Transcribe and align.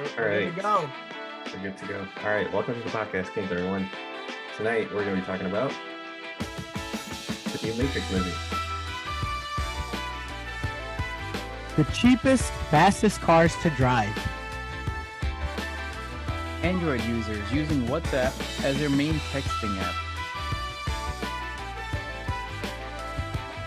We're, 0.00 0.06
we're 0.16 0.44
good 0.46 0.56
to 0.56 0.62
go. 0.62 0.90
We're 1.52 1.62
good 1.62 1.76
to 1.76 1.86
go. 1.86 2.06
All 2.22 2.30
right, 2.30 2.50
welcome 2.54 2.72
to 2.74 2.80
the 2.80 2.88
podcast, 2.88 3.34
Kings 3.34 3.52
everyone. 3.52 3.86
Tonight 4.56 4.90
we're 4.94 5.04
going 5.04 5.16
to 5.16 5.20
be 5.20 5.26
talking 5.26 5.46
about 5.46 5.70
the 7.52 7.66
new 7.66 7.74
Matrix 7.74 8.10
movie. 8.10 8.32
The 11.76 11.84
cheapest, 11.92 12.50
fastest 12.70 13.20
cars 13.20 13.54
to 13.62 13.68
drive. 13.70 14.16
Android 16.62 17.02
users 17.02 17.52
using 17.52 17.82
WhatsApp 17.82 18.64
as 18.64 18.78
their 18.78 18.88
main 18.88 19.14
texting 19.32 19.78
app. 19.82 19.94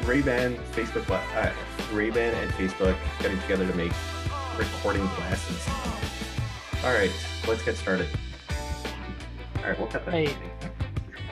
Ray-Ban, 0.07 0.57
Facebook, 0.71 1.05
gla- 1.05 1.23
uh, 1.35 1.53
Ray-Ban 1.91 2.33
and 2.33 2.51
Facebook 2.53 2.97
getting 3.19 3.39
together 3.41 3.67
to 3.67 3.73
make 3.75 3.91
recording 4.57 5.05
glasses. 5.15 5.82
All 6.83 6.91
right, 6.93 7.11
let's 7.47 7.63
get 7.63 7.77
started. 7.77 8.07
All 9.57 9.63
right, 9.69 9.79
we'll 9.79 9.87
cut 9.87 10.05
that. 10.05 10.13
Hey. 10.13 10.35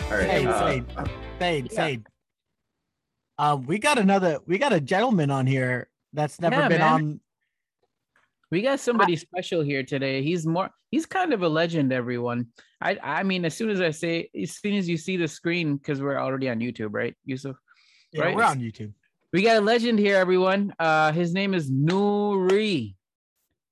All 0.06 0.18
right. 0.18 0.30
Hey, 0.30 0.46
uh, 0.46 0.60
Sade. 0.68 0.86
Sade, 1.40 1.68
yeah. 1.72 1.76
Sade. 1.76 2.04
Um, 3.38 3.66
we 3.66 3.78
got 3.80 3.98
another. 3.98 4.40
We 4.46 4.58
got 4.58 4.72
a 4.72 4.80
gentleman 4.80 5.30
on 5.30 5.46
here 5.46 5.90
that's 6.14 6.40
never 6.40 6.56
Yeah, 6.56 6.68
been 6.70 6.80
man. 6.80 6.94
on. 6.94 7.20
We 8.50 8.62
got 8.62 8.80
somebody 8.80 9.16
special 9.16 9.62
here 9.62 9.84
today. 9.84 10.22
He's 10.24 10.46
more 10.46 10.70
he's 10.90 11.06
kind 11.06 11.34
of 11.34 11.42
a 11.42 11.48
legend, 11.50 11.92
everyone. 11.94 12.48
I 12.82 12.98
I 13.02 13.24
mean, 13.24 13.44
as 13.46 13.56
soon 13.56 13.70
as 13.70 13.80
I 13.82 13.92
say 13.92 14.30
as 14.40 14.52
soon 14.58 14.76
as 14.76 14.88
you 14.88 14.98
see 14.98 15.18
the 15.18 15.28
screen, 15.28 15.78
because 15.78 16.02
we're 16.02 16.18
already 16.20 16.50
on 16.50 16.60
YouTube, 16.60 16.90
right, 16.94 17.16
Yusuf? 17.26 17.56
Yeah, 18.12 18.24
Right. 18.26 18.36
we're 18.36 18.44
on 18.44 18.60
YouTube. 18.60 18.94
We 19.34 19.42
got 19.42 19.58
a 19.58 19.62
legend 19.62 20.00
here, 20.00 20.18
everyone. 20.18 20.74
Uh 20.80 21.12
his 21.14 21.34
name 21.34 21.54
is 21.54 21.72
Nuri. 21.72 22.96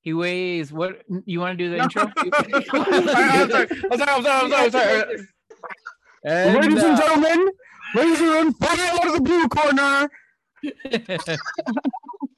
He 0.01 0.13
weighs 0.13 0.71
what 0.71 1.01
you 1.25 1.39
want 1.39 1.57
to 1.57 1.63
do 1.63 1.69
the 1.69 1.83
intro? 1.83 2.03
I'm 2.17 2.31
sorry. 3.05 3.31
I'm 3.31 3.49
sorry. 3.49 3.67
I'm 3.81 3.99
sorry. 3.99 4.23
I'm 4.25 4.49
sorry. 4.51 4.63
I'm 4.65 4.71
sorry. 4.71 5.27
And, 6.23 6.55
Ladies 6.55 6.83
and 6.83 6.93
uh, 6.93 6.97
gentlemen, 6.97 7.49
ladies 7.95 8.19
and 8.19 8.27
gentlemen, 8.29 8.53
fire 8.53 8.91
out 8.93 9.07
of 9.07 9.13
the 9.13 9.21
blue 9.21 9.47
corner. 9.47 10.09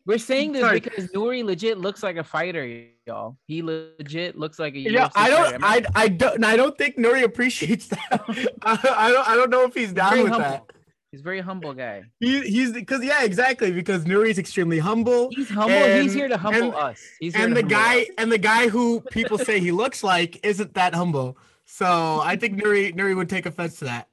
We're 0.06 0.18
saying 0.18 0.52
this 0.52 0.62
Sorry. 0.62 0.80
because 0.80 1.08
Nuri 1.12 1.44
legit 1.44 1.78
looks 1.78 2.02
like 2.04 2.18
a 2.18 2.24
fighter, 2.24 2.86
y'all. 3.06 3.38
He 3.48 3.62
legit 3.62 4.38
looks 4.38 4.60
like 4.60 4.74
a 4.74 4.80
Yeah, 4.80 5.08
UFC 5.08 5.12
I 5.16 5.30
don't. 5.30 5.64
I 5.64 5.86
I 5.96 6.08
don't. 6.08 6.44
I 6.44 6.56
don't 6.56 6.78
think 6.78 6.98
Nuri 6.98 7.24
appreciates 7.24 7.88
that. 7.88 8.00
I, 8.64 8.80
I 8.98 9.12
don't. 9.12 9.28
I 9.30 9.36
don't 9.36 9.50
know 9.52 9.64
if 9.64 9.74
he's 9.74 9.94
down 9.94 10.12
very 10.12 10.24
with 10.24 10.34
humble. 10.34 10.50
that. 10.50 10.64
He's 11.12 11.20
a 11.20 11.24
very 11.24 11.42
humble 11.42 11.74
guy. 11.74 12.04
He, 12.22 12.40
he's 12.42 12.72
because 12.72 13.04
yeah, 13.04 13.24
exactly. 13.24 13.72
Because 13.72 14.06
Nuri's 14.06 14.38
extremely 14.40 14.80
humble. 14.80 15.30
He's 15.32 15.50
humble. 15.50 15.72
And- 15.76 16.04
he's 16.04 16.14
here 16.14 16.30
to 16.30 16.38
humble 16.38 16.64
and- 16.68 16.74
us. 16.74 17.02
He's 17.20 17.36
and 17.36 17.56
the 17.56 17.64
guy 17.64 18.02
us. 18.04 18.08
and 18.18 18.32
the 18.32 18.38
guy 18.38 18.70
who 18.70 19.02
people 19.12 19.38
say 19.38 19.60
he 19.60 19.72
looks 19.74 20.04
like 20.06 20.40
isn't 20.46 20.74
that 20.76 20.96
humble. 20.96 21.38
So 21.66 22.22
I 22.24 22.38
think 22.38 22.62
Nuri 22.62 22.96
Nuri 22.96 23.16
would 23.16 23.28
take 23.30 23.46
offense 23.46 23.80
to 23.80 23.86
that. 23.86 24.08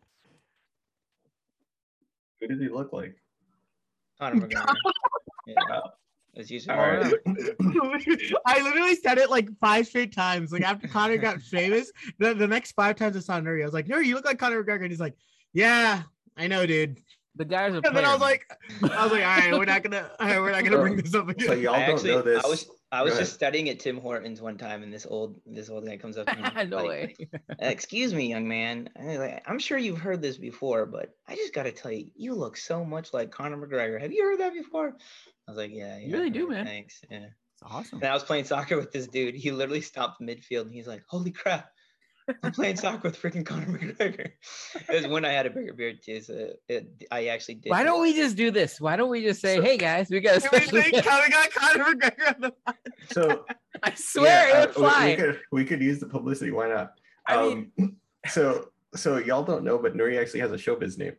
who 2.41 2.49
does 2.49 2.61
he 2.61 2.69
look 2.69 2.93
like? 2.93 3.15
Conor 4.21 4.47
McGregor. 4.49 4.75
yeah, 5.47 5.81
as 6.37 6.51
usual. 6.51 6.75
All 6.75 6.81
right. 6.81 7.15
I 8.47 8.61
literally 8.63 8.97
said 8.97 9.19
it 9.19 9.31
like 9.31 9.49
five 9.61 9.87
straight 9.87 10.13
times. 10.13 10.51
Like 10.51 10.63
after 10.63 10.89
Conor 10.89 11.17
got 11.19 11.41
famous, 11.43 11.93
the, 12.19 12.35
the 12.35 12.47
next 12.49 12.73
five 12.73 12.97
times 12.97 13.17
I 13.17 13.21
saw 13.21 13.41
Nuri, 13.41 13.63
I 13.63 13.67
was 13.67 13.75
like, 13.75 13.87
Nuri, 13.87 14.07
you 14.07 14.17
look 14.17 14.25
like 14.25 14.39
Conor 14.41 14.65
McGregor. 14.65 14.83
And 14.83 14.91
he's 14.91 14.99
like, 15.01 15.15
Yeah, 15.53 16.03
I 16.39 16.47
know, 16.47 16.65
dude. 16.67 16.99
The 17.37 17.45
guy's 17.45 17.75
a 17.75 17.81
And 17.85 17.97
then 17.97 18.05
I 18.05 18.13
was 18.13 18.21
like, 18.21 18.51
I 18.83 19.05
was 19.05 19.13
like, 19.13 19.23
all 19.25 19.37
right, 19.39 19.53
we're 19.53 19.65
not 19.65 19.83
gonna, 19.83 20.11
all 20.19 20.27
right, 20.27 20.41
we're 20.41 20.51
not 20.51 20.65
gonna 20.65 20.79
bring 20.79 20.97
this 20.97 21.15
up 21.15 21.29
again. 21.29 21.47
So 21.47 21.55
y'all 21.55 21.75
I 21.75 21.87
don't 21.87 21.97
actually, 21.97 22.11
know 22.11 22.23
this. 22.23 22.45
I 22.45 22.49
was 22.49 22.69
I 22.91 23.03
was 23.03 23.19
just 23.19 23.35
studying 23.35 23.69
at 23.69 23.79
Tim 23.79 23.99
Hortons 23.99 24.41
one 24.41 24.57
time, 24.57 24.83
and 24.83 24.93
this 24.93 25.07
old 25.09 25.41
this 25.45 25.69
old 25.69 25.87
guy 25.87 25.99
comes 25.99 26.17
up 26.17 26.27
to 26.27 26.37
me. 26.37 26.65
no 26.69 26.79
like, 26.79 26.89
way. 26.89 27.17
Excuse 27.59 28.15
me, 28.15 28.29
young 28.29 28.49
man. 28.49 28.89
Like, 28.99 29.43
I'm 29.47 29.59
sure 29.59 29.77
you've 29.77 29.99
heard 29.99 30.23
this 30.23 30.39
before, 30.39 30.87
but 30.87 31.11
I 31.29 31.37
just 31.37 31.53
got 31.53 31.65
to 31.65 31.73
tell 31.73 31.93
you, 31.93 32.07
you 32.17 32.35
look 32.35 32.57
so 32.57 32.85
much 32.85 33.13
like 33.13 33.31
Conor 33.31 33.59
McGregor. 33.59 34.01
Have 34.01 34.13
you 34.13 34.25
heard 34.25 34.41
that 34.41 34.55
before? 34.55 34.97
I 35.47 35.51
was 35.51 35.59
like, 35.59 35.71
Yeah, 35.71 35.99
yeah. 35.99 36.07
You 36.07 36.17
really 36.17 36.31
do, 36.31 36.49
man. 36.49 36.65
Thanks. 36.65 37.03
Yeah. 37.11 37.27
It's 37.61 37.63
awesome. 37.63 37.99
And 37.99 38.09
I 38.09 38.15
was 38.15 38.23
playing 38.23 38.45
soccer 38.45 38.77
with 38.77 38.91
this 38.93 39.07
dude. 39.07 39.35
He 39.35 39.51
literally 39.51 39.81
stopped 39.81 40.21
midfield, 40.23 40.63
and 40.63 40.73
he's 40.73 40.87
like, 40.87 41.03
"Holy 41.09 41.33
crap!" 41.33 41.71
I'm 42.43 42.53
playing 42.53 42.77
soccer 42.77 43.09
with 43.09 43.21
freaking 43.21 43.45
Conor 43.45 43.67
McGregor. 43.67 44.31
it 44.89 44.95
was 44.95 45.07
when 45.07 45.25
I 45.25 45.31
had 45.31 45.47
a 45.47 45.51
bigger 45.51 45.73
beard 45.73 46.01
too, 46.03 46.21
so 46.21 46.51
it, 46.69 46.89
I 47.11 47.27
actually 47.29 47.57
did. 47.57 47.71
Why 47.71 47.85
don't 47.85 48.01
we 48.03 48.15
just 48.15 48.37
do 48.37 48.51
this? 48.51 48.81
Why 48.81 48.97
don't 48.97 49.11
we 49.11 49.23
just 49.23 49.41
say, 49.41 49.61
"Hey 49.61 49.77
guys, 49.79 50.09
we 50.11 50.21
got 50.21 50.39
a 50.39 50.41
Can 50.41 50.51
we 50.53 50.67
special." 50.67 50.91
guest." 50.91 51.09
Conor 51.09 51.29
got 51.31 51.51
Conor 51.53 51.85
McGregor 51.95 52.35
on 52.35 52.41
the 52.41 52.55
so 53.11 53.45
I 53.83 53.95
swear 53.95 54.49
yeah, 54.49 54.63
it 54.63 54.77
would 54.77 54.77
uh, 54.77 54.81
we- 54.81 54.91
fly. 54.91 55.07
We, 55.11 55.17
could 55.17 55.41
we 55.53 55.65
could 55.65 55.81
use 55.83 56.01
the 56.01 56.07
publicity. 56.07 56.51
Why 56.51 56.69
not? 56.69 56.93
I 57.27 57.43
mean- 57.43 57.73
um, 57.79 57.97
so 58.27 58.69
so 58.95 59.19
y'all 59.19 59.43
don't 59.43 59.65
know, 59.65 59.79
but 59.79 59.95
Nuri 59.97 60.21
actually 60.21 60.41
has 60.41 60.53
a 60.53 60.57
showbiz 60.57 60.99
name, 60.99 61.17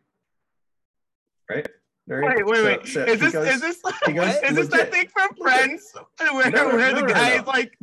right? 1.48 1.68
Nuri? 2.10 2.24
Wait, 2.36 2.46
wait, 2.46 2.64
wait. 2.64 2.86
so 2.88 3.04
is 3.04 3.20
this 3.20 3.32
goes- 3.32 3.48
is 3.48 3.60
this 3.60 3.80
he 4.06 4.12
goes 4.12 4.34
is 4.42 4.56
this 4.56 4.68
that 4.68 4.90
thing 4.92 5.06
from 5.08 5.30
Friends 5.36 5.92
where, 6.18 6.50
No, 6.50 6.68
where 6.68 6.92
no, 6.92 7.00
the 7.06 7.12
guy 7.12 7.36
no. 7.36 7.40
is 7.42 7.46
like 7.46 7.78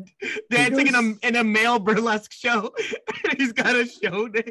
dancing 0.50 0.88
goes- 0.88 0.96
in 0.96 1.18
a 1.24 1.28
in 1.28 1.36
a 1.38 1.44
male 1.44 1.80
burlesque 1.80 2.34
show 2.34 2.74
and 3.30 3.38
he's 3.38 3.54
got 3.54 3.76
a 3.76 3.86
show 3.86 4.28
name? 4.28 4.44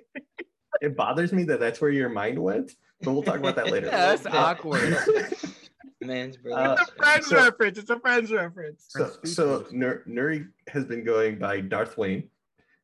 It 0.80 0.96
bothers 0.96 1.32
me 1.32 1.44
that 1.44 1.60
that's 1.60 1.80
where 1.80 1.90
your 1.90 2.08
mind 2.08 2.38
went, 2.38 2.72
but 3.02 3.12
we'll 3.12 3.22
talk 3.22 3.36
about 3.38 3.56
that 3.56 3.70
later. 3.70 3.86
Yeah, 3.92 4.14
that's 4.16 4.24
Yeah. 4.24 4.34
awkward. 4.44 4.96
Man's 6.02 6.36
Uh, 6.36 6.40
brother. 6.42 6.76
It's 6.80 6.90
a 6.90 6.94
Friends 6.94 7.26
so- 7.26 7.36
reference. 7.36 7.78
It's 7.78 7.90
a 7.90 7.98
Friends 8.00 8.30
reference. 8.32 8.84
So, 8.88 9.10
so 9.24 9.66
Nur- 9.72 10.02
Nuri 10.08 10.48
has 10.68 10.84
been 10.84 11.04
going 11.04 11.38
by 11.38 11.60
Darth 11.60 11.96
Wayne 11.98 12.28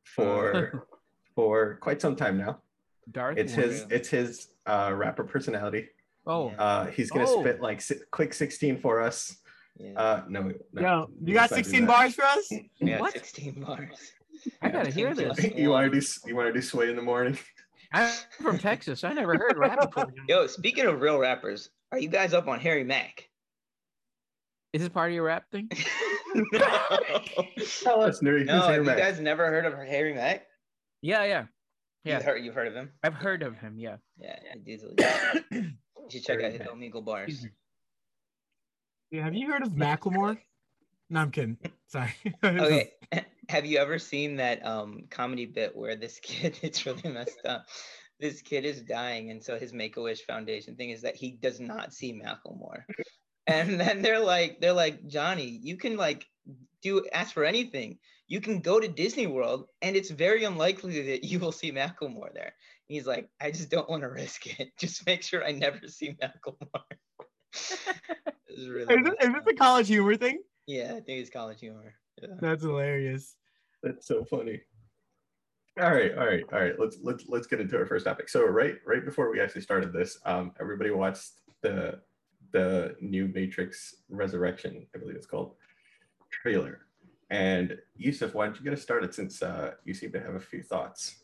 for 0.03 0.85
for 1.35 1.75
quite 1.81 2.01
some 2.01 2.15
time 2.15 2.37
now. 2.37 2.59
Darth. 3.11 3.37
It's 3.37 3.53
Vader. 3.53 3.67
his 3.67 3.85
it's 3.89 4.09
his 4.09 4.47
uh, 4.65 4.91
rapper 4.95 5.23
personality. 5.23 5.89
Oh, 6.25 6.49
Uh, 6.49 6.85
he's 6.87 7.09
gonna 7.11 7.25
Oh. 7.27 7.41
spit 7.41 7.61
like 7.61 7.81
si- 7.81 7.99
quick 8.11 8.33
sixteen 8.33 8.77
for 8.77 9.01
us. 9.01 9.37
yeah. 9.77 9.99
Uh, 9.99 10.23
no, 10.29 10.51
no. 10.71 10.81
Yo, 10.81 11.09
you 11.23 11.33
got 11.33 11.49
16 11.49 11.85
bars 11.85 12.13
for 12.15 12.23
us? 12.23 12.51
yeah, 12.79 12.99
what? 12.99 13.11
16 13.13 13.61
bars. 13.63 14.11
I 14.61 14.69
gotta 14.69 14.89
hear 14.91 15.13
this. 15.15 15.37
you 15.55 15.69
want 15.69 15.91
to 15.91 15.99
do 15.99 16.07
you 16.27 16.35
want 16.35 16.47
to 16.47 16.53
do 16.53 16.61
sway 16.61 16.89
in 16.89 16.95
the 16.95 17.01
morning? 17.01 17.37
I'm 17.91 18.11
from 18.41 18.57
Texas. 18.57 19.03
I 19.03 19.13
never 19.13 19.33
heard 19.37 19.57
rap 19.57 19.79
before. 19.91 20.11
Yo, 20.27 20.47
speaking 20.47 20.85
of 20.85 20.99
real 21.01 21.17
rappers, 21.19 21.69
are 21.91 21.99
you 21.99 22.07
guys 22.07 22.33
up 22.33 22.47
on 22.47 22.59
Harry 22.59 22.83
Mack? 22.83 23.29
Is 24.73 24.81
this 24.81 24.89
part 24.89 25.11
of 25.11 25.15
your 25.15 25.23
rap 25.25 25.43
thing? 25.51 25.69
no, 26.33 26.59
Tell 27.83 28.01
us, 28.01 28.21
Nuri. 28.21 28.39
who's 28.39 28.47
no 28.47 28.61
Harry 28.61 28.73
have 28.73 28.75
you 28.77 28.83
Mack? 28.83 28.97
guys 28.97 29.19
never 29.19 29.45
heard 29.47 29.65
of 29.65 29.73
Harry 29.75 30.13
Mack? 30.15 30.47
Yeah, 31.01 31.23
yeah, 31.25 31.41
You've 32.03 32.13
yeah. 32.19 32.21
heard, 32.23 32.43
you've 32.43 32.55
heard 32.55 32.67
of 32.67 32.73
him? 32.73 32.91
I've 33.03 33.13
heard 33.13 33.43
of 33.43 33.55
him. 33.57 33.77
Yeah. 33.77 33.97
Yeah, 34.17 34.39
yeah, 34.43 34.55
dude's 34.65 34.83
legit. 34.83 35.43
You 35.51 35.71
should 36.13 36.23
check 36.23 36.43
out 36.43 36.51
his. 36.51 36.61
Omegle 36.61 37.03
bars. 37.03 37.45
Yeah, 39.11 39.23
have 39.23 39.35
you 39.35 39.47
heard 39.47 39.61
of 39.61 39.73
Macklemore? 39.73 40.39
No, 41.09 41.19
I'm 41.19 41.31
kidding. 41.31 41.57
Sorry. 41.87 42.13
Okay, 42.43 42.91
have 43.49 43.65
you 43.65 43.77
ever 43.77 43.99
seen 43.99 44.37
that 44.37 44.65
um 44.65 45.03
comedy 45.09 45.45
bit 45.45 45.75
where 45.75 45.95
this 45.95 46.19
kid? 46.19 46.57
It's 46.61 46.85
really 46.85 47.09
messed 47.09 47.45
up. 47.45 47.67
This 48.19 48.41
kid 48.41 48.65
is 48.65 48.81
dying, 48.81 49.31
and 49.31 49.43
so 49.43 49.59
his 49.59 49.73
Make 49.73 49.97
a 49.97 50.01
Wish 50.01 50.25
Foundation 50.25 50.75
thing 50.75 50.91
is 50.91 51.01
that 51.01 51.15
he 51.15 51.31
does 51.31 51.59
not 51.59 51.93
see 51.93 52.13
Macklemore. 52.13 52.83
And 53.47 53.79
then 53.79 54.01
they're 54.01 54.19
like, 54.19 54.61
they're 54.61 54.71
like, 54.73 55.05
Johnny, 55.07 55.59
you 55.61 55.75
can 55.77 55.97
like 55.97 56.25
do 56.81 57.05
ask 57.13 57.33
for 57.33 57.43
anything. 57.43 57.97
You 58.27 58.39
can 58.39 58.61
go 58.61 58.79
to 58.79 58.87
Disney 58.87 59.27
World, 59.27 59.67
and 59.81 59.95
it's 59.95 60.09
very 60.09 60.45
unlikely 60.45 61.01
that 61.01 61.23
you 61.23 61.39
will 61.39 61.51
see 61.51 61.71
Macklemore 61.71 62.33
there. 62.33 62.53
He's 62.87 63.07
like, 63.07 63.29
I 63.39 63.51
just 63.51 63.69
don't 63.69 63.89
want 63.89 64.03
to 64.03 64.09
risk 64.09 64.59
it. 64.59 64.71
Just 64.77 65.05
make 65.05 65.23
sure 65.23 65.43
I 65.43 65.51
never 65.51 65.87
see 65.87 66.15
Macklemore. 66.21 66.83
It's 68.55 68.67
really 68.67 68.93
Is 68.93 69.03
this, 69.03 69.13
is 69.27 69.33
this 69.33 69.43
a 69.49 69.53
college 69.55 69.87
humor 69.87 70.15
thing? 70.15 70.39
yeah, 70.67 70.89
I 70.89 71.01
think 71.01 71.19
it's 71.19 71.31
college 71.31 71.59
humor. 71.59 71.95
Yeah. 72.21 72.35
That's 72.39 72.61
hilarious. 72.61 73.35
That's 73.81 74.05
so 74.05 74.23
funny. 74.25 74.61
All 75.81 75.89
right, 75.89 76.15
all 76.15 76.27
right, 76.27 76.43
all 76.53 76.59
right. 76.59 76.79
Let's 76.79 76.97
let's 77.01 77.25
let's 77.27 77.47
get 77.47 77.59
into 77.59 77.75
our 77.77 77.87
first 77.87 78.05
topic. 78.05 78.29
So 78.29 78.45
right 78.45 78.75
right 78.85 79.03
before 79.03 79.31
we 79.31 79.41
actually 79.41 79.61
started 79.61 79.91
this, 79.91 80.19
um, 80.25 80.51
everybody 80.59 80.91
watched 80.91 81.31
the 81.63 81.99
the 82.51 82.95
new 83.01 83.27
Matrix 83.29 83.95
Resurrection, 84.07 84.85
I 84.95 84.99
believe 84.99 85.15
it's 85.15 85.25
called, 85.25 85.55
trailer. 86.29 86.81
And 87.31 87.79
Yusuf, 87.95 88.35
why 88.35 88.45
don't 88.45 88.55
you 88.57 88.63
get 88.63 88.73
us 88.73 88.83
started 88.83 89.15
since 89.15 89.41
uh, 89.41 89.71
you 89.83 89.95
seem 89.95 90.11
to 90.11 90.19
have 90.19 90.35
a 90.35 90.39
few 90.39 90.61
thoughts 90.61 91.22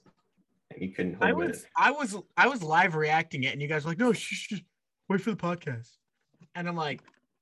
and 0.71 0.81
you 0.81 0.91
couldn't 0.91 1.17
I 1.21 1.27
hold 1.31 1.37
was 1.47 1.63
it. 1.63 1.69
I 1.75 1.91
was 1.91 2.15
I 2.37 2.47
was 2.47 2.61
live 2.63 2.95
reacting 2.95 3.43
it, 3.43 3.53
and 3.53 3.61
you 3.61 3.67
guys 3.67 3.85
were 3.85 3.91
like, 3.91 3.99
no, 3.99 4.13
shh, 4.13 4.19
shh, 4.33 4.53
shh, 4.55 4.61
wait 5.07 5.21
for 5.21 5.31
the 5.31 5.37
podcast. 5.37 5.89
And 6.55 6.67
I'm 6.67 6.75
like, 6.75 7.01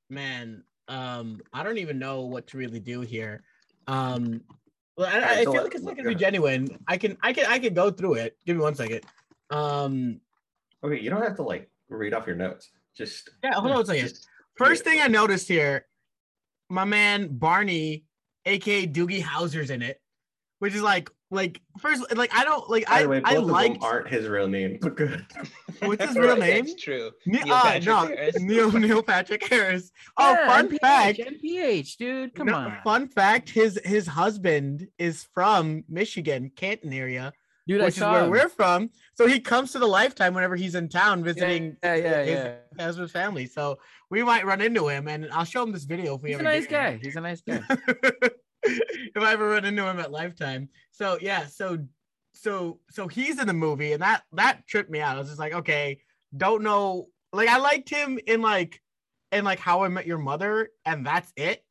man, 0.10 0.64
um, 0.88 1.42
I 1.54 1.64
don't 1.64 1.78
even 1.78 2.00
know 2.00 2.22
what 2.22 2.48
to 2.48 2.58
really 2.58 2.80
do 2.80 3.02
here. 3.02 3.44
Um, 3.88 4.42
well, 4.98 5.08
I, 5.08 5.14
Alright, 5.16 5.38
I 5.40 5.44
so 5.44 5.54
feel 5.54 5.64
like 5.64 5.76
it's 5.76 5.84
not 5.84 5.92
go 5.96 6.04
gonna 6.04 6.10
be 6.10 6.16
genuine. 6.16 6.68
I 6.88 6.98
can 6.98 7.18
I 7.22 7.34
can 7.34 7.46
I 7.46 7.60
can 7.60 7.74
go 7.74 7.92
through 7.92 8.16
it. 8.16 8.38
Give 8.46 8.56
me 8.58 8.64
one 8.64 8.76
second. 8.76 9.02
Um, 9.50 10.20
Okay, 10.84 11.00
you 11.00 11.10
don't 11.10 11.24
have 11.24 11.36
to 11.38 11.44
like 11.44 11.70
read 11.90 12.14
off 12.14 12.28
your 12.28 12.36
notes. 12.36 12.70
Just 12.96 13.30
yeah, 13.44 13.54
hold 13.54 13.72
on 13.72 13.82
a 13.82 13.86
second. 13.86 14.08
just- 14.08 14.28
First 14.58 14.84
thing 14.84 15.00
I 15.02 15.08
noticed 15.08 15.48
here, 15.48 15.86
my 16.70 16.84
man 16.84 17.28
Barney 17.38 18.06
aka 18.46 18.88
Doogie 18.88 19.22
Howser's 19.22 19.70
in 19.70 19.82
it, 19.84 20.02
which 20.60 20.74
is 20.74 20.82
like 20.82 21.10
like 21.30 21.60
first 21.80 22.04
like 22.16 22.34
I 22.34 22.44
don't 22.46 22.70
like 22.70 22.86
By 22.88 22.94
I 22.96 23.04
the 23.04 23.10
way, 23.10 23.20
both 23.20 23.30
I 23.32 23.36
of 23.36 23.48
them 23.48 23.78
aren't 23.82 24.08
his 24.08 24.28
real 24.28 24.48
name, 24.48 24.80
what's 25.80 26.06
his 26.06 26.16
real 26.16 26.38
name? 26.38 26.66
That's 26.66 26.82
true. 26.82 27.12
Ne- 27.26 27.44
Neil 27.44 27.54
uh, 27.54 27.62
Patrick 27.64 27.86
no, 27.86 28.08
Harris. 28.08 28.36
Neil 28.40 28.72
Neil 28.72 29.04
Patrick 29.04 29.48
Harris. 29.48 29.92
Oh, 30.18 30.32
Yeah, 30.32 30.48
fun 30.48 30.70
NPH, 30.70 30.80
fact. 30.80 31.20
NPH, 31.20 31.98
dude. 31.98 32.34
Come 32.36 32.48
no, 32.48 32.56
on. 32.56 32.78
Fun 32.84 33.08
fact: 33.10 33.50
his 33.50 33.80
his 33.84 34.08
husband 34.08 34.88
is 34.98 35.28
from 35.34 35.84
Michigan, 35.90 36.52
Canton 36.56 36.94
area, 36.94 37.34
Dude, 37.68 37.82
I 37.82 37.86
which 37.86 37.98
is 37.98 38.04
where 38.04 38.24
him. 38.24 38.30
we're 38.30 38.48
from. 38.50 38.90
So 39.16 39.28
he 39.28 39.42
comes 39.42 39.74
to 39.74 39.80
the 39.80 39.88
Lifetime 39.88 40.34
whenever 40.34 40.56
he's 40.56 40.76
in 40.76 40.88
town 40.88 41.24
visiting 41.26 41.76
Yeah, 41.84 41.96
yeah, 41.96 42.24
his 42.24 42.30
yeah. 42.30 42.56
husband's 42.86 43.12
family. 43.12 43.48
So 43.48 43.80
we 44.10 44.24
might 44.24 44.46
run 44.46 44.62
into 44.62 44.88
him, 44.88 45.10
and 45.10 45.28
I'll 45.34 45.44
show 45.44 45.64
him 45.64 45.74
this 45.74 45.84
video 45.84 46.16
if 46.16 46.22
we 46.22 46.30
He's 46.30 46.40
a 46.40 46.44
nice 46.44 46.68
get 46.68 46.70
here. 46.70 46.98
guy. 46.98 47.00
He's 47.04 47.16
a 47.18 47.22
nice 47.22 47.42
guy. 47.42 47.60
if 49.16 49.24
I 49.24 49.34
ever 49.34 49.50
run 49.50 49.66
into 49.66 49.88
him 49.88 50.00
at 50.00 50.12
Lifetime. 50.12 50.70
So 50.92 51.18
yeah, 51.22 51.46
so 51.46 51.80
so 52.34 52.80
so 52.90 53.08
he's 53.08 53.40
in 53.40 53.48
the 53.48 53.54
movie, 53.54 53.94
and 53.94 54.02
that 54.02 54.24
that 54.34 54.68
tripped 54.68 54.90
me 54.90 55.00
out. 55.00 55.16
I 55.16 55.20
was 55.20 55.28
just 55.28 55.40
like, 55.40 55.54
okay, 55.54 56.02
don't 56.36 56.64
know. 56.64 57.08
Like 57.34 57.50
I 57.50 57.58
liked 57.58 57.90
him 57.90 58.20
in 58.28 58.42
like 58.42 58.82
in 59.32 59.44
like 59.44 59.60
How 59.60 59.84
I 59.84 59.88
Met 59.88 60.08
Your 60.08 60.18
Mother, 60.18 60.70
and 60.86 61.06
that's 61.06 61.32
it. 61.36 61.64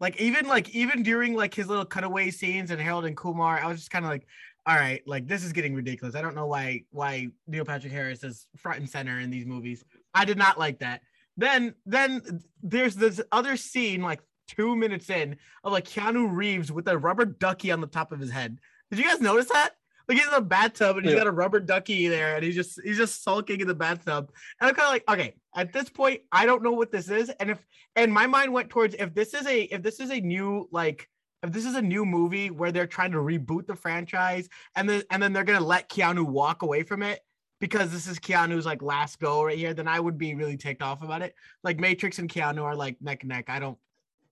Like 0.00 0.20
even 0.20 0.46
like 0.46 0.70
even 0.70 1.02
during 1.02 1.34
like 1.34 1.54
his 1.54 1.68
little 1.68 1.84
cutaway 1.84 2.30
scenes 2.30 2.70
and 2.70 2.80
Harold 2.80 3.04
and 3.04 3.16
Kumar, 3.16 3.60
I 3.60 3.66
was 3.66 3.78
just 3.78 3.90
kind 3.90 4.04
of 4.04 4.10
like, 4.10 4.26
all 4.66 4.76
right, 4.76 5.02
like 5.06 5.26
this 5.26 5.44
is 5.44 5.52
getting 5.52 5.74
ridiculous. 5.74 6.14
I 6.14 6.22
don't 6.22 6.34
know 6.34 6.46
why 6.46 6.84
why 6.90 7.28
Neil 7.46 7.64
Patrick 7.64 7.92
Harris 7.92 8.22
is 8.22 8.46
front 8.56 8.78
and 8.78 8.88
center 8.88 9.18
in 9.18 9.30
these 9.30 9.46
movies. 9.46 9.84
I 10.14 10.24
did 10.24 10.38
not 10.38 10.58
like 10.58 10.80
that. 10.80 11.00
Then 11.36 11.74
then 11.86 12.42
there's 12.62 12.94
this 12.94 13.20
other 13.32 13.56
scene 13.56 14.02
like 14.02 14.20
two 14.48 14.74
minutes 14.74 15.10
in 15.10 15.36
of 15.62 15.72
like 15.72 15.84
Keanu 15.86 16.28
Reeves 16.34 16.72
with 16.72 16.88
a 16.88 16.98
rubber 16.98 17.24
ducky 17.24 17.70
on 17.70 17.80
the 17.80 17.86
top 17.86 18.10
of 18.12 18.18
his 18.18 18.30
head. 18.30 18.58
Did 18.90 18.98
you 18.98 19.04
guys 19.06 19.20
notice 19.20 19.48
that? 19.52 19.70
Like 20.08 20.16
he's 20.18 20.26
in 20.26 20.32
a 20.34 20.40
bathtub 20.40 20.96
and 20.96 21.04
he's 21.04 21.12
Yeah. 21.12 21.20
got 21.20 21.26
a 21.26 21.32
rubber 21.32 21.60
ducky 21.60 22.08
there 22.08 22.34
and 22.36 22.42
he's 22.44 22.54
just 22.54 22.80
he's 22.82 22.96
just 22.96 23.22
sulking 23.22 23.60
in 23.60 23.68
the 23.68 23.74
bathtub. 23.74 24.32
And 24.60 24.68
I'm 24.68 24.74
kind 24.74 24.86
of 24.86 24.92
like, 24.92 25.04
okay, 25.08 25.34
at 25.54 25.72
this 25.72 25.90
point, 25.90 26.22
I 26.32 26.46
don't 26.46 26.62
know 26.62 26.72
what 26.72 26.90
this 26.90 27.10
is. 27.10 27.28
And 27.28 27.50
if 27.50 27.58
and 27.94 28.12
my 28.12 28.26
mind 28.26 28.52
went 28.52 28.70
towards 28.70 28.94
if 28.94 29.14
this 29.14 29.34
is 29.34 29.46
a 29.46 29.62
if 29.64 29.82
this 29.82 30.00
is 30.00 30.10
a 30.10 30.20
new 30.20 30.66
like 30.72 31.08
if 31.42 31.52
this 31.52 31.66
is 31.66 31.74
a 31.76 31.82
new 31.82 32.06
movie 32.06 32.50
where 32.50 32.72
they're 32.72 32.86
trying 32.86 33.12
to 33.12 33.18
reboot 33.18 33.66
the 33.66 33.76
franchise 33.76 34.48
and 34.74 34.88
then 34.88 35.02
and 35.10 35.22
then 35.22 35.32
they're 35.34 35.44
gonna 35.44 35.64
let 35.64 35.90
Keanu 35.90 36.24
walk 36.24 36.62
away 36.62 36.82
from 36.82 37.02
it 37.02 37.20
because 37.60 37.92
this 37.92 38.06
is 38.06 38.18
Keanu's 38.18 38.64
like 38.64 38.80
last 38.82 39.18
go 39.20 39.44
right 39.44 39.58
here, 39.58 39.74
then 39.74 39.88
I 39.88 40.00
would 40.00 40.16
be 40.16 40.34
really 40.34 40.56
ticked 40.56 40.80
off 40.80 41.02
about 41.02 41.20
it. 41.22 41.34
Like 41.62 41.78
Matrix 41.78 42.18
and 42.18 42.30
Keanu 42.30 42.62
are 42.62 42.74
like 42.76 42.96
neck 43.02 43.24
and 43.24 43.28
neck. 43.28 43.50
I 43.50 43.58
don't 43.58 43.76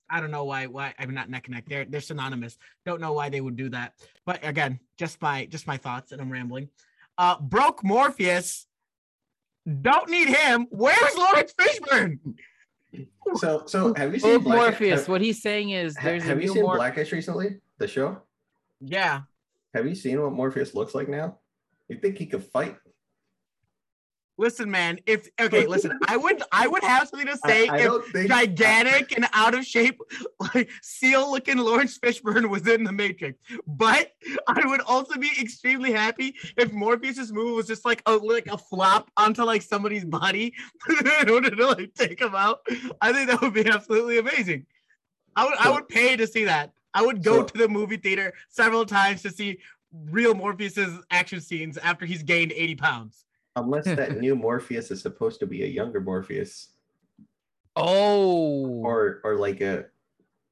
I 0.08 0.20
don't 0.20 0.31
know 0.31 0.44
why 0.44 0.67
why 0.67 0.94
I'm 0.99 1.12
not 1.14 1.29
neck 1.31 1.47
and 1.47 1.55
neck. 1.55 1.64
They're 1.69 1.85
they're 1.85 2.00
synonymous. 2.00 2.58
Don't 2.85 3.00
know 3.00 3.12
why 3.12 3.29
they 3.29 3.41
would 3.41 3.56
do 3.56 3.69
that. 3.70 3.94
But 4.25 4.47
again, 4.47 4.79
just 4.97 5.20
my 5.20 5.47
just 5.47 5.67
my 5.67 5.76
thoughts 5.76 6.12
and 6.12 6.20
I'm 6.20 6.31
rambling. 6.31 6.69
Uh 7.19 7.41
broke 7.41 7.82
Morpheus. 7.85 8.67
Don't 9.82 10.08
need 10.08 10.29
him. 10.29 10.67
Where's 10.70 11.17
Laurence 11.17 11.53
Fishburne? 11.58 12.19
So, 13.35 13.64
so 13.67 13.93
have 13.94 14.14
you 14.14 14.20
seen 14.20 14.35
Both 14.37 14.44
Black? 14.44 14.58
Morpheus. 14.58 15.00
Have, 15.00 15.08
What 15.08 15.20
he's 15.20 15.43
saying 15.43 15.70
is 15.70 15.97
there's 16.03 16.23
have 16.23 16.38
a 16.38 16.41
you 16.41 16.47
new 16.49 16.55
seen 16.55 16.62
Mor- 16.62 16.76
Blackish 16.76 17.11
recently? 17.12 17.56
The 17.79 17.88
show. 17.88 18.23
Yeah. 18.81 19.23
Have 19.75 19.87
you 19.88 19.94
seen 19.97 20.23
what 20.23 20.32
Morpheus 20.32 20.75
looks 20.75 20.94
like 20.94 21.08
now? 21.08 21.38
You 21.88 21.99
think 21.99 22.17
he 22.17 22.26
could 22.26 22.44
fight? 22.44 22.76
Listen, 24.38 24.70
man. 24.70 24.98
If 25.06 25.28
okay, 25.40 25.66
listen, 25.66 25.98
I 26.08 26.16
would 26.18 26.42
I 26.52 26.68
would 26.68 26.82
have 26.82 27.08
something 27.08 27.26
to 27.26 27.38
say 27.38 27.68
I, 27.68 27.76
I 27.76 27.96
if 27.96 28.04
think 28.12 28.28
gigantic 28.28 29.16
and 29.16 29.26
out 29.32 29.54
of 29.54 29.64
shape, 29.64 29.98
like 30.54 30.68
seal 30.82 31.30
looking 31.30 31.56
Laurence 31.56 31.98
Fishburne 31.98 32.50
was 32.50 32.66
in 32.68 32.84
the 32.84 32.92
Matrix. 32.92 33.38
But 33.66 34.12
I 34.46 34.66
would 34.66 34.82
also 34.82 35.18
be 35.18 35.30
extremely 35.40 35.90
happy 35.92 36.34
if 36.58 36.70
Morpheus's 36.72 37.32
move 37.32 37.56
was 37.56 37.66
just 37.66 37.86
like 37.86 38.02
a 38.04 38.12
like 38.12 38.46
a 38.48 38.58
flop 38.58 39.10
onto 39.16 39.42
like 39.42 39.62
somebody's 39.62 40.04
body 40.04 40.52
in 41.20 41.30
order 41.30 41.50
to 41.50 41.66
like 41.68 41.94
take 41.94 42.20
him 42.20 42.34
out. 42.34 42.60
I 43.00 43.12
think 43.14 43.30
that 43.30 43.40
would 43.40 43.54
be 43.54 43.66
absolutely 43.66 44.18
amazing. 44.18 44.66
I 45.34 45.44
would 45.46 45.54
I 45.58 45.70
would 45.70 45.88
pay 45.88 46.16
to 46.16 46.26
see 46.26 46.44
that. 46.44 46.72
I 46.92 47.02
would 47.02 47.22
go 47.22 47.38
So- 47.38 47.44
to 47.44 47.58
the 47.58 47.68
movie 47.68 47.96
theater 47.96 48.34
several 48.50 48.84
times 48.84 49.22
to 49.22 49.30
see 49.30 49.58
real 50.10 50.34
Morpheus's 50.34 50.98
action 51.10 51.40
scenes 51.40 51.78
after 51.78 52.04
he's 52.04 52.22
gained 52.22 52.52
80 52.52 52.74
pounds. 52.74 53.25
Unless 53.56 53.87
that 53.87 54.17
new 54.20 54.37
Morpheus 54.37 54.91
is 54.91 55.00
supposed 55.00 55.41
to 55.41 55.47
be 55.47 55.64
a 55.64 55.67
younger 55.67 56.00
Morpheus, 56.00 56.69
Oh, 57.75 58.67
or 58.82 59.20
or 59.25 59.37
like 59.37 59.61
a 59.61 59.87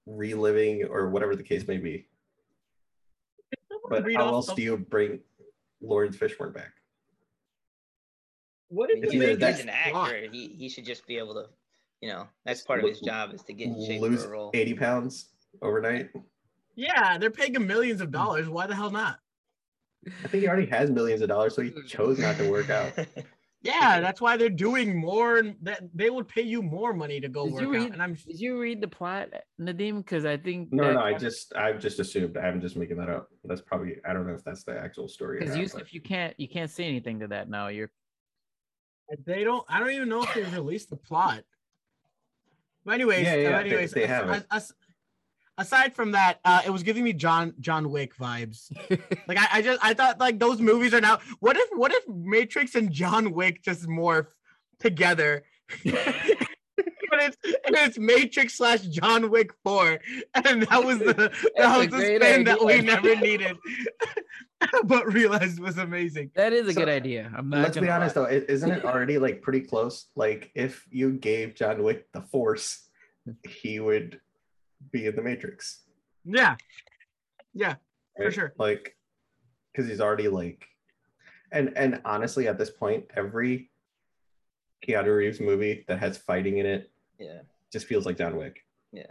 reliving 0.06 0.84
or 0.84 1.08
whatever 1.08 1.34
the 1.36 1.42
case 1.42 1.66
may 1.66 1.78
be. 1.78 2.06
But 3.88 4.04
how 4.14 4.28
else 4.28 4.46
some- 4.48 4.56
do 4.56 4.62
you 4.62 4.76
bring 4.76 5.20
Laurence 5.80 6.16
Fishburne 6.16 6.52
back? 6.54 6.72
What 8.68 8.90
if 8.90 9.00
mean, 9.00 9.10
they 9.10 9.16
either 9.16 9.26
he's, 9.28 9.28
made 9.38 9.40
that's 9.40 9.60
an 9.60 9.70
plot? 9.90 10.08
actor. 10.14 10.28
He 10.32 10.48
he 10.48 10.68
should 10.68 10.84
just 10.84 11.06
be 11.06 11.16
able 11.18 11.34
to, 11.34 11.46
you 12.00 12.08
know, 12.08 12.26
that's 12.44 12.62
part 12.62 12.82
of 12.82 12.88
his 12.88 13.00
job 13.00 13.32
is 13.34 13.42
to 13.44 13.52
get 13.52 13.68
in 13.68 13.86
shape 13.86 14.00
Lose 14.00 14.22
for 14.24 14.28
a 14.28 14.32
role. 14.32 14.50
80 14.54 14.74
pounds 14.74 15.28
overnight. 15.62 16.10
Yeah, 16.74 17.16
they're 17.18 17.30
paying 17.30 17.54
him 17.54 17.66
millions 17.66 18.00
of 18.00 18.10
dollars. 18.10 18.48
Why 18.48 18.66
the 18.66 18.74
hell 18.74 18.90
not? 18.90 19.18
I 20.24 20.28
think 20.28 20.42
he 20.42 20.48
already 20.48 20.66
has 20.66 20.90
millions 20.90 21.22
of 21.22 21.28
dollars, 21.28 21.54
so 21.54 21.62
he 21.62 21.72
chose 21.86 22.18
not 22.18 22.36
to 22.38 22.50
work 22.50 22.70
out. 22.70 22.92
Yeah, 23.66 23.98
that's 24.00 24.20
why 24.20 24.36
they're 24.36 24.50
doing 24.50 24.94
more, 24.94 25.38
and 25.38 25.56
that 25.62 25.84
they 25.94 26.10
would 26.10 26.28
pay 26.28 26.42
you 26.42 26.60
more 26.60 26.92
money 26.92 27.18
to 27.18 27.30
go 27.30 27.46
Did 27.46 27.54
work 27.54 27.62
you 27.62 27.76
out. 27.76 27.92
And 27.92 28.02
I'm 28.02 28.12
did 28.12 28.38
you 28.38 28.60
read 28.60 28.82
the 28.82 28.88
plot, 28.88 29.30
Nadim? 29.58 29.96
Because 30.04 30.26
I 30.26 30.36
think 30.36 30.70
No, 30.70 30.84
that- 30.88 30.92
no, 30.92 31.00
I 31.00 31.14
just 31.14 31.56
I've 31.56 31.80
just 31.80 31.98
assumed. 31.98 32.36
I'm 32.36 32.60
just 32.60 32.76
making 32.76 32.98
that 32.98 33.08
up. 33.08 33.30
That's 33.42 33.62
probably 33.62 33.96
I 34.06 34.12
don't 34.12 34.26
know 34.26 34.34
if 34.34 34.44
that's 34.44 34.64
the 34.64 34.78
actual 34.78 35.08
story. 35.08 35.38
because 35.38 35.54
not, 35.54 35.62
you 35.62 35.68
but- 35.72 35.80
if 35.80 35.94
you 35.94 36.02
can't 36.02 36.38
you 36.38 36.46
can't 36.46 36.70
say 36.70 36.84
anything 36.84 37.20
to 37.20 37.26
that 37.28 37.48
now. 37.48 37.68
You're 37.68 37.90
they 39.24 39.44
don't. 39.44 39.64
I 39.66 39.80
don't 39.80 39.92
even 39.92 40.10
know 40.10 40.24
if 40.24 40.34
they've 40.34 40.52
released 40.52 40.90
the 40.90 40.96
plot. 40.96 41.42
But 42.84 42.92
anyways, 42.96 43.24
Yeah, 43.24 43.34
yeah, 43.36 43.48
uh, 43.48 43.62
they- 43.62 43.68
anyways, 43.70 43.92
they 43.92 44.02
as- 44.04 44.08
have 44.10 44.28
it. 44.28 44.30
as- 44.32 44.46
as- 44.50 44.72
aside 45.58 45.94
from 45.94 46.12
that, 46.12 46.40
uh, 46.44 46.62
it 46.66 46.70
was 46.70 46.82
giving 46.82 47.04
me 47.04 47.12
John 47.12 47.54
John 47.60 47.90
Wick 47.90 48.16
vibes. 48.16 48.70
Like 49.26 49.38
I, 49.38 49.46
I 49.58 49.62
just 49.62 49.84
I 49.84 49.94
thought 49.94 50.20
like 50.20 50.38
those 50.38 50.60
movies 50.60 50.92
are 50.92 51.00
now. 51.00 51.18
What 51.40 51.56
if 51.56 51.68
what 51.72 51.92
if 51.92 52.06
Matrix 52.08 52.74
and 52.74 52.90
John 52.92 53.32
Wick 53.32 53.62
just 53.62 53.86
morph 53.86 54.26
together? 54.80 55.44
but 55.84 57.20
it's 57.22 57.36
and 57.44 57.76
it's 57.76 57.98
Matrix 57.98 58.54
slash 58.58 58.82
John 58.82 59.30
Wick 59.30 59.52
four, 59.64 59.98
and 60.34 60.62
that 60.64 60.84
was 60.84 60.98
the 60.98 61.14
that 61.14 61.32
That's 61.56 61.78
was 61.78 61.86
the 61.86 61.96
great 61.96 62.20
spin 62.22 62.44
that 62.44 62.64
we 62.64 62.80
never 62.80 63.16
needed, 63.16 63.56
but 64.84 65.12
realized 65.12 65.60
was 65.60 65.78
amazing. 65.78 66.30
that 66.34 66.52
is 66.52 66.68
a 66.68 66.72
So, 66.72 66.80
good 66.80 66.88
idea. 66.88 67.32
I'm 67.36 67.48
not. 67.48 67.62
Let's 67.62 67.78
be 67.78 67.88
honest 67.88 68.16
lie. 68.16 68.30
though, 68.30 68.44
isn't 68.48 68.70
it 68.70 68.84
already 68.84 69.18
like 69.18 69.42
pretty 69.42 69.60
close? 69.60 70.06
Like 70.16 70.50
if 70.54 70.84
you 70.90 71.12
gave 71.12 71.54
John 71.54 71.82
Wick 71.82 72.10
the 72.12 72.22
Force, 72.22 72.86
he 73.48 73.80
would 73.80 74.20
be 74.94 75.06
in 75.06 75.16
the 75.16 75.22
Matrix. 75.22 75.80
Yeah, 76.24 76.56
yeah, 77.52 77.74
for 78.16 78.24
right? 78.24 78.32
sure. 78.32 78.54
Like, 78.58 78.96
because 79.72 79.90
he's 79.90 80.00
already 80.00 80.28
like, 80.28 80.64
and 81.52 81.72
and 81.76 82.00
honestly, 82.06 82.48
at 82.48 82.56
this 82.56 82.70
point, 82.70 83.04
every 83.14 83.70
Keanu 84.86 85.16
Reeves 85.16 85.40
movie 85.40 85.84
that 85.88 85.98
has 85.98 86.16
fighting 86.16 86.58
in 86.58 86.66
it 86.66 86.90
yeah, 87.18 87.40
just 87.72 87.86
feels 87.86 88.06
like 88.06 88.16
John 88.16 88.36
Wick. 88.36 88.60
yeah. 88.92 89.02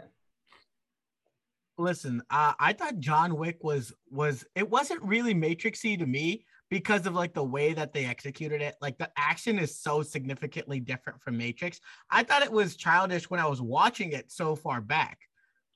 Listen, 1.76 2.22
uh, 2.30 2.52
I 2.60 2.72
thought 2.72 2.98
John 3.00 3.36
Wick 3.36 3.58
was 3.62 3.92
was 4.10 4.44
it 4.54 4.68
wasn't 4.68 5.02
really 5.02 5.34
Matrixy 5.34 5.98
to 5.98 6.06
me 6.06 6.46
because 6.70 7.04
of 7.06 7.14
like 7.14 7.34
the 7.34 7.44
way 7.44 7.72
that 7.74 7.92
they 7.92 8.04
executed 8.04 8.62
it. 8.62 8.76
Like 8.80 8.96
the 8.96 9.10
action 9.16 9.58
is 9.58 9.78
so 9.78 10.02
significantly 10.02 10.80
different 10.80 11.20
from 11.20 11.36
Matrix. 11.36 11.80
I 12.10 12.22
thought 12.22 12.42
it 12.42 12.52
was 12.52 12.76
childish 12.76 13.28
when 13.28 13.40
I 13.40 13.46
was 13.46 13.60
watching 13.60 14.12
it 14.12 14.30
so 14.30 14.54
far 14.54 14.80
back, 14.80 15.18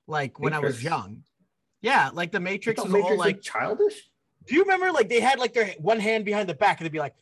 like 0.09 0.41
when 0.41 0.53
I 0.53 0.59
was 0.59 0.83
young. 0.83 1.23
Yeah, 1.81 2.11
like 2.13 2.33
the 2.33 2.41
Matrix 2.41 2.79
thought 2.79 2.87
was 2.87 2.95
Matrix 2.95 3.13
all 3.13 3.19
like. 3.19 3.41
childish. 3.41 4.11
Do 4.47 4.55
you 4.55 4.63
remember 4.63 4.91
like 4.91 5.09
they 5.09 5.21
had 5.21 5.39
like 5.39 5.53
their 5.53 5.75
one 5.79 6.01
hand 6.01 6.25
behind 6.25 6.49
the 6.49 6.55
back 6.55 6.81
and 6.81 6.87
they'd 6.87 6.93
be 6.93 6.99
like, 6.99 7.15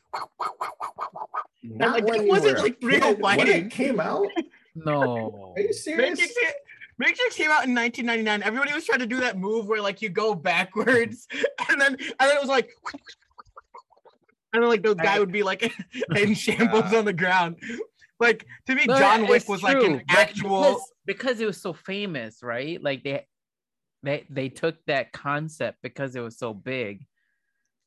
Not 1.62 1.93
like, 1.93 2.05
when 2.05 2.21
it 2.21 2.25
you 2.25 2.31
wasn't, 2.31 2.57
were 2.59 2.62
like, 2.62 2.78
real 2.81 3.14
kid. 3.14 3.21
When 3.21 3.49
it 3.49 3.71
came 3.71 4.00
out. 4.00 4.28
No. 4.78 5.55
Are 5.57 5.62
you 5.62 5.73
serious? 5.73 6.21
Matrix, 6.21 6.35
Matrix 6.99 7.35
came 7.35 7.50
out 7.50 7.64
in 7.64 7.75
1999. 7.75 8.43
Everybody 8.43 8.75
was 8.75 8.85
trying 8.85 8.99
to 8.99 9.07
do 9.07 9.21
that 9.21 9.38
move 9.38 9.69
where 9.69 9.81
like 9.81 10.02
you 10.02 10.11
go 10.11 10.35
backwards, 10.35 11.26
and 11.71 11.81
then 11.81 11.93
and 11.95 12.14
then 12.19 12.37
it 12.37 12.40
was 12.40 12.50
like, 12.50 12.71
and 14.52 14.62
then 14.62 14.69
like 14.69 14.83
the 14.83 14.95
guy 14.95 15.19
would 15.19 15.33
be 15.33 15.43
like 15.43 15.73
in 16.14 16.35
shambles 16.35 16.93
uh, 16.93 16.99
on 16.99 17.07
the 17.07 17.14
ground. 17.14 17.57
Like 18.18 18.46
to 18.66 18.75
me, 18.75 18.87
No, 18.87 18.99
John 18.99 19.23
Wick 19.23 19.42
it's 19.42 19.49
was 19.49 19.62
like 19.62 19.82
an 19.82 20.02
actual. 20.08 20.61
because, 20.61 20.92
because 21.06 21.40
it 21.40 21.46
was 21.46 21.61
so 21.61 21.73
famous, 21.73 22.42
right? 22.42 22.82
Like 22.82 23.04
they 23.04 23.26
they 24.02 24.25
they 24.30 24.49
took 24.49 24.76
that 24.87 25.12
concept 25.12 25.78
because 25.82 26.16
it 26.16 26.20
was 26.20 26.38
so 26.38 26.54
big 26.54 27.06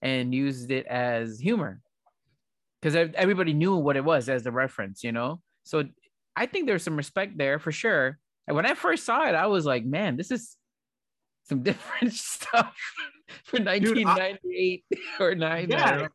and 0.01 0.33
used 0.33 0.71
it 0.71 0.86
as 0.86 1.39
humor. 1.39 1.81
Because 2.81 2.95
everybody 3.15 3.53
knew 3.53 3.75
what 3.75 3.98
it 3.98 4.05
was 4.05 4.29
as 4.29 4.43
the 4.43 4.51
reference, 4.51 5.03
you 5.03 5.12
know. 5.12 5.41
So 5.63 5.83
I 6.36 6.45
think 6.45 6.67
there's 6.67 6.83
some 6.83 6.95
respect 6.95 7.38
there 7.38 7.59
for 7.59 7.71
sure. 7.71 8.17
And 8.48 8.55
when 8.55 8.65
I 8.65 8.74
first 8.74 9.05
saw 9.05 9.27
it, 9.27 9.36
I 9.36 9.48
was 9.48 9.65
like, 9.65 9.86
man, 9.86 10.15
this 10.15 10.31
is 10.31 10.55
some 11.43 11.63
different 11.63 12.13
stuff 12.13 12.74
for 13.43 13.59
1998 13.59 14.83
or 15.19 15.36
9. 15.36 15.67
Yeah. 15.69 16.07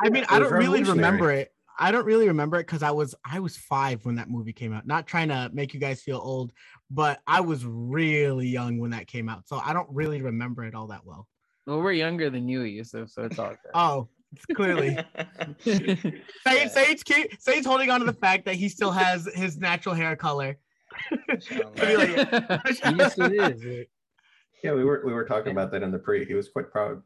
I 0.00 0.06
I 0.06 0.10
mean, 0.10 0.24
I 0.28 0.38
don't 0.38 0.52
really 0.52 0.82
remember 0.82 1.30
it. 1.32 1.52
I 1.78 1.92
don't 1.92 2.04
really 2.04 2.26
remember 2.26 2.56
it 2.56 2.66
because 2.66 2.82
I 2.82 2.90
was 2.90 3.14
I 3.24 3.38
was 3.38 3.56
five 3.56 4.04
when 4.04 4.16
that 4.16 4.28
movie 4.28 4.52
came 4.52 4.72
out. 4.72 4.86
Not 4.86 5.06
trying 5.06 5.28
to 5.28 5.50
make 5.52 5.72
you 5.72 5.80
guys 5.80 6.02
feel 6.02 6.18
old, 6.18 6.52
but 6.90 7.20
I 7.26 7.40
was 7.40 7.64
really 7.64 8.48
young 8.48 8.78
when 8.78 8.90
that 8.90 9.06
came 9.06 9.28
out, 9.28 9.46
so 9.46 9.60
I 9.64 9.72
don't 9.72 9.88
really 9.90 10.20
remember 10.20 10.64
it 10.64 10.74
all 10.74 10.88
that 10.88 11.04
well. 11.04 11.28
Well, 11.66 11.80
we're 11.80 11.92
younger 11.92 12.30
than 12.30 12.48
you, 12.48 12.62
Yusuf, 12.62 13.10
so 13.10 13.24
it's 13.24 13.38
all 13.38 13.54
Oh, 13.74 14.08
clearly 14.54 14.98
good. 15.64 16.22
Sage, 16.46 16.70
Sage, 16.70 17.04
keep, 17.04 17.40
Sage 17.40 17.64
holding 17.64 17.90
on 17.90 18.00
to 18.00 18.06
the 18.06 18.12
fact 18.12 18.44
that 18.46 18.54
he 18.54 18.68
still 18.68 18.90
has 18.90 19.28
his 19.34 19.58
natural 19.58 19.94
hair 19.94 20.16
color. 20.16 20.56
yes, 21.30 23.18
it 23.18 23.32
is. 23.32 23.86
Yeah, 24.64 24.72
we 24.72 24.84
were 24.84 25.02
we 25.04 25.12
were 25.12 25.24
talking 25.24 25.52
about 25.52 25.70
that 25.72 25.82
in 25.82 25.92
the 25.92 25.98
pre. 25.98 26.24
He 26.24 26.34
was 26.34 26.48
quite 26.48 26.70
proud. 26.72 27.02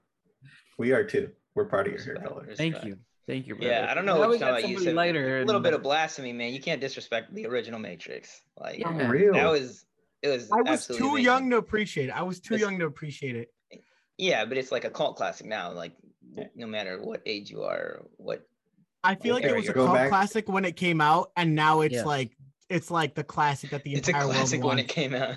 We 0.79 0.93
are 0.93 1.05
too. 1.05 1.31
We're 1.55 1.67
proud 1.67 1.87
of 1.87 1.93
your 1.93 2.02
hair 2.02 2.17
color. 2.17 2.49
Thank 2.57 2.83
you. 2.85 2.97
Thank 3.26 3.47
you. 3.47 3.55
Bro. 3.55 3.67
Yeah. 3.67 3.87
I 3.88 3.95
don't 3.95 4.05
know 4.05 4.14
Now 4.14 4.21
what 4.21 4.29
we 4.31 4.35
you're 4.37 4.41
got 4.41 4.50
talking 4.61 4.64
about. 4.64 4.71
You 4.71 4.76
somebody 4.79 4.85
said 4.85 4.97
lighter. 4.97 5.41
a 5.43 5.45
little 5.45 5.61
bit 5.61 5.75
of 5.75 5.83
blasphemy, 5.83 6.33
man. 6.33 6.52
You 6.52 6.61
can't 6.61 6.81
disrespect 6.81 7.33
the 7.35 7.47
original 7.47 7.79
Matrix. 7.79 8.43
Like 8.59 8.79
Yeah. 8.81 8.88
Unreal. 8.91 9.33
that 9.35 9.50
was 9.50 9.85
it 10.23 10.29
was. 10.29 10.50
I 10.52 10.62
was 10.62 10.87
too 10.87 10.95
amazing. 11.11 11.25
young 11.25 11.50
to 11.50 11.57
appreciate 11.57 12.09
it. 12.09 12.12
I 12.12 12.23
was 12.23 12.41
too 12.41 12.55
It's- 12.55 12.69
young 12.69 12.79
to 12.81 12.87
appreciate 12.87 13.37
it. 13.37 13.49
Yeah, 14.19 14.45
but 14.45 14.59
it's 14.59 14.71
like 14.71 14.85
a 14.85 14.91
cult 14.91 15.17
classic 15.17 15.47
now. 15.47 15.73
Like 15.73 15.93
no 16.55 16.67
matter 16.67 17.00
what 17.02 17.23
age 17.26 17.50
you 17.50 17.62
are, 17.62 18.02
what 18.17 18.43
I 19.05 19.14
feel 19.17 19.35
like 19.35 19.45
it 19.45 19.55
was 19.57 19.69
a 19.69 19.73
cult 19.73 19.95
back. 19.95 20.09
classic 20.11 20.49
when 20.49 20.64
it 20.64 20.76
came 20.76 21.00
out, 21.00 21.31
and 21.37 21.55
now 21.55 21.81
it's 21.81 21.95
Yeah. 21.95 22.05
like 22.05 22.37
it's 22.69 22.91
like 22.91 23.14
the 23.14 23.25
classic 23.25 23.71
that 23.71 23.83
the 23.83 23.95
it's 23.95 24.09
a 24.09 24.12
entire 24.12 24.26
classic 24.26 24.61
world 24.62 24.69
when 24.69 24.76
wants. 24.79 24.93
it 24.93 24.95
came 24.95 25.14
out. 25.14 25.37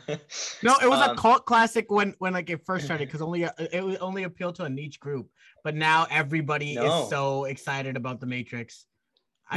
No, 0.63 0.75
it 0.81 0.87
was 0.89 0.99
a 1.01 1.11
Um, 1.11 1.17
cult 1.17 1.45
classic 1.45 1.89
when 1.91 2.13
when 2.19 2.33
like 2.33 2.49
it 2.49 2.63
first 2.65 2.85
started 2.85 3.05
because 3.07 3.21
only 3.21 3.43
it 3.43 3.83
was 3.83 3.97
only 3.97 4.23
appealed 4.23 4.55
to 4.55 4.63
a 4.65 4.69
niche 4.69 4.99
group, 4.99 5.29
but 5.65 5.75
now 5.75 6.05
everybody 6.11 6.75
No. 6.75 7.03
is 7.03 7.09
so 7.09 7.45
excited 7.45 7.97
about 7.97 8.19
the 8.21 8.27
Matrix. 8.27 8.85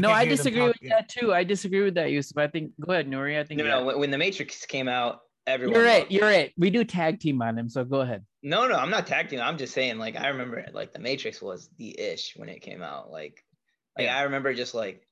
no, 0.00 0.09
can't 0.09 0.19
I 0.21 0.25
disagree 0.25 0.62
with 0.62 0.77
that 0.88 1.09
too. 1.11 1.35
I 1.35 1.45
disagree 1.45 1.83
with 1.83 1.95
that, 1.95 2.11
Yusuf. 2.11 2.38
I 2.38 2.49
think. 2.49 2.73
Go 2.81 2.93
ahead, 2.93 3.09
Nuri. 3.09 3.38
I 3.38 3.45
think. 3.45 3.59
No, 3.59 3.65
no. 3.65 3.77
right. 3.77 3.85
When, 3.87 3.99
when 4.00 4.11
the 4.11 4.19
Matrix 4.19 4.65
came 4.65 4.88
out, 4.88 5.21
everyone. 5.47 5.75
You're 5.77 5.85
right. 5.85 6.05
it. 6.05 6.11
You're 6.11 6.25
right. 6.25 6.53
We 6.57 6.71
do 6.71 6.83
tag 6.83 7.21
team 7.21 7.43
on 7.43 7.59
him, 7.59 7.69
so 7.69 7.85
go 7.85 8.00
ahead. 8.00 8.25
No, 8.43 8.67
no, 8.67 8.75
I'm 8.77 8.91
not 8.91 9.07
tag 9.07 9.29
team. 9.29 9.41
I'm 9.41 9.59
just 9.59 9.75
saying, 9.75 9.99
like, 9.99 10.17
I 10.17 10.29
remember 10.29 10.59
it. 10.59 10.75
Like, 10.75 10.95
the 10.95 10.99
Matrix 10.99 11.43
was 11.43 11.69
the 11.77 11.99
ish 12.00 12.33
when 12.37 12.49
it 12.49 12.62
came 12.62 12.83
out. 12.83 13.11
Like, 13.11 13.45
like 13.99 14.07
Yeah. 14.07 14.17
I 14.17 14.23
remember 14.23 14.55
just 14.55 14.75
like 14.75 15.07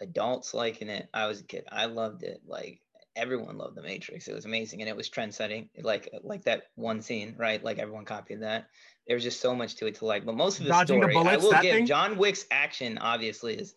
adults 0.00 0.54
liking 0.54 0.88
it. 0.88 1.08
I 1.12 1.26
was 1.26 1.40
a 1.40 1.44
kid. 1.44 1.64
I 1.70 1.84
loved 1.86 2.22
it. 2.22 2.40
Like, 2.46 2.80
everyone 3.16 3.58
loved 3.58 3.76
the 3.76 3.82
Matrix. 3.82 4.28
It 4.28 4.34
was 4.34 4.46
amazing, 4.46 4.80
and 4.80 4.88
it 4.88 4.96
was 4.96 5.10
trend 5.10 5.34
setting. 5.34 5.68
Like, 5.78 6.08
like 6.22 6.44
that 6.44 6.62
one 6.74 7.02
scene, 7.02 7.34
right? 7.38 7.62
Like 7.62 7.78
everyone 7.78 8.06
copied 8.06 8.42
that. 8.42 8.68
There 9.06 9.16
was 9.16 9.24
just 9.24 9.40
so 9.40 9.54
much 9.54 9.76
to 9.76 9.86
it 9.86 9.96
to 9.96 10.06
like. 10.06 10.24
But 10.24 10.36
most 10.36 10.58
of 10.58 10.64
the 10.64 10.70
Dodging 10.70 11.00
the 11.00 11.10
story, 11.10 11.28
I 11.28 11.36
will 11.36 11.50
that 11.50 11.62
give 11.62 11.74
thing? 11.74 11.86
John 11.86 12.16
Wick's 12.16 12.46
action 12.50 12.98
obviously 12.98 13.54
is 13.54 13.74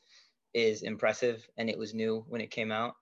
is 0.53 0.83
impressive, 0.83 1.45
and 1.57 1.69
it 1.69 1.77
was 1.77 1.93
new 1.93 2.23
when 2.29 2.41
it 2.41 2.51
came 2.51 2.71
out. 2.71 2.95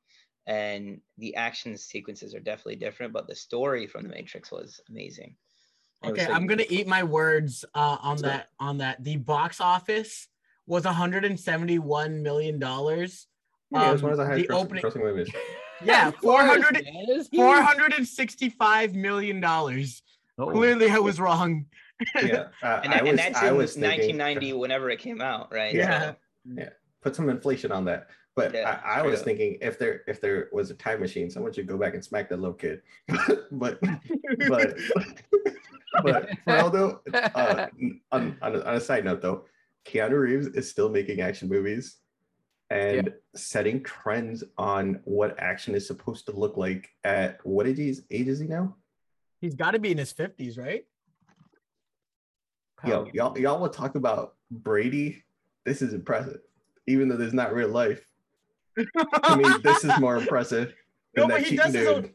And 0.47 0.99
the 1.17 1.35
action 1.35 1.77
sequences 1.77 2.33
are 2.33 2.39
definitely 2.39 2.75
different, 2.77 3.13
but 3.13 3.27
the 3.27 3.35
story 3.35 3.87
from 3.87 4.03
the 4.03 4.09
Matrix 4.09 4.51
was 4.51 4.81
amazing. 4.89 5.35
And 6.01 6.09
it 6.09 6.13
was 6.13 6.21
Okay, 6.21 6.31
so 6.31 6.35
I'm 6.35 6.47
gonna 6.47 6.65
eat 6.69 6.87
my 6.87 7.03
words 7.03 7.63
uh, 7.75 7.97
on 8.01 8.17
So- 8.17 8.27
that. 8.27 8.49
On 8.59 8.77
that, 8.79 9.03
the 9.03 9.17
box 9.17 9.61
office 9.61 10.27
was 10.65 10.85
171 10.85 12.23
million 12.23 12.57
dollars. 12.59 13.27
Yeah, 13.71 13.89
it 13.89 13.91
was 13.93 14.01
Um, 14.01 14.03
one 14.03 14.11
of 14.13 14.17
the 14.17 14.25
highest 14.25 14.47
the 14.47 14.55
opening- 14.55 14.83
grossing 14.83 15.01
movies. 15.03 15.29
Yeah, 15.83 16.11
400 16.11 16.75
man. 16.75 16.83
It's 17.09 17.27
huge. 17.27 17.41
465 17.41 18.95
million 18.95 19.41
dollars. 19.41 20.01
Oh. 20.37 20.49
Clearly, 20.49 20.89
I 20.89 20.99
was 20.99 21.19
wrong. 21.19 21.65
Yeah, 22.15 22.47
uh, 22.63 22.81
and, 22.83 22.93
I 22.93 22.97
that, 22.97 23.03
was 23.03 23.09
and 23.09 23.19
that's 23.19 23.39
I 23.39 23.49
in 23.49 23.57
was 23.57 23.73
thinking 23.73 24.17
1990 24.17 24.53
whenever 24.53 24.89
it 24.89 24.99
came 24.99 25.21
out 25.21 25.51
right 25.53 25.73
Yeah. 25.73 26.13
So, 26.55 26.69
put 27.01 27.15
some 27.15 27.29
inflation 27.29 27.71
on 27.71 27.85
that. 27.85 28.07
But 28.35 28.53
Yeah, 28.53 28.79
I, 28.83 28.99
I 28.99 29.01
was 29.03 29.21
thinking 29.21 29.57
if 29.61 29.77
there 29.77 30.01
if 30.07 30.19
there 30.19 30.49
was 30.51 30.71
a 30.71 30.73
time 30.73 30.99
machine, 31.01 31.29
someone 31.29 31.53
should 31.53 31.67
go 31.67 31.77
back 31.77 31.93
and 31.93 32.03
smack 32.03 32.29
that 32.29 32.39
little 32.39 32.55
kid. 32.55 32.81
but 33.51 33.79
but 34.49 34.77
but 36.03 36.29
for 36.43 36.53
real 36.53 36.69
though, 36.71 37.01
uh, 37.13 37.67
on, 38.11 38.37
on, 38.41 38.55
a, 38.55 38.61
on 38.61 38.75
a 38.75 38.79
side 38.79 39.05
note 39.05 39.21
though, 39.21 39.45
Keanu 39.85 40.19
Reeves 40.19 40.47
is 40.47 40.69
still 40.69 40.89
making 40.89 41.21
action 41.21 41.47
movies 41.47 41.97
and 42.71 43.13
setting 43.35 43.83
trends 43.83 44.43
on 44.57 44.99
what 45.03 45.39
action 45.39 45.75
is 45.75 45.85
supposed 45.85 46.25
to 46.25 46.31
look 46.31 46.57
like 46.57 46.89
at 47.03 47.37
what 47.45 47.67
age 47.67 47.77
is 47.79 48.03
age 48.09 48.27
is 48.27 48.39
he 48.39 48.47
now? 48.47 48.75
He's 49.41 49.53
got 49.55 49.71
to 49.71 49.79
be 49.79 49.91
in 49.91 49.97
his 49.97 50.13
50s, 50.13 50.57
right? 50.57 50.85
Yo, 52.85 53.07
y'all 53.13 53.37
y'all 53.39 53.59
will 53.59 53.69
talk 53.69 53.95
about 53.95 54.35
Brady. 54.51 55.23
This 55.65 55.81
is 55.81 55.93
impressive. 55.93 56.39
Even 56.87 57.07
though 57.07 57.15
there's 57.17 57.33
not 57.33 57.53
real 57.53 57.69
life. 57.69 58.05
I 59.23 59.35
mean, 59.35 59.61
this 59.63 59.83
is 59.83 59.91
more 59.99 60.17
impressive 60.17 60.73
No, 61.15 61.23
than 61.23 61.29
but 61.29 61.33
that 61.35 61.43
he 61.43 61.49
cheating 61.51 61.57
does 61.57 61.73
his 61.73 61.87
dude. 61.87 61.95
own. 62.05 62.13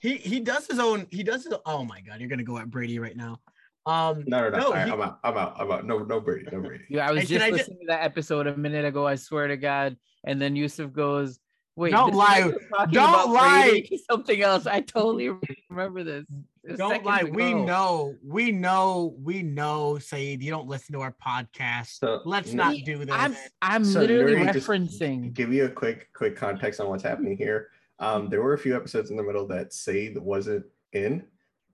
He 0.00 0.16
he 0.16 0.40
does 0.40 0.66
his 0.66 0.78
own. 0.78 1.06
He 1.10 1.22
does 1.22 1.44
his. 1.44 1.54
Oh 1.66 1.84
my 1.84 2.00
god, 2.00 2.20
you're 2.20 2.28
gonna 2.28 2.44
go 2.44 2.58
at 2.58 2.70
Brady 2.70 2.98
right 2.98 3.16
now. 3.16 3.40
Um, 3.86 4.24
No, 4.26 4.40
no, 4.42 4.50
no. 4.50 4.58
No, 4.58 4.66
All 4.66 4.72
right, 4.72 4.86
he- 4.86 4.92
I'm 4.92 5.00
out. 5.00 5.18
I'm 5.24 5.36
out. 5.36 5.54
I'm 5.58 5.70
out. 5.70 5.86
No, 5.86 5.98
no 5.98 6.20
Brady. 6.20 6.46
No 6.52 6.60
Brady. 6.60 6.84
Yeah, 6.90 7.08
I 7.08 7.12
was 7.12 7.22
Hey, 7.22 7.26
can 7.26 7.34
just 7.38 7.44
I 7.44 7.50
ju- 7.50 7.56
listening 7.56 7.78
to 7.80 7.86
that 7.88 8.02
episode 8.02 8.46
a 8.46 8.56
minute 8.56 8.84
ago. 8.84 9.06
I 9.06 9.14
swear 9.16 9.46
to 9.48 9.56
God. 9.56 9.96
And 10.24 10.40
then 10.42 10.56
Yusuf 10.56 10.92
goes, 10.92 11.38
"Wait, 11.76 11.90
Don't 11.92 12.14
lie. 12.14 12.40
what 12.46 12.50
you're 12.50 12.68
talking 12.68 12.92
Don't 12.94 13.32
lie. 13.32 13.68
Brady? 13.70 14.00
Something 14.10 14.42
else. 14.42 14.66
I 14.66 14.80
totally 14.80 15.30
remember 15.70 16.02
this. 16.04 16.24
It 16.66 16.70
was 16.72 16.78
don't 16.78 16.90
seconds 16.90 17.06
lie. 17.06 17.22
We 17.22 17.54
know. 17.54 18.16
We 18.24 18.50
know. 18.50 19.14
We 19.22 19.42
know. 19.42 19.98
Saeed, 19.98 20.42
you 20.42 20.50
don't 20.50 20.66
listen 20.66 20.94
to 20.94 21.00
our 21.00 21.14
podcast. 21.24 21.98
So, 21.98 22.22
Let's 22.24 22.52
no- 22.52 22.64
not 22.64 22.76
do 22.84 22.98
this. 23.04 23.08
I'm 23.10 23.36
I'm 23.62 23.84
So 23.84 24.00
literally 24.00 24.34
Nuri, 24.34 24.52
just 24.52 24.66
referencing. 24.66 25.32
Give 25.32 25.52
you 25.52 25.66
a 25.66 25.68
quick, 25.68 26.08
quick 26.12 26.34
context 26.34 26.80
on 26.80 26.88
what's 26.88 27.04
happening 27.04 27.36
here. 27.36 27.68
Um, 28.00 28.28
there 28.28 28.42
were 28.42 28.54
a 28.54 28.58
few 28.58 28.74
episodes 28.74 29.10
in 29.10 29.16
the 29.16 29.22
middle 29.22 29.46
that 29.46 29.72
Saeed 29.72 30.18
wasn't 30.18 30.66
in, 30.92 31.24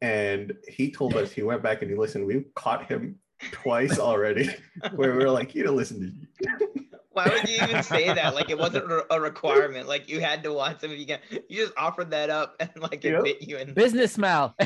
and 0.02 0.52
he 0.68 0.90
told 0.92 1.14
us 1.14 1.32
he 1.32 1.42
went 1.42 1.62
back 1.62 1.80
and 1.80 1.90
he 1.90 1.96
listened. 1.96 2.26
We 2.26 2.44
caught 2.54 2.87
him 2.87 3.18
twice 3.50 3.99
already, 3.99 4.50
where 4.94 5.16
we 5.16 5.25
were 5.25 5.30
like, 5.30 5.54
"You 5.54 5.64
don't 5.64 5.76
listen 5.76 6.28
to." 6.40 6.62
Why 7.12 7.28
would 7.28 7.49
you 7.49 7.57
even 7.62 7.83
say 7.83 8.07
that 8.12 8.35
like 8.35 8.50
it 8.50 8.59
wasn't 8.59 8.90
a- 8.90 9.07
a 9.14 9.21
requirement 9.21 9.87
like 9.88 10.09
you 10.09 10.21
had 10.21 10.42
to 10.42 10.52
watch 10.52 10.78
them 10.81 10.90
if 10.90 10.99
you 10.99 11.07
can 11.07 11.19
you 11.49 11.57
just 11.64 11.73
offered 11.76 12.11
that 12.11 12.31
up 12.31 12.54
and 12.61 12.71
like 12.81 13.04
it 13.04 13.12
Yep. 13.12 13.25
bit 13.25 13.42
you 13.42 13.57
in 13.59 13.75
Business 13.75 14.12
smile. 14.12 14.54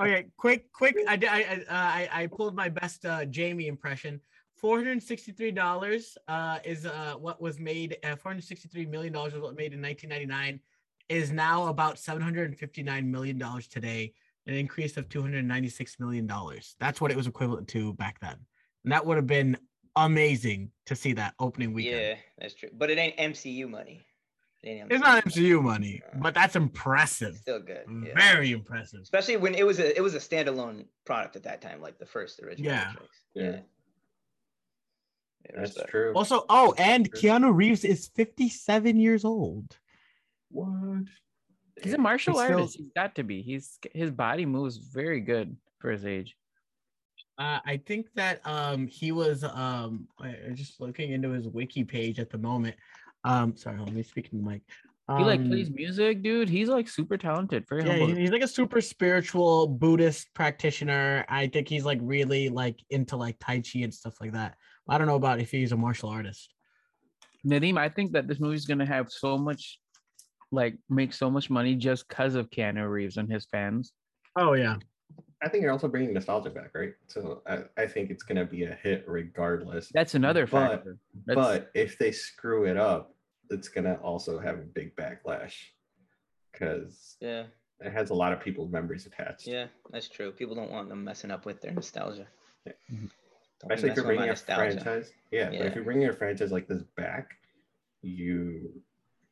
okay, 0.00 0.26
quick, 0.36 0.72
quick. 0.72 0.96
I 1.08 1.16
did. 1.16 1.28
I 1.28 1.38
I, 1.38 1.54
uh, 1.54 1.64
I 1.70 2.08
I 2.12 2.26
pulled 2.26 2.54
my 2.54 2.68
best 2.68 3.04
uh, 3.04 3.24
Jamie 3.26 3.68
impression. 3.68 4.20
Four 4.56 4.76
hundred 4.78 5.02
sixty-three 5.02 5.50
dollars 5.52 6.16
uh, 6.28 6.58
is 6.64 6.86
uh, 6.86 7.14
what 7.18 7.40
was 7.40 7.58
made. 7.58 7.96
Uh, 8.04 8.16
Four 8.16 8.30
hundred 8.32 8.44
sixty-three 8.44 8.86
million 8.86 9.12
dollars 9.12 9.32
was 9.32 9.42
what 9.42 9.56
made 9.56 9.72
in 9.72 9.80
nineteen 9.80 10.10
ninety-nine. 10.10 10.60
Is 11.08 11.32
now 11.32 11.66
about 11.66 11.98
seven 11.98 12.22
hundred 12.22 12.56
fifty-nine 12.58 13.10
million 13.10 13.38
dollars 13.38 13.66
today, 13.66 14.14
an 14.46 14.54
increase 14.54 14.96
of 14.96 15.08
two 15.08 15.20
hundred 15.20 15.44
ninety-six 15.44 15.98
million 15.98 16.26
dollars. 16.26 16.76
That's 16.78 17.00
what 17.00 17.10
it 17.10 17.16
was 17.16 17.26
equivalent 17.26 17.68
to 17.68 17.92
back 17.94 18.20
then, 18.20 18.36
and 18.84 18.92
that 18.92 19.04
would 19.06 19.16
have 19.16 19.26
been 19.26 19.56
amazing 19.96 20.70
to 20.86 20.96
see 20.96 21.12
that 21.12 21.34
opening 21.38 21.72
weekend. 21.72 22.00
yeah 22.00 22.14
that's 22.38 22.54
true 22.54 22.70
but 22.72 22.90
it 22.90 22.98
ain't 22.98 23.16
mcu 23.18 23.68
money 23.68 24.00
it 24.62 24.68
ain't 24.70 24.92
It's 24.92 25.00
not 25.02 25.24
money. 25.26 25.36
MCU 25.36 25.60
money, 25.62 26.02
uh, 26.06 26.18
but 26.20 26.34
that's 26.34 26.54
impressive. 26.54 27.34
still 27.36 27.58
good 27.60 27.82
yeah. 28.06 28.14
Very 28.14 28.52
impressive. 28.52 29.00
especially 29.02 29.36
when 29.36 29.54
it 29.56 29.66
was 29.66 29.80
a 29.80 29.96
it 29.96 30.00
was 30.00 30.14
a 30.14 30.18
standalone 30.18 30.84
product 31.04 31.34
at 31.36 31.42
that 31.42 31.60
time 31.60 31.80
like 31.80 31.98
the 31.98 32.06
first 32.06 32.38
original 32.40 32.70
Yeah. 32.72 32.86
Matrix. 32.92 33.18
Yeah. 33.34 33.42
yeah, 33.42 33.50
Yeah, 33.50 33.60
That's 35.56 35.70
respect. 35.72 35.90
true. 35.90 36.12
Also, 36.14 36.44
oh, 36.48 36.72
and 36.78 37.10
Keanu 37.12 37.52
Reeves 37.52 37.84
is 37.84 38.06
57 38.14 38.96
years 39.00 39.24
old. 39.24 39.76
What? 40.50 41.06
He's 41.82 41.94
a 41.94 41.98
martial 41.98 42.34
He's 42.34 42.44
still- 42.44 42.58
artist. 42.60 42.76
He's 42.78 42.92
got 42.94 43.16
to 43.16 43.24
be. 43.24 43.42
He's 43.42 43.78
his 43.92 44.12
body 44.12 44.46
moves 44.46 44.76
very 44.76 45.20
good 45.20 45.56
for 45.80 45.90
his 45.90 46.04
age. 46.04 46.36
Uh, 47.42 47.58
I 47.66 47.76
think 47.88 48.06
that 48.14 48.40
um 48.46 48.86
he 48.86 49.10
was 49.10 49.42
um 49.42 50.06
just 50.54 50.80
looking 50.80 51.10
into 51.10 51.30
his 51.30 51.48
wiki 51.48 51.82
page 51.82 52.20
at 52.20 52.30
the 52.30 52.38
moment. 52.38 52.76
Um, 53.24 53.56
sorry, 53.56 53.80
let 53.80 53.92
me 53.92 54.04
speak 54.04 54.30
to 54.30 54.36
the 54.36 54.42
mic. 54.42 54.62
He 55.18 55.24
like 55.24 55.40
Um, 55.40 55.48
plays 55.48 55.68
music, 55.68 56.22
dude. 56.22 56.48
He's 56.48 56.68
like 56.68 56.88
super 56.88 57.18
talented. 57.18 57.64
Very 57.68 57.82
Yeah, 57.82 57.98
humble. 57.98 58.14
he's 58.14 58.30
like 58.30 58.42
a 58.42 58.48
super 58.48 58.80
spiritual 58.80 59.66
Buddhist 59.66 60.32
practitioner. 60.34 61.24
I 61.28 61.48
think 61.48 61.68
he's 61.68 61.84
like 61.84 61.98
really 62.00 62.48
like 62.48 62.78
into 62.90 63.16
like 63.16 63.36
Tai 63.40 63.60
Chi 63.60 63.80
and 63.80 63.92
stuff 63.92 64.14
like 64.20 64.32
that. 64.34 64.54
I 64.88 64.96
don't 64.96 65.08
know 65.08 65.16
about 65.16 65.40
if 65.40 65.50
he's 65.50 65.72
a 65.72 65.76
martial 65.76 66.10
artist. 66.10 66.54
Nadim, 67.44 67.76
I 67.76 67.88
think 67.88 68.12
that 68.12 68.28
this 68.28 68.38
movie's 68.38 68.66
gonna 68.66 68.86
have 68.86 69.10
so 69.10 69.36
much, 69.36 69.80
like, 70.52 70.76
make 70.88 71.12
so 71.12 71.28
much 71.28 71.50
money 71.50 71.74
just 71.74 72.06
because 72.06 72.36
of 72.36 72.50
Keanu 72.50 72.88
Reeves 72.88 73.16
and 73.16 73.30
his 73.30 73.46
fans. 73.46 73.92
Oh 74.36 74.52
yeah. 74.52 74.76
I 75.42 75.48
think 75.48 75.62
you're 75.62 75.72
also 75.72 75.88
bringing 75.88 76.14
nostalgia 76.14 76.50
back, 76.50 76.70
right? 76.74 76.92
So 77.08 77.42
I, 77.46 77.64
I 77.76 77.86
think 77.86 78.10
it's 78.10 78.22
gonna 78.22 78.44
be 78.44 78.64
a 78.64 78.74
hit 78.82 79.04
regardless. 79.08 79.88
That's 79.92 80.14
another 80.14 80.46
But- 80.46 80.70
factor. 80.70 80.98
That's- 81.26 81.44
But 81.46 81.70
if 81.74 81.98
they 81.98 82.12
screw 82.12 82.66
it 82.66 82.76
up, 82.76 83.14
it's 83.50 83.68
gonna 83.68 83.98
also 84.02 84.38
have 84.38 84.58
a 84.58 84.62
big 84.62 84.94
backlash. 84.96 85.54
Cause 86.54 87.16
yeah 87.20 87.44
it 87.80 87.92
has 87.92 88.10
a 88.10 88.14
lot 88.14 88.32
of 88.32 88.40
people's 88.40 88.70
memories 88.70 89.06
attached. 89.06 89.46
Yeah, 89.46 89.66
that's 89.90 90.08
true. 90.08 90.30
People 90.32 90.54
don't 90.54 90.70
want 90.70 90.88
them 90.88 91.02
messing 91.02 91.30
up 91.30 91.44
with 91.46 91.60
their 91.60 91.72
nostalgia. 91.72 92.26
Yeah. 92.64 92.72
Mhm. 92.92 93.10
Especially 93.62 93.90
if 93.90 93.96
you're 93.96 94.04
bringing 94.04 94.24
a 94.24 94.26
nostalgia. 94.28 94.80
franchise. 94.80 95.12
Yeah, 95.30 95.50
but 95.50 95.66
if 95.66 95.74
you're 95.74 95.84
bringing 95.84 96.08
a 96.08 96.12
franchise 96.12 96.52
like 96.52 96.68
this 96.68 96.82
back, 96.96 97.30
you 98.02 98.82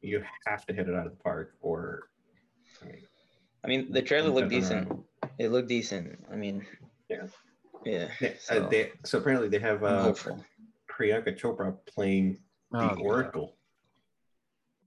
you 0.01 0.25
have 0.47 0.65
to 0.67 0.73
hit 0.73 0.89
it 0.89 0.95
out 0.95 1.07
of 1.07 1.13
the 1.17 1.23
park, 1.23 1.57
or 1.61 2.09
I 2.83 2.87
mean, 2.87 3.07
I 3.65 3.69
mean, 3.69 3.93
the 3.93 4.03
trailer 4.03 4.31
looked 4.31 4.49
Definitely 4.51 4.81
decent. 4.87 5.05
It 5.41 5.51
looked 5.51 5.69
decent. 5.69 6.23
I 6.31 6.37
mean, 6.37 6.67
Yeah. 7.09 7.27
yeah. 7.87 8.09
they, 8.21 8.37
So, 8.39 8.63
uh, 8.63 8.69
they, 8.69 8.93
so 9.07 9.19
apparently 9.19 9.49
they 9.49 9.59
have 9.59 9.83
uh. 9.83 10.13
Priyanka 10.93 11.35
Chopra 11.41 11.75
playing 11.87 12.37
the 12.71 12.79
Oh, 12.79 12.89
God. 12.91 13.01
Oracle. 13.01 13.57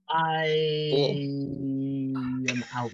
I 0.08 0.46
am 2.48 2.64
out. 2.72 2.92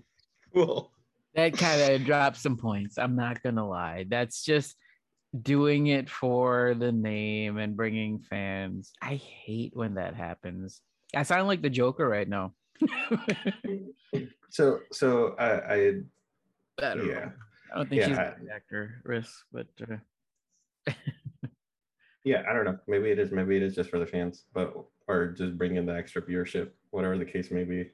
Cool. 0.55 0.91
That 1.35 1.53
kind 1.59 1.93
of 1.93 2.05
drops 2.07 2.41
some 2.41 2.57
points. 2.57 2.97
I'm 2.97 3.15
not 3.15 3.43
gonna 3.43 3.69
lie. 3.69 4.07
That's 4.09 4.43
just 4.43 4.75
doing 5.43 5.89
it 5.89 6.09
for 6.09 6.75
the 6.79 6.93
name 6.93 7.59
and 7.59 7.77
bringing 7.77 8.21
fans. 8.21 8.91
I 9.03 9.17
hate 9.17 9.73
when 9.77 9.95
that 9.95 10.15
happens. 10.15 10.81
I 11.15 11.25
sound 11.25 11.47
like 11.47 11.61
the 11.61 11.69
Joker 11.71 12.09
right 12.09 12.29
now. 12.29 12.55
So 14.53 14.81
so 14.91 15.37
I, 15.39 15.51
I 15.53 15.75
I 15.77 16.95
yeah. 16.95 16.95
know. 16.95 17.33
I 17.73 17.77
don't 17.77 17.89
think 17.89 18.03
she's 18.03 18.11
Yeah. 18.17 18.35
a 18.35 18.39
good 18.41 18.49
actor, 18.51 19.01
risk, 19.05 19.45
but 19.53 19.67
uh, 19.83 19.97
Yeah, 22.25 22.43
I 22.49 22.53
don't 22.53 22.65
know. 22.65 22.79
Maybe 22.87 23.11
it 23.11 23.19
is. 23.19 23.31
Maybe 23.33 23.57
it 23.57 23.63
is 23.63 23.75
just 23.75 23.89
for 23.89 23.99
the 23.99 24.07
fans, 24.07 24.45
but 24.53 24.75
or 25.09 25.29
just 25.29 25.57
bring 25.57 25.77
in 25.77 25.87
the 25.87 25.95
extra 25.95 26.21
viewership, 26.21 26.71
whatever 26.91 27.17
the 27.17 27.25
case 27.25 27.51
may 27.51 27.65
be. 27.65 27.91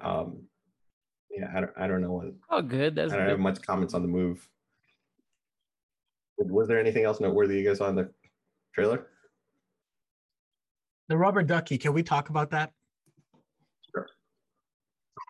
Um, 0.00 0.42
yeah, 1.30 1.50
I 1.54 1.60
don't. 1.60 1.72
I 1.76 1.86
don't 1.88 2.00
know 2.02 2.12
what. 2.12 2.26
oh, 2.50 2.62
good. 2.62 2.94
That's 2.94 3.12
I 3.12 3.16
don't 3.16 3.28
have 3.28 3.40
much 3.40 3.60
comments 3.62 3.94
on 3.94 4.02
the 4.02 4.08
move. 4.08 4.48
Was 6.38 6.68
there 6.68 6.78
anything 6.78 7.04
else 7.04 7.18
noteworthy 7.20 7.58
you 7.58 7.68
guys 7.68 7.78
saw 7.78 7.88
in 7.88 7.96
the 7.96 8.10
trailer? 8.74 9.08
The 11.08 11.16
rubber 11.16 11.42
ducky. 11.42 11.78
Can 11.78 11.92
we 11.94 12.02
talk 12.04 12.28
about 12.30 12.50
that? 12.50 12.72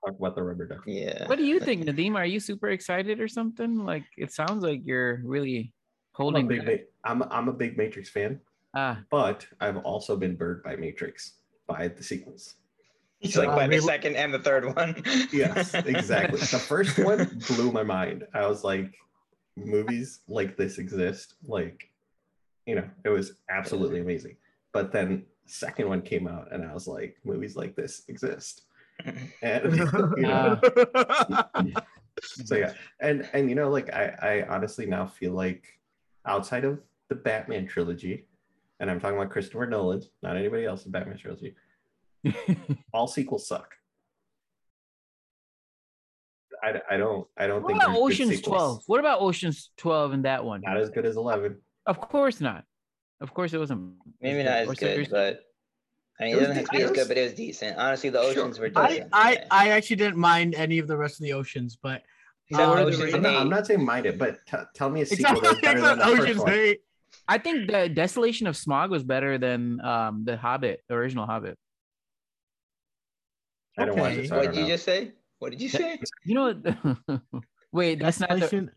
Talk 0.05 0.19
about 0.19 0.35
the 0.35 0.43
rubber 0.43 0.67
duck. 0.67 0.83
Yeah. 0.87 1.27
What 1.29 1.39
do 1.39 1.45
you 1.45 1.61
think, 1.67 1.85
Nadim? 1.85 2.15
Are 2.17 2.27
you 2.27 2.41
super 2.41 2.71
excited 2.71 3.21
or 3.21 3.29
something? 3.29 3.85
Like 3.85 4.05
it 4.17 4.33
sounds 4.33 4.63
like 4.65 4.83
you're 4.85 5.21
really 5.25 5.73
I'm 6.19 6.21
a 6.21 6.23
holding. 6.25 6.49
big. 6.49 6.67
back. 6.67 6.81
I'm 7.05 7.23
I'm 7.25 7.49
a 7.49 7.53
big 7.53 7.77
Matrix 7.79 8.11
fan, 8.11 8.41
Ah, 8.75 9.01
but 9.11 9.47
I've 9.61 9.79
also 9.79 10.17
been 10.17 10.35
burned 10.37 10.63
by 10.63 10.77
Matrix 10.77 11.35
by 11.67 11.89
the 11.89 12.03
sequels. 12.03 12.55
He's 13.21 13.37
like 13.37 13.49
Uh, 13.49 13.55
by 13.57 13.67
the 13.69 13.77
we- 13.77 13.81
second 13.83 14.17
and 14.17 14.35
the 14.35 14.41
third 14.41 14.75
one. 14.75 15.01
Yes, 15.33 15.75
exactly. 15.75 16.41
the 16.41 16.59
first 16.59 16.99
one 16.99 17.41
blew 17.49 17.71
my 17.71 17.85
mind. 17.85 18.27
I 18.35 18.47
was 18.49 18.65
like, 18.65 18.93
movies 19.57 20.21
like 20.27 20.57
this 20.57 20.79
exist. 20.79 21.35
Like, 21.47 21.89
you 22.67 22.75
know, 22.75 22.89
it 23.05 23.11
was 23.11 23.35
absolutely 23.49 24.01
amazing. 24.01 24.37
But 24.73 24.91
then 24.91 25.25
second 25.47 25.89
one 25.89 26.03
came 26.03 26.27
out 26.27 26.51
and 26.53 26.65
I 26.65 26.75
was 26.75 26.89
like, 26.89 27.17
movies 27.25 27.55
like 27.57 27.77
this 27.77 28.03
exist. 28.09 28.63
And 29.43 29.77
you 30.17 30.23
know, 30.23 30.61
so 32.21 32.57
yeah. 32.57 32.73
And 33.01 33.29
and 33.33 33.49
you 33.49 33.55
know, 33.55 33.71
like 33.71 33.93
I, 33.93 34.15
I 34.23 34.55
honestly 34.55 34.87
now 34.87 35.07
feel 35.07 35.33
like 35.33 35.65
outside 36.27 36.65
of 36.65 36.81
the 37.09 37.15
Batman 37.15 37.67
trilogy, 37.67 38.27
and 38.81 38.91
I'm 38.91 39.01
talking 39.01 39.17
about 39.17 39.31
Christopher 39.31 39.67
Nolan, 39.67 40.03
not 40.23 40.37
anybody 40.37 40.65
else, 40.65 40.85
the 40.85 40.91
Batman 40.91 41.19
trilogy, 41.19 41.55
all 42.93 43.07
sequels 43.07 43.47
suck. 43.47 43.75
I, 46.63 46.81
I 46.91 46.97
don't 46.97 47.27
I 47.37 47.47
don't 47.47 47.63
what 47.63 47.73
think 47.73 47.83
about 47.83 47.97
Ocean's. 47.97 48.41
Twelve? 48.41 48.83
What 48.87 49.01
about 49.01 49.21
Ocean's 49.21 49.71
Twelve 49.77 50.13
and 50.13 50.25
that 50.25 50.45
one? 50.45 50.61
Not 50.65 50.77
as 50.77 50.91
good 50.91 51.05
as 51.05 51.17
Eleven. 51.17 51.57
Of 51.87 52.01
course 52.01 52.41
not. 52.41 52.65
Of 53.21 53.35
course 53.35 53.53
it 53.53 53.59
wasn't. 53.59 53.95
Maybe 54.21 54.43
not 54.45 54.59
as 54.59 54.71
good, 54.75 55.09
but 55.11 55.41
I 56.21 56.25
mean, 56.25 56.33
It 56.35 56.37
it 56.37 56.41
doesn't 56.41 56.57
have 56.57 56.65
to 56.67 56.71
be 56.73 56.79
I 56.79 56.81
as 56.85 56.91
was- 56.91 56.99
good, 56.99 57.09
but 57.09 57.17
it 57.19 57.23
was 57.23 57.35
decent. 57.35 57.79
Honestly, 57.79 58.11
the 58.11 58.21
Sure. 58.33 58.43
oceans 58.43 58.59
were 58.59 58.71
I, 58.77 58.89
decent. 58.89 59.09
I 59.13 59.33
yeah. 59.33 59.45
I 59.51 59.69
actually 59.71 59.97
didn't 59.97 60.19
mind 60.19 60.55
any 60.55 60.79
of 60.79 60.87
the 60.87 60.97
rest 60.97 61.19
of 61.21 61.25
the 61.25 61.33
oceans, 61.33 61.77
but 61.83 62.03
uh, 62.55 62.73
Ocean's 62.75 63.15
I'm 63.15 63.23
not, 63.23 63.35
I'm 63.37 63.49
not 63.49 63.67
saying 63.67 63.83
mind 63.85 64.05
it, 64.07 64.19
but 64.19 64.45
t- 64.47 64.59
tell 64.75 64.91
me 64.91 65.01
a 65.01 65.03
except, 65.05 65.21
sequel 65.21 65.41
that's 65.41 65.61
better 65.61 65.81
than 65.81 65.99
except 65.99 66.11
the 66.11 66.17
first 66.17 66.23
Ocean's 66.23 66.39
one. 66.43 66.75
I 67.29 67.39
think 67.39 67.71
the 67.71 67.89
Desolation 67.89 68.47
of 68.47 68.57
Smaug 68.57 68.91
was 68.91 69.03
better 69.05 69.39
than 69.39 69.81
um 69.81 70.25
the 70.25 70.37
Hobbit, 70.37 70.83
the 70.89 70.95
original 70.95 71.25
Hobbit. 71.25 71.57
I 73.79 73.87
don't 73.87 73.97
watch 73.99 74.13
Okay. 74.13 74.23
it, 74.25 74.29
so 74.29 74.37
What 74.37 74.47
did 74.47 74.57
you 74.57 74.63
know. 74.63 74.69
just 74.69 74.85
say? 74.85 75.13
What 75.39 75.51
did 75.51 75.61
you 75.63 75.69
say? 75.69 75.99
You 76.25 76.35
know 76.35 76.55
what? 76.55 77.23
Wait, 77.73 77.99
that's 78.01 78.21
not 78.21 78.29
the, 78.31 78.37
Desolation- 78.41 78.71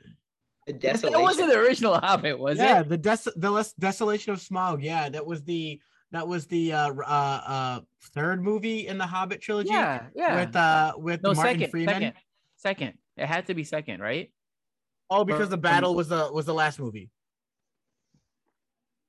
The 0.67 0.73
that 0.73 0.81
desolation. 0.81 1.21
wasn't 1.21 1.49
the 1.51 1.59
original 1.59 1.95
Hobbit, 1.95 2.39
was 2.39 2.57
yeah, 2.57 2.63
it? 2.63 2.67
Yeah, 2.67 2.83
the 2.83 2.97
des- 2.97 3.31
the 3.35 3.51
less 3.51 3.73
desolation 3.73 4.31
of 4.33 4.39
Smaug. 4.39 4.81
Yeah, 4.81 5.09
that 5.09 5.25
was 5.25 5.43
the 5.43 5.81
that 6.11 6.27
was 6.27 6.47
the 6.47 6.73
uh 6.73 6.93
uh 6.93 7.41
uh 7.47 7.79
third 8.13 8.41
movie 8.43 8.87
in 8.87 8.97
the 8.97 9.05
Hobbit 9.05 9.41
trilogy 9.41 9.69
Yeah, 9.69 10.03
yeah. 10.15 10.45
with 10.45 10.55
uh 10.55 10.93
with 10.97 11.23
no, 11.23 11.33
Martin 11.33 11.53
second, 11.55 11.71
Freeman. 11.71 11.93
second, 11.95 12.13
second. 12.57 12.93
It 13.17 13.25
had 13.27 13.47
to 13.47 13.53
be 13.53 13.63
second, 13.63 14.01
right? 14.01 14.31
Oh, 15.09 15.23
because 15.25 15.43
From- 15.43 15.49
the 15.51 15.57
battle 15.57 15.95
was 15.95 16.07
the 16.09 16.29
was 16.31 16.45
the 16.45 16.53
last 16.53 16.79
movie. 16.79 17.09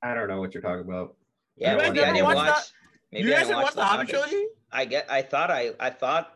I 0.01 0.13
don't 0.13 0.27
know 0.27 0.39
what 0.39 0.53
you're 0.53 0.61
talking 0.63 0.81
about. 0.87 1.15
Yeah, 1.55 1.73
You 1.73 1.77
guys 1.79 1.87
maybe 1.89 1.99
I 2.03 2.13
didn't 2.13 2.23
watched 2.25 2.35
watch. 2.37 2.47
that? 2.55 2.71
Maybe 3.11 3.27
you 3.27 3.33
I 3.33 3.37
guys 3.37 3.47
didn't 3.47 3.47
didn't 3.47 3.57
watch 3.57 3.65
watch 3.65 3.75
the 3.75 3.85
Hobbit 3.85 4.09
trilogy? 4.09 4.45
I 4.71 4.85
get. 4.85 5.11
I 5.11 5.21
thought 5.21 5.49
I. 5.51 5.71
I 5.79 5.89
thought. 5.89 6.33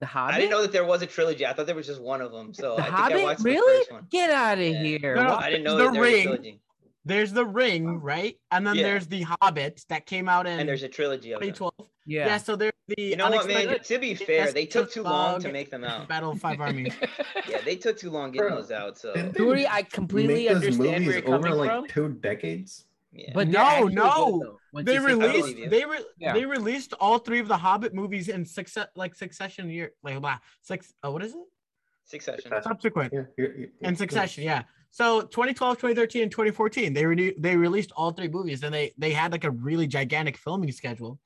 The 0.00 0.06
Hobbit. 0.06 0.34
I 0.34 0.38
didn't 0.38 0.50
know 0.50 0.62
that 0.62 0.72
there 0.72 0.84
was 0.84 1.02
a 1.02 1.06
trilogy. 1.06 1.46
I 1.46 1.52
thought 1.52 1.66
there 1.66 1.76
was 1.76 1.86
just 1.86 2.00
one 2.02 2.20
of 2.20 2.32
them. 2.32 2.52
So 2.52 2.74
the 2.76 2.82
I 2.82 2.84
think 2.86 2.96
Hobbit. 2.96 3.16
I 3.18 3.22
watched 3.24 3.44
really? 3.44 3.78
the 3.78 3.78
first 3.84 3.92
one. 3.92 4.06
Get 4.10 4.30
out 4.30 4.58
of 4.58 4.64
Yeah. 4.64 4.82
here! 4.82 5.14
No, 5.16 5.22
no, 5.22 5.34
I 5.36 5.50
didn't 5.50 5.64
know 5.64 5.76
The 5.76 5.84
that 5.84 5.92
there 5.92 6.00
was 6.02 6.10
a 6.10 6.12
Ring. 6.14 6.22
trilogy. 6.24 6.60
There's 7.04 7.32
the 7.32 7.44
Ring, 7.44 8.00
right? 8.00 8.38
And 8.50 8.66
then 8.66 8.76
Yeah. 8.76 8.84
there's 8.84 9.06
the 9.06 9.22
Hobbit 9.22 9.84
that 9.88 10.06
came 10.06 10.28
out 10.28 10.46
in 10.46 10.58
And 10.60 10.68
there's 10.68 10.82
a 10.82 10.88
trilogy 10.88 11.32
of 11.32 11.40
them. 11.40 11.48
2012. 11.52 11.90
Yeah. 12.06 12.26
Yeah. 12.26 12.36
so 12.38 12.56
there's 12.56 12.72
the 12.88 12.94
You 13.02 13.16
know 13.16 13.30
what, 13.30 13.46
man? 13.46 13.56
Unexpected 13.68 13.94
To 13.94 13.98
be 14.00 14.14
fair, 14.14 14.52
they 14.52 14.66
took 14.66 14.90
too 14.90 15.02
long 15.02 15.40
to 15.40 15.52
make 15.52 15.70
them 15.70 15.84
out. 15.84 16.08
Battle 16.08 16.32
of 16.32 16.40
Five 16.40 16.60
Armies. 16.60 16.94
Yeah, 17.48 17.60
they 17.62 17.76
took 17.76 17.98
too 17.98 18.10
long 18.10 18.30
getting 18.32 18.48
Bro, 18.48 18.56
those 18.62 18.70
out. 18.70 18.96
So 18.98 19.12
didn't 19.14 19.66
I 19.66 19.82
completely 19.82 20.34
Make 20.34 20.48
those 20.48 20.56
understand 20.56 20.78
where 20.88 20.98
movies 21.00 21.14
you're 21.14 21.22
coming 21.22 21.46
over 21.52 21.54
like 21.56 21.70
from. 21.70 21.88
two 21.88 22.08
decades. 22.20 22.86
yeah. 23.12 23.30
But 23.34 23.48
No, 23.48 23.68
they're 23.68 23.84
good, 23.84 23.94
no. 23.94 24.58
They 24.82 24.94
you 24.94 25.00
sit 25.00 25.08
down. 25.08 25.18
released 25.20 25.70
they 25.70 25.84
re- 25.84 26.04
Yeah. 26.18 26.32
they 26.32 26.44
released 26.46 26.94
all 26.94 27.18
three 27.18 27.38
of 27.40 27.48
the 27.48 27.56
Hobbit 27.58 27.92
movies 27.94 28.28
in 28.28 28.44
success 28.46 28.88
like 28.96 29.14
succession 29.14 29.68
year 29.70 29.92
like 30.02 30.18
blah, 30.20 30.38
six 30.62 30.92
oh 31.02 31.10
what 31.12 31.22
is 31.22 31.32
it 31.34 31.38
Succession. 32.06 32.42
Succession. 32.42 32.62
subsequent 32.62 33.12
Yeah, 33.12 33.22
you're- 33.36 33.54
you're- 33.58 33.72
in 33.82 33.94
succession 33.96 34.44
yeah 34.44 34.62
so 34.94 35.22
2012 35.22 35.76
2013 35.76 36.22
and 36.22 36.30
2014 36.30 36.92
they 36.92 37.04
re- 37.04 37.34
they 37.36 37.56
released 37.56 37.90
all 37.96 38.12
three 38.12 38.28
movies 38.28 38.62
and 38.62 38.72
they 38.72 38.92
they 38.96 39.10
had 39.10 39.32
like 39.32 39.42
a 39.42 39.50
really 39.50 39.88
gigantic 39.88 40.36
filming 40.36 40.70
schedule 40.70 41.18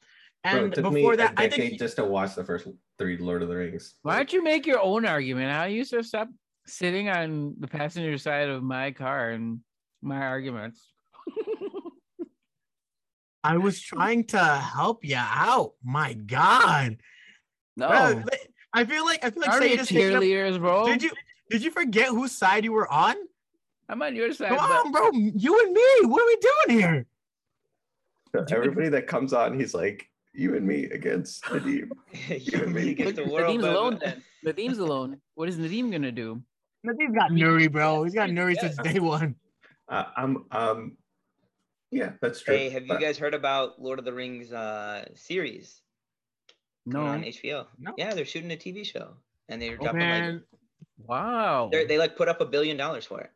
Bro, 0.43 0.53
and 0.53 0.67
it 0.67 0.75
took 0.75 0.85
before 0.95 1.11
me 1.11 1.17
that 1.17 1.35
a 1.39 1.41
I 1.43 1.51
think 1.51 1.79
just 1.79 1.97
to 1.97 2.05
watch 2.05 2.35
the 2.35 2.45
first 2.45 2.67
three 2.99 3.19
Lord 3.19 3.43
of 3.43 3.49
the 3.49 3.57
Rings. 3.57 3.95
Why 4.03 4.17
don't 4.17 4.33
you 4.33 4.43
make 4.43 4.67
your 4.67 4.81
own 4.81 5.05
argument? 5.05 5.53
I 5.53 5.67
used 5.67 5.91
to 5.91 6.03
stop 6.03 6.29
sitting 6.67 7.09
on 7.11 7.57
the 7.59 7.67
passenger 7.67 8.17
side 8.17 8.49
of 8.49 8.63
my 8.63 8.93
car 8.93 9.31
and 9.31 9.61
my 10.01 10.19
arguments. 10.19 10.81
I 13.45 13.59
was 13.59 13.81
trying 13.81 14.25
to 14.29 14.39
help 14.39 15.05
you 15.05 15.17
out 15.19 15.73
my 15.85 16.15
god 16.15 16.97
no, 17.77 17.89
Bro, 17.89 18.23
I 18.73 18.85
feel 18.85 19.05
like 19.05 19.25
I 19.25 19.31
feel 19.31 19.43
like 19.43 19.51
are 19.51 19.61
we 19.61 19.69
Satan 19.69 19.81
is 19.81 19.89
taking 19.89 20.17
up- 20.17 20.23
cheerleaders, 20.23 20.59
bro? 20.59 20.87
did 20.87 21.03
you 21.03 21.11
did 21.51 21.63
you 21.63 21.71
forget 21.71 22.09
whose 22.09 22.33
side 22.33 22.65
you 22.65 22.73
were 22.73 22.91
on 22.91 23.15
I'm 23.89 24.03
on 24.03 24.15
your 24.15 24.33
side. 24.33 24.49
come 24.51 24.59
but- 24.59 24.87
on 24.87 24.93
bro 24.93 25.11
you 25.13 25.59
and 25.63 25.73
me 25.73 26.07
what 26.09 26.23
are 26.23 26.27
we 26.27 26.37
doing 26.77 26.81
here 26.81 27.07
Everybody 28.51 28.91
that 28.91 29.07
comes 29.07 29.33
on, 29.33 29.59
he's 29.59 29.73
like, 29.73 30.07
you 30.35 30.55
and 30.55 30.67
me 30.67 30.85
against 30.85 31.43
Nadim. 31.45 31.89
you 32.29 32.63
and 32.63 32.75
me 32.75 32.91
against 32.91 33.17
the 33.17 33.23
But 33.23 33.33
world. 33.33 33.57
Nadim's 33.59 33.65
alone 33.65 33.99
then. 34.05 34.23
Nadim's 34.45 34.79
alone. 34.79 35.21
What 35.35 35.49
is 35.49 35.57
Nadim 35.57 35.91
gonna 35.91 36.13
do? 36.13 36.41
Nadim's 36.87 37.15
got 37.15 37.31
Nuri, 37.31 37.73
bro. 37.73 38.05
He's 38.05 38.15
got 38.15 38.29
Nuri 38.29 38.55
since 38.61 38.77
day 38.77 38.99
one. 39.01 39.35
Uh, 39.89 40.05
I'm 40.17 40.45
um, 40.53 40.99
yeah, 41.91 42.13
that's 42.21 42.43
true. 42.43 42.55
Hey, 42.55 42.69
have 42.69 42.87
you 42.87 43.01
guys 43.01 43.17
heard 43.17 43.33
about 43.33 43.81
Lord 43.81 43.99
of 43.99 44.05
the 44.05 44.13
Rings 44.13 44.53
uh 44.53 45.07
series 45.15 45.81
No. 46.85 47.01
on 47.07 47.23
HBO? 47.23 47.67
No. 47.79 47.95
Yeah, 47.97 48.13
they're 48.13 48.27
shooting 48.27 48.53
a 48.53 48.57
TV 48.57 48.85
show, 48.85 49.15
and 49.49 49.61
they're 49.61 49.79
Oh, 49.81 49.85
dropping 49.85 50.01
like 50.01 50.41
Wow. 51.07 51.71
they're, 51.73 51.87
they 51.87 51.97
like 51.97 52.15
put 52.15 52.29
up 52.29 52.43
a 52.43 52.47
billion 52.47 52.77
dollars 52.77 53.07
for 53.07 53.23
it. 53.23 53.31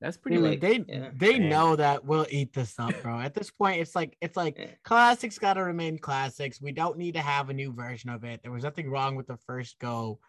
That's 0.00 0.16
pretty 0.16 0.36
dude, 0.36 0.44
like 0.46 0.60
they 0.60 0.84
yeah. 0.86 1.10
they 1.14 1.38
Man. 1.40 1.48
know 1.48 1.76
that 1.76 2.04
we'll 2.04 2.26
eat 2.30 2.52
this 2.52 2.78
up, 2.78 2.94
bro. 3.02 3.18
At 3.18 3.34
this 3.34 3.50
point, 3.50 3.80
it's 3.80 3.96
like 3.96 4.16
it's 4.20 4.36
like 4.36 4.56
Yeah. 4.58 4.66
classics 4.84 5.38
got 5.38 5.54
to 5.54 5.64
remain 5.64 5.98
classics. 5.98 6.60
We 6.62 6.70
don't 6.72 6.98
need 6.98 7.14
to 7.14 7.20
have 7.20 7.50
a 7.50 7.54
new 7.54 7.72
version 7.72 8.10
of 8.10 8.22
it. 8.22 8.42
There 8.42 8.52
was 8.52 8.62
nothing 8.62 8.88
wrong 8.90 9.16
with 9.16 9.26
the 9.26 9.36
first 9.38 9.78
go. 9.80 10.20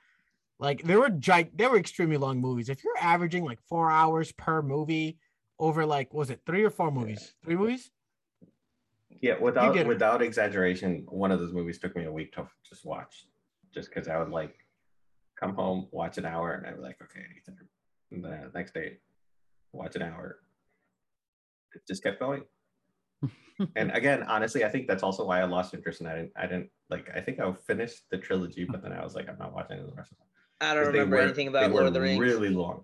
Like 0.57 0.81
there 0.83 0.99
were 0.99 1.11
gi- 1.11 1.51
there 1.53 1.69
were 1.69 1.77
extremely 1.77 2.17
long 2.17 2.41
movies. 2.41 2.67
If 2.69 2.83
you're 2.83 2.97
averaging 2.99 3.45
like 3.45 3.59
four 3.61 3.91
hours 3.91 4.31
per 4.31 4.61
movie 4.63 5.19
over 5.59 5.85
like 5.85 6.13
what 6.13 6.19
was 6.21 6.29
it 6.31 6.41
three 6.47 6.63
or 6.63 6.69
four 6.71 6.89
movies? 6.91 7.35
Three 7.43 7.55
movies? 7.55 7.91
yeah, 9.21 9.37
without 9.39 9.85
without 9.85 10.21
exaggeration, 10.21 11.05
one 11.09 11.31
of 11.31 11.39
those 11.39 11.53
movies 11.53 11.77
took 11.77 11.95
me 11.95 12.05
a 12.05 12.11
week 12.11 12.33
to 12.33 12.47
just 12.67 12.85
watch, 12.85 13.27
just 13.73 13.89
because 13.93 14.07
I 14.07 14.17
would 14.17 14.29
like 14.29 14.55
come 15.39 15.53
home, 15.53 15.87
watch 15.91 16.17
an 16.17 16.25
hour, 16.25 16.53
and 16.53 16.65
I'm 16.65 16.81
like, 16.81 16.97
okay, 17.03 17.21
and 18.11 18.23
the 18.23 18.49
next 18.53 18.73
day, 18.73 18.97
watch 19.73 19.95
an 19.95 20.01
hour. 20.03 20.37
It 21.73 21.81
just 21.87 22.03
kept 22.03 22.19
going. 22.19 22.43
and 23.75 23.91
again, 23.91 24.23
honestly, 24.23 24.63
I 24.65 24.69
think 24.69 24.87
that's 24.87 25.03
also 25.03 25.25
why 25.25 25.41
I 25.41 25.43
lost 25.45 25.73
interest 25.73 26.01
in 26.01 26.07
that. 26.07 26.15
I 26.15 26.19
didn't, 26.19 26.31
I 26.35 26.41
didn't 26.47 26.69
like. 26.89 27.09
I 27.15 27.21
think 27.21 27.39
I 27.39 27.51
finished 27.67 28.03
the 28.09 28.17
trilogy, 28.17 28.65
but 28.65 28.81
then 28.81 28.93
I 28.93 29.03
was 29.03 29.15
like, 29.15 29.29
I'm 29.29 29.37
not 29.37 29.53
watching 29.53 29.77
the 29.77 29.93
rest 29.93 30.11
of 30.11 30.17
them. 30.17 30.27
I 30.61 30.73
don't 30.73 30.87
remember 30.87 31.17
were- 31.17 31.21
anything 31.23 31.47
about 31.47 31.71
Lord 31.71 31.85
of 31.85 31.93
the 31.93 32.01
Rings 32.01 32.19
Really 32.19 32.49
long. 32.49 32.83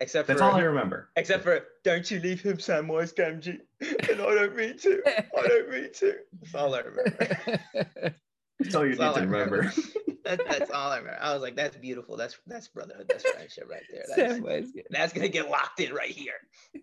except 0.00 0.26
That's 0.28 0.40
for 0.40 0.46
all 0.46 0.56
I 0.56 0.60
remember. 0.62 1.10
except 1.16 1.42
for 1.44 1.60
don't 1.84 2.10
you 2.10 2.20
leave 2.20 2.40
him 2.42 2.56
Samwise 2.58 3.14
Gamgee, 3.14 3.60
and 4.10 4.20
I 4.20 4.34
don't 4.34 4.56
mean 4.56 4.76
to. 4.78 5.02
I 5.06 5.46
don't 5.48 5.70
mean 5.70 5.92
to. 5.94 6.14
That's 6.40 6.54
all 6.54 6.74
I 6.74 6.80
remember. 6.80 8.14
That's 8.60 8.74
all 8.74 8.86
you 8.86 8.94
That's 8.94 9.16
need 9.16 9.22
I 9.22 9.24
to 9.26 9.30
remember. 9.30 9.72
that, 10.24 10.40
that's 10.48 10.70
all 10.70 10.90
I 10.90 10.98
remember. 10.98 11.18
I 11.20 11.32
was 11.32 11.42
like, 11.42 11.56
that's 11.56 11.76
beautiful. 11.76 12.16
That's 12.16 12.36
that's 12.46 12.68
brotherhood. 12.68 13.06
That's 13.08 13.28
friendship 13.28 13.68
right 13.70 13.82
there. 13.90 14.04
That's, 14.16 14.38
Samwise 14.40 14.66
Gamgee. 14.74 14.82
that's 14.90 15.12
gonna 15.12 15.28
get 15.28 15.50
locked 15.50 15.80
in 15.80 15.92
right 15.92 16.10
here. 16.10 16.34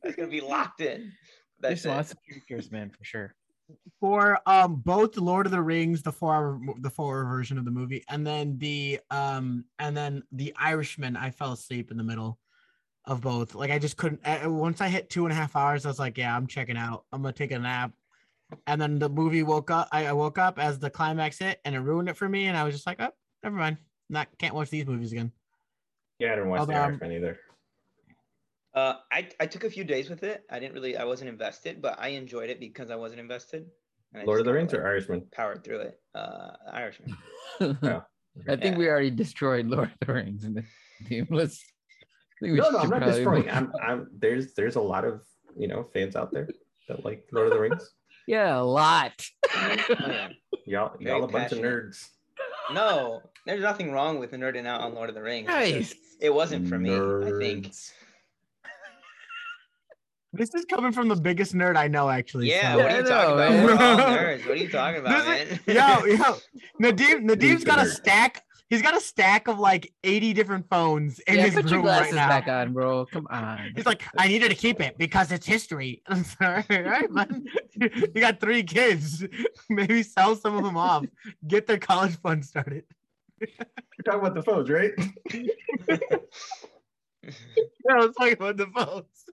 That's 0.04 0.16
gonna 0.16 0.30
be 0.30 0.42
locked 0.42 0.82
in. 0.82 1.12
That's 1.60 1.84
There's 1.84 1.86
it. 1.86 1.96
lots 1.96 2.12
of 2.12 2.18
characters, 2.28 2.72
man, 2.72 2.90
for 2.90 3.04
sure. 3.04 3.34
for 4.00 4.40
um 4.46 4.76
both 4.78 5.16
Lord 5.18 5.46
of 5.46 5.52
the 5.52 5.62
Rings, 5.62 6.02
the 6.04 6.12
four 6.12 6.34
hour 6.34 6.60
the 6.80 6.90
four 6.90 7.18
hour 7.20 7.26
version 7.26 7.58
of 7.58 7.66
the 7.66 7.72
movie, 7.72 8.04
and 8.10 8.26
then 8.28 8.58
the 8.58 9.00
um 9.10 9.66
and 9.80 9.96
then 9.96 10.24
the 10.32 10.54
Irishman. 10.60 11.16
I 11.16 11.32
fell 11.32 11.54
asleep 11.54 11.90
in 11.92 11.98
the 11.98 12.04
middle 12.04 12.38
of 13.06 13.22
both. 13.22 13.56
Like 13.56 13.72
I 13.72 13.80
just 13.80 13.98
couldn't. 13.98 14.22
uh, 14.26 14.50
Once 14.50 14.82
I 14.82 14.88
hit 14.90 15.10
two 15.10 15.26
and 15.26 15.32
a 15.32 15.36
half 15.36 15.56
hours, 15.56 15.86
I 15.86 15.90
was 15.90 16.00
like, 16.00 16.18
yeah, 16.18 16.36
I'm 16.36 16.48
checking 16.48 16.78
out. 16.78 17.06
I'm 17.14 17.22
gonna 17.22 17.34
take 17.34 17.52
a 17.52 17.60
nap. 17.60 17.92
And 18.68 18.82
then 18.82 19.00
the 19.00 19.10
movie 19.10 19.44
woke 19.44 19.70
up. 19.72 19.88
I, 19.92 20.08
I 20.08 20.14
woke 20.14 20.38
up 20.38 20.60
as 20.60 20.80
the 20.80 20.90
climax 20.90 21.40
hit, 21.40 21.60
and 21.66 21.76
it 21.76 21.80
ruined 21.80 22.10
it 22.10 22.18
for 22.18 22.28
me. 22.30 22.46
And 22.46 22.58
I 22.58 22.64
was 22.64 22.74
just 22.74 22.86
like, 22.88 23.02
oh, 23.02 23.10
never 23.44 23.56
mind. 23.56 23.78
Not 24.10 24.28
can't 24.38 24.54
watch 24.56 24.70
these 24.70 24.86
movies 24.86 25.12
again. 25.12 25.32
Yeah, 26.20 26.34
I 26.34 26.36
didn't 26.36 26.50
watch 26.50 26.68
the 26.68 26.74
Um, 26.76 26.82
Irishman 26.82 27.12
either. 27.14 27.40
Uh, 28.74 28.96
I, 29.12 29.28
I 29.40 29.46
took 29.48 29.64
a 29.66 29.70
few 29.70 29.84
days 29.84 30.10
with 30.10 30.24
it. 30.24 30.44
I 30.50 30.60
didn't 30.60 30.74
really, 30.74 30.96
I 30.96 31.04
wasn't 31.04 31.30
invested, 31.30 31.82
but 31.82 31.98
I 32.00 32.10
enjoyed 32.10 32.50
it 32.50 32.60
because 32.60 32.90
I 32.90 32.96
wasn't 32.96 33.20
invested. 33.20 33.66
and 34.14 34.22
I 34.24 34.26
Lord 34.26 34.40
of 34.40 34.46
the 34.46 34.52
kinda, 34.52 34.60
Rings 34.60 34.74
or 34.74 34.88
Irishman? 34.88 35.28
powered 35.32 35.64
through 35.64 35.82
it. 35.82 36.00
Uh, 36.16 36.52
Irishman. 36.72 37.18
I 37.60 38.56
think 38.56 38.64
Yeah. 38.64 38.78
we 38.78 38.88
already 38.88 39.12
destroyed 39.12 39.66
Lord 39.68 39.92
of 40.00 40.08
the 40.08 40.14
Rings 40.14 40.46
in 40.46 40.54
the 40.54 40.64
team. 41.08 41.28
Let's. 41.30 41.64
No, 42.42 42.70
no, 42.72 42.80
I'm 42.80 42.90
not 42.90 43.04
destroying. 43.04 43.50
I'm. 43.50 43.72
I'm 43.84 44.08
there's 44.18 44.54
there's 44.54 44.76
a 44.76 44.82
lot 44.82 45.06
of 45.06 45.22
you 45.56 45.68
know 45.68 45.84
fans 45.94 46.16
out 46.16 46.32
there 46.32 46.48
that 46.88 47.04
like 47.06 47.28
Lord 47.34 47.48
of 47.48 47.54
the 47.54 47.60
Rings. 47.60 47.90
Yeah, 48.32 48.62
a 48.62 48.64
lot. 48.64 49.28
Yeah. 49.54 50.30
Y'all, 50.66 50.98
Very 50.98 51.12
y'all 51.12 51.24
a 51.26 51.28
bunch 51.28 51.52
of 51.52 51.58
nerds. 51.58 52.08
No, 52.74 53.22
there's 53.46 53.62
nothing 53.62 53.92
wrong 53.92 54.20
with 54.20 54.32
nerding 54.32 54.66
out 54.66 54.80
on 54.80 54.96
Lord 54.96 55.10
of 55.10 55.16
the 55.16 55.22
Rings. 55.22 55.50
Nice. 55.50 55.94
It 56.22 56.34
wasn't 56.34 56.70
for 56.70 56.80
me, 56.80 56.96
I 56.96 57.32
think. 57.38 57.74
This 60.34 60.56
is 60.56 60.64
coming 60.64 60.94
from 60.94 61.10
the 61.10 61.18
biggest 61.18 61.54
nerd 61.54 61.76
I 61.76 61.90
know, 61.90 62.10
actually. 62.10 62.48
Yeah, 62.50 62.72
so- 62.76 62.78
what 62.84 62.92
are 62.94 62.98
you 63.02 63.04
talking 63.06 63.34
about? 63.34 63.52
man. 63.52 63.66
We're 63.66 63.72
all 63.74 63.78
nerds. 64.18 64.40
What 64.48 64.52
are 64.52 64.56
you 64.62 64.70
talking 64.70 65.02
about, 65.02 65.26
man? 65.28 65.60
Yo, 65.68 66.06
yo, 66.06 66.38
Nadim, 66.82 67.24
Nadim's 67.30 67.64
a 67.64 67.66
got 67.66 67.80
a 67.80 67.86
stack. 67.86 68.42
He's 68.72 68.82
got 68.82 68.96
a 68.96 69.02
stack 69.02 69.50
of 69.50 69.60
like 69.60 69.94
80 70.06 70.32
different 70.32 70.70
phones 70.70 71.20
in 71.20 71.36
yeah, 71.36 71.42
his 71.42 71.56
put 71.56 71.70
your 71.70 71.80
room 71.80 71.88
right 71.88 71.98
glasses 71.98 72.16
now. 72.16 72.30
back 72.30 72.48
on, 72.48 72.72
bro. 72.72 73.06
Come 73.06 73.28
on. 73.30 73.74
He's 73.76 73.86
like, 73.86 74.02
I 74.18 74.30
needed 74.30 74.48
to 74.48 74.56
keep 74.56 74.80
it 74.80 74.98
because 74.98 75.34
it's 75.34 75.46
history. 75.46 76.02
I'm 76.08 76.24
sorry, 76.24 76.64
all 76.70 76.84
right, 76.84 77.12
man. 77.12 77.46
You 77.82 78.22
got 78.22 78.40
three 78.40 78.64
kids. 78.64 79.26
Maybe 79.70 80.04
sell 80.04 80.38
some 80.38 80.56
of 80.56 80.64
them 80.64 80.78
off. 80.78 81.04
Get 81.46 81.68
their 81.68 81.80
college 81.80 82.16
fund 82.22 82.46
started. 82.46 82.86
You're 83.42 83.50
talking 84.06 84.22
about 84.22 84.36
the 84.36 84.44
phones, 84.44 84.70
right? 84.70 84.92
Yeah, 87.24 87.98
let's 88.00 88.16
talk 88.16 88.32
about 88.32 88.56
the 88.56 88.68
phones. 88.68 89.26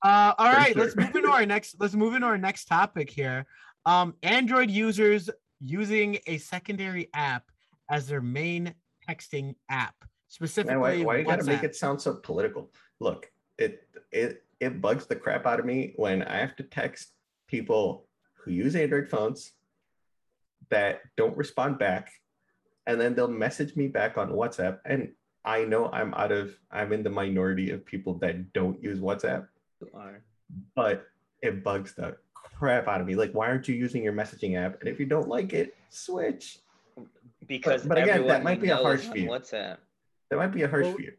Uh, 0.00 0.34
all 0.38 0.50
For 0.52 0.56
right, 0.56 0.76
let's 0.76 0.94
move 0.94 1.16
into 1.16 1.30
our 1.30 1.44
next. 1.44 1.74
Let's 1.80 1.94
move 1.94 2.14
into 2.14 2.26
our 2.28 2.38
next 2.38 2.66
topic 2.66 3.10
here. 3.10 3.46
Um, 3.86 4.14
Android 4.22 4.70
users 4.70 5.28
using 5.60 6.18
a 6.26 6.38
secondary 6.38 7.08
app 7.14 7.50
as 7.90 8.06
their 8.06 8.20
main 8.20 8.74
texting 9.08 9.54
app, 9.68 9.94
Man, 10.00 10.08
specifically 10.28 10.78
why, 10.78 11.02
why 11.04 11.16
you 11.18 11.24
gotta 11.24 11.44
make 11.44 11.62
it 11.62 11.76
sound 11.76 12.00
so 12.00 12.14
political? 12.14 12.70
Look, 13.00 13.30
it 13.58 13.88
it 14.12 14.44
it 14.60 14.80
bugs 14.80 15.06
the 15.06 15.16
crap 15.16 15.46
out 15.46 15.60
of 15.60 15.66
me 15.66 15.92
when 15.96 16.22
I 16.22 16.38
have 16.38 16.56
to 16.56 16.62
text 16.62 17.12
people 17.46 18.06
who 18.34 18.50
use 18.50 18.76
Android 18.76 19.08
phones 19.08 19.52
that 20.70 21.00
don't 21.16 21.36
respond 21.36 21.78
back, 21.78 22.10
and 22.86 23.00
then 23.00 23.14
they'll 23.14 23.28
message 23.28 23.76
me 23.76 23.88
back 23.88 24.16
on 24.18 24.30
WhatsApp, 24.30 24.78
and 24.84 25.12
I 25.44 25.64
know 25.64 25.90
I'm 25.90 26.14
out 26.14 26.32
of 26.32 26.56
I'm 26.70 26.92
in 26.92 27.02
the 27.02 27.10
minority 27.10 27.70
of 27.70 27.84
people 27.84 28.14
that 28.18 28.52
don't 28.52 28.82
use 28.82 29.00
WhatsApp, 29.00 29.46
but 30.74 31.06
it 31.42 31.62
bugs 31.62 31.94
the 31.94 32.16
crap 32.64 32.88
out 32.88 33.00
of 33.00 33.06
me. 33.06 33.14
Like, 33.14 33.32
why 33.32 33.46
aren't 33.48 33.68
you 33.68 33.74
using 33.74 34.02
your 34.02 34.14
messaging 34.14 34.56
app? 34.56 34.80
And 34.80 34.88
if 34.88 34.98
you 34.98 35.04
don't 35.04 35.28
like 35.28 35.52
it, 35.52 35.76
switch. 35.90 36.60
Because 37.46 37.84
but 37.84 37.98
again, 37.98 38.26
that 38.26 38.42
might 38.42 38.60
be 38.60 38.70
a 38.70 38.76
harsh 38.76 39.04
view. 39.04 39.28
WhatsApp. 39.28 39.50
That 39.50 39.80
That 40.30 40.36
might 40.38 40.52
be 40.52 40.62
a 40.62 40.68
harsh 40.68 40.86
Well, 40.86 40.96
view. 40.96 41.12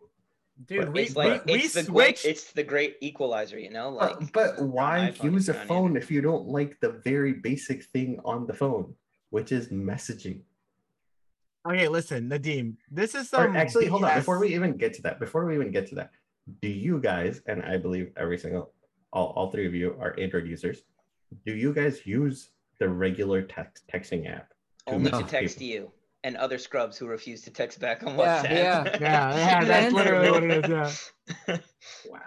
Dude, 0.66 0.86
but 0.86 0.94
we, 0.94 1.02
It's 1.04 1.16
like 1.16 1.46
we, 1.46 1.54
we 1.54 1.60
it's 1.60 1.74
the 1.76 1.84
great, 1.84 2.26
it's 2.26 2.52
the 2.54 2.64
great 2.64 2.96
equalizer, 3.02 3.60
you 3.60 3.70
know. 3.70 3.90
Uh, 3.90 4.16
like, 4.20 4.32
But, 4.34 4.58
but 4.58 4.66
why 4.66 5.14
use 5.22 5.50
a 5.50 5.54
phone 5.54 5.88
Android. 5.88 6.04
if 6.04 6.10
you 6.10 6.22
don't 6.22 6.48
like 6.48 6.80
the 6.80 6.90
very 6.90 7.34
basic 7.34 7.84
thing 7.94 8.20
on 8.26 8.48
the 8.48 8.54
phone, 8.54 8.96
which 9.30 9.52
is 9.52 9.68
messaging? 9.68 10.40
Okay, 11.70 11.88
listen, 11.88 12.30
Nadim. 12.30 12.78
This 12.90 13.14
is 13.14 13.26
Or 13.34 13.46
some. 13.46 13.56
actually, 13.56 13.88
hold 13.88 14.04
on. 14.06 14.16
Before 14.18 14.40
we 14.40 14.56
even 14.56 14.78
get 14.78 14.94
to 14.96 15.02
that, 15.04 15.20
before 15.20 15.46
we 15.46 15.54
even 15.56 15.72
get 15.72 15.86
to 15.90 15.96
that, 15.96 16.10
do 16.62 16.70
you 16.70 17.00
guys, 17.00 17.42
and 17.48 17.62
I 17.62 17.78
believe 17.78 18.12
every 18.18 18.38
single, 18.38 18.72
all, 19.14 19.28
all 19.36 19.52
three 19.52 19.68
of 19.68 19.76
you 19.76 19.96
are 20.00 20.16
Android 20.18 20.48
users, 20.48 20.84
do 21.46 21.54
you 21.54 21.74
guys 21.74 22.06
use 22.06 22.50
the 22.80 22.88
regular 22.90 23.42
text 23.42 23.84
texting 23.94 24.30
app? 24.32 24.52
only 24.88 25.10
to 25.10 25.24
text 25.24 25.58
people? 25.58 25.68
you 25.68 25.92
and 26.24 26.38
other 26.38 26.58
scrubs 26.60 26.98
who 26.98 27.08
refuse 27.08 27.42
to 27.42 27.52
text 27.52 27.80
back 27.80 28.04
on 28.04 28.16
Yeah, 28.18 28.44
WhatsApp. 28.44 28.50
yeah. 28.52 28.98
Yeah, 29.00 29.36
yeah, 29.38 29.64
that's 29.64 29.94
literally 29.94 30.30
what 30.32 30.44
it 30.44 30.52
is. 30.66 30.70
Yeah. 30.70 31.58
Wow. 32.10 32.20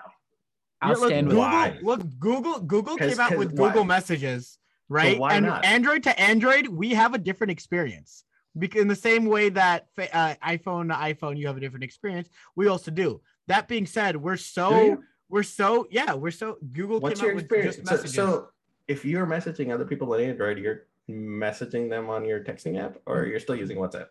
I'll 0.83 0.91
Yeah, 0.91 0.97
look, 0.97 1.07
stand 1.09 1.27
with 1.29 1.37
Google, 1.37 1.49
Why? 1.49 1.79
look, 1.83 2.19
Google, 2.19 2.61
Google 2.61 2.97
'Cause- 2.97 3.11
came 3.11 3.21
out 3.21 3.37
with 3.37 3.53
why? 3.57 3.69
Google 3.69 3.85
Messages, 3.85 4.59
right? 4.89 5.19
why 5.19 5.35
and 5.35 5.47
not? 5.47 5.65
Android 5.65 6.03
to 6.05 6.21
Android, 6.21 6.67
we 6.69 6.91
have 6.91 7.15
a 7.15 7.19
different 7.19 7.51
experience. 7.53 8.25
Because 8.59 8.81
in 8.83 8.89
the 8.89 8.97
same 8.97 9.27
way 9.27 9.51
that 9.51 9.87
uh, 9.99 10.35
iPhone 10.45 10.89
to 10.89 10.95
iPhone, 10.95 11.37
you 11.37 11.47
have 11.47 11.57
a 11.57 11.61
different 11.61 11.85
experience. 11.85 12.29
We 12.57 12.67
also 12.67 12.91
do. 12.91 13.21
That 13.47 13.69
being 13.69 13.87
said, 13.87 14.17
we're 14.17 14.37
so 14.37 15.03
we're 15.29 15.43
so 15.45 15.87
yeah, 15.91 16.15
we're 16.15 16.31
so 16.33 16.59
Google 16.73 16.99
What's 17.01 17.21
came 17.21 17.25
your 17.27 17.33
out 17.33 17.37
with 17.37 17.45
experience? 17.45 17.77
just 17.77 17.87
So, 17.87 17.93
messages. 17.95 18.15
so 18.15 18.49
if 18.89 19.05
you're 19.05 19.27
messaging 19.27 19.73
other 19.73 19.85
people 19.85 20.13
on 20.15 20.21
Android, 20.21 20.59
you're 20.59 20.87
messaging 21.09 21.89
them 21.89 22.09
on 22.09 22.25
your 22.25 22.43
texting 22.43 22.83
app, 22.83 22.99
or 23.07 23.27
you're 23.27 23.41
still 23.41 23.55
using 23.55 23.77
WhatsApp? 23.77 24.09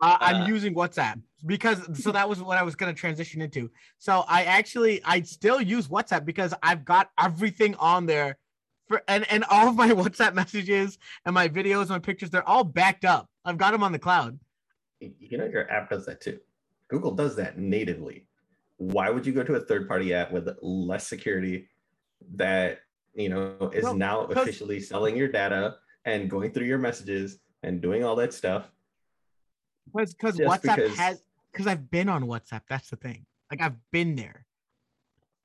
Uh, 0.00 0.16
I'm 0.20 0.48
using 0.48 0.74
WhatsApp 0.74 1.22
because 1.46 2.02
so 2.02 2.10
that 2.12 2.28
was 2.28 2.42
what 2.42 2.58
I 2.58 2.62
was 2.62 2.74
going 2.74 2.92
to 2.92 2.98
transition 2.98 3.40
into. 3.40 3.70
So 3.98 4.24
I 4.26 4.44
actually 4.44 5.02
I 5.04 5.22
still 5.22 5.60
use 5.60 5.88
WhatsApp 5.88 6.24
because 6.24 6.52
I've 6.62 6.84
got 6.84 7.10
everything 7.18 7.74
on 7.76 8.06
there 8.06 8.38
for 8.88 9.02
and 9.06 9.30
and 9.30 9.44
all 9.44 9.68
of 9.68 9.76
my 9.76 9.90
WhatsApp 10.02 10.34
messages 10.34 10.98
and 11.24 11.34
my 11.34 11.48
videos, 11.48 11.88
my 11.88 11.98
pictures, 11.98 12.30
they're 12.30 12.48
all 12.48 12.64
backed 12.64 13.04
up. 13.04 13.28
I've 13.44 13.58
got 13.58 13.70
them 13.70 13.82
on 13.82 13.92
the 13.92 13.98
cloud. 13.98 14.38
you 15.00 15.38
know 15.38 15.46
your 15.46 15.70
app 15.70 15.90
does 15.90 16.06
that 16.06 16.20
too 16.20 16.38
google 16.88 17.10
does 17.10 17.36
that 17.36 17.58
natively 17.58 18.26
why 18.76 19.10
would 19.10 19.26
you 19.26 19.32
go 19.32 19.42
to 19.42 19.54
a 19.54 19.60
third 19.60 19.88
party 19.88 20.12
app 20.14 20.32
with 20.32 20.48
less 20.62 21.06
security 21.06 21.68
that 22.34 22.80
you 23.14 23.28
know 23.28 23.70
is 23.72 23.84
Well, 23.84 23.94
now 23.94 24.26
'cause- 24.26 24.36
officially 24.36 24.80
selling 24.80 25.16
your 25.16 25.28
data 25.28 25.76
and 26.04 26.28
going 26.28 26.52
through 26.52 26.66
your 26.66 26.78
messages 26.78 27.38
and 27.62 27.80
doing 27.80 28.04
all 28.04 28.16
that 28.16 28.34
stuff 28.34 28.70
Because 29.92 30.14
because 30.14 30.36
WhatsApp 30.38 30.76
because- 30.76 30.96
has 30.96 31.22
because 31.52 31.66
I've 31.68 31.88
been 31.90 32.08
on 32.08 32.24
WhatsApp. 32.24 32.62
That's 32.68 32.90
the 32.90 32.96
thing. 32.96 33.26
Like 33.50 33.60
I've 33.62 33.76
been 33.92 34.16
there. 34.16 34.44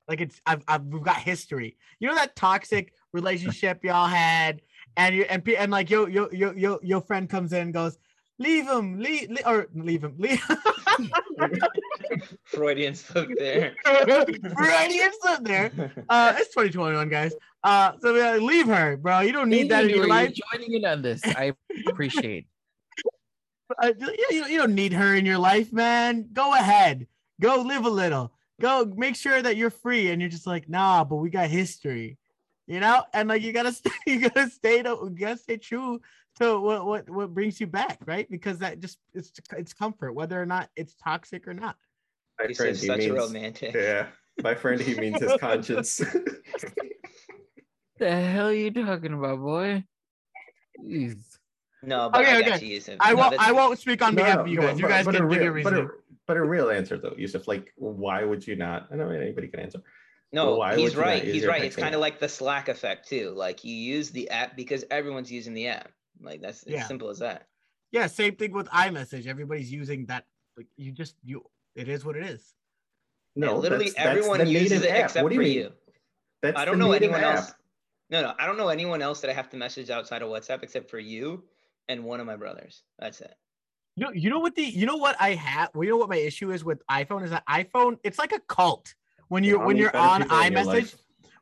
Like 0.08 0.20
it's 0.20 0.40
I've, 0.44 0.64
I've 0.66 0.84
we've 0.86 1.02
got 1.04 1.18
history. 1.18 1.76
You 2.00 2.08
know 2.08 2.16
that 2.16 2.34
toxic 2.34 2.92
relationship 3.12 3.84
y'all 3.84 4.08
had, 4.08 4.60
and 4.96 5.14
you 5.14 5.22
and 5.30 5.48
and 5.50 5.70
like 5.70 5.88
yo 5.88 6.06
yo 6.06 6.28
yo 6.32 6.50
yo 6.52 6.80
your 6.82 7.00
friend 7.00 7.28
comes 7.30 7.52
in 7.52 7.60
and 7.62 7.72
goes, 7.72 7.96
leave 8.40 8.66
him, 8.66 8.98
leave, 8.98 9.30
leave 9.30 9.46
or 9.46 9.68
leave 9.72 10.02
him, 10.02 10.16
leave. 10.18 10.42
Freudian 12.44 12.94
slip 12.94 13.28
there. 13.38 13.74
Freudian 13.84 15.10
slip 15.20 15.44
there. 15.44 15.92
Uh, 16.08 16.34
it's 16.36 16.48
2021, 16.54 17.08
guys. 17.08 17.34
Uh, 17.62 17.92
so 18.00 18.12
leave 18.40 18.66
her, 18.66 18.96
bro. 18.96 19.20
You 19.20 19.32
don't 19.32 19.50
need 19.50 19.68
that 19.70 19.84
in 19.84 19.90
your 19.90 19.98
You're 20.00 20.08
life. 20.08 20.34
joining 20.52 20.72
in 20.74 20.84
on 20.84 21.02
this. 21.02 21.20
I 21.24 21.52
appreciate. 21.86 22.46
Uh, 23.80 23.92
you, 23.96 24.12
you, 24.30 24.46
you 24.46 24.58
don't 24.58 24.74
need 24.74 24.92
her 24.92 25.14
in 25.14 25.24
your 25.24 25.38
life, 25.38 25.72
man. 25.72 26.28
Go 26.32 26.54
ahead. 26.54 27.06
Go 27.40 27.62
live 27.62 27.84
a 27.84 27.88
little. 27.88 28.32
Go 28.60 28.84
make 28.96 29.14
sure 29.14 29.40
that 29.40 29.56
you're 29.56 29.70
free. 29.70 30.10
And 30.10 30.20
you're 30.20 30.28
just 30.28 30.44
like, 30.44 30.68
nah, 30.68 31.04
but 31.04 31.16
we 31.16 31.30
got 31.30 31.48
history, 31.48 32.18
you 32.66 32.80
know. 32.80 33.04
And 33.14 33.28
like, 33.28 33.42
you 33.42 33.52
gotta 33.52 33.70
stay, 33.80 33.92
you 34.08 34.28
gotta 34.28 34.50
stay 34.50 34.82
to, 34.82 34.98
you 35.04 35.10
gotta 35.10 35.36
stay 35.36 35.56
true 35.56 36.00
so 36.36 36.60
what 36.60 36.84
what 36.84 37.10
what 37.10 37.32
brings 37.32 37.60
you 37.60 37.68
back, 37.68 37.98
right? 38.06 38.28
Because 38.28 38.58
that 38.58 38.80
just 38.80 38.98
it's 39.14 39.30
it's 39.56 39.72
comfort, 39.72 40.14
whether 40.14 40.42
or 40.42 40.46
not 40.46 40.68
it's 40.74 40.94
toxic 40.96 41.46
or 41.46 41.54
not. 41.54 41.76
My 42.40 42.46
You 42.48 42.54
friend, 42.56 42.76
said 42.76 42.82
he 42.82 42.86
such 42.88 43.04
a 43.04 43.12
means- 43.12 43.26
romantic. 43.28 43.74
Yeah, 43.74 44.06
my 44.42 44.56
friend, 44.56 44.80
he 44.80 44.94
means 44.96 45.20
his 45.20 45.32
conscience. 45.38 46.00
The 48.00 48.10
hell 48.10 48.46
are 48.48 48.52
you 48.54 48.70
talking 48.70 49.12
about, 49.12 49.38
boy? 49.40 49.84
Jeez. 50.82 51.18
No, 51.82 52.08
but 52.10 52.22
Okay, 52.22 52.32
I 52.50 52.54
okay. 52.56 52.66
Yusuf. 52.66 52.96
I 52.98 53.12
won't 53.14 53.32
that's- 53.32 53.48
I 53.48 53.52
won't 53.52 53.78
speak 53.78 54.02
on 54.02 54.14
No, 54.14 54.22
behalf 54.22 54.36
no, 54.36 54.40
of 54.42 54.48
you 54.48 54.56
no, 54.56 54.62
guys. 54.66 54.80
You 54.80 54.88
guys 54.88 55.04
but 55.04 55.14
can 55.14 55.24
a 55.26 55.28
give 55.28 55.42
your 55.42 55.52
real, 55.52 55.64
but, 55.64 55.72
reason. 55.74 55.86
a, 55.86 56.14
but 56.26 56.36
a 56.38 56.42
real 56.44 56.70
answer 56.70 56.96
though, 56.98 57.14
Yusuf. 57.16 57.46
Like, 57.46 57.72
why 57.76 58.24
would 58.24 58.46
you 58.46 58.56
not? 58.56 58.88
I 58.90 58.96
know 58.96 59.08
anybody 59.10 59.48
can 59.48 59.60
answer. 59.60 59.82
No, 60.32 60.56
why 60.56 60.76
he's 60.76 60.82
would 60.84 60.92
you 60.92 60.98
not 60.98 61.06
right. 61.06 61.24
He's 61.24 61.46
right. 61.46 61.62
It's 61.64 61.76
kind 61.76 61.94
of 61.94 62.00
like 62.00 62.18
the 62.20 62.28
Slack 62.28 62.68
effect 62.68 63.06
too. 63.08 63.30
Like 63.36 63.64
you 63.64 63.74
use 63.74 64.10
the 64.10 64.30
app 64.30 64.56
because 64.56 64.84
everyone's 64.90 65.30
using 65.30 65.52
the 65.54 65.68
app. 65.68 65.90
Like 66.22 66.40
that's 66.40 66.64
Yeah. 66.66 66.80
as 66.82 66.88
simple 66.88 67.08
as 67.10 67.18
that. 67.18 67.46
Yeah, 67.92 68.06
same 68.06 68.36
thing 68.36 68.52
with 68.52 68.68
iMessage. 68.68 69.26
Everybody's 69.26 69.70
using 69.72 70.06
that. 70.06 70.24
Like 70.56 70.68
you 70.76 70.92
just 70.92 71.16
you. 71.22 71.44
It 71.74 71.88
is 71.88 72.04
what 72.04 72.16
it 72.16 72.24
is. 72.24 72.54
No, 73.36 73.52
And 73.54 73.60
literally 73.62 73.84
that's- 73.90 74.04
that's 74.04 74.16
everyone 74.18 74.38
the 74.38 74.46
uses 74.46 74.70
native 74.70 74.84
it 74.84 74.90
app. 74.90 75.04
except 75.04 75.22
what 75.22 75.30
do 75.30 75.36
for 75.36 75.42
you 75.42 75.48
mean? 75.48 75.58
you. 75.58 75.72
That's 76.42 76.56
I 76.58 76.64
don't 76.64 76.78
know 76.78 76.92
anyone 76.92 77.20
app. 77.22 77.36
else. 77.36 77.52
No, 78.10 78.22
no, 78.22 78.34
I 78.38 78.46
don't 78.46 78.56
know 78.56 78.68
anyone 78.68 79.02
else 79.02 79.20
that 79.20 79.30
I 79.30 79.32
have 79.32 79.48
to 79.50 79.56
message 79.56 79.88
outside 79.88 80.22
of 80.22 80.28
WhatsApp 80.28 80.62
except 80.62 80.90
for 80.90 80.98
you 80.98 81.44
and 81.88 82.04
one 82.04 82.20
of 82.20 82.26
my 82.26 82.36
brothers. 82.36 82.82
That's 82.98 83.20
it. 83.20 83.34
You 83.96 84.06
know, 84.06 84.12
you 84.12 84.30
know 84.30 84.38
what 84.38 84.54
the 84.54 84.62
you 84.62 84.86
know 84.86 84.96
what 84.96 85.16
I 85.20 85.34
have. 85.34 85.70
Well, 85.74 85.84
you 85.84 85.90
know 85.90 85.96
what 85.96 86.08
my 86.08 86.16
issue 86.16 86.52
is 86.52 86.64
with 86.64 86.82
iPhone 86.90 87.24
is 87.24 87.30
that 87.30 87.46
iPhone. 87.46 87.98
It's 88.02 88.18
like 88.18 88.32
a 88.32 88.40
cult 88.40 88.94
when 89.28 89.44
you 89.44 89.58
How 89.58 89.66
when 89.66 89.76
you're 89.76 89.96
on 89.96 90.22
people 90.22 90.42
your 90.42 90.50
iMessage. 90.50 90.94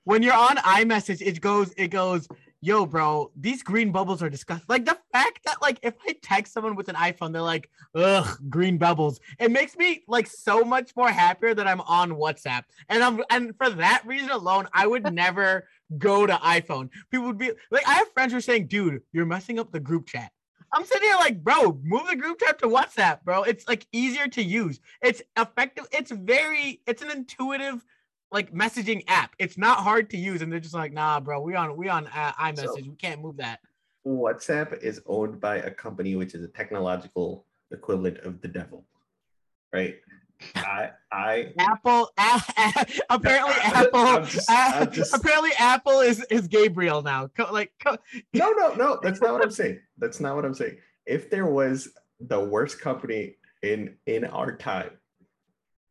When 0.04 0.22
you're 0.22 0.34
on 0.34 0.56
iMessage, 0.56 1.20
it 1.20 1.40
goes 1.40 1.72
it 1.76 1.88
goes. 1.88 2.28
Yo, 2.60 2.84
bro, 2.84 3.30
these 3.36 3.62
green 3.62 3.92
bubbles 3.92 4.20
are 4.20 4.28
disgusting. 4.28 4.66
Like 4.68 4.84
the 4.84 4.98
fact 5.12 5.44
that 5.44 5.62
like 5.62 5.78
if 5.82 5.94
I 6.06 6.16
text 6.22 6.52
someone 6.52 6.74
with 6.74 6.88
an 6.88 6.96
iPhone, 6.96 7.32
they're 7.32 7.40
like, 7.40 7.70
ugh, 7.94 8.26
green 8.50 8.78
bubbles. 8.78 9.20
It 9.38 9.52
makes 9.52 9.76
me 9.76 10.02
like 10.08 10.26
so 10.26 10.64
much 10.64 10.96
more 10.96 11.10
happier 11.10 11.54
that 11.54 11.68
I'm 11.68 11.80
on 11.82 12.10
WhatsApp. 12.10 12.64
And 12.88 13.04
I'm 13.04 13.22
and 13.30 13.56
for 13.56 13.70
that 13.70 14.02
reason 14.04 14.30
alone, 14.30 14.66
I 14.72 14.88
would 14.88 15.12
never 15.14 15.68
go 15.98 16.26
to 16.26 16.34
iPhone. 16.34 16.90
People 17.10 17.28
would 17.28 17.38
be 17.38 17.52
like, 17.70 17.86
I 17.86 17.94
have 17.94 18.12
friends 18.12 18.32
who 18.32 18.38
are 18.38 18.42
saying, 18.42 18.66
dude, 18.66 19.02
you're 19.12 19.24
messing 19.24 19.60
up 19.60 19.70
the 19.70 19.80
group 19.80 20.06
chat. 20.06 20.32
I'm 20.72 20.84
sitting 20.84 21.08
here 21.08 21.16
like, 21.16 21.42
bro, 21.42 21.78
move 21.82 22.08
the 22.08 22.16
group 22.16 22.40
chat 22.40 22.58
to 22.58 22.66
WhatsApp, 22.66 23.22
bro. 23.24 23.42
It's 23.44 23.66
like 23.66 23.86
easier 23.92 24.28
to 24.28 24.42
use. 24.42 24.80
It's 25.00 25.22
effective. 25.36 25.86
It's 25.92 26.10
very, 26.10 26.82
it's 26.86 27.02
an 27.02 27.10
intuitive 27.10 27.84
like 28.30 28.52
messaging 28.52 29.02
app. 29.08 29.34
It's 29.38 29.56
not 29.58 29.78
hard 29.78 30.10
to 30.10 30.16
use, 30.16 30.42
and 30.42 30.52
they're 30.52 30.60
just 30.60 30.74
like, 30.74 30.92
nah, 30.92 31.20
bro, 31.20 31.40
we 31.40 31.54
on 31.54 31.76
we 31.76 31.88
on 31.88 32.06
uh, 32.08 32.32
iMessage. 32.32 32.88
we 32.88 32.96
can't 32.96 33.20
move 33.20 33.36
that. 33.38 33.60
WhatsApp 34.06 34.82
is 34.82 35.00
owned 35.06 35.40
by 35.40 35.56
a 35.56 35.70
company 35.70 36.16
which 36.16 36.34
is 36.34 36.42
a 36.44 36.48
technological 36.48 37.44
equivalent 37.70 38.18
of 38.18 38.40
the 38.40 38.48
devil, 38.48 38.84
right? 39.72 39.96
I 40.54 40.90
I 41.10 41.52
Apple, 41.58 42.10
apparently 43.10 43.54
I'm 43.64 43.86
Apple, 43.86 44.24
just- 44.26 44.50
I'm 44.50 44.90
just- 44.92 45.14
apparently 45.14 45.50
Apple 45.58 46.00
is 46.00 46.24
is 46.30 46.46
Gabriel 46.46 47.02
now. 47.02 47.26
Co- 47.28 47.52
like, 47.52 47.72
co- 47.84 47.98
no 48.34 48.50
no 48.52 48.74
no 48.74 48.98
that's 49.02 49.20
not 49.20 49.32
what 49.32 49.42
I'm 49.42 49.50
saying. 49.50 49.80
That's 49.98 50.20
not 50.20 50.36
what 50.36 50.44
I'm 50.44 50.54
saying. 50.54 50.76
If 51.06 51.28
there 51.30 51.46
was 51.46 51.88
the 52.20 52.38
worst 52.38 52.80
company 52.80 53.36
in 53.62 53.96
in 54.06 54.24
our 54.26 54.56
time, 54.56 54.90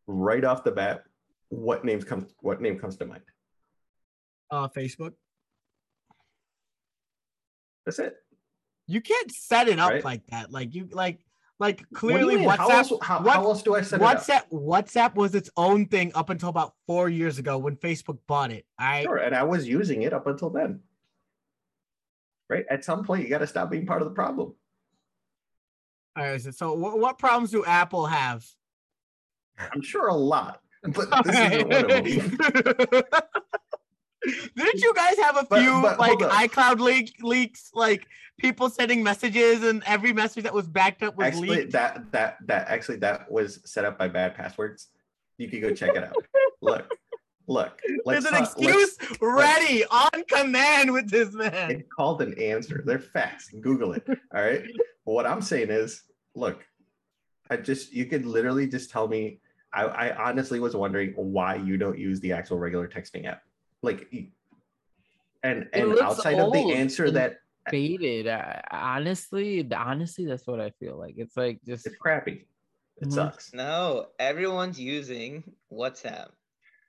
right 0.07 0.45
off 0.45 0.63
the 0.63 0.71
bat, 0.71 1.03
what 1.49 1.85
names 1.85 2.03
comes 2.03 2.33
what 2.41 2.61
name 2.61 2.77
comes 2.79 2.97
to 2.97 3.05
mind? 3.05 3.23
uh, 4.51 4.67
Facebook. 4.69 5.13
That's 7.85 7.99
it. 7.99 8.15
You 8.87 9.01
can't 9.01 9.31
set 9.31 9.67
it 9.67 9.79
up 9.79 9.91
Right. 9.91 10.03
like 10.05 10.25
that. 10.27 10.51
Like 10.51 10.73
you 10.75 10.87
like 10.91 11.19
like 11.59 11.79
What 11.89 11.93
clearly? 11.93 12.43
How 12.45 12.69
WhatsApp. 12.69 12.69
else, 12.71 12.93
how, 13.01 13.21
what- 13.23 13.33
how 13.35 13.43
else 13.43 13.63
do 13.63 13.75
I 13.75 13.81
set 13.81 13.99
it 14.01 14.03
up? 14.05 14.17
WhatsApp 14.19 14.49
WhatsApp 14.51 15.15
was 15.15 15.35
its 15.35 15.49
own 15.57 15.87
thing 15.87 16.11
up 16.15 16.29
until 16.29 16.49
about 16.49 16.73
four 16.85 17.09
years 17.09 17.39
ago 17.39 17.57
when 17.57 17.75
Facebook 17.77 18.19
bought 18.27 18.51
it. 18.51 18.65
I 18.77 19.03
Sure, 19.03 19.17
and 19.17 19.35
I 19.35 19.43
was 19.43 19.67
using 19.67 20.03
it 20.03 20.13
up 20.13 20.27
until 20.27 20.49
then. 20.49 20.81
Right? 22.49 22.65
At 22.69 22.85
some 22.85 23.03
point, 23.03 23.23
you 23.23 23.29
got 23.29 23.39
to 23.39 23.47
stop 23.47 23.69
being 23.69 23.85
part 23.85 24.01
of 24.01 24.07
the 24.07 24.13
problem. 24.13 24.53
all 26.15 26.23
right, 26.23 26.41
so- 26.41 26.51
so 26.51 26.73
what, 26.73 26.97
what 26.99 27.17
problems 27.19 27.51
do 27.51 27.63
Apple 27.65 28.05
have? 28.05 28.45
I'm 29.57 29.81
sure 29.81 30.07
a 30.07 30.15
lot, 30.15 30.61
but 30.83 31.23
this 31.25 31.35
isn't 31.35 31.67
one 31.67 31.79
of 31.81 31.87
them. 31.87 32.03
Didn't 34.57 34.81
you 34.81 34.93
guys 34.93 35.17
have 35.19 35.37
a 35.37 35.45
But- 35.49 35.61
few 35.61 35.81
but 35.81 35.99
like 35.99 36.17
iCloud 36.19 36.79
leak 36.79 37.15
leaks, 37.21 37.69
like 37.73 38.05
people 38.39 38.69
sending 38.69 39.01
messages 39.03 39.63
and 39.63 39.81
every 39.85 40.11
message 40.11 40.43
that 40.43 40.53
was 40.53 40.67
backed 40.67 41.01
up 41.03 41.15
was 41.17 41.27
Actually, 41.27 41.49
leaked? 41.49 41.71
that 41.73 42.11
that 42.11 42.37
that 42.45 42.67
actually 42.67 42.97
that 42.97 43.31
was 43.31 43.59
set 43.65 43.85
up 43.85 43.97
by 43.97 44.07
bad 44.07 44.35
passwords. 44.35 44.87
You 45.37 45.47
could 45.49 45.61
go 45.61 45.73
check 45.73 45.95
it 45.95 46.03
out. 46.03 46.15
look, 46.61 46.91
look. 47.47 47.79
There's 48.05 48.23
Let's 48.23 48.25
an 48.25 48.33
let's- 48.33 48.53
excuse 48.53 48.97
ready 49.21 49.85
on 49.85 50.23
command 50.27 50.91
with 50.91 51.09
this 51.09 51.31
man. 51.33 51.71
It's 51.71 51.87
called 51.95 52.21
an 52.21 52.37
answer. 52.39 52.81
They're 52.85 52.99
facts. 52.99 53.49
Google 53.61 53.93
it. 53.93 54.03
All 54.09 54.41
right. 54.41 54.63
But 55.05 55.11
what 55.13 55.25
I'm 55.27 55.41
saying 55.41 55.69
is, 55.69 56.03
look, 56.35 56.65
I 57.49 57.55
just 57.57 57.93
you 57.93 58.05
could 58.07 58.25
literally 58.25 58.67
just 58.67 58.89
tell 58.89 59.07
me. 59.07 59.39
I, 59.73 59.83
I 59.85 60.29
honestly 60.29 60.59
was 60.59 60.75
wondering 60.75 61.13
why 61.15 61.55
you 61.55 61.77
don't 61.77 61.97
use 61.97 62.19
the 62.19 62.31
actual 62.31 62.57
regular 62.57 62.87
texting 62.87 63.25
app, 63.25 63.43
like, 63.81 64.07
and 65.43 65.67
and 65.73 65.99
outside 65.99 66.39
of 66.39 66.51
the 66.53 66.71
answer 66.73 67.11
that 67.11 67.39
Faded. 67.69 68.27
Uh, 68.27 68.61
honestly, 68.71 69.67
honestly, 69.75 70.25
that's 70.25 70.47
what 70.47 70.61
I 70.61 70.71
feel 70.79 70.97
like. 70.97 71.15
It's 71.17 71.35
like 71.35 71.59
just 71.65 71.85
it's 71.85 71.97
crappy, 71.97 72.47
it 73.01 73.09
Mhm. 73.09 73.13
sucks. 73.13 73.53
No, 73.53 74.07
everyone's 74.19 74.79
using 74.79 75.43
WhatsApp. 75.71 76.29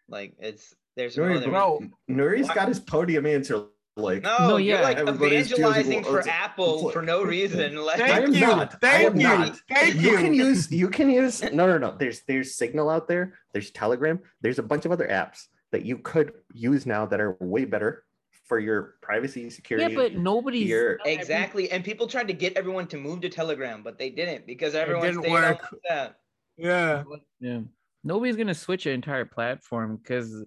Like 0.09 0.35
it's 0.39 0.75
there's 0.97 1.17
no 1.17 1.25
Nuri, 1.25 1.37
other. 1.39 1.51
Bro, 1.51 1.81
Nuri's 2.09 2.47
Why- 2.49 2.55
got 2.55 2.69
his 2.69 2.79
podium 2.79 3.27
answer 3.27 3.65
like. 3.99 4.23
No, 4.23 4.37
No, 4.41 4.57
you're 4.57 4.81
like 4.81 4.99
Everybody's 4.99 5.53
evangelizing 5.53 6.05
for 6.05 6.13
what's- 6.15 6.27
Apple 6.29 6.85
what's- 6.85 6.95
for 6.95 7.03
no 7.03 7.23
reason. 7.23 7.77
Like 7.77 7.99
Thank 7.99 8.13
I 8.13 8.21
am 8.23 8.33
you. 8.33 8.41
not. 8.41 8.75
I 8.75 8.77
Thank 8.79 9.07
am 9.11 9.17
you. 9.21 9.29
not. 9.29 9.57
Thank 9.69 9.95
you 9.97 10.11
you. 10.13 10.17
can 10.19 10.35
use 10.35 10.71
you 10.73 10.89
can 10.89 11.11
use 11.11 11.43
no 11.53 11.67
no 11.67 11.79
no 11.79 11.97
there's 11.99 12.23
there's 12.29 12.55
signal 12.55 12.89
out 12.91 13.09
there 13.09 13.35
there's 13.53 13.71
telegram 13.71 14.21
there's 14.41 14.59
a 14.59 14.63
bunch 14.63 14.85
of 14.85 14.93
other 14.93 15.07
apps 15.09 15.47
that 15.73 15.85
you 15.85 15.99
could 15.99 16.33
use 16.55 16.87
now 16.87 17.05
that 17.07 17.21
are 17.21 17.37
way 17.41 17.65
better 17.65 18.05
for 18.47 18.59
your 18.59 18.95
privacy 19.03 19.51
security. 19.51 19.83
yeah, 19.83 19.89
security 19.91 20.15
but 20.15 20.23
nobody's 20.23 20.67
You're- 20.69 20.97
not 20.97 21.07
every- 21.07 21.13
exactly. 21.15 21.71
And 21.71 21.85
people 21.85 22.07
tried 22.07 22.29
to 22.29 22.35
get 22.35 22.57
everyone 22.57 22.87
to 22.89 22.97
move 22.97 23.21
to 23.21 23.29
Telegram, 23.29 23.83
but 23.83 23.99
they 23.99 24.09
didn't 24.09 24.47
because 24.47 24.75
everyone 24.75 25.03
didn't 25.07 25.21
stayed 25.25 25.33
work. 25.33 25.61
WhatsApp. 25.91 26.15
yeah. 26.57 27.03
Yeah, 27.41 27.61
nobody's 28.05 28.37
gonna 28.37 28.55
switch 28.55 28.87
an 28.87 28.93
entire 28.93 29.27
platform 29.27 29.97
because, 29.97 30.45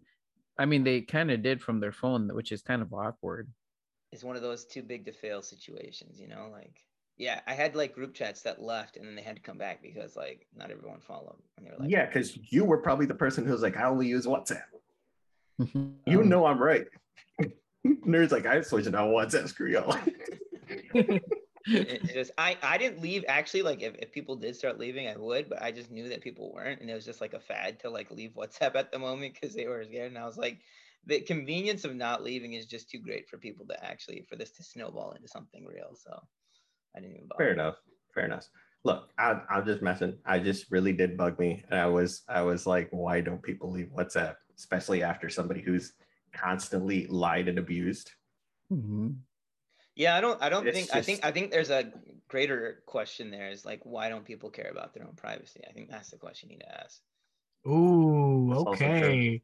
I 0.62 0.66
mean, 0.66 0.84
they 0.84 1.02
kind 1.02 1.32
of 1.32 1.42
did 1.42 1.60
from 1.60 1.80
their 1.80 1.92
phone, 1.92 2.30
which 2.36 2.52
is 2.52 2.62
kind 2.62 2.84
of 2.84 2.94
awkward. 2.94 3.50
It's 4.12 4.24
one 4.24 4.36
of 4.36 4.44
those 4.44 4.66
too 4.66 4.84
big 4.84 5.06
to 5.06 5.12
fail 5.12 5.42
situations, 5.42 6.20
you 6.20 6.28
know. 6.28 6.50
Like, 6.52 6.84
yeah, 7.18 7.42
I 7.48 7.54
had 7.54 7.76
like 7.76 7.96
group 7.96 8.14
chats 8.14 8.44
that 8.44 8.62
left, 8.62 8.96
and 8.96 9.08
then 9.08 9.16
they 9.16 9.24
had 9.24 9.38
to 9.38 9.42
come 9.42 9.58
back 9.58 9.82
because 9.82 10.16
like 10.16 10.46
not 10.56 10.70
everyone 10.70 11.00
followed, 11.00 11.38
and 11.58 11.66
they 11.66 11.72
were 11.72 11.78
like, 11.80 11.90
yeah 11.90 12.06
because 12.06 12.38
you 12.52 12.64
were 12.64 12.78
probably 12.78 13.08
the 13.08 13.16
person 13.16 13.46
who's 13.46 13.62
like 13.62 13.76
i 13.78 13.84
only 13.84 14.08
use 14.08 14.26
whatsapp 14.26 14.62
Um, 15.60 15.96
you 16.08 16.24
know 16.24 16.46
i'm 16.46 16.62
right 16.62 16.86
nerds 17.88 18.32
like 18.32 18.46
i'm 18.46 18.64
switching 18.64 18.96
on 18.96 19.10
whatsapp 19.10 19.48
screw 19.48 19.72
y'all 19.72 19.96
It- 20.94 21.24
it's 21.74 22.14
just 22.14 22.32
I 22.38 22.58
I 22.64 22.78
didn't 22.78 23.02
leave 23.02 23.24
actually 23.28 23.62
like 23.62 23.82
if, 23.82 23.96
if 23.96 24.12
people 24.12 24.36
did 24.36 24.56
start 24.56 24.80
leaving 24.80 25.08
I 25.08 25.18
would 25.18 25.50
but 25.50 25.62
I 25.62 25.72
just 25.72 25.92
knew 25.92 26.10
that 26.10 26.22
people 26.22 26.52
weren't 26.54 26.82
and 26.82 26.90
it 26.90 26.94
was 26.94 27.06
just 27.06 27.22
like 27.22 27.34
a 27.34 27.40
fad 27.40 27.80
to 27.82 27.90
like 27.90 28.12
leave 28.12 28.32
WhatsApp 28.32 28.76
at 28.76 28.92
the 28.92 29.00
moment 29.00 29.34
because 29.34 29.56
they 29.56 29.68
were 29.68 29.84
scared 29.84 30.12
and 30.12 30.18
I 30.18 30.26
was 30.26 30.38
like 30.38 30.60
the 31.06 31.22
convenience 31.22 31.84
of 31.84 31.96
not 31.96 32.24
leaving 32.24 32.54
is 32.54 32.66
just 32.66 32.90
too 32.90 33.00
great 33.00 33.28
for 33.28 33.38
people 33.38 33.66
to 33.68 33.86
actually 33.86 34.26
for 34.30 34.36
this 34.36 34.52
to 34.52 34.64
snowball 34.64 35.12
into 35.12 35.28
something 35.28 35.66
real 35.66 35.96
so 35.96 36.20
I 36.96 37.00
didn't 37.00 37.16
even 37.16 37.28
bother. 37.28 37.44
fair 37.44 37.54
enough 37.54 37.76
fair 38.14 38.26
enough 38.26 38.48
look 38.84 39.10
I, 39.18 39.40
i'm 39.50 39.66
just 39.66 39.82
messing 39.82 40.18
i 40.26 40.40
just 40.40 40.72
really 40.72 40.94
did 40.94 41.18
bug 41.18 41.40
me 41.40 41.64
and 41.70 41.80
i 41.80 41.86
was 41.86 42.24
i 42.28 42.42
was 42.42 42.66
like 42.66 42.90
why 42.92 43.22
don't 43.22 43.42
people 43.42 43.72
leave 43.72 43.90
whatsapp 43.96 44.36
especially 44.58 45.04
after 45.04 45.30
somebody 45.30 45.62
who's 45.62 45.94
constantly 46.34 47.08
lied 47.08 47.48
and 47.48 47.60
abused 47.60 48.12
Mhm. 48.72 49.18
Yeah, 49.96 50.16
I 50.16 50.22
don't 50.22 50.42
I 50.42 50.50
don't 50.50 50.68
It's 50.68 50.78
think 50.78 50.96
I 50.96 51.02
think 51.02 51.26
I 51.26 51.32
think 51.32 51.52
there's 51.52 51.70
a 51.70 51.92
greater 52.28 52.82
question 52.86 53.30
there 53.30 53.50
is 53.50 53.66
like 53.66 53.82
why 53.84 54.10
don't 54.10 54.24
people 54.26 54.50
care 54.50 54.70
about 54.72 54.94
their 54.94 55.04
own 55.06 55.16
privacy? 55.16 55.62
I 55.70 55.74
think 55.74 55.90
that's 55.90 56.10
the 56.10 56.18
question 56.18 56.50
you 56.50 56.58
need 56.58 56.64
to 56.64 56.84
ask. 56.84 57.02
Ooh, 57.68 58.48
That's 58.50 58.60
also 58.60 58.76
true. 58.76 58.88
okay. 58.88 59.42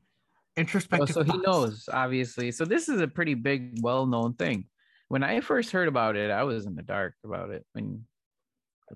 Introspective. 0.56 1.12
so 1.12 1.24
he 1.24 1.38
knows, 1.38 1.88
obviously. 1.92 2.52
So 2.52 2.66
this 2.66 2.90
is 2.90 3.00
a 3.00 3.08
pretty 3.08 3.36
big, 3.36 3.78
well-known 3.84 4.34
thing. 4.34 4.66
When 5.08 5.24
I 5.24 5.40
first 5.42 5.70
heard 5.70 5.88
about 5.88 6.16
it, 6.16 6.32
I 6.32 6.44
was 6.44 6.66
in 6.66 6.76
the 6.76 6.82
dark 6.82 7.14
about 7.24 7.52
it. 7.52 7.64
When 7.74 8.06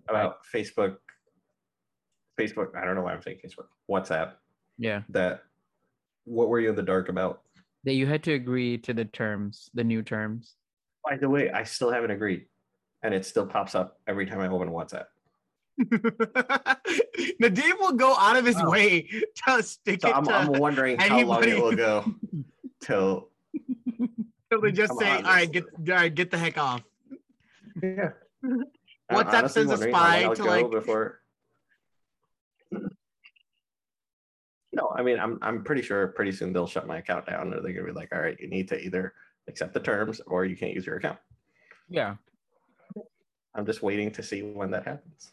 about 0.08 0.38
facebook 0.56 0.96
facebook 2.40 2.74
i 2.78 2.86
don't 2.86 2.96
know 2.96 3.02
why 3.02 3.12
i'm 3.12 3.22
saying 3.22 3.38
facebook 3.46 3.68
whatsapp 3.90 4.32
yeah, 4.78 5.02
that 5.10 5.44
what 6.24 6.48
were 6.48 6.62
you 6.62 6.70
in 6.70 6.76
the 6.76 6.82
dark 6.82 7.10
about 7.10 7.42
that 7.84 7.94
you 7.94 8.06
had 8.08 8.24
to 8.24 8.34
agree 8.34 8.78
to 8.80 8.94
the 8.94 9.06
terms, 9.06 9.70
the 9.74 9.84
new 9.84 10.02
terms. 10.02 10.56
By 11.04 11.18
the 11.18 11.30
way 11.30 11.50
i 11.52 11.64
still 11.64 11.92
haven't 11.92 12.12
agreed 12.12 12.46
and 13.04 13.14
it 13.14 13.26
still 13.26 13.46
pops 13.48 13.74
up 13.76 14.00
every 14.08 14.28
time 14.28 14.40
I 14.40 14.48
open 14.48 14.70
WhatsApp. 14.70 15.06
Nadim 17.42 17.80
will 17.80 17.94
go 17.94 18.16
out 18.16 18.38
of 18.38 18.46
his 18.46 18.56
Oh. 18.60 18.70
way 18.70 19.08
to 19.48 19.64
stick 19.64 20.02
So 20.02 20.10
it 20.10 20.16
I'm, 20.16 20.24
to 20.26 20.34
I'm 20.36 20.52
wondering 20.54 21.00
how 21.00 21.20
long 21.26 21.44
it 21.44 21.58
will 21.60 21.76
go 21.76 22.06
till 22.82 23.30
till 24.52 24.62
they 24.62 24.72
just 24.72 24.94
say, 25.00 25.10
"All 25.16 25.22
right, 25.24 25.52
get 25.52 25.64
all 25.66 25.96
right, 25.96 26.14
get 26.14 26.30
the 26.30 26.38
heck 26.38 26.60
off." 26.60 26.84
yeah. 27.82 28.12
WhatsApp 29.12 29.50
sends 29.50 29.72
a 29.72 29.78
spy 29.78 30.32
to, 30.36 30.44
like- 30.44 30.70
before. 30.70 31.22
No, 34.74 34.94
I 34.96 35.02
mean 35.02 35.20
I'm 35.20 35.40
I'm 35.42 35.64
pretty 35.64 35.82
sure 35.82 36.08
pretty 36.10 36.32
soon 36.32 36.54
they'll 36.54 36.68
shut 36.68 36.86
my 36.88 36.98
account 37.00 37.26
down, 37.26 37.54
or 37.54 37.62
they're 37.62 37.74
gonna 37.74 37.88
be 37.88 37.92
like, 37.94 38.14
all 38.14 38.22
right, 38.22 38.38
you 38.40 38.48
need 38.48 38.68
to 38.70 38.80
either 38.80 39.14
accept 39.52 39.74
the 39.74 39.80
terms 39.80 40.22
or 40.26 40.46
you 40.46 40.56
can't 40.58 40.74
use 40.74 40.86
your 40.86 40.96
account. 40.96 41.20
Yeah. 41.90 42.16
I'm 43.54 43.66
just 43.66 43.82
waiting 43.84 44.10
to 44.12 44.24
see 44.24 44.42
when 44.42 44.72
that 44.72 44.86
happens. 44.86 45.32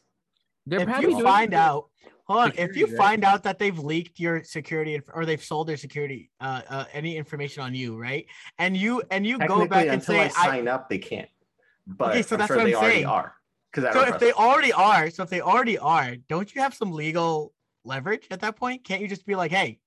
They're 0.67 0.81
if 0.81 1.01
you 1.01 1.23
find 1.23 1.53
it- 1.53 1.57
out, 1.57 1.89
hold 2.27 2.41
on, 2.41 2.53
if 2.59 2.77
you 2.77 2.87
right? 2.87 2.97
find 2.97 3.25
out 3.25 3.43
that 3.45 3.59
they've 3.59 3.79
leaked 3.79 4.19
your 4.21 4.43
security 4.43 4.97
inf- 4.97 5.09
or 5.15 5.25
they've 5.25 5.43
sold 5.43 5.69
their 5.69 5.77
security, 5.77 6.31
uh, 6.41 6.63
uh, 6.69 6.85
any 6.93 7.17
information 7.17 7.63
on 7.63 7.75
you, 7.75 7.97
right? 7.97 8.27
And 8.59 8.77
you 8.77 9.03
and 9.11 9.25
you 9.27 9.39
go 9.39 9.67
back 9.67 9.85
and 9.85 9.95
until 9.95 10.15
say, 10.17 10.21
I 10.23 10.27
I, 10.27 10.47
sign 10.47 10.69
up, 10.69 10.91
they 10.91 10.99
can't. 10.99 11.29
But 11.87 12.11
Okay, 12.11 12.23
so 12.23 12.35
I'm 12.35 12.39
that's 12.41 12.49
sure 12.49 12.57
what 12.57 12.63
I'm 12.65 12.71
they 12.71 12.75
already 12.75 12.95
saying. 12.97 13.07
are. 13.07 13.35
Because 13.73 13.95
so 13.95 14.01
if 14.03 14.19
they 14.19 14.33
already 14.33 14.73
are, 14.73 15.11
so 15.11 15.23
if 15.23 15.31
they 15.31 15.41
already 15.41 15.79
are, 15.79 16.17
don't 16.29 16.53
you 16.55 16.61
have 16.61 16.75
some 16.75 16.91
legal 16.93 17.53
leverage 17.85 18.27
at 18.31 18.41
that 18.41 18.57
point? 18.57 18.83
Can't 18.85 19.01
you 19.01 19.09
just 19.09 19.25
be 19.27 19.37
like, 19.37 19.53
hey, 19.53 19.79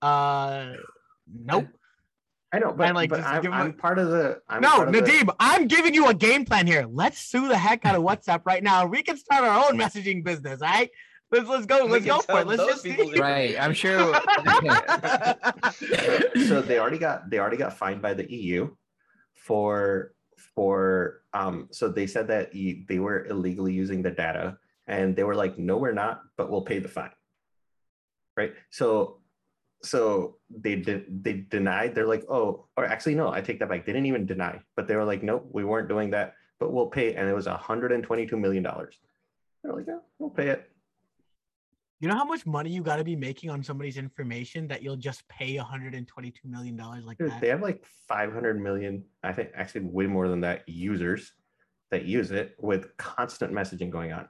uh, 0.00 0.74
nope. 1.26 1.66
I 2.54 2.58
know, 2.60 2.72
but, 2.72 2.94
like, 2.94 3.10
but 3.10 3.16
just 3.16 3.28
I'm, 3.28 3.42
give 3.42 3.52
'em 3.52 3.60
I'm 3.60 3.70
a- 3.70 3.72
part 3.72 3.98
of 3.98 4.10
the. 4.10 4.40
I'm 4.48 4.60
no, 4.62 4.76
part 4.76 4.92
the- 4.92 5.00
Nadim, 5.00 5.34
I'm 5.40 5.66
giving 5.66 5.92
you 5.94 6.06
a 6.08 6.14
game 6.14 6.44
plan 6.44 6.66
here. 6.66 6.86
Let's 6.88 7.18
sue 7.18 7.48
the 7.48 7.58
heck 7.58 7.84
out 7.84 7.96
of 7.96 8.02
WhatsApp 8.02 8.42
right 8.46 8.62
now. 8.62 8.86
We 8.86 9.02
can 9.02 9.16
start 9.16 9.44
our 9.44 9.66
own 9.68 9.76
messaging 9.78 10.22
business, 10.22 10.62
all 10.62 10.68
right? 10.68 10.90
Let's 11.32 11.48
let's 11.48 11.66
go. 11.66 11.84
Let's 11.86 12.04
go 12.04 12.20
for 12.20 12.40
it. 12.42 12.46
Let's 12.46 12.64
just 12.64 12.82
see. 12.82 12.94
to- 12.94 13.20
Right. 13.20 13.60
I'm 13.60 13.74
sure. 13.84 14.14
so 16.46 16.60
they 16.62 16.78
already 16.78 16.98
got 16.98 17.28
they 17.30 17.38
already 17.38 17.56
got 17.56 17.76
fined 17.76 18.02
by 18.02 18.14
the 18.14 18.30
EU 18.32 18.70
for 19.34 20.12
for 20.54 21.22
um 21.32 21.68
so 21.72 21.88
they 21.88 22.06
said 22.06 22.28
that 22.28 22.54
e- 22.54 22.84
they 22.88 22.98
were 23.00 23.24
illegally 23.26 23.72
using 23.72 24.02
the 24.02 24.10
data 24.10 24.56
and 24.86 25.16
they 25.16 25.24
were 25.24 25.34
like 25.34 25.58
no 25.58 25.76
we're 25.76 25.92
not 25.92 26.20
but 26.36 26.50
we'll 26.50 26.62
pay 26.62 26.78
the 26.78 26.88
fine 26.88 27.10
right 28.36 28.52
so 28.70 29.18
so 29.84 30.36
they 30.50 30.76
did 30.76 31.22
they 31.22 31.34
denied 31.50 31.94
they're 31.94 32.06
like 32.06 32.24
oh 32.28 32.66
or 32.76 32.84
actually 32.84 33.14
no 33.14 33.30
i 33.32 33.40
take 33.40 33.58
that 33.58 33.68
back 33.68 33.84
they 33.84 33.92
didn't 33.92 34.06
even 34.06 34.26
deny 34.26 34.60
but 34.76 34.86
they 34.86 34.96
were 34.96 35.04
like 35.04 35.22
nope 35.22 35.46
we 35.52 35.64
weren't 35.64 35.88
doing 35.88 36.10
that 36.10 36.34
but 36.58 36.72
we'll 36.72 36.86
pay 36.86 37.14
and 37.14 37.28
it 37.28 37.34
was 37.34 37.46
122 37.46 38.36
million 38.36 38.62
dollars 38.62 38.98
they're 39.62 39.72
like 39.72 39.86
yeah 39.86 39.98
we'll 40.18 40.30
pay 40.30 40.48
it 40.48 40.70
You 42.00 42.08
know 42.08 42.16
how 42.16 42.24
much 42.24 42.44
money 42.44 42.70
you 42.70 42.82
got 42.82 42.96
to 42.96 43.04
be 43.04 43.16
making 43.16 43.50
on 43.50 43.62
somebody's 43.62 43.96
information 43.96 44.66
that 44.68 44.82
you'll 44.82 44.96
just 44.96 45.26
pay 45.28 45.56
122 45.56 46.48
million 46.48 46.76
dollars 46.76 47.04
like 47.04 47.18
Dude, 47.18 47.30
that? 47.30 47.40
they 47.40 47.48
have 47.48 47.62
like 47.62 47.82
500 48.08 48.60
million, 48.60 49.04
I 49.22 49.32
think 49.32 49.50
actually 49.54 49.86
way 49.86 50.06
more 50.06 50.28
than 50.28 50.40
that 50.42 50.68
users 50.68 51.32
that 51.90 52.04
use 52.04 52.30
it 52.30 52.56
with 52.58 52.94
constant 52.96 53.52
messaging 53.52 53.90
going 53.90 54.12
on. 54.12 54.28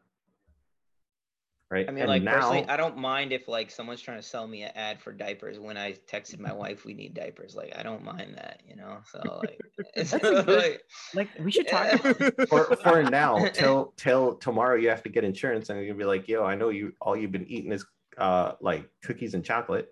Right. 1.74 1.88
I 1.88 1.90
mean, 1.90 2.02
and 2.02 2.08
like 2.08 2.22
now, 2.22 2.34
personally, 2.34 2.68
I 2.68 2.76
don't 2.76 2.96
mind 2.96 3.32
if 3.32 3.48
like 3.48 3.68
someone's 3.68 4.00
trying 4.00 4.18
to 4.18 4.22
sell 4.22 4.46
me 4.46 4.62
an 4.62 4.70
ad 4.76 5.02
for 5.02 5.12
diapers 5.12 5.58
when 5.58 5.76
I 5.76 5.94
texted 6.06 6.38
my 6.38 6.52
wife 6.52 6.84
we 6.84 6.94
need 6.94 7.14
diapers. 7.14 7.56
Like 7.56 7.76
I 7.76 7.82
don't 7.82 8.04
mind 8.04 8.36
that, 8.36 8.60
you 8.68 8.76
know. 8.76 8.98
So 9.10 9.40
like, 9.42 9.60
it's 9.96 10.12
That's 10.12 10.24
a 10.24 10.42
good- 10.44 10.46
like 10.46 10.82
like 11.14 11.28
we 11.40 11.50
should 11.50 11.66
talk. 11.66 11.86
Yeah. 12.04 12.30
For, 12.48 12.76
for 12.76 13.02
now, 13.02 13.48
till 13.48 13.92
till 13.96 14.36
tomorrow, 14.36 14.76
you 14.76 14.88
have 14.88 15.02
to 15.02 15.08
get 15.08 15.24
insurance, 15.24 15.68
and 15.68 15.78
you're 15.80 15.88
gonna 15.88 15.98
be 15.98 16.04
like, 16.04 16.28
"Yo, 16.28 16.44
I 16.44 16.54
know 16.54 16.68
you. 16.68 16.92
All 17.00 17.16
you've 17.16 17.32
been 17.32 17.48
eating 17.48 17.72
is 17.72 17.84
uh 18.18 18.52
like 18.60 18.88
cookies 19.02 19.34
and 19.34 19.44
chocolate." 19.44 19.88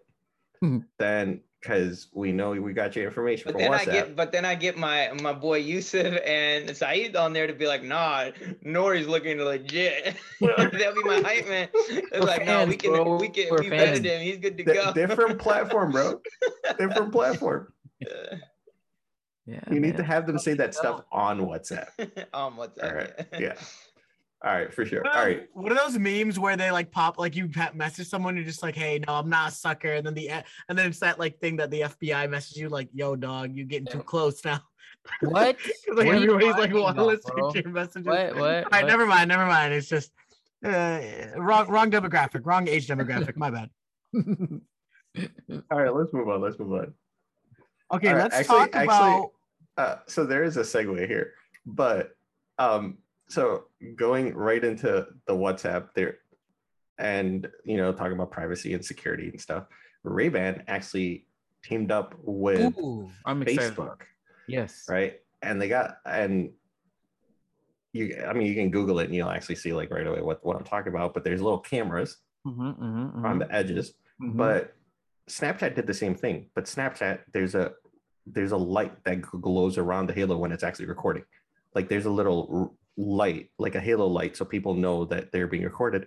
Mhm. 0.62 0.84
Then, 0.98 1.40
because 1.62 2.09
we 2.12 2.33
know 2.33 2.51
we 2.51 2.72
got 2.72 2.96
your 2.96 3.05
information 3.07 3.44
But 3.46 3.53
for 3.53 3.59
then 3.59 3.72
I 3.72 3.85
get, 3.85 4.16
but 4.16 4.33
then 4.33 4.44
I 4.44 4.55
get 4.57 4.77
my 4.77 5.12
my 5.22 5.33
boy 5.33 5.59
Yusuf 5.59 6.18
and 6.27 6.77
Saeed 6.77 7.14
on 7.14 7.33
there 7.33 7.46
to 7.46 7.53
be 7.53 7.66
like, 7.66 7.85
nah, 7.85 8.31
Nuri's 8.66 9.07
looking 9.07 9.38
legit. 9.38 10.16
That'll 10.40 10.94
be 10.94 11.03
my 11.05 11.20
hype 11.20 11.48
man. 11.48 11.68
It's 11.72 12.11
We're 12.12 12.20
like, 12.20 12.44
no, 12.44 12.66
we 12.66 12.77
can, 12.77 12.90
bro. 12.90 13.16
we 13.16 13.29
can, 13.29 13.46
We're 13.51 13.61
we 13.62 13.70
vetted 13.70 13.79
fans. 13.94 13.98
him. 14.01 14.20
He's 14.22 14.38
good 14.38 14.59
to 14.59 14.64
Di- 14.64 14.75
go. 14.75 14.92
different 14.92 15.38
platform, 15.38 15.92
bro. 15.92 16.20
different 16.79 17.12
platform. 17.12 17.72
Yeah. 18.01 18.09
yeah. 19.46 19.61
You 19.70 19.79
need 19.79 19.96
to 19.98 20.03
have 20.03 20.27
them 20.27 20.38
say 20.38 20.55
that 20.55 20.75
stuff 20.75 21.05
on 21.12 21.40
WhatsApp. 21.40 21.88
on 22.35 22.57
what's 22.57 22.79
All 22.81 22.88
that? 22.88 22.94
right. 23.33 23.40
Yeah. 23.40 23.55
All 24.44 24.52
right, 24.52 24.74
for 24.74 24.85
sure. 24.85 25.02
What 25.02 25.16
All. 25.16 25.46
What 25.52 25.70
are 25.72 25.76
those 25.76 25.96
memes 25.98 26.38
where 26.38 26.57
they 26.57 26.70
like 26.72 26.90
pop 26.90 27.16
like 27.18 27.37
you 27.37 27.48
message 27.74 28.09
someone 28.09 28.35
you're 28.35 28.44
just 28.44 28.62
like, 28.62 28.74
hey, 28.74 28.98
no, 29.07 29.14
I'm 29.14 29.28
not 29.31 29.50
a 29.50 29.55
sucker, 29.55 29.92
and 29.92 30.05
then 30.07 30.14
the 30.14 30.31
and 30.31 30.44
then 30.76 30.87
it's 30.88 30.98
that 30.98 31.18
like 31.20 31.38
thing 31.38 31.57
that 31.59 31.70
the 31.70 31.83
FBI 31.83 32.28
messages 32.28 32.57
you 32.59 32.68
like, 32.68 32.88
yo, 32.92 33.14
dog, 33.14 33.55
you 33.55 33.64
getting 33.64 33.87
too 33.87 34.02
close 34.02 34.44
now. 34.44 34.61
What? 35.20 35.59
'Cause, 35.62 35.72
like 35.96 36.07
What 36.07 36.14
are 36.14 36.18
you 36.18 36.35
everybody's 36.35 36.46
like, 36.50 36.57
talking 36.70 36.74
well, 36.74 36.88
about, 36.88 37.07
listening 37.07 37.35
bro? 37.37 37.50
to 37.52 37.62
your 37.62 37.72
messages. 37.72 38.07
What? 38.07 38.35
What? 38.37 38.42
All 38.42 38.50
right, 38.70 38.70
what? 38.83 38.87
never 38.87 39.05
mind, 39.07 39.28
never 39.28 39.46
mind. 39.46 39.74
It's 39.74 39.88
just 39.88 40.12
uh, 40.64 41.00
wrong, 41.37 41.66
wrong 41.68 41.90
demographic, 41.90 42.42
wrong 42.44 42.68
age 42.68 42.87
demographic. 42.87 43.37
My 43.37 43.50
bad. 43.50 43.70
All 45.70 45.78
right, 45.78 45.94
let's 45.94 46.12
move 46.12 46.28
on. 46.28 46.40
Let's 46.40 46.59
move 46.59 46.72
on. 46.72 46.94
Okay, 47.92 48.09
All 48.09 48.14
right, 48.14 48.22
let's 48.22 48.35
actually- 48.37 48.57
talk 48.59 48.76
actually- 48.76 48.85
about. 48.85 49.31
Uh, 49.76 49.96
so 50.07 50.24
there 50.24 50.44
is 50.44 50.57
a 50.57 50.61
segue 50.62 51.07
here, 51.09 51.33
but 51.66 52.14
um, 52.59 52.98
so 53.28 53.64
going 53.96 54.35
right 54.35 54.62
into 54.62 55.06
the 55.26 55.35
WhatsApp 55.35 55.88
there, 55.94 56.18
and 56.98 57.48
you 57.64 57.76
know 57.76 57.92
talking 57.92 58.12
about 58.12 58.30
privacy 58.30 58.74
and 58.74 58.85
security 58.85 59.28
and 59.28 59.40
stuff. 59.40 59.64
Ray-Ban 60.04 60.64
actually 60.66 61.26
teamed 61.62 61.92
up 61.92 62.14
with 62.22 62.76
Ooh, 62.78 63.12
I'm 63.24 63.40
excited. 63.42 63.76
Facebook, 63.76 64.00
Yes. 64.48 64.85
right? 64.88 65.20
And 65.42 65.61
they 65.62 65.68
got 65.68 65.96
and 66.04 66.50
you, 67.92 68.24
I 68.26 68.32
mean, 68.32 68.46
you 68.46 68.54
can 68.54 68.70
Google 68.70 68.98
it 69.00 69.04
and 69.04 69.14
you'll 69.14 69.30
actually 69.30 69.56
see 69.56 69.72
like 69.72 69.90
right 69.90 70.06
away 70.06 70.20
what 70.22 70.44
what 70.44 70.56
I'm 70.56 70.64
talking 70.64 70.92
about. 70.92 71.14
But 71.14 71.24
there's 71.24 71.40
little 71.42 71.61
cameras 71.61 72.16
Mhm, 72.46 72.76
mhm, 72.78 73.24
on 73.24 73.37
mhm, 73.37 73.38
the 73.38 73.54
edges 73.54 73.94
mhm. 74.20 74.37
but 74.37 74.74
snapchat 75.30 75.76
did 75.76 75.87
the 75.87 75.94
same 75.94 76.16
thing 76.16 76.50
but 76.56 76.64
snapchat 76.64 77.20
there's 77.32 77.54
a 77.54 77.70
there's 78.26 78.50
a 78.50 78.56
light 78.56 78.92
that 79.04 79.22
glows 79.22 79.78
around 79.78 80.08
the 80.08 80.12
halo 80.12 80.37
when 80.37 80.50
it's 80.50 80.64
actually 80.64 80.87
recording 80.87 81.22
like 81.76 81.88
there's 81.88 82.06
a 82.06 82.11
little 82.11 82.76
light 82.96 83.48
like 83.59 83.74
a 83.74 83.81
halo 83.81 84.07
light 84.07 84.37
so 84.37 84.44
people 84.44 84.74
know 84.74 85.05
that 85.05 85.33
they're 85.33 85.46
being 85.46 85.64
recorded 85.64 86.07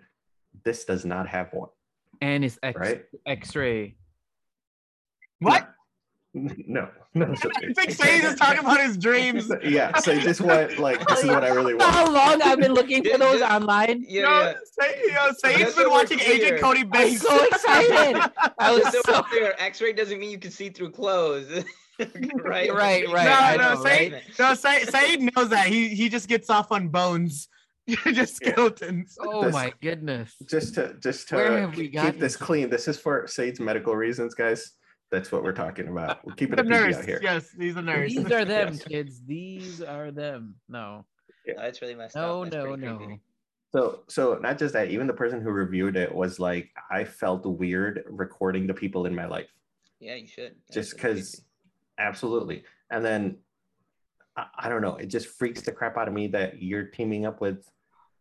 this 0.64 0.86
does 0.86 1.04
not 1.06 1.28
have 1.28 1.52
one 1.52 1.70
and 2.22 2.46
it's 2.46 2.58
X, 2.64 2.80
right 2.80 3.06
X-ray. 3.26 3.96
What? 5.40 5.75
no 6.68 6.90
no 7.14 7.34
such 7.36 7.52
I 7.56 7.60
thing. 7.62 7.74
think 7.76 7.92
Saeed 7.92 8.24
is 8.26 8.36
talking 8.36 8.60
about 8.60 8.82
his 8.82 8.98
dreams. 8.98 9.50
yeah 9.64 9.98
so 10.00 10.14
this 10.18 10.42
what 10.42 10.78
like 10.78 11.06
this 11.08 11.20
is 11.24 11.30
what 11.30 11.44
i 11.46 11.50
really 11.50 11.74
want 11.74 11.90
How 11.94 12.12
long 12.12 12.42
I've 12.42 12.60
been 12.60 12.74
looking 12.74 13.04
for 13.06 13.18
those 13.18 13.40
yeah. 13.40 13.56
online? 13.56 14.04
Yeah, 14.08 14.22
Yo, 14.22 14.30
yeah. 14.30 14.54
Say, 14.80 15.02
yo, 15.14 15.32
Saeed's 15.38 15.60
Just 15.60 15.78
been 15.78 15.90
watching 15.90 16.20
clear. 16.20 16.34
Agent 16.36 16.62
Cody 16.62 16.84
Banks. 16.84 17.22
so 17.22 17.46
excited. 17.46 18.22
I 18.60 18.72
was 18.74 18.84
so 18.92 19.02
so 19.06 19.22
clear, 19.24 19.56
X-ray 19.58 19.94
doesn't 19.94 20.20
mean 20.20 20.30
you 20.32 20.38
can 20.40 20.52
see 20.52 20.70
through 20.70 20.92
clothes. 20.92 21.64
right, 22.00 22.74
Right, 22.74 23.08
right, 23.08 23.08
no, 23.08 23.34
I 23.34 23.56
no, 23.56 23.74
know, 23.76 23.84
Saeed, 23.84 24.14
right? 24.14 24.24
no, 24.38 24.54
Saeed, 24.54 24.90
Saeed 24.90 25.34
knows 25.36 25.50
that. 25.50 25.68
He 25.68 25.88
he 25.90 26.10
just 26.10 26.28
gets 26.28 26.50
off 26.50 26.72
on 26.74 26.90
bones, 26.90 27.48
just 27.88 28.36
skeletons. 28.36 29.18
Oh 29.22 29.46
This- 29.46 29.54
my 29.54 29.72
goodness. 29.82 30.36
just 30.50 30.76
to 30.76 30.96
just 31.02 31.30
to 31.30 31.36
Where 31.36 31.62
have 31.62 31.78
we 31.78 31.88
keep 31.90 32.20
this 32.20 32.36
clean 32.36 32.70
this 32.70 32.90
is 32.90 33.00
for 33.00 33.26
Saeed's 33.28 33.62
medical 33.62 33.96
reasons 33.96 34.34
guys 34.36 34.74
that's 35.16 35.32
what 35.32 35.44
we're 35.44 35.54
talking 35.54 35.88
about 35.88 36.24
we're 36.26 36.34
keeping 36.34 36.58
The 36.58 36.62
it 36.64 36.68
PG 36.68 36.74
nurse, 36.80 36.96
out 36.98 37.06
here 37.06 37.20
yes, 37.24 37.50
he's 37.58 37.78
a 37.78 37.82
nurse. 37.82 38.14
These 38.14 38.32
are 38.32 38.44
them, 38.46 38.74
Yes. 38.74 38.84
kids. 38.84 39.22
These 39.26 39.82
are 39.82 40.12
them. 40.12 40.56
No. 40.68 41.06
Yeah. 41.46 41.54
Oh, 41.58 41.62
that's 41.62 41.82
really 41.82 41.96
messed 41.96 42.16
No, 42.16 42.44
up. 42.44 42.50
That's 42.52 42.56
no, 42.64 42.68
pretty 42.72 42.86
no. 42.86 42.98
creepy. 42.98 43.22
So, 43.74 44.04
so 44.08 44.36
not 44.42 44.58
just 44.58 44.74
that, 44.74 44.90
even 44.90 45.08
the 45.08 45.14
person 45.14 45.42
who 45.42 45.52
reviewed 45.52 45.96
it 45.96 46.14
was 46.14 46.40
like, 46.40 46.70
I 46.92 47.04
felt 47.06 47.46
weird 47.46 48.04
recording 48.10 48.68
the 48.68 48.74
people 48.74 49.06
in 49.06 49.16
my 49.16 49.26
life, 49.26 49.48
Yeah, 50.00 50.16
you 50.16 50.28
should. 50.28 50.56
That's 50.68 50.76
just 50.76 50.96
because, 50.96 51.42
absolutely. 51.98 52.64
And 52.92 53.04
then, 53.04 53.38
I, 54.38 54.46
I 54.60 54.70
don't 54.70 54.82
know, 54.82 54.96
it 54.96 55.08
just 55.08 55.28
freaks 55.28 55.62
the 55.62 55.72
crap 55.72 55.98
out 55.98 56.08
of 56.08 56.14
me 56.14 56.28
that 56.28 56.62
you're 56.62 56.86
teaming 56.86 57.26
up 57.26 57.40
with 57.42 57.70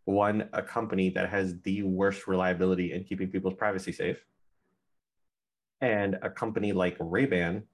one 0.07 0.49
a 0.53 0.63
company 0.63 1.09
that 1.11 1.29
has 1.31 1.61
the 1.63 1.83
worst 1.83 2.27
reliability 2.27 2.93
in 2.93 3.05
keeping 3.05 3.29
people's 3.31 3.55
privacy 3.55 3.91
safe, 3.93 4.25
and 5.81 6.19
a 6.23 6.31
company 6.31 6.73
like 6.73 6.97
Ray 7.01 7.27
Ban, 7.27 7.65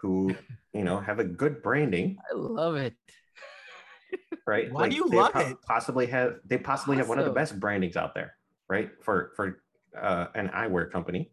who 0.00 0.34
you 0.72 0.84
know 0.84 0.98
have 1.00 1.18
a 1.18 1.24
good 1.24 1.62
branding, 1.62 2.18
I 2.30 2.34
love 2.34 2.76
it. 2.76 2.94
right? 4.46 4.72
Why 4.72 4.88
do 4.88 4.96
you 4.96 5.06
love 5.08 5.32
po- 5.32 5.40
it? 5.40 5.56
Possibly 5.62 6.06
have 6.06 6.36
they 6.44 6.58
possibly 6.58 6.96
have 6.96 7.08
one 7.08 7.18
of 7.18 7.24
the 7.24 7.32
best 7.32 7.58
brandings 7.60 7.96
out 7.96 8.14
there, 8.14 8.34
right? 8.68 8.90
For 9.02 9.32
for 9.36 9.62
uh, 10.00 10.26
an 10.34 10.48
eyewear 10.48 10.90
company, 10.90 11.30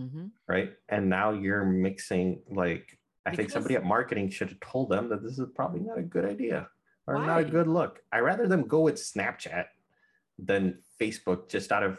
Mhm. 0.00 0.30
right? 0.48 0.72
And 0.88 1.08
now 1.08 1.32
you're 1.32 1.64
mixing 1.64 2.42
like 2.50 2.98
I 3.24 3.34
think 3.34 3.50
somebody 3.50 3.74
at 3.74 3.84
marketing 3.84 4.30
should 4.30 4.48
have 4.50 4.60
told 4.60 4.88
them 4.90 5.08
that 5.08 5.22
this 5.22 5.38
is 5.38 5.46
probably 5.54 5.80
not 5.80 5.98
a 5.98 6.02
good 6.02 6.24
idea. 6.24 6.68
are 7.08 7.24
not 7.24 7.40
a 7.40 7.44
good 7.44 7.66
look. 7.68 8.02
I 8.12 8.18
rather 8.20 8.46
them 8.48 8.66
go 8.66 8.80
with 8.80 8.96
Snapchat 8.96 9.66
than 10.38 10.78
Facebook 11.00 11.48
just 11.48 11.70
out 11.72 11.82
of 11.84 11.98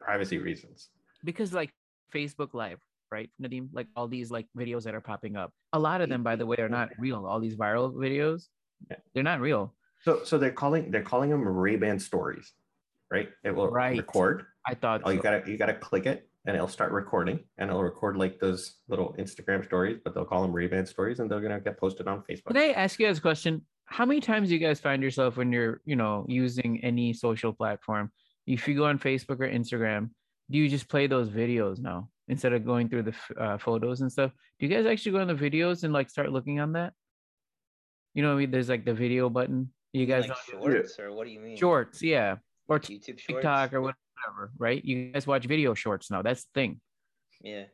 privacy 0.00 0.38
reasons. 0.38 0.90
because 1.24 1.52
like 1.52 1.72
Facebook 2.12 2.54
Live, 2.54 2.80
right, 3.10 3.30
Nadim? 3.40 3.68
Like 3.72 3.86
all 3.96 4.08
these 4.08 4.30
like 4.30 4.46
videos 4.56 4.84
that 4.84 4.94
are 4.94 5.00
popping 5.00 5.36
up. 5.36 5.52
A 5.72 5.78
lot 5.78 6.00
of 6.00 6.08
them, 6.08 6.22
by 6.22 6.36
the 6.36 6.46
way, 6.46 6.56
are 6.58 6.68
not 6.68 6.90
real. 6.98 7.26
All 7.26 7.40
these 7.40 7.56
viral 7.56 7.92
videos, 7.94 8.44
they're 9.14 9.22
not 9.22 9.40
real. 9.40 9.74
So 10.02 10.22
so 10.24 10.38
they're 10.38 10.52
calling 10.52 10.90
they're 10.90 11.02
calling 11.02 11.30
them 11.30 11.46
Ray-Ban 11.46 11.98
stories, 11.98 12.52
right? 13.10 13.28
It 13.44 13.54
will 13.54 13.68
Right. 13.70 13.96
record. 13.96 14.44
I 14.66 14.74
thought 14.74 15.02
Oh, 15.04 15.10
you 15.10 15.20
gotta 15.20 15.42
you 15.50 15.56
gotta 15.56 15.74
click 15.74 16.06
it 16.06 16.28
and 16.46 16.54
it'll 16.54 16.68
start 16.68 16.92
recording 16.92 17.38
and 17.58 17.70
it'll 17.70 17.82
record 17.82 18.16
like 18.16 18.38
those 18.38 18.80
little 18.88 19.14
Instagram 19.18 19.64
stories, 19.64 19.98
but 20.04 20.14
they'll 20.14 20.26
call 20.26 20.42
them 20.42 20.52
Ray-Ban 20.52 20.86
stories 20.86 21.20
and 21.20 21.30
they're 21.30 21.40
gonna 21.40 21.60
get 21.60 21.78
posted 21.78 22.06
on 22.08 22.22
Facebook. 22.28 22.48
Can 22.48 22.56
I 22.58 22.72
ask 22.72 22.98
you 22.98 23.06
guys 23.06 23.18
a 23.18 23.22
question? 23.22 23.64
How 23.86 24.04
many 24.06 24.20
times 24.20 24.48
do 24.48 24.54
you 24.54 24.60
guys 24.60 24.80
find 24.80 25.02
yourself 25.02 25.36
when 25.36 25.52
you're, 25.52 25.80
you 25.84 25.94
know, 25.96 26.24
using 26.28 26.82
any 26.82 27.12
social 27.12 27.52
platform? 27.52 28.10
If 28.46 28.66
you 28.68 28.74
go 28.74 28.86
on 28.86 28.98
Facebook 28.98 29.40
or 29.40 29.48
Instagram, 29.48 30.10
do 30.50 30.58
you 30.58 30.68
just 30.68 30.88
play 30.88 31.06
those 31.06 31.30
videos 31.30 31.78
now 31.80 32.10
instead 32.28 32.52
of 32.52 32.64
going 32.64 32.88
through 32.88 33.02
the 33.04 33.14
uh, 33.38 33.58
photos 33.58 34.00
and 34.00 34.10
stuff? 34.10 34.32
Do 34.58 34.66
you 34.66 34.74
guys 34.74 34.86
actually 34.86 35.12
go 35.12 35.20
on 35.20 35.28
the 35.28 35.34
videos 35.34 35.84
and 35.84 35.92
like 35.92 36.10
start 36.10 36.32
looking 36.32 36.60
on 36.60 36.72
that? 36.72 36.92
You 38.14 38.22
know, 38.22 38.30
what 38.30 38.36
I 38.36 38.40
mean? 38.40 38.50
there's 38.50 38.68
like 38.68 38.84
the 38.84 38.94
video 38.94 39.28
button. 39.28 39.72
You 39.92 40.06
guys 40.06 40.28
like 40.28 40.36
don't- 40.50 40.62
shorts 40.62 40.98
or 40.98 41.12
what 41.12 41.26
do 41.26 41.32
you 41.32 41.40
mean? 41.40 41.56
shorts, 41.56 42.02
yeah, 42.02 42.36
or 42.68 42.80
YouTube 42.80 43.18
shorts. 43.18 43.26
TikTok 43.26 43.72
or 43.72 43.80
whatever, 43.80 44.52
right? 44.58 44.84
You 44.84 45.12
guys 45.12 45.26
watch 45.26 45.46
video 45.46 45.74
shorts 45.74 46.10
now. 46.10 46.22
That's 46.22 46.44
the 46.44 46.50
thing. 46.54 46.80
Yeah. 47.40 47.64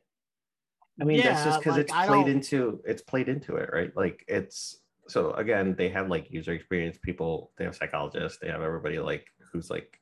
I 1.01 1.05
mean, 1.05 1.21
that's 1.23 1.45
just 1.45 1.61
because 1.61 1.77
like, 1.77 1.85
it's 1.85 1.93
played 1.93 2.29
into 2.29 2.81
it's 2.85 3.03
played 3.03 3.29
into 3.29 3.57
it, 3.57 3.71
right? 3.73 3.91
Like 3.97 4.25
it's 4.29 4.81
so 5.09 5.33
again, 5.33 5.75
they 5.77 5.89
have 5.89 6.09
like 6.09 6.31
user 6.31 6.53
experience 6.53 6.99
people, 7.03 7.53
they 7.57 7.65
have 7.65 7.75
psychologists, 7.75 8.39
they 8.41 8.49
have 8.49 8.63
everybody 8.63 8.99
like 8.99 9.27
who's 9.53 9.71
like 9.71 9.99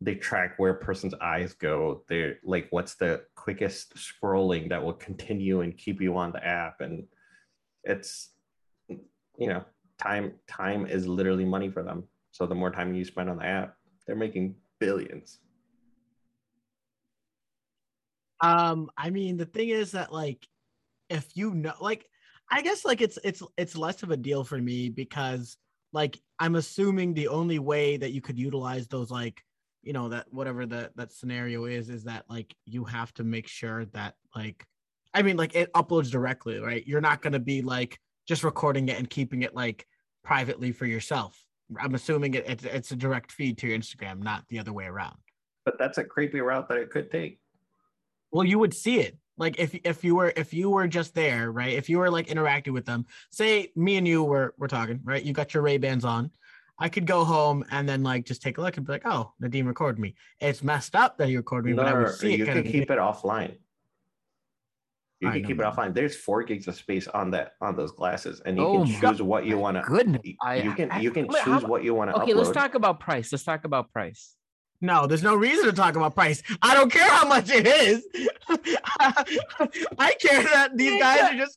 they 0.00 0.14
track 0.14 0.54
where 0.58 0.72
a 0.72 0.78
person's 0.78 1.14
eyes 1.20 1.54
go. 1.54 2.02
They're 2.08 2.36
like, 2.44 2.68
what's 2.70 2.94
the 2.94 3.22
quickest 3.34 3.94
scrolling 3.96 4.68
that 4.68 4.82
will 4.82 4.92
continue 4.92 5.62
and 5.62 5.76
keep 5.76 6.00
you 6.00 6.16
on 6.16 6.32
the 6.32 6.44
app? 6.44 6.80
And 6.80 7.04
it's 7.84 8.30
you 9.38 9.48
know, 9.48 9.64
time 9.98 10.32
time 10.46 10.86
is 10.86 11.06
literally 11.06 11.44
money 11.44 11.70
for 11.70 11.82
them. 11.82 12.04
So 12.32 12.46
the 12.46 12.54
more 12.54 12.70
time 12.70 12.94
you 12.94 13.04
spend 13.04 13.30
on 13.30 13.38
the 13.38 13.46
app, 13.46 13.76
they're 14.06 14.16
making 14.16 14.56
billions. 14.78 15.38
Um, 18.40 18.90
I 18.96 19.10
mean, 19.10 19.36
the 19.36 19.46
thing 19.46 19.70
is 19.70 19.92
that 19.92 20.12
like, 20.12 20.46
if 21.08 21.26
you 21.34 21.54
know, 21.54 21.72
like, 21.80 22.06
I 22.50 22.62
guess 22.62 22.84
like 22.84 23.00
it's 23.00 23.18
it's 23.24 23.42
it's 23.56 23.76
less 23.76 24.02
of 24.02 24.10
a 24.10 24.16
deal 24.16 24.44
for 24.44 24.58
me 24.58 24.88
because 24.88 25.56
like 25.92 26.20
I'm 26.38 26.56
assuming 26.56 27.14
the 27.14 27.28
only 27.28 27.58
way 27.58 27.96
that 27.96 28.12
you 28.12 28.20
could 28.20 28.38
utilize 28.38 28.86
those 28.86 29.10
like 29.10 29.42
you 29.86 29.92
know 29.92 30.08
that 30.08 30.26
whatever 30.30 30.66
that 30.66 30.96
that 30.96 31.12
scenario 31.12 31.64
is 31.66 31.88
is 31.88 32.04
that 32.04 32.24
like 32.28 32.52
you 32.64 32.84
have 32.84 33.14
to 33.14 33.24
make 33.24 33.46
sure 33.46 33.84
that 33.86 34.14
like 34.34 34.66
I 35.14 35.22
mean 35.22 35.36
like 35.36 35.54
it 35.54 35.72
uploads 35.74 36.10
directly, 36.10 36.58
right? 36.58 36.84
You're 36.86 37.00
not 37.00 37.22
gonna 37.22 37.38
be 37.38 37.62
like 37.62 37.98
just 38.26 38.42
recording 38.42 38.88
it 38.88 38.98
and 38.98 39.08
keeping 39.08 39.42
it 39.42 39.54
like 39.54 39.86
privately 40.24 40.72
for 40.72 40.86
yourself. 40.86 41.40
I'm 41.80 41.94
assuming 41.94 42.34
it, 42.34 42.44
it's 42.48 42.64
it's 42.64 42.90
a 42.90 42.96
direct 42.96 43.30
feed 43.30 43.58
to 43.58 43.68
your 43.68 43.78
Instagram, 43.78 44.22
not 44.22 44.44
the 44.48 44.58
other 44.58 44.72
way 44.72 44.86
around. 44.86 45.16
But 45.64 45.78
that's 45.78 45.98
a 45.98 46.04
creepy 46.04 46.40
route 46.40 46.68
that 46.68 46.78
it 46.78 46.90
could 46.90 47.10
take. 47.10 47.38
well 48.32 48.44
you 48.44 48.58
would 48.58 48.74
see 48.74 48.98
it 49.00 49.16
like 49.38 49.58
if 49.58 49.74
if 49.84 50.02
you 50.02 50.16
were 50.16 50.32
if 50.36 50.52
you 50.52 50.70
were 50.70 50.88
just 50.88 51.14
there 51.14 51.52
right 51.52 51.74
if 51.74 51.88
you 51.88 51.98
were 51.98 52.10
like 52.10 52.28
interacting 52.28 52.72
with 52.72 52.86
them 52.86 53.04
say 53.30 53.70
me 53.76 53.96
and 53.96 54.06
you 54.08 54.22
were 54.24 54.54
we're 54.58 54.66
talking 54.68 55.00
right 55.04 55.24
you 55.24 55.32
got 55.32 55.54
your 55.54 55.62
ray 55.62 55.78
bans 55.78 56.04
on 56.04 56.30
i 56.78 56.88
could 56.88 57.06
go 57.06 57.24
home 57.24 57.64
and 57.70 57.88
then 57.88 58.02
like 58.02 58.24
just 58.26 58.42
take 58.42 58.58
a 58.58 58.60
look 58.60 58.76
and 58.76 58.86
be 58.86 58.92
like 58.92 59.06
oh 59.06 59.32
Nadim 59.42 59.66
recorded 59.66 59.98
me 60.00 60.14
it's 60.40 60.62
messed 60.62 60.94
up 60.94 61.18
that 61.18 61.28
you 61.28 61.38
recorded 61.38 61.68
me 61.68 61.72
but 61.74 61.86
i 61.86 61.92
No, 61.92 62.00
would 62.02 62.14
see 62.14 62.34
it 62.34 62.38
you 62.38 62.44
can 62.46 62.62
keep 62.64 62.90
it 62.90 62.98
offline. 62.98 63.56
You 65.20 65.28
I 65.30 65.32
can 65.32 65.44
keep 65.46 65.58
it 65.58 65.62
offline. 65.64 65.94
There's 65.94 66.14
four 66.14 66.42
gigs 66.42 66.68
of 66.68 66.74
space 66.76 67.08
on 67.08 67.30
that 67.30 67.52
on 67.62 67.74
those 67.74 67.90
glasses, 67.90 68.42
and 68.44 68.58
you 68.58 68.62
Oh 68.62 68.84
can 68.84 69.00
choose 69.00 69.22
what 69.22 69.46
you 69.46 69.56
want 69.56 69.78
to. 69.78 69.82
Goodness. 69.82 70.20
You 70.26 70.74
can 70.74 70.90
you 71.00 71.10
can 71.10 71.26
how- 71.32 71.42
choose 71.42 71.64
what 71.64 71.82
you 71.82 71.94
want 71.94 72.10
to 72.10 72.20
Okay, 72.20 72.32
upload. 72.32 72.36
let's 72.36 72.50
talk 72.50 72.74
about 72.74 73.00
price. 73.00 73.32
Let's 73.32 73.42
talk 73.42 73.64
about 73.64 73.90
price. 73.94 74.36
no 74.82 75.06
there's 75.06 75.22
no 75.22 75.34
reason 75.34 75.64
to 75.64 75.72
talk 75.72 75.96
about 75.96 76.14
price 76.14 76.42
i 76.60 76.74
don't 76.76 76.92
care 76.92 77.08
how 77.18 77.26
much 77.26 77.48
it 77.60 77.66
is 77.66 78.04
i 79.98 80.14
care 80.20 80.42
that 80.42 80.76
these 80.76 81.00
guys 81.00 81.20
are 81.32 81.34
just 81.44 81.56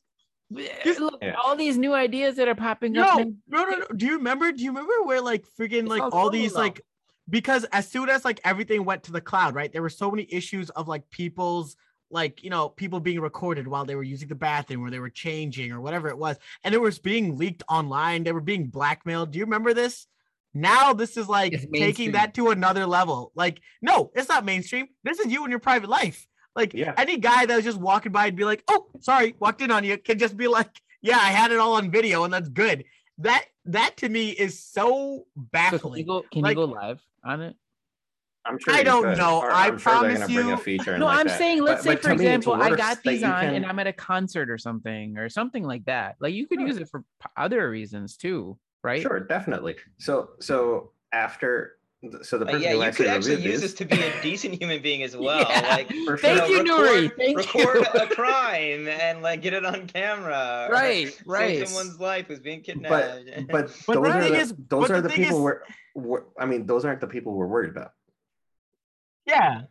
Look, 0.50 1.18
Yeah. 1.22 1.34
all 1.42 1.54
these 1.56 1.78
new 1.78 1.94
ideas 1.94 2.36
that 2.36 2.48
are 2.48 2.54
popping 2.54 2.92
No, 2.92 3.04
up. 3.04 3.18
no, 3.46 3.64
no, 3.64 3.70
no. 3.70 3.86
Do 3.96 4.06
you 4.06 4.16
remember? 4.16 4.50
Do 4.52 4.62
you 4.64 4.70
remember 4.70 4.92
where 5.04 5.20
like 5.20 5.44
freaking 5.58 5.86
like 5.88 6.02
all 6.02 6.12
all 6.12 6.30
these 6.30 6.54
now. 6.54 6.60
like 6.60 6.80
because 7.28 7.64
as 7.72 7.88
soon 7.88 8.08
as 8.08 8.24
like 8.24 8.40
everything 8.44 8.84
went 8.84 9.04
to 9.04 9.12
the 9.12 9.20
cloud, 9.20 9.54
right? 9.54 9.72
There 9.72 9.82
were 9.82 9.88
so 9.88 10.10
many 10.10 10.26
issues 10.30 10.70
of 10.70 10.88
like 10.88 11.08
people's 11.10 11.76
like 12.10 12.42
you 12.42 12.50
know 12.50 12.68
people 12.68 12.98
being 12.98 13.20
recorded 13.20 13.68
while 13.68 13.84
they 13.84 13.94
were 13.94 14.02
using 14.02 14.28
the 14.28 14.34
bathroom 14.34 14.84
or 14.84 14.90
they 14.90 14.98
were 14.98 15.10
changing 15.10 15.70
or 15.70 15.80
whatever 15.80 16.08
it 16.08 16.18
was, 16.18 16.36
and 16.64 16.74
it 16.74 16.80
was 16.80 16.98
being 16.98 17.36
leaked 17.36 17.62
online. 17.68 18.24
They 18.24 18.32
were 18.32 18.40
being 18.40 18.66
blackmailed. 18.66 19.30
Do 19.30 19.38
you 19.38 19.44
remember 19.44 19.72
this? 19.74 20.08
Now 20.52 20.92
this 20.92 21.16
is 21.16 21.28
like 21.28 21.68
taking 21.72 22.12
that 22.12 22.34
to 22.34 22.50
another 22.50 22.84
level. 22.84 23.30
Like, 23.36 23.60
no, 23.80 24.10
it's 24.16 24.28
not 24.28 24.44
mainstream. 24.44 24.88
This 25.04 25.20
is 25.20 25.30
you 25.30 25.44
in 25.44 25.50
your 25.52 25.60
private 25.60 25.88
life. 25.88 26.26
Like 26.56 26.74
Yeah. 26.74 26.94
any 26.96 27.16
guy 27.18 27.46
that 27.46 27.54
was 27.56 27.64
just 27.64 27.78
walking 27.78 28.12
by 28.12 28.26
and 28.26 28.36
be 28.36 28.44
like, 28.44 28.62
"Oh, 28.68 28.86
sorry, 29.00 29.34
walked 29.38 29.60
in 29.62 29.70
on 29.70 29.84
you," 29.84 29.96
can 29.98 30.18
just 30.18 30.36
be 30.36 30.48
like, 30.48 30.80
"Yeah, 31.00 31.16
I 31.18 31.28
had 31.30 31.52
it 31.52 31.58
all 31.58 31.74
on 31.74 31.90
video, 31.90 32.24
and 32.24 32.32
that's 32.32 32.48
good." 32.48 32.84
That 33.18 33.44
that 33.66 33.96
to 33.98 34.08
me 34.08 34.30
is 34.30 34.58
so 34.58 34.82
So 34.88 35.24
can 35.36 35.48
baffling. 35.52 35.98
you 36.00 36.06
go? 36.06 36.22
Can 36.32 36.42
Like- 36.42 36.56
you 36.56 36.66
go 36.66 36.72
live 36.72 37.00
on 37.24 37.40
it? 37.42 37.56
I'm 38.46 38.58
sure 38.58 38.72
I 38.72 38.82
don't 38.82 39.02
could, 39.04 39.18
know. 39.18 39.38
or 39.40 39.50
I 39.50 39.66
I'm 39.66 39.78
promise 39.78 40.18
gonna 40.20 40.32
bring 40.34 40.46
a 40.46 40.50
you- 40.52 40.56
feature. 40.56 40.96
No, 40.98 41.04
like 41.04 41.18
I'm 41.18 41.26
that. 41.26 41.38
saying, 41.38 41.62
let's 41.62 41.84
But- 41.84 41.84
say, 41.84 41.94
but 41.96 42.02
for 42.02 42.08
to 42.08 42.14
me, 42.16 42.26
it's 42.26 42.36
example, 42.46 42.54
I 42.54 42.74
got 42.74 43.02
these 43.02 43.22
on 43.22 43.38
can- 43.42 43.54
and 43.56 43.66
I'm 43.66 43.78
at 43.78 43.86
a 43.86 43.92
concert 43.92 44.48
or 44.50 44.56
something, 44.56 45.18
or 45.18 45.28
something 45.28 45.62
like 45.62 45.84
that. 45.84 46.16
Like 46.20 46.32
you 46.34 46.46
could 46.46 46.58
Sure. 46.58 46.66
use 46.66 46.78
it 46.78 46.88
for 46.88 47.04
other 47.36 47.68
reasons 47.70 48.16
too, 48.16 48.58
right? 48.82 49.02
Sure, 49.02 49.20
definitely. 49.20 49.76
So 49.98 50.30
so 50.40 50.92
after 51.12 51.76
so 52.22 52.38
the 52.38 52.46
Uh, 52.46 52.50
person 52.52 52.62
yeah, 52.62 52.70
who 52.70 52.76
you 52.78 52.82
actually 52.82 53.04
could 53.06 53.14
actually 53.14 53.42
use 53.42 53.60
this, 53.60 53.72
this 53.72 53.74
to 53.74 53.84
be 53.84 54.00
a 54.02 54.22
decent 54.22 54.54
human 54.60 54.80
being 54.80 55.02
as 55.02 55.14
well. 55.16 55.46
Yeah. 55.48 55.60
Like, 55.68 55.88
for 56.06 56.16
Thank 56.16 56.38
sure, 56.38 56.48
you, 56.48 56.64
Nuri. 56.64 57.02
record, 57.02 57.16
Thank 57.18 57.36
record 57.36 57.86
you. 57.94 58.00
a 58.00 58.06
crime 58.14 58.88
and 58.88 59.20
like 59.22 59.42
get 59.42 59.52
it 59.52 59.64
on 59.66 59.86
camera. 59.86 60.66
or 60.68 60.72
Right, 60.72 61.20
right. 61.26 61.66
someone's 61.68 62.00
life 62.00 62.26
who's 62.28 62.40
being 62.40 62.62
kidnapped. 62.62 63.48
but 63.50 63.70
But 63.86 63.94
those 63.94 64.04
the 64.04 64.10
are 64.10 64.28
the, 64.30 64.34
is- 64.34 64.54
those 64.68 64.88
but 64.88 64.90
are 64.92 65.00
the 65.02 65.08
the 65.08 65.14
people 65.14 65.36
is- 65.36 65.42
we're, 65.42 65.60
we're 65.94 66.22
I 66.38 66.46
mean 66.46 66.64
those 66.66 66.84
aren't 66.86 67.00
the 67.00 67.06
people 67.06 67.34
we're 67.34 67.46
worried 67.46 67.70
about. 67.70 67.92
Yeah, 69.26 69.62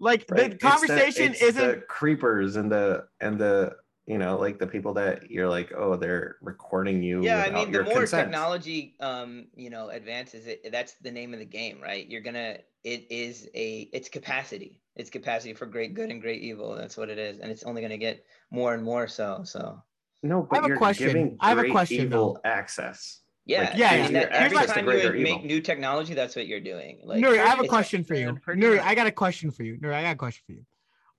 like 0.00 0.24
right? 0.30 0.50
the 0.50 0.54
It's 0.54 0.62
conversation 0.62 1.32
it's 1.32 1.42
isn't. 1.42 1.66
the 1.68 1.76
creepers 1.88 2.56
and 2.56 2.70
the 2.70 3.06
and 3.20 3.38
the 3.38 3.76
you 4.06 4.18
know 4.18 4.36
like 4.38 4.58
the 4.58 4.66
people 4.66 4.92
that 4.94 5.30
you're 5.30 5.48
like 5.48 5.72
oh 5.76 5.96
they're 5.96 6.36
recording 6.42 7.02
you 7.02 7.22
yeah 7.22 7.44
i 7.46 7.50
mean 7.50 7.72
the 7.72 7.82
more 7.84 8.00
consent. 8.00 8.24
technology 8.28 8.94
um 9.00 9.46
you 9.56 9.70
know 9.70 9.88
advances 9.88 10.46
it 10.46 10.70
that's 10.70 10.94
the 11.02 11.10
name 11.10 11.32
of 11.32 11.38
the 11.38 11.44
game 11.44 11.80
right 11.82 12.08
you're 12.10 12.20
gonna 12.20 12.56
it 12.84 13.06
is 13.10 13.48
a 13.54 13.88
it's 13.92 14.08
capacity 14.08 14.80
it's 14.96 15.08
capacity 15.10 15.54
for 15.54 15.66
great 15.66 15.94
good 15.94 16.10
and 16.10 16.20
great 16.20 16.42
evil 16.42 16.74
that's 16.76 16.96
what 16.96 17.08
it 17.08 17.18
is 17.18 17.38
and 17.38 17.50
it's 17.50 17.64
only 17.64 17.80
gonna 17.80 17.96
get 17.96 18.24
more 18.50 18.74
and 18.74 18.82
more 18.84 19.08
so 19.08 19.40
so 19.44 19.80
no 20.22 20.42
but 20.42 20.52
I 20.52 20.56
have 20.56 20.64
a 20.64 20.68
you're 20.68 20.76
question. 20.76 21.06
giving 21.06 21.36
I 21.40 21.48
have 21.50 21.58
a 21.58 21.70
question, 21.70 22.02
evil 22.02 22.38
access 22.44 23.20
yeah 23.46 23.60
Like, 23.70 23.76
Yeah, 23.78 23.94
yeah. 23.94 24.10
that, 24.10 24.32
every 24.32 24.56
my- 24.58 24.66
time 24.66 24.86
you 24.86 24.92
make 25.12 25.36
evil. 25.36 25.44
new 25.46 25.60
technology 25.62 26.12
that's 26.14 26.36
what 26.36 26.46
you're 26.46 26.60
doing 26.60 27.00
like 27.04 27.22
Nuri, 27.22 27.38
I 27.40 27.46
have 27.46 27.58
a 27.60 27.62
it's- 27.64 27.68
question 27.70 28.04
for 28.04 28.14
you. 28.14 28.38
Nuri. 28.48 28.80
I 28.80 28.94
got 28.94 29.06
a 29.06 29.12
question 29.12 29.50
for 29.50 29.62
you. 29.62 29.78
Nuri, 29.78 29.94
I 29.94 30.02
got 30.02 30.12
a 30.12 30.16
question 30.18 30.42
for 30.46 30.52
you. 30.52 30.64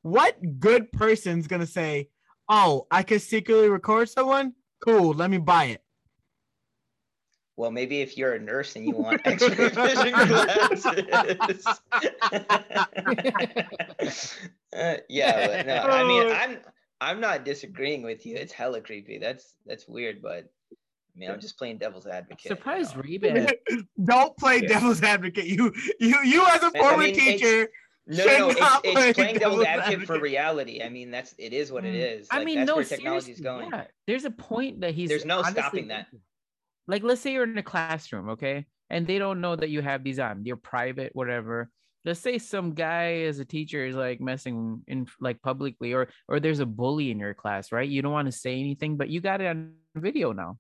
What 0.04 0.36
good 0.60 0.92
person's 0.92 1.48
gonna 1.48 1.66
say, 1.68 2.10
"Oh, 2.50 2.88
I 2.92 3.04
can 3.04 3.20
secretly 3.20 3.70
record 3.70 4.10
someone"? 4.10 4.54
Cool, 4.84 5.14
let 5.14 5.30
me 5.30 5.38
buy 5.38 5.66
it. 5.66 5.82
Well, 7.58 7.72
maybe 7.72 8.02
if 8.02 8.18
you're 8.18 8.34
a 8.34 8.40
nurse 8.40 8.76
and 8.76 8.86
you 8.86 8.96
want 8.96 9.22
X-ray 9.26 9.70
vision 9.70 10.14
glasses. 10.14 10.86
Uh, 14.76 14.98
yeah, 15.08 15.48
but 15.48 15.66
no, 15.68 15.76
I 15.90 16.04
mean, 16.04 16.24
Oh. 16.28 16.34
I'm 16.34 16.58
I'm 17.00 17.22
not 17.22 17.46
disagreeing 17.46 18.04
with 18.04 18.26
you. 18.26 18.36
It's 18.36 18.52
hella 18.52 18.82
creepy. 18.82 19.18
That's 19.20 19.54
that's 19.66 19.88
weird, 19.88 20.22
but 20.22 20.50
I 20.74 21.18
mean, 21.20 21.32
I'm 21.32 21.40
just 21.40 21.58
playing 21.58 21.78
devil's 21.78 22.08
advocate. 22.08 22.44
you 22.44 22.50
Surprise 22.50 22.94
know? 22.94 23.02
Ray-Ban. 23.04 23.48
Don't 24.04 24.36
play 24.38 24.60
Yeah. 24.62 24.68
devil's 24.68 25.02
advocate. 25.02 25.46
You, 25.46 25.72
you, 26.00 26.18
you 26.26 26.46
as 26.48 26.62
a 26.64 26.72
former 26.72 27.04
mean, 27.04 27.12
it's- 27.16 27.40
teacher. 27.40 27.70
No, 28.08 28.24
no, 28.26 28.50
it's, 28.50 28.60
it's 28.84 29.18
playing 29.18 29.38
devil's 29.38 29.64
advocate 29.64 30.06
for 30.06 30.20
reality. 30.20 30.82
I 30.84 30.90
mean, 30.90 31.10
that's 31.10 31.34
it 31.40 31.54
is 31.54 31.72
what 31.72 31.86
it 31.86 31.96
is. 31.96 32.18
Mm. 32.18 32.22
is. 32.22 32.28
I 32.32 32.44
mean, 32.44 32.58
that's 32.58 32.68
no, 32.68 32.76
where 32.76 32.86
technology 32.86 33.32
is 33.32 33.40
going. 33.40 33.70
yeah. 33.72 33.86
There's 34.06 34.26
a 34.26 34.32
point 34.32 34.82
that 34.82 34.94
he's. 34.94 35.10
There's 35.10 35.26
no 35.26 35.40
honestly 35.40 35.62
stopping 35.62 35.88
that. 35.88 36.08
Like, 36.88 37.02
let's 37.02 37.22
say 37.22 37.34
you're 37.34 37.46
in 37.46 37.58
a 37.58 37.64
classroom, 37.64 38.30
okay, 38.30 38.66
and 38.92 39.08
they 39.08 39.18
don't 39.18 39.42
know 39.42 39.56
that 39.56 39.70
you 39.70 39.82
have 39.82 40.04
these 40.04 40.20
on. 40.20 40.46
You're 40.46 40.56
private, 40.56 41.16
whatever. 41.16 41.72
Let's 42.04 42.20
say 42.20 42.38
some 42.38 42.76
guy 42.76 43.22
as 43.22 43.40
a 43.40 43.46
teacher 43.46 43.84
is 43.84 43.96
like 43.96 44.22
messing 44.22 44.84
in 44.88 45.08
like 45.20 45.42
publicly, 45.42 45.94
or 45.94 46.10
or 46.28 46.40
there's 46.40 46.60
a 46.60 46.66
bully 46.68 47.10
in 47.10 47.18
your 47.18 47.34
class, 47.34 47.72
right? 47.72 47.90
You 47.90 48.04
don't 48.04 48.14
want 48.14 48.28
to 48.28 48.32
say 48.32 48.60
anything, 48.60 48.98
but 48.98 49.10
you 49.10 49.20
got 49.20 49.42
it 49.42 49.48
on 49.48 49.74
video 49.96 50.32
now. 50.32 50.60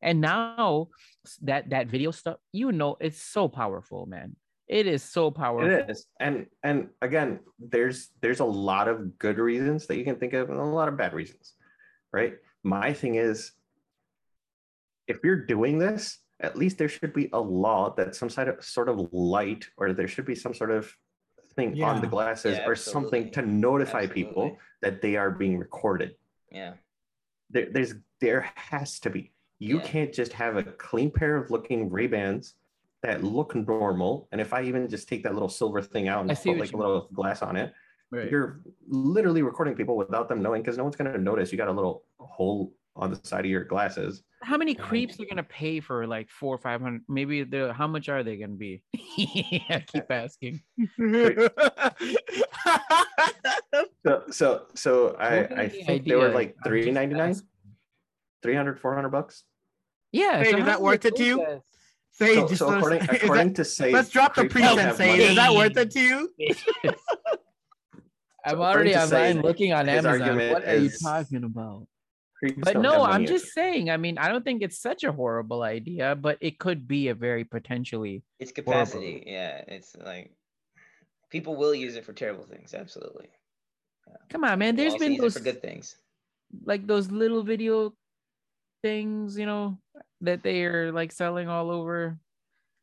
And 0.00 0.20
now 0.20 0.90
that 1.42 1.70
that 1.70 1.88
video 1.88 2.12
stuff, 2.12 2.36
you 2.52 2.70
know, 2.70 2.96
it's 3.00 3.20
so 3.20 3.48
powerful, 3.48 4.06
man. 4.06 4.36
It 4.68 4.86
is 4.86 5.02
so 5.02 5.30
powerful. 5.30 5.70
It 5.70 5.88
is, 5.88 6.06
and 6.20 6.46
and 6.62 6.88
again, 7.00 7.40
there's 7.58 8.10
there's 8.20 8.40
a 8.40 8.44
lot 8.44 8.86
of 8.86 9.18
good 9.18 9.38
reasons 9.38 9.86
that 9.86 9.96
you 9.96 10.04
can 10.04 10.16
think 10.16 10.34
of, 10.34 10.50
and 10.50 10.58
a 10.58 10.62
lot 10.62 10.88
of 10.88 10.96
bad 10.96 11.14
reasons, 11.14 11.54
right? 12.12 12.34
My 12.62 12.92
thing 12.92 13.14
is, 13.14 13.52
if 15.06 15.18
you're 15.24 15.46
doing 15.46 15.78
this, 15.78 16.18
at 16.40 16.56
least 16.56 16.76
there 16.76 16.88
should 16.88 17.14
be 17.14 17.30
a 17.32 17.40
law 17.40 17.94
that 17.96 18.14
some 18.14 18.28
sort 18.28 18.48
of 18.48 18.62
sort 18.62 18.88
of 18.90 19.08
light, 19.12 19.66
or 19.78 19.94
there 19.94 20.08
should 20.08 20.26
be 20.26 20.34
some 20.34 20.52
sort 20.52 20.70
of 20.70 20.94
thing 21.56 21.82
on 21.82 22.02
the 22.02 22.06
glasses, 22.06 22.58
Yeah, 22.58 22.66
or 22.68 22.74
something 22.76 23.30
to 23.32 23.42
notify 23.42 24.06
people 24.06 24.58
that 24.82 25.00
they 25.00 25.16
are 25.16 25.30
being 25.30 25.58
recorded. 25.58 26.14
Yeah. 26.52 26.74
There, 27.50 27.68
there's 27.72 27.94
there 28.20 28.50
has 28.54 29.00
to 29.00 29.10
be. 29.10 29.32
You 29.58 29.78
Yeah. 29.78 29.84
can't 29.84 30.12
just 30.12 30.34
have 30.34 30.56
a 30.56 30.62
clean 30.62 31.10
pair 31.10 31.36
of 31.36 31.50
looking 31.50 31.88
Ray 31.90 32.06
Bans 32.06 32.54
that 33.02 33.22
look 33.22 33.54
normal, 33.54 34.28
and 34.32 34.40
if 34.40 34.52
I 34.52 34.62
even 34.62 34.88
just 34.88 35.08
take 35.08 35.22
that 35.22 35.32
little 35.34 35.48
silver 35.48 35.80
thing 35.82 36.08
out 36.08 36.22
and 36.22 36.30
I 36.30 36.34
see 36.34 36.50
put 36.50 36.60
like 36.60 36.68
a 36.70 36.72
you 36.72 36.78
little 36.78 37.08
glass 37.12 37.42
on 37.42 37.56
it, 37.56 37.72
Right. 38.10 38.30
you're 38.30 38.60
literally 38.88 39.42
recording 39.42 39.74
people 39.74 39.96
without 39.96 40.30
them 40.30 40.40
knowing 40.42 40.62
because 40.62 40.78
no 40.78 40.82
one's 40.84 40.96
going 40.96 41.12
to 41.12 41.18
notice. 41.18 41.52
You 41.52 41.58
got 41.58 41.68
a 41.68 41.72
little 41.72 42.04
hole 42.18 42.72
on 42.96 43.10
the 43.10 43.20
side 43.22 43.44
of 43.44 43.50
your 43.50 43.64
glasses. 43.64 44.22
How 44.42 44.56
many 44.56 44.74
creeps 44.74 45.20
are 45.20 45.24
gonna 45.28 45.42
pay 45.44 45.78
for 45.80 46.06
like 46.06 46.30
four 46.30 46.54
or 46.54 46.58
five 46.58 46.80
hundred? 46.80 47.02
Maybe 47.08 47.42
the 47.44 47.72
how 47.72 47.86
much 47.86 48.08
are 48.08 48.22
they 48.24 48.36
gonna 48.36 48.54
be? 48.54 48.82
I 48.96 49.84
keep 49.86 50.04
asking. 50.10 50.60
So, 54.04 54.22
so, 54.30 54.66
so 54.74 55.16
I, 55.18 55.40
I 55.44 55.68
think 55.68 56.04
they 56.06 56.14
were 56.16 56.28
like 56.30 56.56
I'm 56.64 56.70
three 56.70 56.82
just 56.84 56.94
ninety 56.94 57.14
nine, 57.14 57.30
asking. 57.30 57.48
300, 58.42 58.80
400 58.80 59.08
bucks. 59.10 59.44
Yeah. 60.12 60.40
Wait, 60.40 60.50
so 60.52 60.58
is 60.58 60.64
that 60.64 60.78
do 60.78 60.82
worth 60.84 61.04
it 61.04 61.16
to 61.16 61.22
do 61.22 61.24
you? 61.24 61.36
that? 61.38 61.62
Say, 62.18 62.34
So, 62.34 62.48
just 62.48 62.58
so 62.58 62.68
let's- 62.68 63.04
according, 63.22 63.48
that- 63.48 63.54
to 63.56 63.64
say, 63.64 63.92
let's 63.92 64.08
drop 64.10 64.34
the 64.34 64.42
creeps 64.42 64.52
pre 64.54 64.62
don't 64.62 64.78
have 64.78 64.96
sensei. 64.96 65.10
money. 65.12 65.22
Is 65.24 65.36
that 65.36 65.54
worth 65.54 65.76
it 65.76 65.90
to 65.92 66.00
you? 66.00 66.32
I'm 68.44 68.60
already 68.60 68.92
according 68.92 69.18
online 69.20 69.42
looking 69.42 69.72
on 69.72 69.88
Amazon. 69.88 70.36
What 70.50 70.64
are 70.66 70.76
you 70.76 70.90
talking 71.02 71.44
about? 71.44 71.86
But 72.58 72.78
no, 72.78 73.02
I'm 73.02 73.26
just 73.26 73.44
issues. 73.44 73.54
saying. 73.54 73.90
I 73.90 73.96
mean, 73.96 74.16
I 74.16 74.28
don't 74.28 74.44
think 74.44 74.62
it's 74.62 74.78
such 74.80 75.02
a 75.04 75.10
horrible 75.12 75.62
idea, 75.62 76.14
but 76.14 76.38
it 76.40 76.58
could 76.58 76.86
be 76.86 77.08
a 77.08 77.14
very 77.14 77.44
potentially. 77.44 78.22
It's 78.38 78.52
capacity. 78.52 79.24
Yeah. 79.26 79.64
It's 79.66 79.94
like 79.96 80.30
people 81.30 81.56
will 81.56 81.74
use 81.74 81.96
it 81.96 82.04
for 82.04 82.12
terrible 82.12 82.44
things. 82.44 82.74
Absolutely. 82.74 83.28
Come 84.30 84.44
on, 84.44 84.58
man. 84.60 84.76
We'll 84.76 84.84
There's 84.84 84.92
also 84.94 85.04
been 85.08 85.16
those 85.18 85.34
for 85.36 85.40
good 85.42 85.60
things. 85.60 85.96
like 86.64 86.86
those 86.86 87.10
little 87.10 87.42
video 87.42 87.92
things, 88.82 89.36
you 89.36 89.44
know, 89.46 89.78
that 90.22 90.42
they 90.42 90.64
are 90.64 90.92
like 90.92 91.12
selling 91.12 91.48
all 91.48 91.70
over, 91.70 92.18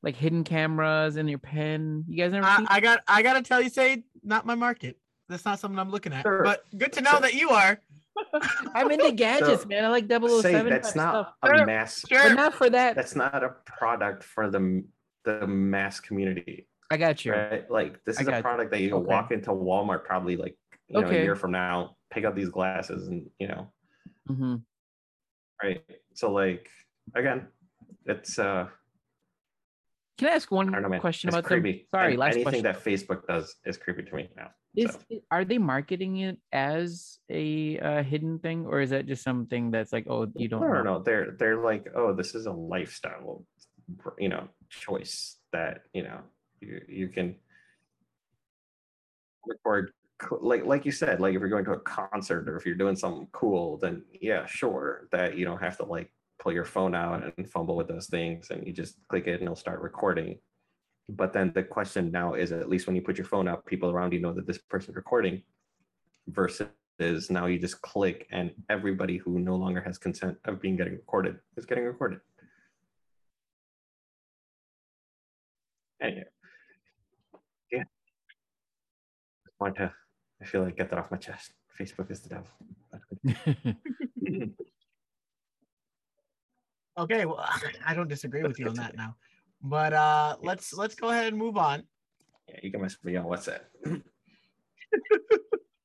like 0.04 0.16
hidden 0.16 0.44
cameras 0.44 1.18
in 1.18 1.28
your 1.28 1.40
pen. 1.40 2.06
You 2.08 2.18
guys 2.18 2.32
never 2.32 2.46
I, 2.46 2.58
seen? 2.58 2.68
I 2.70 2.80
got 2.80 3.00
I 3.08 3.22
gotta 3.22 3.42
tell 3.42 3.62
you, 3.62 3.70
say 3.70 4.04
not 4.24 4.46
my 4.46 4.56
market. 4.56 4.98
That's 5.30 5.46
not 5.46 5.60
something 5.60 5.80
I'm 5.80 5.90
looking 5.90 6.14
at. 6.14 6.24
Sure. 6.24 6.44
But 6.44 6.64
good 6.78 6.94
to 6.94 7.02
know 7.02 7.12
So- 7.14 7.20
that 7.22 7.34
you 7.34 7.50
are. 7.50 7.80
I'm 8.74 8.90
into 8.92 9.12
gadgets, 9.12 9.64
So, 9.64 9.68
man. 9.68 9.84
I 9.84 9.90
like 9.90 10.08
007 10.08 10.42
Say 10.42 10.54
that's 10.70 10.96
not 10.96 11.12
stuff, 11.12 11.34
a 11.44 11.48
Sure, 11.58 11.66
mass. 11.66 12.06
Sure. 12.08 12.24
but 12.30 12.34
not 12.36 12.54
for 12.54 12.70
that. 12.70 12.96
That's 12.96 13.14
not 13.14 13.44
a 13.44 13.50
product 13.66 14.24
for 14.24 14.50
the 14.50 14.86
the 15.26 15.46
mass 15.46 16.00
community, 16.00 16.68
I 16.92 16.96
got 16.98 17.26
you. 17.26 17.34
right? 17.34 17.70
Like 17.70 18.02
this 18.06 18.18
is 18.20 18.26
got 18.26 18.36
a 18.36 18.38
you. 18.38 18.44
product 18.44 18.72
that 18.72 18.80
you 18.80 18.90
can 18.90 19.00
Okay. 19.00 19.08
walk 19.08 19.32
into 19.32 19.50
Walmart 19.50 20.06
probably 20.06 20.38
like 20.38 20.56
you 20.88 21.02
know 21.02 21.08
a 21.10 21.12
year 21.14 21.36
from 21.36 21.52
now, 21.52 21.98
pick 22.12 22.24
up 22.24 22.36
these 22.36 22.50
glasses, 22.50 23.08
and 23.10 23.28
you 23.40 23.48
know, 23.50 23.72
hmm 24.28 24.56
right? 25.62 25.84
So 26.14 26.32
like 26.32 26.70
again, 27.14 27.47
it's 28.06 28.39
uh 28.39 28.68
Can 30.18 30.30
I 30.30 30.32
ask 30.32 30.49
one 30.49 30.74
I 30.74 30.80
know, 30.80 30.99
question 30.99 31.28
it's 31.28 31.36
about 31.38 31.47
them? 31.49 31.62
creepy. 31.62 31.88
Sorry, 31.91 32.12
And 32.12 32.20
last 32.20 32.36
anything 32.36 32.64
question. 32.64 32.64
that 32.64 32.84
Facebook 32.84 33.28
does 33.28 33.56
is 33.66 33.78
creepy 33.78 34.03
to 34.03 34.16
me 34.16 34.30
now. 34.36 34.49
Is 34.76 34.91
so. 34.91 34.99
it- 35.10 35.24
are 35.32 35.45
they 35.45 35.58
marketing 35.58 36.18
it 36.18 36.38
as 36.51 37.20
a 37.30 37.80
uh, 37.80 38.03
hidden 38.03 38.39
thing, 38.39 38.66
or 38.66 38.82
is 38.82 38.89
that 38.89 39.06
just 39.06 39.24
something 39.24 39.72
that's 39.72 39.93
like, 39.93 40.08
oh, 40.10 40.28
you 40.36 40.47
don't 40.47 40.62
no, 40.62 40.74
know? 40.74 40.84
no. 40.84 40.99
They're 40.99 41.32
they're 41.32 41.62
like, 41.64 41.88
oh, 41.95 42.14
this 42.14 42.36
is 42.36 42.45
a 42.45 42.51
lifestyle, 42.51 43.45
you 44.20 44.30
know, 44.30 44.47
choice 44.70 45.38
that 45.53 45.82
you 45.93 46.03
know 46.03 46.20
you 46.60 46.82
you 46.89 47.08
can 47.08 47.36
record 49.45 49.91
like 50.41 50.66
like 50.66 50.86
you 50.86 50.91
said, 50.91 51.20
like 51.20 51.36
if 51.36 51.39
you're 51.39 51.49
going 51.49 51.66
to 51.66 51.74
a 51.74 51.80
concert 51.80 52.47
or 52.49 52.56
if 52.58 52.66
you're 52.66 52.76
doing 52.76 52.95
something 52.95 53.28
cool, 53.32 53.78
then 53.78 54.03
yeah, 54.22 54.45
sure, 54.45 55.08
that 55.12 55.38
you 55.38 55.45
don't 55.45 55.62
have 55.62 55.78
to 55.78 55.86
like 55.86 56.12
pull 56.40 56.54
your 56.54 56.66
phone 56.66 56.96
out 56.96 57.34
and 57.38 57.50
fumble 57.50 57.76
with 57.76 57.88
those 57.88 58.08
things, 58.08 58.50
and 58.52 58.66
you 58.66 58.74
just 58.74 58.98
click 59.10 59.28
it 59.28 59.36
and 59.36 59.44
it'll 59.44 59.56
start 59.56 59.82
recording. 59.82 60.40
But 61.08 61.34
then 61.34 61.52
the 61.54 61.64
question 61.64 62.12
now 62.12 62.34
is, 62.34 62.52
at 62.52 62.70
least 62.70 62.88
when 62.88 62.96
you 62.96 63.02
put 63.02 63.18
your 63.18 63.28
phone 63.28 63.48
up, 63.48 63.66
people 63.66 63.92
around 63.92 64.14
you 64.14 64.20
know 64.20 64.34
that 64.34 64.48
this 64.48 64.58
person's 64.58 64.96
recording, 64.96 65.44
versus 66.28 66.70
now 67.30 67.46
you 67.46 67.60
just 67.60 67.82
click 67.82 68.28
and 68.32 68.52
everybody 68.70 69.18
who 69.18 69.40
no 69.40 69.56
longer 69.56 69.82
has 69.82 69.98
consent 69.98 70.38
of 70.46 70.62
being 70.62 70.76
getting 70.76 70.94
recorded 70.94 71.38
is 71.58 71.66
getting 71.66 71.84
recorded. 71.84 72.20
Anyway, 76.02 76.24
yeah, 77.72 77.84
just 79.46 79.60
want 79.60 79.76
to. 79.76 79.92
I 80.42 80.46
feel 80.46 80.64
like 80.64 80.78
get 80.78 80.90
that 80.90 81.00
off 81.00 81.12
my 81.12 81.18
chest. 81.18 81.54
Facebook 81.80 82.12
is 82.12 82.22
the 82.22 82.30
devil. 82.30 82.50
Okay, 86.98 87.26
well, 87.26 87.46
I 87.86 87.93
don't 87.93 88.08
disagree 88.08 88.43
with 88.43 88.58
you 88.60 88.68
on 88.70 88.76
that 88.76 88.96
now. 88.96 89.16
But 89.62 89.93
uh 89.93 90.38
let's 90.41 90.74
let's 90.74 90.96
go 90.96 91.10
ahead 91.10 91.28
and 91.28 91.38
move 91.38 91.58
on. 91.58 91.84
Yeah, 92.48 92.60
you 92.64 92.72
can 92.72 92.82
mess 92.82 92.96
with 93.02 93.12
me 93.12 93.18
on 93.18 93.26
what's 93.26 93.46
that? 93.46 93.70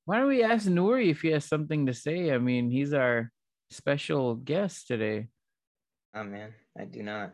Why 0.04 0.18
don't 0.18 0.28
we 0.28 0.42
ask 0.42 0.66
Nuri 0.66 1.10
if 1.10 1.20
he 1.22 1.28
has 1.28 1.44
something 1.44 1.86
to 1.86 1.94
say? 1.94 2.32
I 2.32 2.38
mean, 2.38 2.70
he's 2.70 2.92
our 2.92 3.30
special 3.70 4.34
guest 4.34 4.88
today. 4.88 5.28
Oh 6.14 6.24
man, 6.24 6.52
I 6.78 6.84
do 6.84 7.02
not. 7.02 7.32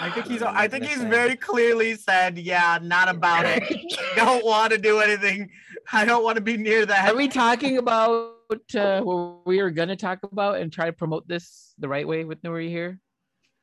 I 0.00 0.10
think 0.10 0.26
he's 0.26 0.42
I 0.42 0.66
think 0.68 0.84
he's 0.84 1.02
very 1.02 1.36
clearly 1.36 1.94
said, 1.94 2.38
yeah, 2.38 2.78
not 2.80 3.08
about 3.08 3.44
it. 3.46 3.62
don't 4.16 4.44
want 4.44 4.72
to 4.72 4.78
do 4.78 5.00
anything. 5.00 5.50
I 5.92 6.04
don't 6.04 6.24
want 6.24 6.36
to 6.36 6.42
be 6.42 6.56
near 6.56 6.86
that. 6.86 7.10
Are 7.10 7.16
we 7.16 7.28
talking 7.28 7.76
about 7.76 8.37
uh, 8.74 9.00
what 9.02 9.46
we 9.46 9.62
were 9.62 9.70
gonna 9.70 9.96
talk 9.96 10.20
about 10.22 10.60
and 10.60 10.72
try 10.72 10.86
to 10.86 10.92
promote 10.92 11.26
this 11.28 11.74
the 11.78 11.88
right 11.88 12.06
way 12.06 12.24
with 12.24 12.42
Nuri 12.42 12.68
here? 12.68 12.98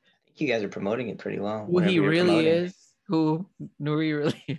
I 0.08 0.10
think 0.28 0.42
you 0.42 0.48
guys 0.48 0.64
are 0.64 0.70
promoting 0.70 1.10
it 1.10 1.18
pretty 1.18 1.40
well. 1.40 1.66
Who 1.66 1.80
he 1.80 2.00
really 2.00 2.28
promoting. 2.28 2.48
is? 2.66 2.76
Who 3.08 3.48
Nuri 3.82 4.18
really 4.18 4.44
is? 4.48 4.58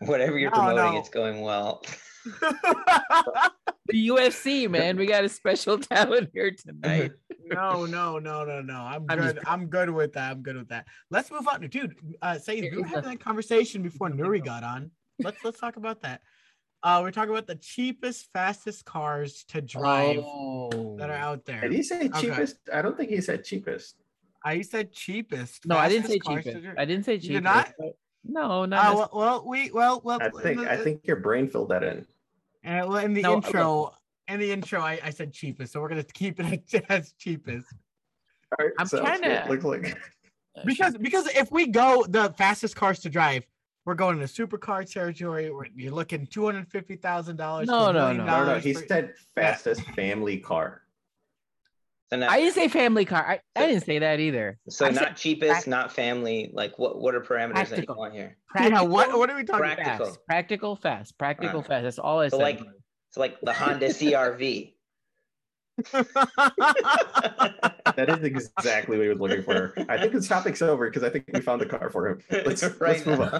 Whatever 0.08 0.38
you're 0.38 0.50
No, 0.50 0.56
promoting, 0.58 0.94
no. 0.94 0.98
it's 1.00 1.08
going 1.08 1.40
well. 1.40 1.82
The 3.88 4.08
UFC, 4.08 4.68
man. 4.68 4.96
We 4.96 5.06
got 5.06 5.22
a 5.24 5.28
special 5.28 5.78
talent 5.92 6.30
here 6.34 6.50
tonight. 6.50 7.12
no, 7.44 7.86
no, 7.86 8.18
no, 8.18 8.44
no, 8.44 8.60
no. 8.60 8.74
I'm 8.74 9.06
I'm 9.08 9.18
just 9.18 9.34
good. 9.36 9.44
I'm 9.46 9.66
good 9.68 9.90
with 9.90 10.12
that. 10.14 10.32
I'm 10.32 10.42
good 10.42 10.56
with 10.56 10.68
that. 10.70 10.86
Let's 11.08 11.30
move 11.30 11.46
on, 11.46 11.60
dude. 11.68 11.94
Uh, 12.20 12.36
say 12.36 12.60
Here 12.60 12.72
we 12.72 12.78
were 12.78 12.84
having 12.88 13.10
that 13.10 13.20
conversation 13.20 13.82
before 13.82 14.10
Nuri 14.10 14.44
got 14.44 14.64
on. 14.64 14.90
Let's 15.20 15.36
let's 15.44 15.60
talk 15.60 15.76
about 15.76 16.02
that. 16.02 16.20
Uh, 16.86 17.00
we're 17.02 17.10
talking 17.10 17.30
about 17.32 17.48
the 17.48 17.56
cheapest, 17.56 18.28
fastest 18.32 18.84
cars 18.84 19.42
to 19.48 19.60
drive 19.60 20.18
Oh. 20.24 20.96
that 20.98 21.10
are 21.10 21.16
out 21.16 21.44
there. 21.44 21.60
Did 21.62 21.72
he 21.72 21.82
say 21.82 22.06
Okay. 22.06 22.20
cheapest? 22.20 22.58
I 22.72 22.80
don't 22.80 22.96
think 22.96 23.10
he 23.10 23.20
said 23.20 23.42
cheapest. 23.44 23.96
I 24.44 24.62
said 24.62 24.92
cheapest. 24.92 25.66
No, 25.66 25.76
I 25.76 25.88
didn't 25.88 26.04
say 26.06 26.20
fastest 26.20 26.24
cars 26.28 26.44
to 26.44 26.50
cheapest. 26.52 26.64
dri- 26.64 26.78
I 26.78 26.84
didn't 26.84 27.04
say 27.04 27.14
You 27.14 27.18
cheapest. 27.20 27.34
did 27.38 27.42
not? 27.42 27.72
No, 28.22 28.62
Uh, 28.62 28.66
not 28.66 28.70
necessarily. 28.70 28.94
well, 29.00 29.08
well, 29.12 29.44
we 29.48 29.70
well, 29.72 30.00
well. 30.04 30.18
I 30.22 30.28
think 30.30 30.60
the- 30.60 30.70
I 30.70 30.76
think 30.76 31.04
your 31.08 31.16
brain 31.16 31.48
filled 31.48 31.70
that 31.70 31.82
in. 31.82 32.06
Uh, 32.64 32.86
well, 32.86 32.98
in 32.98 33.14
the 33.14 33.22
No, 33.22 33.34
okay. 33.38 33.48
intro, 33.48 33.92
in 34.28 34.38
the 34.38 34.52
intro, 34.52 34.80
I, 34.80 35.00
I 35.02 35.10
said 35.10 35.32
cheapest, 35.32 35.72
so 35.72 35.80
we're 35.80 35.88
gonna 35.88 36.04
keep 36.04 36.38
it 36.38 36.72
as 36.88 37.14
cheapest 37.18 37.66
All 38.56 38.64
right, 38.64 38.72
I'm 38.78 38.86
sounds 38.86 39.02
good. 39.10 39.22
tryna- 39.22 39.48
Looks 39.48 39.64
like 39.64 39.98
because 40.64 40.96
because 40.98 41.26
if 41.34 41.50
we 41.50 41.66
go 41.66 42.04
the 42.08 42.32
fastest 42.38 42.76
cars 42.76 43.00
to 43.00 43.10
drive, 43.10 43.44
we're 43.86 43.94
going 43.94 44.18
to 44.18 44.26
supercar 44.26 44.90
territory. 44.90 45.50
Where 45.50 45.68
you're 45.74 45.92
looking 45.94 46.26
two 46.26 46.44
hundred 46.44 46.68
fifty 46.70 46.96
thousand 46.96 47.36
dollars. 47.36 47.68
No, 47.68 47.92
no, 47.92 48.12
no. 48.12 48.24
no, 48.24 48.44
no. 48.44 48.58
He 48.58 48.74
said 48.74 49.14
fastest 49.34 49.80
family 49.92 50.38
car. 50.38 50.82
So 52.12 52.18
not, 52.18 52.30
I 52.30 52.38
didn't 52.38 52.54
say 52.54 52.68
family 52.68 53.04
car. 53.04 53.24
I, 53.26 53.40
I 53.60 53.66
didn't 53.66 53.84
say 53.84 53.98
that 53.98 54.20
either. 54.20 54.58
so 54.68 54.86
I 54.86 54.90
not 54.90 55.16
cheapest, 55.16 55.50
prac- 55.50 55.66
not 55.66 55.90
family. 55.92 56.50
Like 56.52 56.78
what? 56.78 57.00
What 57.00 57.14
are 57.14 57.20
parameters 57.20 57.68
that 57.70 57.88
you 57.88 57.94
want 57.94 58.12
here? 58.14 58.36
Yeah, 58.54 58.82
what 58.82 59.06
Practical, 59.06 59.18
what 59.18 59.30
are 59.30 59.36
we 59.36 59.44
talking 59.44 59.64
about? 59.64 59.76
Practical. 59.76 60.06
fast. 60.06 60.26
Practical, 60.26 60.76
fast. 60.76 61.18
Practical, 61.18 61.56
Alright. 61.56 61.68
fast. 61.68 61.82
That's 61.84 61.98
all 61.98 62.20
I 62.20 62.28
So 62.28 62.36
said. 62.38 62.42
like, 62.42 62.60
so 63.10 63.20
like 63.20 63.40
the 63.40 63.52
Honda 63.52 63.88
CRV. 63.90 64.72
That 67.96 68.08
is 68.10 68.22
exactly 68.24 68.96
what 68.96 69.02
he 69.04 69.08
was 69.08 69.18
looking 69.18 69.42
for. 69.42 69.74
I 69.88 69.98
think 69.98 70.12
this 70.12 70.28
topic's 70.28 70.62
over 70.62 70.88
because 70.88 71.02
I 71.02 71.10
think 71.10 71.24
we 71.32 71.40
found 71.40 71.60
the 71.60 71.66
car 71.66 71.90
for 71.90 72.08
him. 72.08 72.18
Let's, 72.30 72.62
let's 72.80 73.06
move 73.06 73.20
on. 73.20 73.30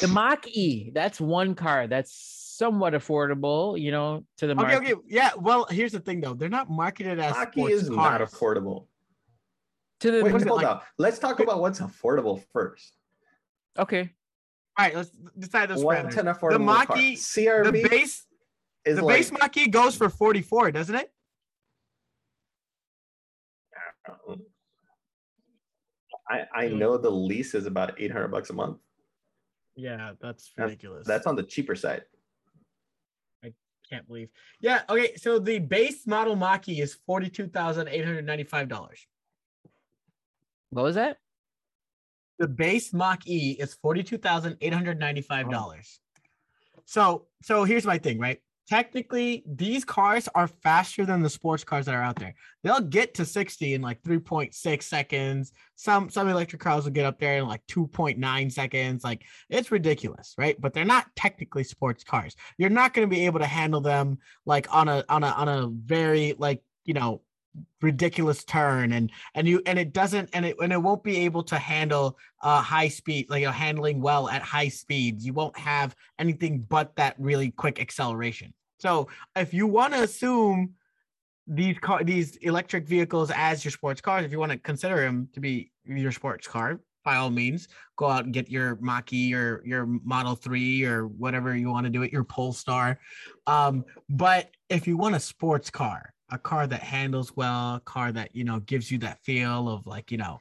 the 0.00 0.08
Mach 0.12 0.46
E. 0.48 0.90
That's 0.94 1.20
one 1.20 1.54
car 1.54 1.86
that's 1.86 2.12
somewhat 2.58 2.92
affordable, 2.92 3.80
you 3.80 3.90
know, 3.90 4.24
to 4.38 4.46
the 4.46 4.52
okay, 4.52 4.62
market. 4.62 4.76
okay, 4.78 4.92
okay. 4.92 5.02
yeah. 5.08 5.30
Well, 5.38 5.66
here's 5.70 5.92
the 5.92 6.00
thing 6.00 6.20
though; 6.20 6.34
they're 6.34 6.48
not 6.50 6.70
marketed 6.70 7.18
as 7.18 7.34
Hockey 7.34 7.60
sports 7.60 7.74
is 7.74 7.90
not 7.90 8.18
cars. 8.18 8.30
affordable. 8.32 8.86
To 10.00 10.10
the 10.10 10.22
Wait, 10.24 10.32
was 10.32 10.42
it, 10.42 10.48
hold 10.48 10.62
like- 10.62 10.70
on. 10.70 10.80
Let's 10.98 11.18
talk 11.18 11.40
about 11.40 11.60
what's 11.60 11.80
affordable 11.80 12.42
first. 12.52 12.92
okay. 13.78 14.10
All 14.78 14.86
right, 14.86 14.94
let's 14.96 15.10
decide 15.38 15.68
those 15.68 15.84
What's 15.84 16.14
parameters. 16.14 16.16
an 16.18 16.26
affordable 16.26 16.74
car? 16.86 16.86
Mach-E- 16.96 17.16
CRV 17.16 17.72
The 17.82 17.88
base, 17.88 18.24
is 18.86 18.96
the 18.96 19.04
like 19.04 19.16
base 19.16 19.32
Mach-E 19.32 19.66
goes 19.68 19.94
for 19.94 20.08
44, 20.08 20.70
doesn't 20.70 20.94
it? 20.94 21.12
I, 26.30 26.46
I 26.54 26.68
know 26.68 26.96
the 26.96 27.10
lease 27.10 27.54
is 27.54 27.66
about 27.66 28.00
800 28.00 28.28
bucks 28.28 28.50
a 28.50 28.52
month. 28.52 28.78
Yeah, 29.76 30.12
that's 30.20 30.52
That's- 30.56 30.70
ridiculous. 30.70 31.06
That's 31.06 31.26
on 31.26 31.34
the 31.36 31.42
cheaper 31.42 31.74
side. 31.74 32.02
I 33.44 33.52
can't 33.88 34.06
believe. 34.06 34.28
Yeah. 34.60 34.82
Okay. 34.88 35.16
So 35.16 35.38
the 35.38 35.58
base 35.58 36.06
model 36.06 36.36
Mach-E 36.36 36.80
is 36.80 36.94
forty-two 37.06 37.48
thousand 37.48 37.88
eight 37.88 38.04
hundred 38.04 38.26
ninety-five 38.26 38.68
dollars. 38.68 39.06
What 40.70 40.82
was 40.84 40.94
that? 40.96 41.18
The 42.38 42.46
base 42.48 42.92
Mach-E 42.92 43.56
is 43.58 43.74
forty-two 43.74 44.18
thousand 44.18 44.58
eight 44.60 44.74
hundred 44.74 44.98
ninety-five 44.98 45.50
dollars. 45.50 46.00
So, 46.84 47.26
so 47.42 47.64
here's 47.64 47.86
my 47.86 47.98
thing, 47.98 48.18
right? 48.18 48.40
Technically, 48.70 49.42
these 49.52 49.84
cars 49.84 50.28
are 50.32 50.46
faster 50.46 51.04
than 51.04 51.22
the 51.22 51.28
sports 51.28 51.64
cars 51.64 51.86
that 51.86 51.94
are 51.96 52.04
out 52.04 52.14
there. 52.20 52.36
They'll 52.62 52.80
get 52.80 53.14
to 53.14 53.24
60 53.24 53.74
in 53.74 53.82
like 53.82 54.00
3.6 54.02 54.82
seconds. 54.84 55.50
Some 55.74 56.08
some 56.08 56.28
electric 56.28 56.62
cars 56.62 56.84
will 56.84 56.92
get 56.92 57.04
up 57.04 57.18
there 57.18 57.38
in 57.38 57.48
like 57.48 57.66
2.9 57.66 58.52
seconds. 58.52 59.02
Like 59.02 59.24
it's 59.48 59.72
ridiculous, 59.72 60.36
right? 60.38 60.58
But 60.60 60.72
they're 60.72 60.84
not 60.84 61.06
technically 61.16 61.64
sports 61.64 62.04
cars. 62.04 62.36
You're 62.58 62.70
not 62.70 62.94
going 62.94 63.10
to 63.10 63.12
be 63.12 63.26
able 63.26 63.40
to 63.40 63.46
handle 63.46 63.80
them 63.80 64.18
like 64.46 64.72
on 64.72 64.86
a 64.86 65.04
on 65.08 65.24
a 65.24 65.30
on 65.30 65.48
a 65.48 65.66
very 65.66 66.36
like 66.38 66.62
you 66.84 66.94
know 66.94 67.22
ridiculous 67.82 68.44
turn 68.44 68.92
and 68.92 69.10
and 69.34 69.48
you 69.48 69.60
and 69.66 69.80
it 69.80 69.92
doesn't 69.92 70.30
and 70.32 70.46
it 70.46 70.56
and 70.62 70.72
it 70.72 70.80
won't 70.80 71.02
be 71.02 71.16
able 71.16 71.42
to 71.42 71.58
handle 71.58 72.16
uh 72.42 72.62
high 72.62 72.86
speed 72.86 73.28
like 73.28 73.42
you 73.42 73.48
handling 73.48 74.00
well 74.00 74.28
at 74.28 74.40
high 74.40 74.68
speeds 74.68 75.26
you 75.26 75.32
won't 75.32 75.58
have 75.58 75.96
anything 76.20 76.60
but 76.60 76.94
that 76.94 77.16
really 77.18 77.50
quick 77.50 77.80
acceleration 77.80 78.54
so 78.80 79.08
if 79.36 79.52
you 79.54 79.66
want 79.66 79.92
to 79.94 80.02
assume 80.02 80.74
these 81.46 81.78
car 81.78 82.02
these 82.04 82.36
electric 82.36 82.86
vehicles 82.86 83.30
as 83.34 83.64
your 83.64 83.72
sports 83.72 84.00
cars 84.00 84.24
if 84.24 84.32
you 84.32 84.38
want 84.38 84.52
to 84.52 84.58
consider 84.58 84.96
them 84.96 85.28
to 85.32 85.40
be 85.40 85.70
your 85.84 86.12
sports 86.12 86.46
car 86.46 86.80
by 87.04 87.16
all 87.16 87.30
means 87.30 87.68
go 87.96 88.06
out 88.06 88.24
and 88.24 88.34
get 88.34 88.50
your 88.50 88.76
Mach-E 88.80 89.34
or 89.34 89.62
your 89.64 89.86
Model 89.86 90.34
3 90.34 90.84
or 90.84 91.06
whatever 91.06 91.56
you 91.56 91.70
want 91.70 91.84
to 91.84 91.90
do 91.90 92.02
it 92.02 92.12
your 92.12 92.24
Polestar. 92.24 92.98
Um 93.46 93.84
but 94.08 94.50
if 94.68 94.86
you 94.86 94.96
want 94.96 95.14
a 95.14 95.20
sports 95.20 95.70
car 95.70 96.12
a 96.30 96.38
car 96.38 96.66
that 96.66 96.82
handles 96.82 97.36
well 97.36 97.76
a 97.76 97.80
car 97.80 98.12
that 98.12 98.34
you 98.34 98.44
know 98.44 98.60
gives 98.60 98.90
you 98.90 98.98
that 98.98 99.22
feel 99.24 99.68
of 99.68 99.86
like 99.86 100.10
you 100.10 100.18
know 100.18 100.38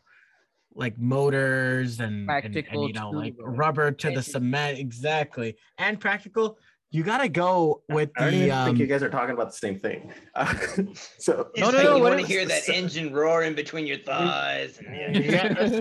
like 0.76 0.98
motors 0.98 2.00
and, 2.00 2.30
and, 2.30 2.56
and 2.56 2.84
you 2.84 2.94
know 2.94 3.10
like 3.10 3.36
rubber 3.40 3.92
to 3.92 4.12
the 4.12 4.22
cement 4.22 4.78
exactly 4.78 5.56
and 5.78 6.00
practical 6.00 6.58
you 6.92 7.04
gotta 7.04 7.30
go 7.30 7.82
with 7.90 8.10
I 8.18 8.22
don't 8.26 8.32
the 8.32 8.38
even 8.46 8.52
um, 8.52 8.66
think 8.66 8.80
you 8.80 8.88
guys 8.88 9.04
are 9.04 9.10
talking 9.10 9.34
about 9.34 9.52
the 9.52 9.58
same 9.58 9.78
thing. 9.78 10.12
Uh, 10.36 10.54
so 11.20 11.50
It's 11.54 11.60
No, 11.60 11.70
no, 11.72 11.78
like 11.78 11.84
no, 11.86 11.96
you 11.98 12.04
want 12.04 12.20
to 12.20 12.26
hear 12.26 12.46
that 12.46 12.64
so- 12.64 12.74
engine 12.74 13.14
roaring 13.14 13.54
between 13.54 13.86
your 13.86 13.98
thighs. 14.00 14.80
And 14.86 15.16
Yeah. 15.16 15.54
His 15.54 15.78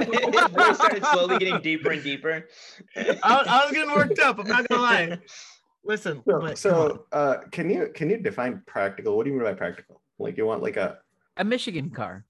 voice 0.51 0.77
started 0.77 1.05
slowly 1.07 1.39
getting 1.39 1.61
deeper 1.61 1.93
and 1.93 2.03
deeper. 2.03 2.47
I, 2.97 3.15
I 3.25 3.65
was 3.65 3.73
getting 3.73 3.95
worked 3.95 4.19
up 4.19 4.39
i'm 4.39 4.47
not 4.47 4.69
gonna 4.69 4.83
lie 4.83 5.19
listen 5.85 6.23
so, 6.29 6.41
but 6.41 6.59
so 6.59 7.07
uh, 7.13 7.39
can 7.51 7.71
you 7.71 7.89
can 7.95 8.11
you 8.11 8.19
define 8.19 8.63
practical? 8.67 9.17
What 9.17 9.25
do 9.25 9.31
you 9.31 9.37
mean 9.37 9.45
by 9.45 9.55
practical? 9.55 10.03
Like 10.19 10.37
you 10.37 10.45
want 10.45 10.63
like 10.63 10.77
a, 10.77 10.99
A 11.39 11.45
Michigan 11.45 11.89
car. 11.91 12.25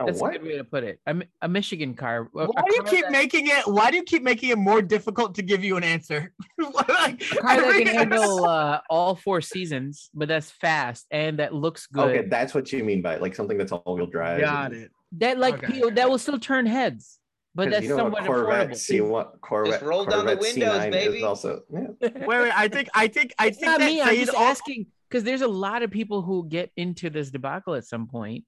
A 0.00 0.06
That's 0.06 0.20
what? 0.20 0.34
a 0.34 0.38
good 0.38 0.46
way 0.48 0.56
to 0.56 0.64
put 0.64 0.82
it. 0.84 0.98
A, 1.06 1.14
Mi- 1.14 1.26
a 1.42 1.48
Michigan 1.48 1.94
car. 1.94 2.28
A- 2.34 2.38
a 2.40 2.46
why 2.46 2.62
do 2.68 2.74
you 2.74 2.82
keep 2.82 3.04
that- 3.04 3.12
making 3.12 3.46
it 3.46 3.66
why 3.66 3.90
do 3.90 3.96
you 3.96 4.02
keep 4.02 4.22
making 4.22 4.50
it 4.50 4.58
more 4.58 4.82
difficult 4.82 5.34
to 5.36 5.42
give 5.42 5.62
you 5.62 5.76
an 5.76 5.84
answer 5.84 6.32
like, 6.58 7.22
a 7.32 7.36
car 7.36 7.56
that 7.60 7.74
can 7.84 7.86
handle 7.86 8.44
uh, 8.58 8.80
all 8.90 9.14
four 9.14 9.40
seasons, 9.40 10.10
but 10.14 10.26
that's 10.28 10.50
fast 10.50 11.06
and 11.10 11.38
that 11.38 11.54
looks 11.54 11.86
good. 11.86 12.08
Okay, 12.16 12.28
that's 12.28 12.54
what 12.54 12.72
you 12.72 12.82
mean 12.84 13.02
by 13.02 13.16
like 13.16 13.34
something 13.34 13.56
that's 13.56 13.72
all-wheel 13.72 14.06
drive. 14.06 14.40
got 14.40 14.72
and- 14.72 14.84
it 14.84 14.90
That 15.18 15.38
like 15.38 15.62
Okay. 15.62 15.74
you 15.76 15.80
know, 15.82 15.90
that 15.90 16.08
will 16.10 16.18
still 16.18 16.38
turn 16.40 16.66
heads, 16.66 17.20
but 17.54 17.70
that's 17.70 17.84
you 17.84 17.90
know 17.90 17.96
somewhat 17.98 18.24
a 18.24 18.26
Corvette 18.26 18.70
affordable. 18.70 19.10
C1 19.10 19.40
Corvette 19.42 19.82
roll 19.82 20.04
down 20.06 20.26
the 20.26 20.36
windows, 20.36 20.80
C9 20.82 20.90
baby. 20.90 21.18
is 21.18 21.22
also 21.22 21.60
yeah. 21.72 21.86
wait 22.00 22.26
wait 22.26 22.52
i 22.56 22.66
think 22.66 22.88
i 22.94 23.06
think 23.06 23.32
i 23.38 23.46
It's 23.46 23.58
think 23.58 23.66
not 23.70 23.78
that 23.78 23.86
me. 23.86 24.02
I'm 24.02 24.16
just 24.16 24.34
al- 24.34 24.42
asking 24.42 24.86
because 25.08 25.22
there's 25.22 25.42
a 25.42 25.46
lot 25.48 25.84
of 25.84 25.90
people 25.92 26.20
who 26.22 26.48
get 26.48 26.72
into 26.76 27.10
this 27.10 27.30
debacle 27.30 27.74
at 27.76 27.84
some 27.84 28.08
point 28.08 28.42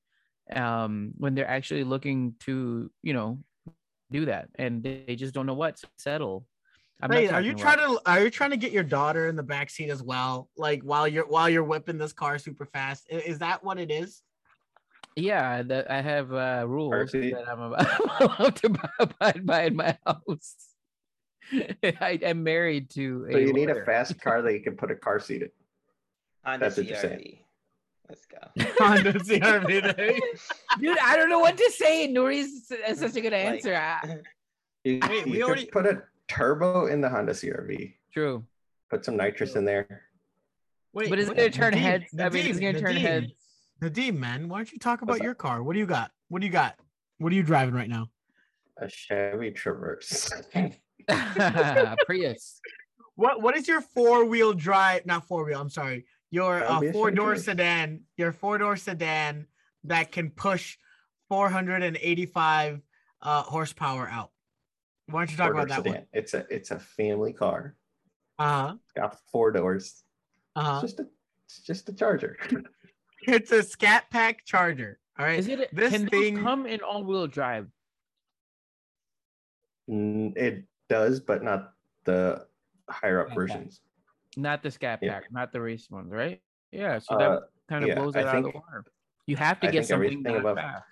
um, 0.55 1.13
when 1.17 1.35
they're 1.35 1.49
actually 1.49 1.85
looking 1.85 2.35
to, 2.41 2.91
you 3.03 3.13
know, 3.13 3.39
do 4.11 4.27
that, 4.27 4.49
and 4.57 4.83
they 4.83 5.05
they 5.07 5.17
just 5.17 5.35
don't 5.35 5.47
know 5.47 5.55
what 5.55 5.77
to 5.77 5.89
settle. 5.99 6.47
I'm 7.03 7.11
not 7.11 7.17
Wait, 7.17 7.33
are 7.33 7.41
you 7.43 7.53
talking 7.53 7.63
trying 7.79 7.97
to 7.97 8.01
are 8.07 8.23
you 8.23 8.31
trying 8.31 8.51
to 8.51 8.57
get 8.57 8.73
your 8.73 8.85
daughter 8.85 9.29
in 9.29 9.37
the 9.37 9.43
back 9.43 9.69
seat 9.69 9.91
as 9.91 10.03
well? 10.03 10.49
Like 10.57 10.83
while 10.83 11.07
you're 11.07 11.27
while 11.27 11.49
you're 11.49 11.65
whipping 11.65 11.99
this 11.99 12.13
car 12.13 12.39
super 12.39 12.67
fast? 12.67 13.07
Is 13.11 13.39
that 13.41 13.63
what 13.63 13.79
it 13.79 13.91
is? 13.91 14.23
Yeah, 15.17 15.63
that 15.63 15.91
I 15.91 16.03
have 16.03 16.33
uh, 16.33 16.65
rules 16.69 17.11
seat. 17.11 17.35
that 17.35 17.49
I'm 17.49 17.61
about- 17.61 17.87
I'm 18.21 18.29
allowed 18.29 18.57
to 18.57 18.79
abide 19.01 19.47
by 19.47 19.65
in 19.65 19.77
my 19.77 19.99
house. 20.07 20.57
I 21.83 22.19
am 22.23 22.43
married 22.43 22.91
to. 22.91 23.27
So 23.31 23.39
you 23.39 23.53
need 23.53 23.71
a 23.71 23.85
fast 23.85 24.21
car 24.21 24.43
that 24.43 24.53
you 24.53 24.61
can 24.65 24.77
put 24.77 24.91
a 24.91 24.97
car 24.97 25.21
seat 25.21 25.43
in. 25.43 25.51
Honda 26.45 26.67
That's 26.67 26.77
what 26.77 26.87
you're 26.87 26.97
saying. 26.97 27.39
CRV. 28.07 28.09
Let's 28.09 28.27
go. 28.27 28.85
Honda 28.85 29.13
CRV. 29.15 29.97
there. 29.97 30.13
dude. 30.81 30.99
I 30.99 31.17
don't 31.17 31.29
know 31.29 31.39
what 31.41 31.57
to 31.57 31.71
say. 31.75 32.07
Nuri's 32.09 32.69
that's 32.69 33.03
uh, 33.03 33.09
such 33.09 33.17
a 33.17 33.21
good 33.21 33.33
Like- 33.33 33.45
answer. 33.47 33.75
I- 33.77 34.19
You, 34.85 35.01
Wait, 35.09 35.27
you 35.27 35.33
we 35.33 35.39
could 35.39 35.43
already- 35.43 35.67
put 35.67 35.85
a 35.87 36.03
turbo 36.29 36.87
in 36.87 37.01
the 37.01 37.09
Honda 37.09 37.33
CRV. 37.33 37.95
True, 38.15 38.45
Put 38.89 39.05
some 39.05 39.17
nitrous 39.17 39.57
in 39.57 39.65
there. 39.65 40.03
Wait, 40.93 41.11
but 41.11 41.19
is 41.19 41.29
it 41.29 41.37
gonna 41.37 41.51
turn 41.51 41.73
Nadim, 41.75 41.79
heads? 41.79 42.05
I 42.21 42.29
mean, 42.29 42.47
it's 42.47 42.61
gonna 42.61 42.79
turn 42.79 42.95
Nadim, 42.95 43.01
heads. 43.01 43.33
Nadim, 43.83 44.17
man, 44.17 44.49
why 44.49 44.59
don't 44.59 44.71
you 44.73 44.79
talk 44.79 45.03
about 45.03 45.15
What's 45.15 45.23
up? 45.23 45.25
your 45.25 45.35
car? 45.35 45.65
What 45.65 45.73
do 45.73 45.81
you 45.81 45.87
got? 45.87 46.13
What 46.29 46.39
do 46.41 46.47
you 46.47 46.53
got? 46.53 46.77
What 47.19 47.33
are 47.33 47.35
you 47.35 47.43
driving 47.43 47.75
right 47.75 47.89
now? 47.89 48.07
A 48.81 48.89
Chevy 48.89 49.51
Traverse. 49.51 50.31
Prius. 52.07 52.61
What 53.17 53.43
What 53.43 53.57
is 53.57 53.67
your 53.67 53.81
four 53.81 54.25
wheel 54.25 54.53
drive? 54.53 55.05
Not 55.05 55.27
four 55.27 55.45
wheel. 55.45 55.61
I'm 55.61 55.69
sorry. 55.71 56.05
Your 56.37 56.63
uh, 56.63 56.93
four 56.93 57.11
door 57.11 57.35
sedan. 57.37 58.01
Your 58.19 58.31
four 58.31 58.59
door 58.59 58.77
sedan 58.77 59.47
that 59.85 60.13
can 60.13 60.29
push 60.29 60.77
485 61.31 62.83
uh, 63.23 63.43
horsepower 63.43 64.07
out. 64.07 64.33
Why 65.07 65.21
don't 65.21 65.31
you 65.31 65.39
talk 65.39 65.53
about 65.53 65.69
Four-door 65.69 65.83
that 65.85 65.91
one? 66.01 66.07
It's 66.13 66.35
a 66.35 66.45
it's 66.51 66.73
a 66.73 66.79
family 66.79 67.33
car. 67.33 67.75
Uh 68.39 68.45
huh. 68.45 68.75
Got 68.95 69.17
four 69.33 69.51
doors. 69.51 70.05
Uh 70.55 70.63
huh. 70.63 70.81
Just 70.83 71.01
a 71.01 71.07
it's 71.47 71.61
just 71.61 71.89
a 71.89 71.95
charger. 71.95 72.37
It's 73.23 73.51
a 73.51 73.63
Scat 73.63 74.05
Pack 74.11 74.45
Charger. 74.45 75.01
All 75.19 75.25
right. 75.25 75.39
Is 75.39 75.49
it? 75.49 75.75
This 75.75 75.91
can 75.91 76.03
those 76.03 76.11
thing- 76.11 76.43
come 76.43 76.67
in 76.67 76.81
all-wheel 76.81 77.27
drive? 77.27 77.67
Mm, 79.91 80.37
it 80.37 80.65
does, 80.89 81.19
but 81.19 81.43
not 81.43 81.73
the 82.05 82.47
higher 82.89 83.21
up 83.21 83.29
Okay. 83.29 83.35
versions. 83.35 83.81
Not 84.37 84.63
the 84.63 84.71
Scat 84.71 84.99
Yeah. 85.03 85.15
Pack, 85.15 85.33
not 85.33 85.53
the 85.53 85.61
race 85.61 85.91
ones, 85.91 86.13
right? 86.13 86.41
Yeah. 86.71 86.99
So 86.99 87.15
Uh, 87.15 87.19
that 87.19 87.43
kind 87.69 87.83
of 87.85 87.89
yeah, 87.89 87.95
blows 87.97 88.15
I 88.17 88.21
it 88.21 88.27
out 88.27 88.37
of 88.37 88.43
the 88.45 88.51
water. 88.51 88.85
You 89.27 89.37
have 89.37 89.59
to 89.61 89.69
I 89.69 89.71
get 89.71 89.87
something 89.87 90.23
that 90.23 90.37
above- 90.37 90.57
fast. 90.59 90.85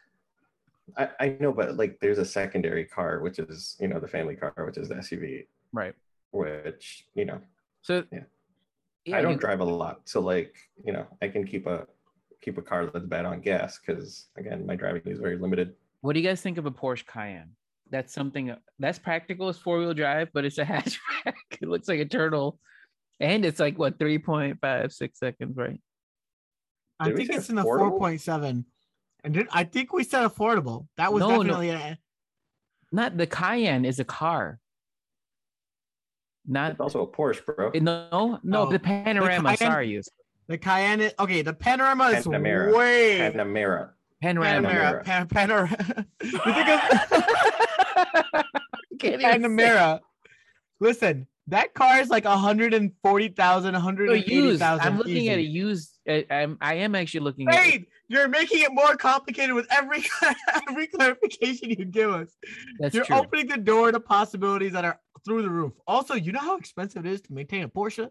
I, 0.98 1.08
I 1.20 1.36
know, 1.40 1.52
but 1.52 1.76
like 1.76 1.98
there's 2.00 2.18
a 2.18 2.24
secondary 2.24 2.84
car, 2.84 3.20
which 3.20 3.38
is 3.38 3.76
you 3.80 3.88
know 3.88 4.00
the 4.00 4.08
family 4.08 4.36
car, 4.36 4.52
which 4.66 4.76
is 4.76 4.88
the 4.88 4.96
SUV, 4.96 5.46
Right. 5.72 5.94
which 6.32 7.06
you 7.14 7.24
know 7.24 7.40
So 7.82 8.04
Yeah. 8.12 8.24
yeah, 9.04 9.18
I 9.18 9.22
don't 9.22 9.32
you- 9.34 9.38
drive 9.38 9.60
a 9.60 9.64
lot, 9.64 10.08
so 10.08 10.20
like 10.20 10.54
you 10.84 10.92
know 10.92 11.06
I 11.22 11.28
can 11.28 11.46
keep 11.46 11.66
a 11.66 11.86
keep 12.40 12.58
a 12.58 12.62
car 12.62 12.86
that's 12.86 13.06
bad 13.06 13.24
on 13.24 13.40
gas 13.40 13.78
because 13.78 14.26
again 14.36 14.66
my 14.66 14.76
driving 14.76 15.02
is 15.06 15.18
very 15.20 15.38
limited. 15.38 15.74
What 16.02 16.12
do 16.14 16.20
you 16.20 16.26
guys 16.28 16.42
think 16.42 16.58
of 16.58 16.66
a 16.66 16.70
Porsche 16.70 17.06
Cayenne? 17.06 17.56
That's 17.90 18.12
something 18.12 18.54
that's 18.78 18.98
practical 18.98 19.48
It's 19.48 19.58
four 19.58 19.78
wheel 19.78 19.94
drive, 19.94 20.28
but 20.34 20.44
it's 20.44 20.58
a 20.58 20.64
hatchback. 20.72 21.34
it 21.52 21.68
looks 21.68 21.88
like 21.88 22.00
a 22.00 22.04
turtle, 22.04 22.58
and 23.20 23.44
it's 23.44 23.60
like 23.60 23.78
what 23.78 23.98
three 23.98 24.18
point 24.18 24.58
five 24.60 24.92
six 24.92 25.18
seconds, 25.18 25.56
right? 25.56 25.80
I 27.00 27.06
Did 27.06 27.14
we 27.14 27.18
think 27.20 27.32
say 27.32 27.36
it's 27.38 27.48
in 27.50 27.56
the 27.56 27.62
affordable? 27.64 27.98
4.7. 28.00 28.64
And 29.24 29.34
did, 29.34 29.48
I 29.50 29.64
think 29.64 29.92
we 29.92 30.04
said 30.04 30.24
affordable. 30.26 30.86
That 30.96 31.12
was 31.12 31.20
No, 31.20 31.28
no. 31.30 31.42
definitely 31.42 31.70
a, 31.70 31.98
Not 32.92 33.16
the 33.16 33.26
Cayenne 33.26 33.84
is 33.84 33.98
a 33.98 34.04
car. 34.04 34.60
Not 36.46 36.72
It's 36.72 36.80
also 36.80 37.02
a 37.02 37.06
Porsche, 37.06 37.44
bro. 37.44 37.70
no 37.80 38.38
no 38.42 38.62
Oh, 38.66 38.70
the 38.70 38.78
Panorama. 38.78 39.56
Cayenne- 39.56 39.72
sorry, 39.72 39.88
you 39.90 40.02
the 40.46 40.58
Cayenne. 40.58 41.00
is- 41.00 41.14
Okay, 41.18 41.40
the 41.42 41.54
Panorama 41.54 42.08
is 42.10 42.26
Panamera. 42.26 42.76
way 42.76 43.18
Panamera. 43.18 43.90
Panorama. 44.20 44.68
Panamera. 44.68 45.04
Pan, 45.04 45.26
Panor- 45.28 45.70
you 46.22 46.38
think 46.38 46.68
of 46.68 48.44
Can't 49.00 49.20
even 49.20 49.20
say- 49.20 49.38
Panamera. 49.38 50.00
Listen, 50.80 51.26
that 51.48 51.74
car 51.74 52.00
is 52.00 52.08
like 52.08 52.24
140,000, 52.24 53.72
No, 53.72 53.78
used. 53.78 54.60
180,000. 54.60 54.86
I'm 54.86 54.98
looking 54.98 55.28
at 55.28 55.38
a 55.38 55.42
used. 55.42 55.98
I, 56.08 56.24
I'm 56.30 56.58
I 56.60 56.74
am 56.74 56.94
actually 56.94 57.20
looking 57.20 57.48
at. 57.48 57.54
Wait, 57.54 57.88
you're 58.08 58.28
making 58.28 58.62
it 58.62 58.72
more 58.72 58.96
complicated 58.96 59.54
with 59.54 59.66
every 59.70 60.04
every 60.68 60.86
clarification 60.86 61.70
you 61.70 61.84
give 61.84 62.10
us. 62.10 62.30
That's 62.78 62.94
you're 62.94 63.04
true. 63.04 63.16
opening 63.16 63.48
the 63.48 63.58
door 63.58 63.92
to 63.92 64.00
possibilities 64.00 64.72
that 64.72 64.84
are 64.84 64.98
through 65.24 65.42
the 65.42 65.50
roof. 65.50 65.72
Also, 65.86 66.14
you 66.14 66.32
know 66.32 66.40
how 66.40 66.56
expensive 66.56 67.04
it 67.04 67.12
is 67.12 67.20
to 67.22 67.32
maintain 67.32 67.62
a 67.62 67.68
Porsche? 67.68 68.08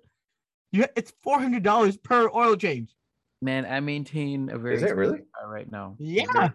You, 0.72 0.86
it's 0.96 1.14
four 1.24 1.40
hundred 1.40 1.64
dollars 1.64 1.98
per 1.98 2.30
oil 2.34 2.56
change. 2.56 2.96
Man, 3.42 3.66
I 3.66 3.80
maintain 3.80 4.50
a 4.52 4.58
very 4.58 4.76
Is 4.76 4.84
it 4.84 4.96
really? 4.96 5.20
car 5.40 5.50
right 5.50 5.70
now. 5.72 5.96
Yeah. 6.00 6.52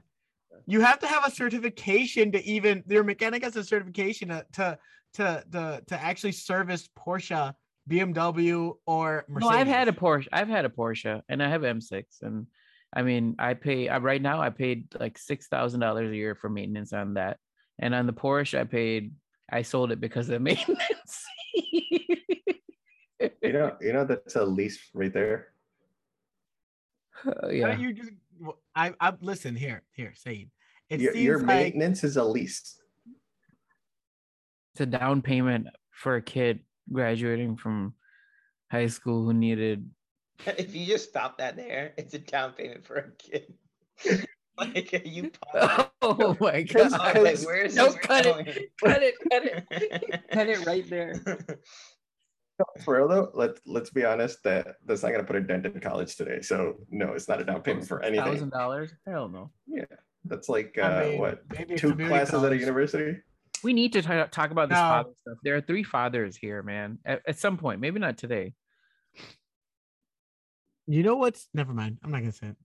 You 0.66 0.80
have 0.80 0.98
to 1.00 1.06
have 1.06 1.24
a 1.26 1.30
certification 1.30 2.30
to 2.32 2.44
even 2.44 2.84
your 2.88 3.02
mechanic 3.04 3.42
has 3.42 3.56
a 3.56 3.64
certification 3.64 4.28
to 4.28 4.46
to 4.54 4.78
to 5.18 5.44
to, 5.52 5.82
to 5.86 6.02
actually 6.02 6.32
service 6.32 6.88
Porsche, 6.98 7.54
BMW, 7.88 8.74
or 8.86 9.24
Mercedes. 9.28 9.50
No, 9.50 9.56
I've 9.56 9.66
had 9.66 9.88
a 9.88 9.92
Porsche. 9.92 10.28
I've 10.32 10.48
had 10.48 10.64
a 10.64 10.68
Porsche, 10.68 11.20
and 11.28 11.42
I 11.42 11.48
have 11.48 11.62
M6, 11.62 12.04
and 12.22 12.46
I 12.94 13.02
mean, 13.02 13.36
I 13.38 13.54
pay 13.54 13.88
I, 13.88 13.98
right 13.98 14.22
now. 14.22 14.40
I 14.40 14.50
paid 14.50 14.86
like 14.98 15.18
six 15.18 15.48
thousand 15.48 15.80
dollars 15.80 16.10
a 16.10 16.16
year 16.16 16.34
for 16.34 16.48
maintenance 16.48 16.92
on 16.92 17.14
that, 17.14 17.38
and 17.78 17.94
on 17.94 18.06
the 18.06 18.12
Porsche, 18.12 18.58
I 18.58 18.64
paid. 18.64 19.12
I 19.50 19.62
sold 19.62 19.92
it 19.92 20.00
because 20.00 20.28
of 20.28 20.34
the 20.34 20.40
maintenance. 20.40 21.24
You 23.42 23.52
know, 23.52 23.76
you 23.80 23.92
know 23.92 24.04
that's 24.04 24.36
a 24.36 24.44
lease 24.44 24.78
right 24.94 25.12
there. 25.12 25.48
Uh, 27.26 27.32
Why 27.40 27.50
yeah, 27.50 27.66
don't 27.68 27.80
you 27.80 27.92
just 27.92 28.10
I 28.74 28.94
I 29.00 29.12
listen 29.20 29.56
here 29.56 29.82
here 29.92 30.12
Saeed. 30.14 30.50
It 30.88 31.00
Your, 31.00 31.12
seems 31.12 31.24
your 31.24 31.38
like 31.40 31.46
maintenance 31.46 32.04
is 32.04 32.16
a 32.16 32.24
lease. 32.24 32.80
It's 34.78 34.94
a 34.94 34.98
down 34.98 35.22
payment 35.22 35.66
for 35.90 36.14
a 36.14 36.22
kid 36.22 36.60
graduating 36.92 37.56
from 37.56 37.94
high 38.70 38.86
school 38.86 39.24
who 39.24 39.34
needed. 39.34 39.90
If 40.46 40.72
you 40.72 40.86
just 40.86 41.08
stop 41.08 41.38
that 41.38 41.56
there, 41.56 41.94
it's 41.98 42.14
a 42.14 42.20
down 42.20 42.52
payment 42.52 42.86
for 42.86 42.94
a 42.94 43.10
kid. 43.10 43.54
like 44.56 44.92
you 45.04 45.32
pausing? 45.52 45.86
Oh 46.00 46.36
my 46.40 46.62
god! 46.62 46.92
I 46.92 47.18
was 47.18 47.40
like, 47.40 47.46
where 47.48 47.62
is 47.62 47.74
No, 47.74 47.86
this 47.86 47.96
cut 47.96 48.24
it. 48.24 48.32
going? 48.32 48.44
Cut 48.84 49.02
it! 49.02 49.14
Cut 49.28 49.44
it! 49.44 50.30
Cut 50.30 50.48
it 50.48 50.64
right 50.64 50.88
there. 50.88 51.14
For 52.84 52.98
real 52.98 53.08
though, 53.08 53.30
let 53.34 53.58
let's 53.66 53.90
be 53.90 54.04
honest 54.04 54.44
that 54.44 54.76
that's 54.86 55.02
not 55.02 55.10
gonna 55.10 55.24
put 55.24 55.34
a 55.34 55.40
dent 55.40 55.66
in 55.66 55.80
college 55.80 56.14
today. 56.14 56.40
So 56.40 56.76
no, 56.88 57.14
it's 57.14 57.26
not 57.28 57.40
a 57.40 57.44
down 57.44 57.62
payment 57.62 57.88
for 57.88 58.00
anything. 58.04 58.24
Thousand 58.24 58.50
dollars? 58.50 58.92
Hell 59.08 59.28
no. 59.28 59.50
Yeah, 59.66 59.86
that's 60.24 60.48
like 60.48 60.78
uh, 60.80 60.82
I 60.86 61.08
mean, 61.08 61.18
what 61.18 61.42
maybe 61.50 61.74
two 61.74 61.90
community 61.90 62.16
classes 62.16 62.44
at 62.44 62.52
a 62.52 62.56
university. 62.56 63.16
We 63.62 63.72
need 63.72 63.92
to 63.94 64.02
talk, 64.02 64.30
talk 64.30 64.50
about 64.50 64.68
this 64.68 64.76
No. 64.76 64.82
father 64.82 65.10
stuff. 65.20 65.38
There 65.42 65.56
are 65.56 65.60
three 65.60 65.82
fathers 65.82 66.36
here, 66.36 66.62
man. 66.62 66.98
At, 67.04 67.22
at 67.26 67.38
some 67.38 67.56
point, 67.56 67.80
maybe 67.80 67.98
not 67.98 68.16
today. 68.18 68.54
You 70.86 71.02
know 71.02 71.16
what's? 71.16 71.48
Never 71.52 71.72
mind. 71.72 71.98
I'm 72.02 72.10
not 72.10 72.20
gonna 72.20 72.32
say 72.32 72.48
it. 72.48 72.56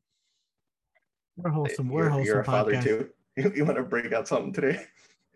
We're 1.35 1.49
wholesome. 1.49 1.89
We're 1.89 2.03
you're, 2.03 2.09
wholesome. 2.09 2.25
you're 2.27 2.39
a 2.41 2.45
father 2.45 2.73
podcast. 2.73 2.83
too. 2.83 3.09
You, 3.35 3.51
you 3.55 3.65
want 3.65 3.77
to 3.77 3.83
break 3.83 4.13
out 4.13 4.27
something 4.27 4.53
today? 4.53 4.85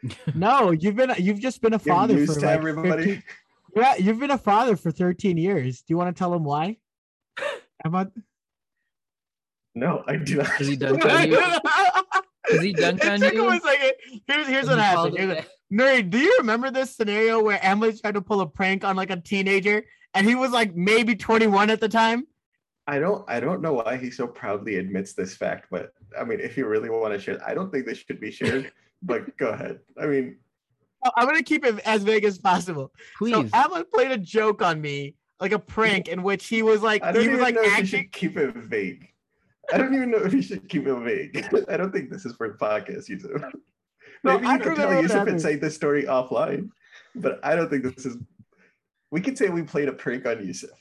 No, 0.35 0.69
you've 0.69 0.95
been 0.95 1.11
you've 1.17 1.39
just 1.39 1.59
been 1.59 1.73
a 1.73 1.79
father 1.79 2.23
for 2.27 2.35
to 2.35 2.39
like 2.39 2.49
everybody. 2.49 3.03
13 3.05 3.23
yeah, 3.75 3.95
you've 3.95 4.19
been 4.19 4.29
a 4.29 4.37
father 4.37 4.75
for 4.75 4.91
13 4.91 5.37
years. 5.37 5.79
Do 5.79 5.85
you 5.89 5.97
want 5.97 6.15
to 6.15 6.19
tell 6.19 6.29
them 6.29 6.43
why? 6.43 6.77
About 7.83 8.11
No, 9.73 10.03
I 10.07 10.17
do 10.17 10.35
not. 10.37 10.49
Does 10.59 10.67
he 10.67 10.75
dunk 10.75 11.03
on 11.03 11.31
you? 11.31 11.39
Does 12.49 12.61
he 12.61 12.73
dunk 12.73 13.03
it 13.03 13.09
on 13.09 13.19
took 13.19 13.33
him 13.33 13.45
a 13.47 13.59
second. 13.59 13.91
Here's 14.27 14.47
here's 14.47 14.65
Does 14.65 14.69
what 14.69 14.79
happened. 14.79 15.15
it 15.15 15.19
Here's 15.19 15.29
that? 15.35 15.37
what- 15.37 15.53
Nuri, 15.69 16.09
do 16.09 16.17
you 16.17 16.35
remember 16.39 16.71
this 16.71 16.95
scenario 16.95 17.41
where 17.43 17.59
Emily 17.61 17.91
tried 17.97 18.13
to 18.13 18.21
pull 18.21 18.39
a 18.39 18.47
prank 18.47 18.85
on 18.85 18.95
like 18.95 19.09
a 19.09 19.17
teenager 19.19 19.83
and 20.13 20.25
he 20.25 20.33
was 20.33 20.51
like 20.51 20.73
maybe 20.75 21.13
21 21.15 21.69
at 21.69 21.81
the 21.81 21.89
time? 21.89 22.25
I 22.87 22.99
don't. 22.99 23.25
I 23.29 23.41
don't 23.41 23.61
know 23.61 23.73
why 23.73 23.97
he 23.97 24.09
so 24.09 24.27
proudly 24.27 24.77
admits 24.77 25.11
this 25.13 25.35
fact, 25.35 25.67
but 25.69 25.91
I 26.17 26.23
mean, 26.23 26.39
if 26.39 26.55
you 26.55 26.67
really 26.67 26.89
want 26.89 27.13
to 27.13 27.19
share, 27.19 27.37
I 27.45 27.53
don't 27.53 27.69
think 27.69 27.85
this 27.85 27.97
should 27.97 28.21
be 28.21 28.31
shared. 28.31 28.71
but 29.01 29.35
go 29.37 29.49
ahead. 29.49 29.79
I 30.01 30.05
mean, 30.05 30.37
I'm 31.17 31.25
gonna 31.27 31.43
keep 31.43 31.65
it 31.65 31.79
as 31.79 32.03
vague 32.03 32.23
as 32.23 32.39
possible. 32.39 32.93
Please. 33.17 33.33
So 33.33 33.41
Emma 33.53 33.83
played 33.93 34.11
a 34.11 34.17
joke 34.17 34.61
on 34.61 34.79
me, 34.79 35.15
like 35.41 35.51
a 35.51 35.59
prank, 35.59 36.07
in 36.13 36.23
which 36.23 36.47
he 36.47 36.63
was 36.63 36.81
like 36.81 37.03
I 37.03 37.11
don't 37.11 37.23
he 37.23 37.27
was 37.27 37.39
even 37.39 37.43
like 37.43 37.55
know 37.55 37.65
acting. 37.65 37.85
should 37.85 38.11
keep 38.13 38.37
it 38.37 38.55
vague. 38.55 39.09
I 39.73 39.77
don't 39.77 39.93
even 39.93 40.11
know 40.11 40.19
if 40.23 40.33
you 40.33 40.41
should 40.41 40.67
keep 40.69 40.87
it 40.87 40.93
vague. 40.95 41.45
I 41.69 41.77
don't 41.77 41.91
think 41.91 42.09
this 42.09 42.25
is 42.25 42.33
for 42.35 42.47
the 42.49 42.55
podcast, 42.57 43.09
Yusuf. 43.09 43.41
No, 44.23 44.33
Maybe 44.33 44.47
I 44.47 44.53
you 44.55 44.59
can 44.61 44.75
tell 44.75 44.87
what 44.87 44.95
Yusuf 45.03 45.11
and 45.11 45.19
happened. 45.27 45.41
say 45.43 45.55
this 45.57 45.75
story 45.75 46.05
offline, 46.05 46.69
but 47.13 47.39
I 47.43 47.55
don't 47.55 47.69
think 47.69 47.83
this 47.83 48.03
is. 48.03 48.17
We 49.11 49.21
could 49.21 49.37
say 49.37 49.49
we 49.49 49.61
played 49.61 49.89
a 49.89 49.93
prank 49.93 50.25
on 50.25 50.43
Yusuf. 50.43 50.71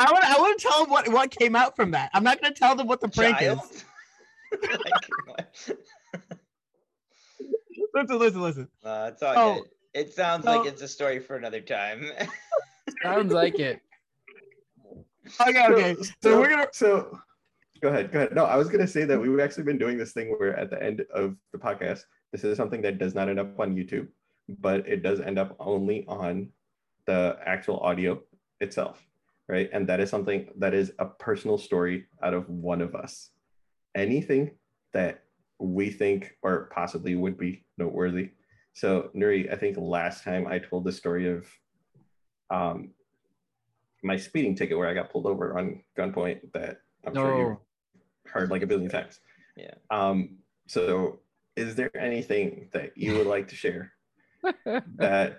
I 0.00 0.10
want 0.10 0.24
I 0.24 0.38
want 0.38 0.58
to 0.58 0.66
tell 0.66 0.80
them 0.82 0.90
what 0.90 1.06
what 1.08 1.30
came 1.30 1.54
out 1.54 1.76
from 1.76 1.90
that. 1.90 2.08
I'm 2.14 2.24
not 2.24 2.40
gonna 2.40 2.54
tell 2.54 2.74
them 2.74 2.86
what 2.86 3.02
the 3.02 3.08
prank 3.08 3.38
Child? 3.40 3.60
is. 3.70 3.84
Listen, 7.94 8.18
listen, 8.18 8.40
listen. 8.42 8.68
Uh, 8.82 9.10
it's 9.12 9.22
all 9.22 9.34
Oh. 9.36 9.54
good. 9.60 9.70
It 9.92 10.12
sounds 10.14 10.44
Oh. 10.46 10.56
like 10.58 10.66
it's 10.66 10.82
a 10.82 10.88
story 10.88 11.20
for 11.20 11.36
another 11.36 11.60
time. 11.60 12.10
Sounds 13.02 13.32
like 13.32 13.58
it. 13.60 13.80
Okay, 15.40 15.66
okay. 15.68 15.94
So, 15.94 16.10
So, 16.22 16.40
we're 16.40 16.48
gonna 16.48 16.68
so 16.72 17.18
go 17.80 17.88
ahead, 17.88 18.12
go 18.12 18.20
ahead. 18.20 18.34
No, 18.34 18.44
I 18.44 18.56
was 18.56 18.68
gonna 18.68 18.86
say 18.86 19.04
that 19.04 19.20
we've 19.20 19.40
actually 19.40 19.64
been 19.64 19.78
doing 19.78 19.98
this 19.98 20.12
thing 20.12 20.34
where 20.38 20.56
at 20.58 20.70
the 20.70 20.82
end 20.82 21.04
of 21.14 21.36
the 21.52 21.58
podcast, 21.58 22.02
this 22.32 22.44
is 22.44 22.56
something 22.56 22.82
that 22.82 22.98
does 22.98 23.14
not 23.14 23.28
end 23.28 23.38
up 23.38 23.58
on 23.58 23.74
YouTube, 23.74 24.08
but 24.48 24.86
it 24.88 25.02
does 25.02 25.20
end 25.20 25.38
up 25.38 25.56
only 25.60 26.04
on 26.08 26.50
the 27.06 27.38
actual 27.44 27.78
audio 27.80 28.20
itself, 28.60 29.04
right? 29.48 29.68
And 29.72 29.86
that 29.88 30.00
is 30.00 30.10
something 30.10 30.48
that 30.58 30.74
is 30.74 30.92
a 30.98 31.06
personal 31.06 31.58
story 31.58 32.06
out 32.22 32.34
of 32.34 32.48
one 32.48 32.80
of 32.80 32.94
us. 32.94 33.30
Anything 33.94 34.52
that 34.92 35.24
we 35.58 35.90
think 35.90 36.36
or 36.42 36.70
possibly 36.74 37.14
would 37.14 37.38
be 37.38 37.64
noteworthy. 37.78 38.30
So 38.74 39.10
Nuri, 39.14 39.52
I 39.52 39.56
think 39.56 39.76
last 39.78 40.24
time 40.24 40.46
I 40.46 40.58
told 40.58 40.84
the 40.84 40.92
story 40.92 41.28
of 41.28 41.46
um 42.50 42.90
my 44.04 44.16
speeding 44.16 44.54
ticket 44.54 44.76
where 44.78 44.88
I 44.88 44.94
got 44.94 45.10
pulled 45.10 45.26
over 45.26 45.58
on 45.58 45.82
gunpoint 45.98 46.52
that 46.52 46.78
I'm 47.06 47.14
sure 47.14 47.36
you 47.38 47.58
heard 48.30 48.50
like 48.50 48.62
a 48.62 48.66
billion 48.66 48.90
times. 48.90 49.18
Yeah. 49.56 49.74
Um, 49.90 50.36
so 50.66 51.20
is 51.56 51.74
there 51.74 51.90
anything 51.96 52.68
that 52.72 52.96
you 52.96 53.16
would 53.16 53.26
like 53.26 53.48
to 53.48 53.56
share 53.56 53.92
that 54.96 55.38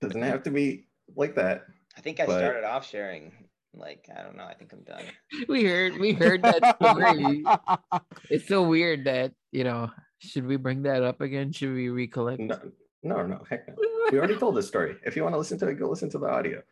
doesn't 0.00 0.22
have 0.22 0.44
to 0.44 0.50
be 0.50 0.86
like 1.16 1.34
that? 1.34 1.64
I 1.96 2.00
think 2.00 2.20
I 2.20 2.26
But- 2.26 2.38
started 2.38 2.64
off 2.64 2.88
sharing. 2.88 3.32
Like, 3.74 4.06
I 4.14 4.22
don't 4.22 4.36
know. 4.36 4.44
I 4.44 4.52
think 4.52 4.74
I'm 4.74 4.82
done. 4.82 5.02
we 5.48 5.64
heard 5.64 5.96
we 5.98 6.12
heard 6.12 6.42
that 6.42 6.76
story. 6.76 7.42
It's 8.30 8.46
so 8.46 8.62
weird 8.62 9.04
that 9.04 9.32
you 9.50 9.64
know. 9.64 9.90
Should 10.18 10.46
we 10.46 10.54
bring 10.56 10.82
that 10.82 11.02
up 11.02 11.20
again? 11.20 11.50
Should 11.50 11.72
we 11.74 11.88
recollect? 11.88 12.38
No, 12.38 12.60
no, 13.02 13.26
no, 13.26 13.42
heck 13.50 13.66
no. 13.66 13.74
We 14.12 14.18
already 14.18 14.36
told 14.36 14.54
this 14.56 14.68
story. 14.68 14.94
If 15.04 15.16
you 15.16 15.22
want 15.24 15.34
to 15.34 15.38
listen 15.38 15.58
to 15.58 15.66
it, 15.68 15.74
go 15.80 15.88
listen 15.88 16.10
to 16.10 16.18
the 16.18 16.28
audio. 16.28 16.62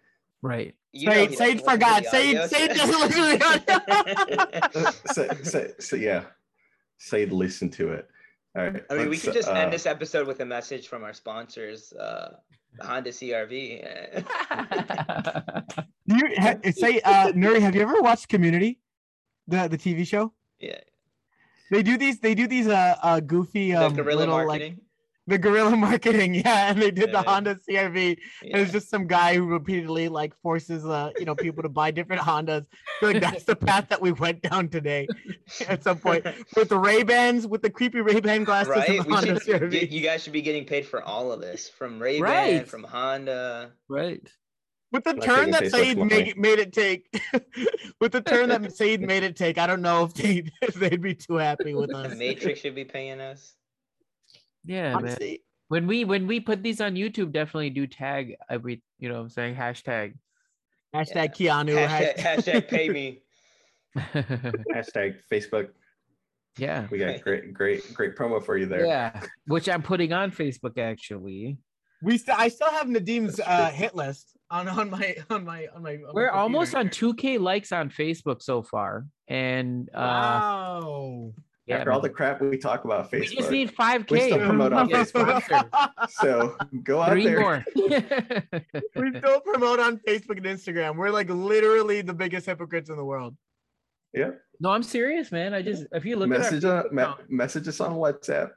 Right. 0.43 0.74
You 0.93 1.07
know 1.07 1.12
Say- 1.12 1.26
he 1.28 1.36
say 1.36 1.55
doesn't 1.55 1.59
for 1.66 1.76
listen 1.76 1.78
to 1.78 1.84
God, 1.86 2.05
the 2.05 2.09
say- 2.11 2.28
audio. 2.28 2.47
say 2.47 2.68
doesn't 2.68 3.01
listen 3.01 3.38
to 3.38 3.38
the 4.72 5.12
so, 5.12 5.28
so, 5.43 5.66
so 5.78 5.97
yeah, 5.97 6.24
say 6.99 7.26
listen 7.26 7.70
to 7.70 7.93
it. 7.93 8.09
All 8.57 8.64
right. 8.64 8.82
I 8.91 8.95
mean, 8.95 9.05
we 9.05 9.11
let's, 9.11 9.24
could 9.24 9.34
just 9.34 9.49
uh, 9.49 9.53
end 9.53 9.72
this 9.72 9.86
episode 9.86 10.26
with 10.26 10.41
a 10.41 10.45
message 10.45 10.88
from 10.88 11.05
our 11.05 11.12
sponsors, 11.12 11.93
uh, 11.93 12.34
Honda 12.80 13.11
CRV. 13.11 14.24
Do 16.09 16.16
you 16.16 16.34
ha- 16.38 16.57
say 16.72 17.01
uh 17.05 17.32
Nuri, 17.32 17.61
have 17.61 17.74
you 17.76 17.82
ever 17.82 18.01
watched 18.01 18.28
Community? 18.28 18.80
The 19.47 19.68
the 19.68 19.78
TV 19.78 20.07
show? 20.07 20.32
yeah, 20.59 20.78
They 21.70 21.82
do 21.82 21.97
these 21.97 22.18
they 22.20 22.34
do 22.34 22.47
these 22.49 22.66
uh 22.66 22.97
uh 23.03 23.20
goofy 23.20 23.70
the 23.72 23.86
um 23.86 23.95
guerrilla 23.95 24.18
little, 24.20 24.36
like, 24.36 24.47
marketing. 24.47 24.80
The 25.31 25.39
guerrilla 25.39 25.76
marketing, 25.89 26.35
yeah, 26.35 26.70
and 26.70 26.83
they 26.83 26.91
did 26.91 27.11
Yeah. 27.11 27.22
the 27.22 27.31
Honda 27.31 27.55
CRV. 27.55 28.18
yeah. 28.43 28.53
And 28.53 28.62
it's 28.62 28.72
just 28.72 28.91
some 28.91 29.07
guy 29.07 29.37
who 29.37 29.47
repeatedly 29.47 30.09
like 30.09 30.35
forces 30.43 30.85
uh 30.85 31.11
you 31.18 31.24
know 31.24 31.35
people 31.35 31.62
to 31.62 31.68
buy 31.68 31.91
different 31.93 32.20
Hondas. 32.22 32.66
I 32.66 33.01
feel 33.01 33.12
like 33.12 33.22
that's 33.22 33.45
the 33.45 33.57
path 33.57 33.89
that 33.91 34.01
we 34.03 34.12
went 34.12 34.43
down 34.43 34.68
today 34.68 35.07
at 35.68 35.85
some 35.85 35.99
point 35.99 36.26
with 36.57 36.68
the 36.68 36.78
Ray 36.78 37.03
Bans, 37.05 37.47
with 37.47 37.62
the 37.62 37.70
creepy 37.70 38.01
Ray 38.01 38.20
Ban 38.20 38.45
glasses 38.45 38.72
and 38.76 38.89
right? 38.89 38.99
the 39.03 39.09
We 39.09 39.14
Honda 39.14 39.41
should, 39.41 39.62
CRV. 39.62 39.72
you, 39.83 39.99
you 39.99 40.03
guys 40.03 40.22
should 40.22 40.33
be 40.33 40.43
getting 40.43 40.64
paid 40.66 40.85
for 40.87 41.03
all 41.03 41.31
of 41.33 41.41
this 41.41 41.68
from 41.68 42.01
Ray 42.03 42.20
Ban, 42.20 42.22
Right. 42.59 42.68
from 42.68 42.83
Honda. 42.85 43.72
right. 43.89 44.20
With 44.93 45.05
the 45.05 45.12
Not 45.12 45.22
turn 45.24 45.51
that 45.53 45.62
Facebook 45.62 45.70
Saeed 45.70 45.99
made, 45.99 46.37
made 46.37 46.59
it 46.59 46.72
take, 46.72 47.07
with 48.01 48.11
the 48.11 48.20
turn 48.20 48.49
that 48.49 48.72
Saeed 48.76 49.01
made 49.01 49.22
it 49.22 49.37
take, 49.37 49.57
I 49.57 49.68
don't 49.68 49.83
know 49.83 50.03
if 50.03 50.14
they 50.14 50.51
if 50.62 50.74
they'd 50.74 51.01
be 51.01 51.14
too 51.14 51.35
happy 51.37 51.74
with 51.74 51.95
us. 51.95 52.09
The 52.09 52.12
us. 52.14 52.18
Matrix 52.18 52.59
should 52.59 52.74
be 52.74 52.83
paying 52.85 53.20
us. 53.20 53.55
Yeah, 54.64 54.98
man. 54.98 55.16
When 55.68 55.86
we 55.86 56.04
when 56.04 56.26
we 56.26 56.40
put 56.40 56.62
these 56.62 56.80
on 56.80 56.94
YouTube, 56.94 57.32
definitely 57.32 57.70
do 57.70 57.86
tag 57.86 58.36
every. 58.48 58.82
You 58.98 59.08
know, 59.08 59.14
what 59.16 59.20
I'm 59.22 59.28
saying 59.30 59.54
hashtag. 59.56 60.14
hashtag 60.94 61.34
Keanu. 61.34 61.86
Hashtag, 61.86 62.16
hashtag- 62.16 62.44
hashtag 62.44 62.68
pay 62.68 62.88
me. 62.88 63.22
hashtag 64.14 65.16
Facebook. 65.32 65.68
yeah. 66.58 66.86
We 66.90 66.98
got 66.98 67.20
great, 67.22 67.52
great, 67.54 67.94
great 67.94 68.16
promo 68.16 68.44
for 68.44 68.56
you 68.56 68.66
there. 68.66 68.86
Yeah, 68.86 69.20
which 69.46 69.68
I'm 69.68 69.82
putting 69.82 70.12
on 70.12 70.30
Facebook 70.32 70.78
actually. 70.78 71.58
We 72.02 72.16
still, 72.18 72.34
I 72.38 72.48
still 72.48 72.70
have 72.70 72.86
Nadim's 72.86 73.40
uh, 73.40 73.70
hit 73.70 73.94
list 73.94 74.36
on 74.50 74.68
on 74.68 74.90
my 74.90 75.16
on 75.30 75.44
my 75.44 75.66
on 75.74 75.82
my. 75.82 75.94
on 75.96 76.14
We're 76.14 76.30
almost 76.30 76.72
computer. 76.72 77.06
on 77.06 77.14
2k 77.16 77.40
likes 77.40 77.72
on 77.72 77.90
Facebook 77.90 78.42
so 78.42 78.62
far. 78.62 79.06
And 79.28 79.88
uh 79.94 79.98
Wow. 80.00 81.32
Yeah, 81.71 81.79
After 81.79 81.93
all 81.93 82.01
the 82.01 82.11
crap 82.11 82.41
we 82.41 82.59
talk 82.59 82.85
about 82.85 83.11
Facebook, 83.11 83.31
we 83.31 83.37
just 83.37 83.51
need 83.51 83.75
5k. 83.75 84.11
We 84.11 84.21
still 84.21 84.39
promote 84.39 84.73
on 84.73 84.89
Facebook. 84.91 86.09
so 86.11 86.57
go 86.83 87.01
out 87.01 87.11
Three 87.12 87.25
there. 87.25 87.41
more. 87.41 87.64
we 87.77 89.18
still 89.18 89.41
promote 89.41 89.79
on 89.79 89.99
Facebook 89.99 90.37
and 90.39 90.47
Instagram. 90.47 90.97
We're 90.97 91.11
like 91.11 91.31
literally 91.31 92.03
the 92.03 92.12
biggest 92.14 92.47
hypocrites 92.47 92.91
in 92.91 92.97
the 92.97 93.05
world. 93.05 93.37
Yeah. 94.12 94.31
No, 94.59 94.71
I'm 94.71 94.83
serious, 94.83 95.31
man. 95.31 95.55
I 95.55 95.62
just 95.62 95.87
if 95.93 96.05
you 96.05 96.16
look 96.16 96.29
Message, 96.29 96.64
at 96.64 96.71
our 96.71 96.79
uh, 96.81 96.83
Facebook 96.91 97.29
me- 97.29 97.37
message 97.37 97.68
us 97.68 97.81
on 97.81 97.93
WhatsApp. 97.93 98.51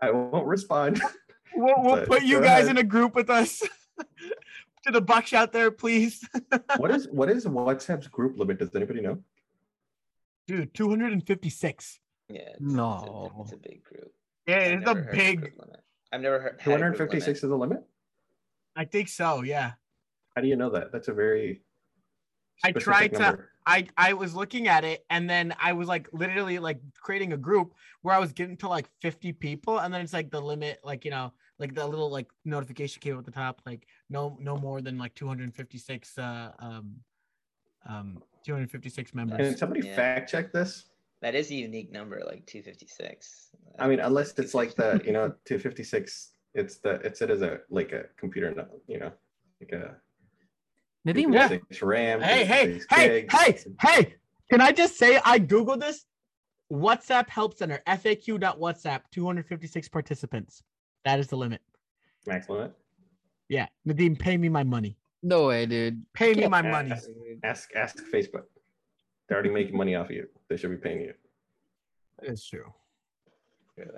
I 0.00 0.10
won't 0.10 0.46
respond. 0.46 1.00
We'll, 1.56 1.74
we'll 1.78 2.06
put 2.06 2.22
you 2.22 2.40
guys 2.40 2.64
ahead. 2.66 2.72
in 2.72 2.76
a 2.78 2.84
group 2.84 3.16
with 3.16 3.30
us. 3.30 3.60
to 4.84 4.92
the 4.92 5.00
bucks 5.00 5.32
out 5.32 5.50
there, 5.50 5.70
please. 5.72 6.22
what 6.76 6.90
is 6.92 7.08
what 7.08 7.28
is 7.30 7.46
WhatsApp's 7.46 8.06
group 8.06 8.38
limit? 8.38 8.58
Does 8.58 8.68
anybody 8.76 9.00
know? 9.00 9.18
Dude, 10.48 10.72
256. 10.74 12.00
Yeah. 12.30 12.40
It's, 12.40 12.60
No. 12.60 13.30
It's 13.30 13.36
a, 13.38 13.42
it's 13.42 13.52
a 13.52 13.68
big 13.68 13.84
group. 13.84 14.12
Yeah, 14.46 14.56
I've 14.56 14.62
it's 14.62 14.74
a 14.90 14.94
never 14.94 15.00
heard 15.02 15.08
of 15.08 15.14
big. 15.14 15.52
I've 16.10 16.20
never 16.22 16.40
heard. 16.40 16.58
Two 16.58 16.70
had 16.70 16.80
a 16.80 16.82
hundred 16.84 16.96
group 16.96 17.10
fifty-six 17.10 17.26
limit. 17.26 17.44
is 17.44 17.50
the 17.50 17.56
limit. 17.56 17.84
I 18.74 18.84
think 18.86 19.08
so. 19.08 19.42
Yeah. 19.42 19.72
How 20.34 20.40
do 20.40 20.48
you 20.48 20.56
know 20.56 20.70
that? 20.70 20.90
That's 20.90 21.08
a 21.08 21.12
very. 21.12 21.60
I 22.64 22.70
specific 22.70 22.82
tried 22.84 23.12
to- 23.12 23.18
number. 23.18 23.50
I 23.66 23.86
I 23.98 24.14
was 24.14 24.34
looking 24.34 24.66
at 24.68 24.84
it 24.84 25.04
and 25.10 25.28
then 25.28 25.54
I 25.62 25.74
was 25.74 25.86
like 25.88 26.08
literally 26.14 26.58
like 26.58 26.80
creating 26.98 27.34
a 27.34 27.36
group 27.36 27.74
where 28.00 28.14
I 28.14 28.18
was 28.18 28.32
getting 28.32 28.56
to 28.58 28.68
like 28.68 28.88
50 29.02 29.34
people 29.34 29.78
and 29.80 29.92
then 29.92 30.00
it's 30.00 30.14
like 30.14 30.30
the 30.30 30.40
limit 30.40 30.80
like 30.82 31.04
you 31.04 31.10
know 31.10 31.34
like 31.58 31.74
the 31.74 31.86
little 31.86 32.10
like 32.10 32.28
notification 32.46 33.02
came 33.02 33.18
at 33.18 33.26
the 33.26 33.30
top 33.30 33.60
like 33.66 33.86
no 34.08 34.38
no 34.40 34.56
more 34.56 34.80
than 34.80 34.96
like 34.96 35.14
256 35.16 36.16
uh 36.16 36.52
um 36.60 36.94
um 37.86 38.22
256 38.44 39.14
members. 39.14 39.36
Can 39.38 39.56
somebody 39.56 39.86
Yeah. 39.86 39.96
fact 39.96 40.30
check 40.30 40.52
this? 40.52 40.86
That 41.20 41.34
is 41.34 41.50
a 41.50 41.54
unique 41.54 41.90
number, 41.90 42.22
like 42.24 42.46
256. 42.46 43.50
I 43.78 43.88
mean, 43.88 44.00
unless 44.00 44.38
it's 44.38 44.54
like 44.54 44.74
the 44.74 45.00
you 45.04 45.12
know 45.12 45.28
256. 45.44 46.32
It's 46.54 46.78
the 46.78 46.92
it's 47.04 47.20
it 47.20 47.30
as 47.30 47.42
a 47.42 47.60
like 47.70 47.92
a 47.92 48.04
computer, 48.16 48.54
you 48.86 48.98
know, 48.98 49.12
like 49.60 49.72
a 49.72 49.96
Nadim, 51.06 51.26
what? 51.26 51.48
256 51.48 51.82
RAM. 51.82 52.20
Hey, 52.20 52.44
hey, 52.44 52.78
256 52.78 52.86
hey, 52.94 53.20
gigs. 53.22 53.34
hey, 53.80 54.02
hey! 54.02 54.14
Can 54.50 54.60
I 54.60 54.72
just 54.72 54.96
say 54.96 55.20
I 55.24 55.38
googled 55.38 55.80
this? 55.80 56.04
WhatsApp 56.72 57.28
Help 57.28 57.56
Center 57.56 57.80
FAQ.WhatsApp 57.86 59.00
256 59.12 59.88
participants. 59.88 60.62
That 61.04 61.18
is 61.18 61.28
the 61.28 61.36
limit. 61.36 61.60
Max 62.26 62.48
limit. 62.48 62.72
Yeah, 63.48 63.66
Nadim, 63.86 64.18
pay 64.18 64.36
me 64.36 64.48
my 64.48 64.64
money. 64.64 64.98
No 65.22 65.46
way, 65.48 65.66
dude. 65.66 66.02
Pay 66.12 66.28
me 66.34 66.42
Can't- 66.42 66.50
my 66.50 66.62
money. 66.62 66.92
Ask, 66.92 67.08
ask 67.42 67.70
ask 67.74 67.96
Facebook. 68.12 68.44
They're 69.28 69.36
already 69.36 69.50
making 69.50 69.76
money 69.76 69.94
off 69.94 70.06
of 70.06 70.12
you. 70.12 70.28
They 70.48 70.56
should 70.56 70.70
be 70.70 70.76
paying 70.76 71.00
you. 71.02 71.14
It's 72.22 72.48
true. 72.48 72.72
Really. 73.76 73.90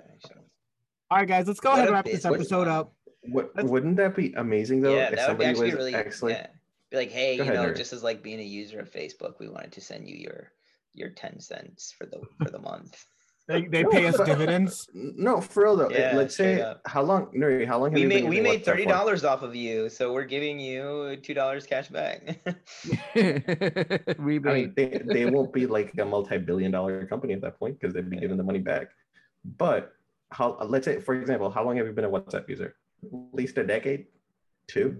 All 1.09 1.17
right, 1.17 1.27
guys, 1.27 1.47
let's 1.47 1.59
go 1.59 1.69
What 1.69 1.75
ahead 1.77 1.87
and 1.87 1.95
wrap 1.95 2.05
this 2.05 2.25
episode 2.25 2.67
model. 2.67 2.73
up. 2.73 2.93
What 3.23 3.51
wouldn't 3.63 3.97
that 3.97 4.15
be 4.15 4.33
amazing 4.33 4.81
though? 4.81 4.95
yeah, 4.95 5.09
if 5.09 5.15
that 5.15 5.29
would 5.29 5.37
be 5.39 5.45
actually 5.45 5.65
was 5.67 5.75
really 5.75 5.95
actually 5.95 6.33
yeah. 6.33 6.47
Be 6.89 6.97
like, 6.97 7.11
hey, 7.11 7.37
Go 7.37 7.43
you 7.43 7.51
ahead, 7.51 7.63
know, 7.63 7.71
Nuri. 7.71 7.77
just 7.77 7.93
as 7.93 8.03
like 8.03 8.21
being 8.21 8.39
a 8.39 8.43
user 8.43 8.79
of 8.79 8.91
Facebook, 8.91 9.39
we 9.39 9.47
wanted 9.47 9.71
to 9.73 9.81
send 9.81 10.07
you 10.09 10.15
your 10.17 10.51
your 10.93 11.09
10 11.09 11.39
cents 11.39 11.93
for 11.97 12.05
the 12.05 12.21
for 12.43 12.51
the 12.51 12.59
month. 12.59 13.05
They, 13.51 13.61
they 13.67 13.83
No, 13.83 13.89
pay 13.89 14.05
us 14.07 14.17
dividends. 14.19 14.89
no 14.93 15.41
for 15.41 15.63
real 15.63 15.75
though. 15.75 15.89
Yeah, 15.89 16.13
let's 16.15 16.35
say 16.35 16.61
up. 16.61 16.81
how 16.85 17.01
long 17.01 17.27
Nuri, 17.35 17.65
how 17.67 17.77
long 17.79 17.89
have 17.91 17.95
we 17.95 18.01
you 18.03 18.07
made 18.07 18.21
been 18.21 18.29
we 18.29 18.37
using 18.37 18.51
made 18.51 18.65
thirty 18.65 18.85
dollars 18.85 19.23
off 19.23 19.41
of 19.41 19.55
you, 19.55 19.89
so 19.89 20.13
we're 20.13 20.25
giving 20.25 20.59
you 20.59 21.17
two 21.17 21.33
dollars 21.33 21.65
cash 21.65 21.89
back. 21.89 22.39
I 23.15 24.13
mean, 24.19 24.73
they, 24.75 25.01
they 25.05 25.25
won't 25.25 25.51
be 25.53 25.65
like 25.77 25.97
a 25.97 26.05
multi-billion 26.05 26.71
dollar 26.71 27.05
company 27.05 27.33
at 27.33 27.41
that 27.41 27.59
point 27.59 27.79
because 27.79 27.93
they'd 27.93 28.09
be 28.09 28.17
giving 28.17 28.37
the 28.37 28.43
money 28.43 28.59
back. 28.59 28.87
But 29.57 29.93
how 30.31 30.57
let's 30.65 30.85
say, 30.85 30.99
for 31.01 31.13
example, 31.15 31.49
how 31.49 31.63
long 31.65 31.77
have 31.77 31.85
you 31.85 31.93
been 31.93 32.05
a 32.05 32.09
WhatsApp 32.09 32.47
user? 32.47 32.75
At 33.03 33.33
least 33.33 33.57
a 33.57 33.63
decade? 33.63 34.05
Two? 34.67 34.97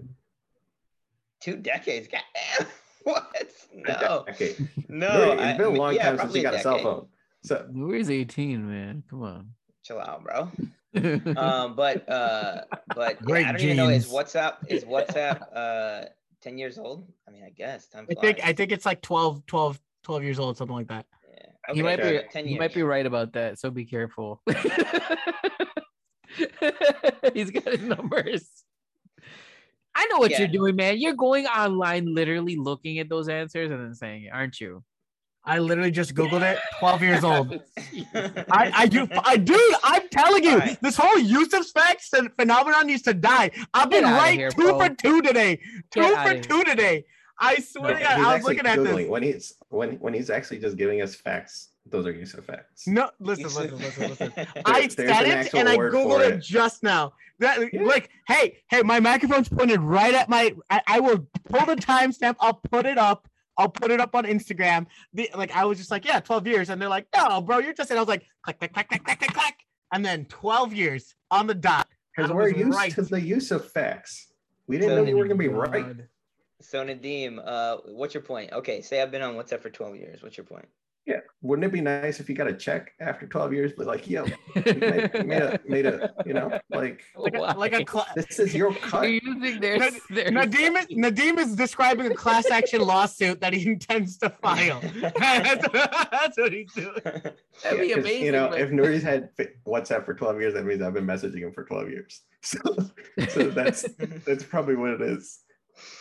Two 1.40 1.56
decades, 1.56 2.08
goddamn. 2.08 2.72
What? 3.04 3.24
A 3.34 3.92
No, 4.00 4.22
decade. 4.28 4.68
no. 4.88 5.08
Nuri, 5.08 5.48
it's 5.48 5.58
been 5.58 5.66
a 5.74 5.78
long 5.78 5.94
yeah, 5.94 6.10
time 6.10 6.18
since 6.18 6.34
you 6.36 6.42
got 6.42 6.54
a 6.54 6.60
cell 6.60 6.78
phone. 6.78 7.06
So 7.44 7.66
Where's 7.72 8.10
18, 8.10 8.68
man? 8.68 9.02
Come 9.10 9.22
on. 9.22 9.50
Chill 9.84 9.98
out, 10.00 10.22
bro. 10.22 10.50
um, 11.36 11.74
but 11.74 12.08
uh, 12.08 12.62
but 12.94 13.18
yeah, 13.26 13.34
I 13.48 13.52
don't 13.52 13.60
even 13.60 13.76
know. 13.76 13.88
Is 13.88 14.04
genes. 14.04 14.14
WhatsApp 14.14 14.56
is 14.68 14.84
WhatsApp 14.84 15.40
uh 15.54 16.04
ten 16.42 16.58
years 16.58 16.78
old? 16.78 17.10
I 17.26 17.30
mean, 17.30 17.44
I 17.44 17.50
guess 17.50 17.88
time 17.88 18.06
I 18.10 18.14
think 18.14 18.40
I 18.44 18.52
think 18.52 18.72
it's 18.72 18.84
like 18.86 19.00
12, 19.00 19.46
12, 19.46 19.80
12 20.04 20.22
years 20.22 20.38
old, 20.38 20.56
something 20.58 20.76
like 20.76 20.88
that. 20.88 21.06
Yeah. 21.32 21.74
He 21.74 21.82
might 21.82 21.98
okay, 21.98 22.18
be 22.18 22.24
ten 22.30 22.44
he 22.44 22.50
years. 22.50 22.60
might 22.60 22.74
be 22.74 22.82
right 22.82 23.06
about 23.06 23.32
that, 23.32 23.58
so 23.58 23.70
be 23.70 23.86
careful. 23.86 24.42
He's 27.34 27.50
got 27.50 27.64
his 27.64 27.82
numbers. 27.82 28.48
I 29.94 30.06
know 30.06 30.18
what 30.18 30.30
Yeah. 30.30 30.40
you're 30.40 30.48
doing, 30.48 30.76
man. 30.76 30.98
You're 30.98 31.14
going 31.14 31.46
online, 31.46 32.12
literally 32.14 32.56
looking 32.56 32.98
at 32.98 33.08
those 33.08 33.28
answers 33.28 33.70
and 33.70 33.80
then 33.80 33.94
saying 33.94 34.28
aren't 34.32 34.60
you? 34.60 34.82
I 35.44 35.58
literally 35.58 35.90
just 35.90 36.14
googled 36.14 36.42
it. 36.42 36.58
12 36.78 37.02
years 37.02 37.24
old. 37.32 37.60
I, 38.14 38.44
I, 38.50 38.72
I 38.74 38.86
do, 38.86 39.08
I 39.24 39.36
dude. 39.36 39.74
I'm 39.82 40.08
telling 40.08 40.44
you, 40.44 40.52
Alright. 40.52 40.80
this 40.82 40.96
whole 40.96 41.18
Yusuf 41.18 41.66
specs 41.66 42.12
and 42.12 42.32
phenomenon 42.36 42.86
needs 42.86 43.02
to 43.02 43.14
die. 43.14 43.50
I've 43.74 43.90
been 43.90 44.04
outta 44.04 44.14
right 44.16 44.38
here, 44.38 44.50
two 44.50 44.62
bro. 44.62 44.78
for 44.78 44.88
two 44.94 45.20
today. 45.22 45.56
Two 45.90 46.00
Get 46.02 46.12
for 46.12 46.18
outta 46.18 46.30
here. 46.34 46.42
two 46.42 46.64
today. 46.64 47.04
I 47.40 47.56
swear 47.56 47.94
to 47.94 48.00
God, 48.00 48.12
I 48.12 48.18
was 48.18 48.26
actually 48.28 48.54
looking 48.54 48.70
at 48.70 48.78
Googling. 48.78 48.96
this. 48.98 49.08
when 49.08 49.22
he's 49.24 49.54
when 49.70 49.90
when 49.94 50.14
he's 50.14 50.30
actually 50.30 50.58
just 50.60 50.76
giving 50.76 51.02
us 51.02 51.14
facts. 51.16 51.70
Those 51.86 52.06
are 52.06 52.12
Yusuf 52.12 52.44
facts. 52.44 52.86
No, 52.86 53.10
listen, 53.18 53.44
He's- 53.46 53.56
listen, 53.56 53.78
listen, 53.78 54.10
listen. 54.10 54.32
I 54.64 54.80
there's 54.82 54.94
said 54.94 55.08
an 55.24 55.38
it 55.46 55.54
and 55.54 55.68
I 55.68 55.76
googled 55.76 56.20
it. 56.24 56.34
it. 56.34 56.42
just 56.42 56.84
now. 56.84 57.14
That 57.40 57.72
Yeah. 57.72 57.82
like, 57.82 58.10
hey, 58.28 58.58
hey, 58.70 58.82
my 58.82 59.00
microphone's 59.00 59.48
pointed 59.48 59.80
right 59.80 60.14
at 60.14 60.28
my. 60.28 60.54
I, 60.70 60.82
I 60.86 61.00
will 61.00 61.26
pull 61.48 61.66
the 61.66 61.74
timestamp. 61.74 62.36
I'll 62.38 62.54
put 62.70 62.86
it 62.86 62.98
up. 62.98 63.26
I'll 63.62 63.68
put 63.68 63.92
it 63.92 64.00
up 64.00 64.16
on 64.16 64.24
Instagram. 64.24 64.86
The, 65.14 65.30
like 65.36 65.52
I 65.52 65.64
was 65.64 65.78
just 65.78 65.92
like, 65.92 66.04
yeah, 66.04 66.18
12 66.18 66.48
years, 66.48 66.68
and 66.68 66.82
they're 66.82 66.88
like, 66.88 67.06
no, 67.16 67.40
bro, 67.40 67.58
you're 67.58 67.72
just. 67.72 67.90
And 67.90 67.98
I 67.98 68.02
was 68.02 68.08
like, 68.08 68.26
click, 68.42 68.58
click, 68.58 68.72
click, 68.72 68.88
click, 68.88 69.04
click, 69.04 69.18
click, 69.20 69.32
click, 69.32 69.54
and 69.92 70.04
then 70.04 70.24
12 70.24 70.74
years 70.74 71.14
on 71.30 71.46
the 71.46 71.54
dot. 71.54 71.86
Because 72.16 72.32
we're 72.32 72.48
used 72.48 72.76
right. 72.76 72.92
to 72.94 73.02
the 73.02 73.20
use 73.20 73.52
of 73.52 73.70
facts. 73.70 74.32
We 74.66 74.78
didn't 74.78 74.90
So 74.90 74.96
know 74.96 75.08
you 75.08 75.16
were 75.16 75.26
gonna 75.26 75.36
be 75.36 75.48
right. 75.48 75.86
God. 75.86 76.08
So 76.60 76.84
Nadim, 76.84 77.40
uh, 77.44 77.78
what's 77.86 78.14
your 78.14 78.22
point? 78.22 78.52
Okay, 78.52 78.82
say 78.82 79.00
I've 79.00 79.10
been 79.12 79.22
on 79.22 79.34
WhatsApp 79.36 79.60
for 79.60 79.70
twelve 79.70 79.96
years. 79.96 80.22
What's 80.22 80.36
your 80.36 80.44
point? 80.44 80.66
Yeah. 81.04 81.18
Wouldn't 81.40 81.64
it 81.66 81.72
be 81.72 81.80
nice 81.80 82.20
if 82.20 82.28
you 82.28 82.34
got 82.36 82.46
a 82.46 82.52
check 82.52 82.92
after 83.00 83.26
12 83.26 83.52
years, 83.52 83.72
but 83.76 83.86
like, 83.88 84.08
yo, 84.08 84.24
you 84.24 84.62
made, 84.74 85.10
made 85.26 85.42
a 85.42 85.60
made 85.66 85.86
a, 85.86 86.14
you 86.24 86.32
know, 86.32 86.60
like 86.70 87.02
Like 87.16 87.34
a, 87.34 87.38
like 87.40 87.72
a 87.72 87.78
Why? 87.78 87.84
cla- 87.84 88.06
this 88.14 88.38
is 88.38 88.54
your 88.54 88.72
cut. 88.82 89.02
You're 89.10 89.20
using 89.34 89.60
their, 89.60 89.78
Nad- 89.78 89.94
their 90.10 90.30
Nadim 90.30 90.78
is, 90.78 90.86
Nadim 90.96 91.38
is 91.38 91.56
describing 91.56 92.06
a 92.12 92.14
class 92.14 92.48
action 92.52 92.80
lawsuit 92.92 93.40
that 93.40 93.52
he 93.52 93.66
intends 93.66 94.16
to 94.18 94.30
file. 94.30 94.80
that's, 95.18 95.68
that's 95.72 96.38
what 96.38 96.52
he's 96.52 96.72
doing. 96.72 96.92
That'd 97.04 97.34
Yeah, 97.64 97.72
be 97.80 97.88
'cause, 97.88 97.98
amazing. 98.04 98.24
You 98.24 98.32
know, 98.32 98.48
but- 98.50 98.60
if 98.60 98.70
Nuri's 98.70 99.02
had 99.02 99.30
fi- 99.36 99.48
WhatsApp 99.66 100.04
for 100.04 100.14
12 100.14 100.40
years, 100.40 100.54
that 100.54 100.64
means 100.64 100.80
I've 100.82 100.94
been 100.94 101.06
messaging 101.06 101.40
him 101.40 101.52
for 101.52 101.64
12 101.64 101.90
years. 101.90 102.20
So, 102.44 102.58
so 103.28 103.50
that's 103.50 103.82
that's 104.26 104.42
probably 104.42 104.74
what 104.76 104.90
it 104.90 105.00
is. 105.00 105.40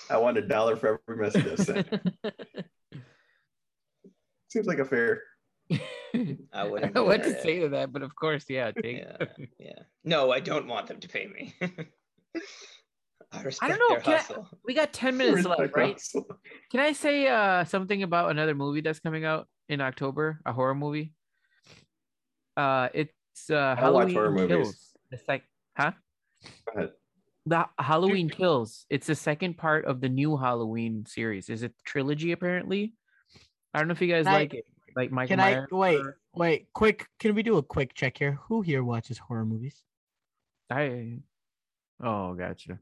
I 0.10 0.18
want 0.18 0.38
a 0.38 0.42
dollar 0.42 0.76
for 0.76 1.00
every 1.08 1.22
message 1.24 1.46
I 1.48 1.56
sent. 1.64 1.88
Seems 4.52 4.68
like 4.68 4.80
a 4.80 4.86
fair. 4.86 5.22
I 5.72 5.80
I 6.54 6.64
wouldn't. 6.66 6.94
don't 6.94 6.96
know 6.96 7.04
what 7.06 7.24
to 7.24 7.42
say 7.42 7.60
to 7.62 7.70
that, 7.70 7.94
but 7.94 8.02
of 8.02 8.14
course, 8.16 8.44
yeah. 8.50 8.72
Take, 8.72 8.98
Yeah, 8.98 9.26
yeah. 9.58 9.80
No, 10.04 10.30
I 10.32 10.42
don't 10.42 10.68
want 10.68 10.88
them 10.88 11.00
to 11.00 11.08
pay 11.08 11.28
me. 11.28 11.56
I 13.32 13.42
respect 13.44 13.80
know, 13.80 13.88
their 13.92 14.02
can 14.02 14.14
I- 14.14 14.18
hustle. 14.18 14.50
We 14.66 14.74
got 14.74 14.92
10 14.92 15.16
minutes 15.16 15.46
left, 15.48 15.74
right? 15.74 15.94
also. 15.94 16.26
Can 16.70 16.82
I 16.82 16.92
say 16.92 17.28
uh 17.28 17.64
something 17.64 18.04
about 18.04 18.32
another 18.32 18.54
movie 18.56 18.82
that's 18.82 19.00
coming 19.00 19.24
out 19.24 19.48
in 19.70 19.80
October? 19.80 20.42
A 20.46 20.52
horror 20.52 20.76
movie. 20.76 21.14
Uh, 22.58 22.90
it's 22.94 23.50
uh 23.50 23.56
I 23.56 23.90
watch 23.90 24.12
Halloween 24.12 24.14
horror 24.16 24.32
movies. 24.32 24.50
Kills. 24.50 24.98
It's 25.12 25.28
like, 25.30 25.44
huh? 25.78 25.92
The 27.46 27.66
Halloween 27.80 28.30
Kills. 28.38 28.86
It's 28.90 29.08
the 29.08 29.16
second 29.16 29.58
part 29.58 29.86
of 29.86 30.02
the 30.02 30.10
new 30.10 30.36
Halloween 30.36 31.06
series. 31.06 31.50
Is 31.50 31.64
it 31.64 31.74
trilogy? 31.86 32.34
Apparently, 32.34 32.94
I 33.74 33.80
don't 33.80 33.88
know 33.88 33.94
if 33.94 34.02
you 34.02 34.08
guys 34.08 34.28
I- 34.28 34.34
like 34.34 34.54
it. 34.54 34.66
Like 34.94 35.10
Michael 35.10 35.30
Can 35.30 35.40
I 35.40 35.52
Myers. 35.56 35.68
wait? 35.72 35.98
or- 36.02 36.18
Wait, 36.36 36.68
quick. 36.74 37.08
Can 37.20 37.34
we 37.34 37.44
do 37.44 37.58
a 37.58 37.64
quick 37.64 37.94
check 37.94 38.18
here? 38.18 38.34
Who 38.48 38.62
here 38.62 38.84
watches 38.84 39.18
horror 39.18 39.46
movies? 39.46 39.84
I. 40.70 41.20
Oh, 42.04 42.34
gotcha. 42.34 42.80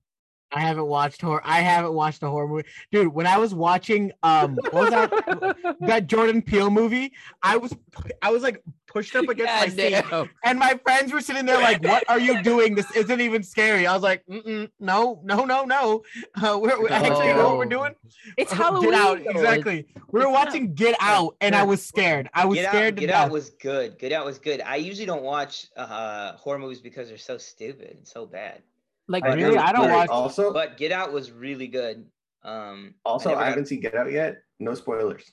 I 0.52 0.62
haven't 0.62 0.88
watched 0.88 1.22
horror. 1.22 1.42
I 1.44 1.62
haven't 1.62 1.94
watched 1.94 2.24
a 2.24 2.28
horror 2.28 2.48
movie, 2.48 2.68
dude. 2.92 3.14
When 3.14 3.28
I 3.28 3.38
was 3.38 3.54
watching, 3.54 4.12
um, 4.24 4.56
what 4.72 4.74
was 4.74 4.90
that? 4.90 5.76
that 5.82 6.08
Jordan 6.08 6.42
Peele 6.42 6.72
movie. 6.72 7.14
I 7.44 7.58
was, 7.58 7.76
I 8.22 8.32
was 8.32 8.42
like 8.42 8.64
pushed 8.88 9.16
up 9.16 9.30
against 9.30 9.54
my 9.54 9.68
God 9.68 10.12
seat, 10.12 10.28
and 10.44 10.58
my 10.58 10.80
friends 10.84 11.14
were 11.14 11.22
sitting 11.22 11.46
there 11.46 11.58
like, 11.62 11.84
"What 11.84 12.04
are 12.10 12.20
you 12.20 12.42
doing? 12.42 12.74
This 12.74 12.90
isn't 12.96 13.22
even 13.22 13.44
scary." 13.44 13.86
I 13.86 13.94
was 13.94 14.02
like, 14.02 14.24
"No, 14.28 15.22
no, 15.24 15.46
no, 15.46 15.66
no." 15.66 16.04
Uh, 16.42 16.58
we're, 16.60 16.82
we're 16.82 16.90
actually 16.92 17.28
you 17.28 17.34
know 17.36 17.50
what 17.50 17.58
we're 17.58 17.66
doing. 17.66 17.94
It's 18.36 18.52
Get 18.52 18.58
Halloween. 18.60 18.94
out 18.96 19.24
though. 19.24 19.30
exactly. 19.30 19.86
We 20.12 20.20
were 20.20 20.22
it's 20.22 20.34
not- 20.34 20.34
watching 20.34 20.74
Get 20.74 20.96
Out, 21.00 21.36
and 21.42 21.56
I 21.56 21.64
was 21.64 21.86
scared. 21.86 22.28
I 22.34 22.46
was 22.46 22.56
Get 22.58 22.66
Out, 22.66 22.72
scared 22.72 22.96
to 22.96 23.02
Get 23.02 23.08
death. 23.08 23.26
Out 23.28 23.32
was 23.32 23.52
good. 23.52 24.00
Get 24.00 24.12
Out 24.14 24.26
was 24.26 24.40
good. 24.40 24.62
I 24.62 24.78
usually 24.78 25.06
don't 25.06 25.24
watch 25.24 25.68
uh, 25.78 26.34
horror 26.34 26.58
movies 26.58 26.82
because 26.82 27.08
they're 27.08 27.18
so 27.18 27.38
stupid 27.38 27.98
and 27.98 28.08
so 28.08 28.26
bad. 28.26 28.64
Like 29.10 29.24
I 29.26 29.34
Really? 29.34 29.56
do, 29.56 29.60
I 29.60 29.72
don't 29.74 29.88
but 29.88 29.92
watch- 29.94 30.10
Also, 30.10 30.54
But 30.54 30.78
Get 30.78 30.92
Out 30.94 31.12
was 31.12 31.32
really 31.32 31.68
good. 31.68 32.06
Um, 32.44 32.94
also, 33.04 33.30
never 33.30 33.42
I 33.42 33.46
haven't 33.50 33.66
seen 33.66 33.82
Get 33.82 33.96
Out 33.96 34.12
yet. 34.12 34.44
No 34.60 34.74
spoilers. 34.76 35.30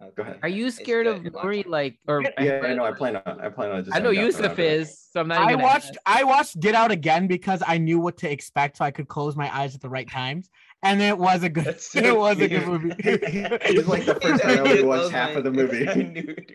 okay. 0.00 0.12
Go 0.16 0.22
ahead. 0.22 0.38
Are 0.42 0.48
you 0.48 0.70
scared 0.70 1.06
good. 1.06 1.26
of 1.26 1.34
Watch 1.34 1.44
Nuri? 1.44 1.60
it. 1.60 1.66
Like, 1.68 1.98
or 2.06 2.22
Yeah, 2.40 2.60
I 2.64 2.74
know. 2.74 2.84
I 2.84 2.92
plan 2.92 3.16
on. 3.26 3.40
I 3.40 3.48
plan 3.48 3.72
on. 3.72 3.84
Just 3.84 3.94
I 3.96 3.98
know 3.98 4.10
haven't 4.12 4.14
gotten 4.14 4.26
Yusuf 4.26 4.44
around 4.46 4.56
to 4.56 4.62
it. 4.62 4.72
is, 4.80 4.98
so 5.12 5.20
I'm 5.20 5.28
not 5.28 5.38
I 5.40 5.48
even. 5.52 5.60
watched 5.62 5.98
I 6.06 6.24
watched 6.24 6.60
Get 6.60 6.74
Out 6.76 6.90
again 6.92 7.26
because 7.26 7.62
I 7.66 7.76
knew 7.78 7.98
what 7.98 8.16
to 8.18 8.30
expect, 8.30 8.76
so 8.78 8.84
I 8.84 8.92
could 8.92 9.08
close 9.08 9.34
my 9.36 9.54
eyes 9.54 9.74
at 9.74 9.80
the 9.80 9.88
right 9.90 10.08
times. 10.08 10.48
And 10.84 11.02
it 11.02 11.18
was 11.18 11.42
a 11.42 11.48
good. 11.48 11.80
So 11.80 11.98
it 11.98 12.16
was 12.16 12.38
a 12.40 12.46
good 12.48 12.66
movie. 12.68 12.94
He's 13.02 13.86
like 13.88 14.06
the 14.06 14.14
first 14.22 14.42
time 14.44 14.58
I 14.58 14.60
only 14.60 14.84
watched 14.84 15.10
half 15.10 15.34
of 15.34 15.42
the 15.42 15.50
movie. 15.50 15.88
I 15.88 15.94
knew 15.94 16.34
it. 16.38 16.52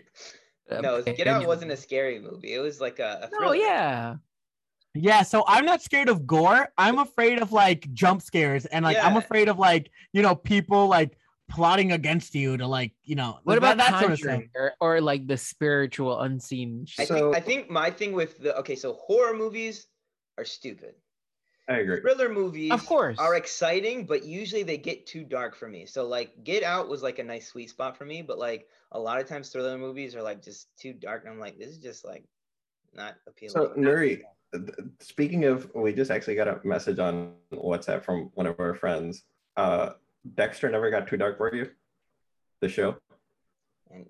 no, 0.80 1.02
Get 1.02 1.26
Out 1.26 1.46
wasn't 1.46 1.70
a 1.72 1.76
scary 1.76 2.18
movie. 2.20 2.54
It 2.54 2.60
was 2.60 2.80
like 2.80 2.98
a, 3.00 3.28
a 3.30 3.40
No, 3.40 3.52
yeah. 3.52 4.14
Yeah, 4.94 5.22
so 5.22 5.44
I'm 5.46 5.64
not 5.64 5.82
scared 5.82 6.08
of 6.08 6.26
gore. 6.26 6.68
I'm 6.78 6.98
afraid 6.98 7.40
of 7.40 7.52
like 7.52 7.92
jump 7.92 8.22
scares 8.22 8.64
and 8.66 8.84
like 8.84 8.96
I'm 9.02 9.16
afraid 9.16 9.48
of 9.48 9.58
like 9.58 9.90
you 10.12 10.22
know 10.22 10.34
people 10.34 10.86
like 10.88 11.18
plotting 11.50 11.92
against 11.92 12.34
you 12.34 12.56
to 12.56 12.66
like 12.66 12.92
you 13.04 13.16
know 13.16 13.38
What 13.44 13.58
about 13.58 13.76
that, 13.76 13.90
that 13.90 14.00
sort 14.00 14.12
of 14.12 14.18
stuff. 14.18 14.42
or, 14.54 14.72
or 14.80 15.00
like 15.00 15.26
the 15.26 15.36
spiritual, 15.36 16.20
unseen? 16.20 16.84
I 16.98 17.02
Shit? 17.02 17.08
So- 17.08 17.14
think 17.32 17.36
I 17.36 17.40
think 17.40 17.70
my 17.70 17.90
thing 17.90 18.12
with 18.12 18.38
the 18.38 18.56
okay, 18.58 18.76
so 18.76 18.94
horror 18.94 19.34
movies 19.36 19.86
are 20.38 20.44
stupid. 20.44 20.94
I 21.68 21.78
agree. 21.78 22.00
Thriller 22.02 22.28
movies 22.28 22.70
Of 22.72 22.84
course. 22.84 23.16
are 23.18 23.36
exciting, 23.36 24.04
but 24.04 24.22
usually 24.24 24.64
they 24.64 24.76
get 24.76 25.06
too 25.06 25.24
dark 25.24 25.56
for 25.56 25.66
me. 25.66 25.86
So 25.86 26.06
like 26.06 26.44
Get 26.44 26.62
Out 26.62 26.88
was 26.90 27.02
like 27.02 27.18
a 27.18 27.24
nice 27.24 27.48
sweet 27.48 27.70
spot 27.70 27.96
for 27.96 28.04
me, 28.04 28.20
but 28.20 28.38
like 28.38 28.66
a 28.92 28.98
lot 29.00 29.18
of 29.18 29.26
times 29.26 29.48
thriller 29.48 29.78
movies 29.78 30.14
are 30.14 30.22
like 30.22 30.42
just 30.42 30.68
too 30.78 30.92
dark, 30.92 31.24
and 31.24 31.32
I'm 31.32 31.40
like, 31.40 31.58
this 31.58 31.70
is 31.70 31.78
just 31.78 32.04
like 32.04 32.22
not 32.92 33.14
appealing. 33.26 33.52
So 33.54 33.72
Nuri, 33.78 34.08
th- 34.16 34.22
speaking 35.00 35.44
of, 35.44 35.70
we 35.74 35.92
just 35.92 36.10
actually 36.10 36.34
got 36.36 36.48
a 36.48 36.60
message 36.64 36.98
on 36.98 37.34
WhatsApp 37.52 38.04
from 38.04 38.30
one 38.34 38.46
of 38.46 38.58
our 38.60 38.74
friends. 38.74 39.22
Uh, 39.56 39.90
Dexter 40.34 40.70
never 40.70 40.90
got 40.90 41.06
too 41.08 41.16
dark 41.16 41.36
for 41.38 41.54
you. 41.54 41.70
The 42.60 42.68
show. 42.68 42.96
and 43.90 44.06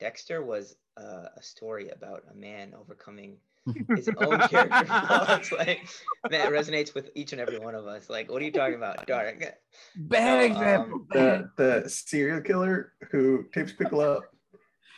Dexter 0.00 0.42
was 0.44 0.76
uh, 1.00 1.28
a 1.36 1.42
story 1.42 1.88
about 1.90 2.24
a 2.30 2.34
man 2.34 2.74
overcoming 2.78 3.36
his 3.96 4.08
own 4.18 4.38
character 4.48 4.84
flaws. 4.86 5.50
Like 5.58 5.86
that 6.30 6.50
resonates 6.50 6.94
with 6.94 7.10
each 7.14 7.32
and 7.32 7.40
every 7.40 7.58
one 7.58 7.74
of 7.74 7.86
us. 7.86 8.08
Like, 8.10 8.30
what 8.30 8.40
are 8.42 8.44
you 8.44 8.52
talking 8.52 8.76
about? 8.76 9.06
Dark. 9.06 9.56
Bad 9.96 10.50
No, 10.50 10.54
example. 10.54 10.94
um, 10.94 11.06
bad. 11.10 11.48
The 11.56 11.82
the 11.82 11.88
serial 11.90 12.40
killer 12.42 12.92
who 13.10 13.44
tapes 13.54 13.72
people 13.72 14.00
up 14.00 14.22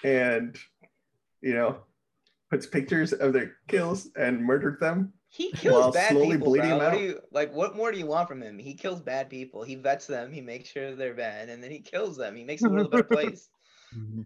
and 0.05 0.57
you 1.41 1.55
know 1.55 1.79
puts 2.51 2.67
pictures 2.67 3.13
of 3.13 3.33
their 3.33 3.53
kills 3.69 4.09
and 4.17 4.43
murdered 4.43 4.81
them. 4.81 5.13
He 5.31 5.53
kills 5.53 5.81
While 5.83 5.93
bad 5.93 6.13
slowly 6.13 6.37
people, 6.37 6.49
bleeding 6.49 6.71
bro. 6.71 6.79
them 6.79 6.87
out? 6.95 6.97
do 6.99 7.05
you 7.05 7.21
like? 7.33 7.53
What 7.55 7.77
more 7.77 7.93
do 7.93 7.99
you 7.99 8.07
want 8.07 8.29
from 8.29 8.41
him? 8.43 8.59
He 8.59 8.75
kills 8.75 9.01
bad 9.03 9.29
people. 9.29 9.63
He 9.63 9.75
vets 9.75 10.07
them. 10.07 10.33
He 10.33 10.41
makes 10.41 10.71
sure 10.71 10.95
they're 10.95 11.13
bad, 11.15 11.51
and 11.51 11.63
then 11.63 11.71
he 11.71 11.81
kills 11.81 12.17
them. 12.17 12.35
He 12.35 12.45
makes 12.45 12.63
the 12.63 12.71
world 12.71 12.87
a 12.87 12.91
better 12.91 13.03
place. 13.13 13.49
Mhm. 13.95 14.25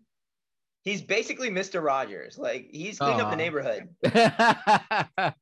He's 0.85 1.01
basically 1.01 1.49
Mr. 1.51 1.81
Rogers. 1.83 2.39
Like 2.39 2.69
he's 2.73 2.99
cleaning 2.99 3.21
up 3.21 3.31
the 3.31 3.37
neighborhood. 3.37 3.89
It's 4.03 4.15
I 4.17 5.35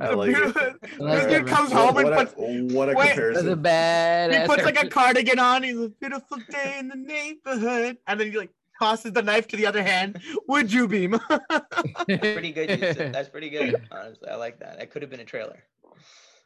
a 0.00 0.16
like 0.16 0.30
it. 0.30 0.34
beautiful- 0.36 0.72
This 1.08 1.26
dude 1.26 1.46
comes 1.46 1.70
What, 1.70 1.78
home 1.88 1.96
and 1.98 2.08
what 2.10 2.18
puts 2.18 2.34
a, 2.38 2.74
what 2.74 2.88
a 2.90 2.94
Wait. 2.94 3.16
That's 3.16 3.46
a 3.46 3.56
bad. 3.56 4.32
he 4.42 4.46
puts 4.46 4.64
like 4.64 4.82
a 4.82 4.88
cardigan 4.88 5.38
on. 5.38 5.62
He's 5.62 5.78
a 5.78 5.88
beautiful 5.88 6.38
day 6.50 6.76
in 6.78 6.88
the 6.88 6.96
neighborhood, 6.96 7.98
and 8.06 8.20
then 8.20 8.30
he 8.32 8.36
like 8.38 8.50
tosses 8.82 9.12
the 9.12 9.22
knife 9.22 9.46
to 9.48 9.56
the 9.56 9.66
other 9.66 9.82
hand. 9.82 10.20
Would 10.48 10.72
you 10.72 10.88
be? 10.88 11.08
Pretty 11.08 12.52
good. 12.52 12.70
Yusuf. 12.80 13.12
That's 13.12 13.28
pretty 13.28 13.50
good. 13.50 13.76
Honestly, 13.90 14.28
I 14.28 14.36
like 14.36 14.58
that. 14.60 14.78
That 14.78 14.90
could 14.90 15.02
have 15.02 15.10
been 15.10 15.20
a 15.20 15.24
trailer. 15.24 15.62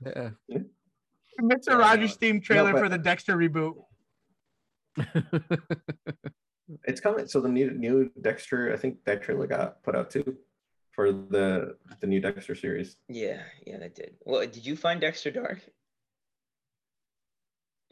Yeah. 0.04 0.30
Mr. 1.40 1.68
Yeah, 1.68 1.74
Rogers 1.76 2.16
no. 2.20 2.28
themed 2.28 2.42
trailer 2.44 2.72
but- 2.72 2.80
for 2.82 2.88
the 2.88 2.98
Dexter 2.98 3.36
reboot. 3.36 3.74
It's 6.82 7.00
coming. 7.00 7.28
So 7.28 7.40
the 7.40 7.48
new 7.48 7.70
new 7.70 8.10
Dexter, 8.20 8.72
I 8.72 8.76
think 8.76 9.04
that 9.04 9.22
trailer 9.22 9.46
got 9.46 9.84
put 9.84 9.94
out 9.94 10.10
too 10.10 10.36
for 10.90 11.12
the 11.12 11.76
the 12.00 12.08
new 12.08 12.18
Dexter 12.20 12.56
series. 12.56 12.96
Yeah, 13.08 13.40
yeah, 13.64 13.78
that 13.78 13.94
did. 13.94 14.16
Well, 14.24 14.40
did 14.40 14.66
you 14.66 14.74
find 14.74 15.00
Dexter 15.00 15.30
Dark? 15.30 15.60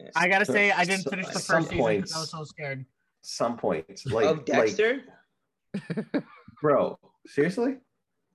Yeah. 0.01 0.09
I 0.13 0.27
gotta 0.27 0.43
So- 0.43 0.51
say, 0.51 0.71
I 0.71 0.83
didn't 0.83 1.03
so- 1.03 1.09
finish 1.09 1.27
the 1.27 1.39
first 1.39 1.69
season 1.69 1.87
because 2.01 2.13
I 2.13 2.19
was 2.19 2.31
so 2.31 2.43
scared. 2.43 2.85
Some 3.27 3.57
points, 3.57 4.05
like 4.05 4.27
of 4.27 4.37
like 4.37 4.45
Dexter. 4.45 5.01
bro, 6.61 6.99
seriously? 7.25 7.77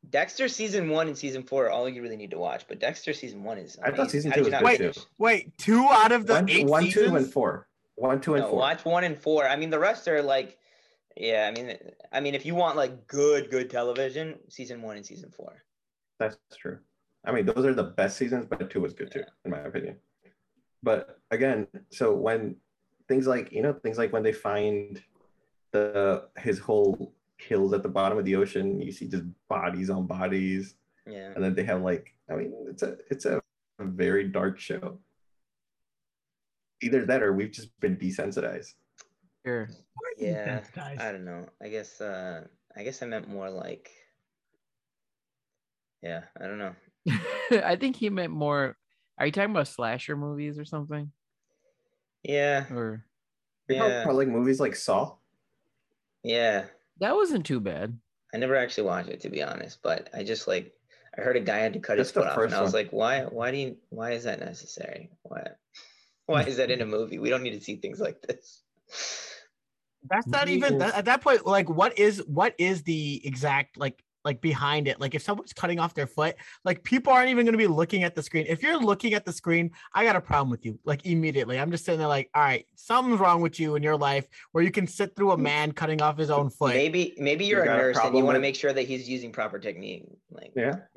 Dexter 0.08 0.48
season 0.48 0.88
one 0.88 1.06
and 1.06 1.16
season 1.16 1.42
four 1.44 1.66
are 1.66 1.70
all 1.70 1.88
you 1.88 2.02
really 2.02 2.16
need 2.16 2.30
to 2.32 2.38
watch, 2.38 2.64
but 2.66 2.80
Dexter 2.80 3.12
season 3.12 3.44
one 3.44 3.56
is. 3.58 3.78
I 3.84 3.92
thought 3.92 4.10
season 4.10 4.32
two 4.32 4.40
was 4.40 4.50
not 4.50 4.62
good 4.62 4.78
finish? 4.78 4.96
too. 4.96 5.02
Wait, 5.18 5.56
two 5.58 5.86
out 5.90 6.10
of 6.10 6.26
the 6.26 6.34
One, 6.34 6.50
eight 6.50 6.66
one, 6.66 6.82
seasons? 6.84 7.08
two, 7.10 7.16
and 7.16 7.32
four. 7.32 7.68
One, 7.94 8.20
two, 8.20 8.34
and 8.34 8.42
No, 8.42 8.50
four. 8.50 8.58
watch 8.58 8.84
one 8.84 9.04
and 9.04 9.16
four. 9.16 9.46
I 9.46 9.56
mean, 9.56 9.70
the 9.70 9.78
rest 9.78 10.08
are 10.08 10.22
like, 10.22 10.58
yeah. 11.16 11.48
I 11.48 11.52
mean, 11.56 11.76
I 12.12 12.20
mean, 12.20 12.34
if 12.34 12.44
you 12.44 12.54
want 12.56 12.76
like 12.76 13.06
good, 13.06 13.48
good 13.50 13.70
television, 13.70 14.38
season 14.48 14.82
one 14.82 14.96
and 14.96 15.06
season 15.06 15.30
four. 15.30 15.62
That's 16.18 16.36
true. 16.58 16.78
I 17.24 17.32
mean, 17.32 17.46
those 17.46 17.64
are 17.64 17.74
the 17.74 17.84
best 17.84 18.16
seasons, 18.16 18.46
but 18.46 18.70
two 18.70 18.80
was 18.80 18.94
good 18.94 19.12
too, 19.12 19.22
in 19.44 19.50
my 19.52 19.58
opinion. 19.60 19.96
But 20.82 21.18
again, 21.30 21.68
so 21.92 22.14
when 22.14 22.56
things 23.10 23.26
like 23.26 23.50
you 23.52 23.60
know 23.62 23.72
things 23.72 23.98
like 23.98 24.12
when 24.14 24.22
they 24.22 24.32
find 24.32 25.02
the 25.72 26.28
his 26.38 26.58
whole 26.58 27.12
kills 27.38 27.72
at 27.72 27.82
the 27.82 27.88
bottom 27.88 28.16
of 28.18 28.24
the 28.24 28.36
ocean, 28.36 28.80
you 28.80 28.92
see 28.92 29.08
just 29.08 29.24
bodies 29.48 29.90
on 29.90 30.06
bodies, 30.06 30.76
Yeah. 31.06 31.32
and 31.34 31.42
then 31.44 31.54
they 31.54 31.64
have 31.64 31.82
like 31.82 32.14
I 32.30 32.36
mean, 32.36 32.52
it's 32.70 32.82
a 32.82 32.96
it's 33.10 33.24
a 33.26 33.42
very 33.80 34.28
dark 34.28 34.58
show. 34.58 34.98
Either 36.82 37.04
that 37.06 37.22
or 37.22 37.32
we've 37.34 37.50
just 37.50 37.78
been 37.80 37.96
desensitized. 37.96 38.74
Sure. 39.44 39.68
Yeah. 40.16 40.60
Guys. 40.74 40.98
I 41.00 41.12
don't 41.12 41.24
know. 41.24 41.46
I 41.62 41.68
guess. 41.68 42.00
uh 42.00 42.44
I 42.76 42.84
guess 42.84 43.02
I 43.02 43.06
meant 43.06 43.28
more 43.28 43.50
like. 43.50 43.90
Yeah, 46.02 46.22
I 46.40 46.46
don't 46.46 46.58
know. 46.58 46.74
I 47.64 47.76
think 47.76 47.96
he 47.96 48.08
meant 48.10 48.32
more. 48.32 48.76
Are 49.18 49.26
you 49.26 49.32
talking 49.32 49.50
about 49.50 49.68
slasher 49.68 50.16
movies 50.16 50.58
or 50.58 50.64
something? 50.64 51.10
Yeah, 52.22 52.66
Or 52.72 53.04
yeah, 53.68 54.02
about 54.02 54.14
like 54.14 54.28
movies 54.28 54.60
like 54.60 54.76
Saw. 54.76 55.14
yeah. 56.22 56.66
that 56.98 57.14
wasn't 57.14 57.46
too 57.46 57.60
bad. 57.60 57.98
I 58.34 58.38
never 58.38 58.54
actually 58.56 58.84
watched 58.84 59.08
it 59.08 59.20
to 59.20 59.30
be 59.30 59.42
honest, 59.42 59.78
but 59.82 60.08
I 60.14 60.22
just 60.22 60.46
like 60.46 60.72
I 61.16 61.22
heard 61.22 61.36
a 61.36 61.40
guy 61.40 61.58
had 61.58 61.72
to 61.72 61.80
cut 61.80 61.98
his 61.98 62.10
foot 62.10 62.24
off, 62.26 62.36
and 62.36 62.42
first 62.42 62.54
I 62.54 62.62
was 62.62 62.72
one. 62.72 62.82
like, 62.82 62.90
why? 62.92 63.22
Why 63.22 63.50
do 63.50 63.56
you? 63.56 63.76
Why 63.88 64.12
is 64.12 64.24
that 64.24 64.38
necessary? 64.40 65.10
Why? 65.22 65.42
Why 66.26 66.42
is 66.44 66.58
that 66.58 66.70
in 66.70 66.80
a 66.80 66.86
movie? 66.86 67.18
We 67.18 67.30
don't 67.30 67.42
need 67.42 67.58
to 67.58 67.60
see 67.60 67.76
things 67.76 67.98
like 67.98 68.22
this. 68.22 68.62
That's 70.08 70.28
not 70.28 70.48
even 70.48 70.78
that, 70.78 70.94
at 70.94 71.04
that 71.06 71.20
point. 71.22 71.44
Like, 71.44 71.68
what 71.68 71.98
is 71.98 72.22
what 72.26 72.54
is 72.58 72.84
the 72.84 73.20
exact 73.26 73.76
like 73.76 74.02
like 74.24 74.40
behind 74.40 74.88
it? 74.88 75.00
Like, 75.00 75.14
if 75.14 75.22
someone's 75.22 75.52
cutting 75.52 75.78
off 75.78 75.94
their 75.94 76.06
foot, 76.06 76.36
like 76.64 76.82
people 76.84 77.12
aren't 77.12 77.30
even 77.30 77.44
going 77.44 77.52
to 77.52 77.58
be 77.58 77.66
looking 77.66 78.02
at 78.04 78.14
the 78.14 78.22
screen. 78.22 78.46
If 78.48 78.62
you're 78.62 78.78
looking 78.78 79.14
at 79.14 79.24
the 79.24 79.32
screen, 79.32 79.70
I 79.94 80.04
got 80.04 80.16
a 80.16 80.20
problem 80.20 80.50
with 80.50 80.64
you. 80.64 80.78
Like 80.84 81.06
immediately, 81.06 81.58
I'm 81.58 81.70
just 81.70 81.84
sitting 81.84 81.98
there 81.98 82.08
like, 82.08 82.30
all 82.34 82.42
right, 82.42 82.66
something's 82.74 83.20
wrong 83.20 83.40
with 83.40 83.58
you 83.58 83.74
in 83.76 83.82
your 83.82 83.96
life 83.96 84.26
where 84.52 84.62
you 84.64 84.70
can 84.70 84.86
sit 84.86 85.16
through 85.16 85.32
a 85.32 85.38
man 85.38 85.72
cutting 85.72 86.02
off 86.02 86.18
his 86.18 86.30
own 86.30 86.50
foot. 86.50 86.74
Maybe 86.74 87.14
maybe 87.18 87.46
you're 87.46 87.62
a 87.62 87.66
got 87.66 87.78
a 87.78 87.82
nurse 87.82 87.98
and 87.98 88.16
you 88.16 88.24
want 88.24 88.36
to 88.36 88.40
make 88.40 88.56
sure 88.56 88.72
that 88.72 88.82
he's 88.82 89.08
using 89.08 89.32
proper 89.32 89.58
technique. 89.58 90.04
Like, 90.30 90.52
Yeah, 90.56 90.76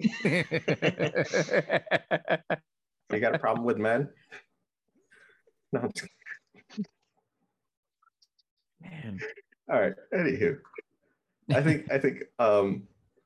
you 3.12 3.20
got 3.20 3.36
a 3.36 3.40
problem 3.40 3.66
with 3.66 3.78
men? 3.78 4.10
No. 5.72 5.82
I'm 5.82 5.92
just- 5.96 6.10
Man. 8.82 9.20
All 9.72 9.80
right. 9.80 9.94
Anywho, 10.14 10.58
I 11.52 11.62
think 11.62 11.92
I 11.92 11.98
think 11.98 12.24
um 12.38 12.84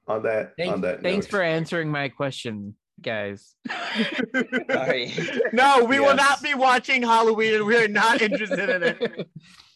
on 0.07 0.23
that 0.23 0.53
Thanks, 0.57 0.73
on 0.73 0.81
that 0.81 1.01
thanks 1.03 1.25
note, 1.25 1.31
for 1.31 1.41
answering 1.43 1.89
my 1.91 2.09
question, 2.09 2.75
guys. 3.01 3.55
sorry. 4.71 5.13
no, 5.53 5.83
we 5.85 5.99
will 5.99 6.15
not 6.15 6.41
be 6.41 6.53
watching 6.53 7.01
Halloween, 7.03 7.55
and 7.55 7.65
we 7.65 7.75
are 7.77 7.87
not 7.87 8.21
interested 8.29 8.69
in 8.69 8.83
it. 8.83 9.29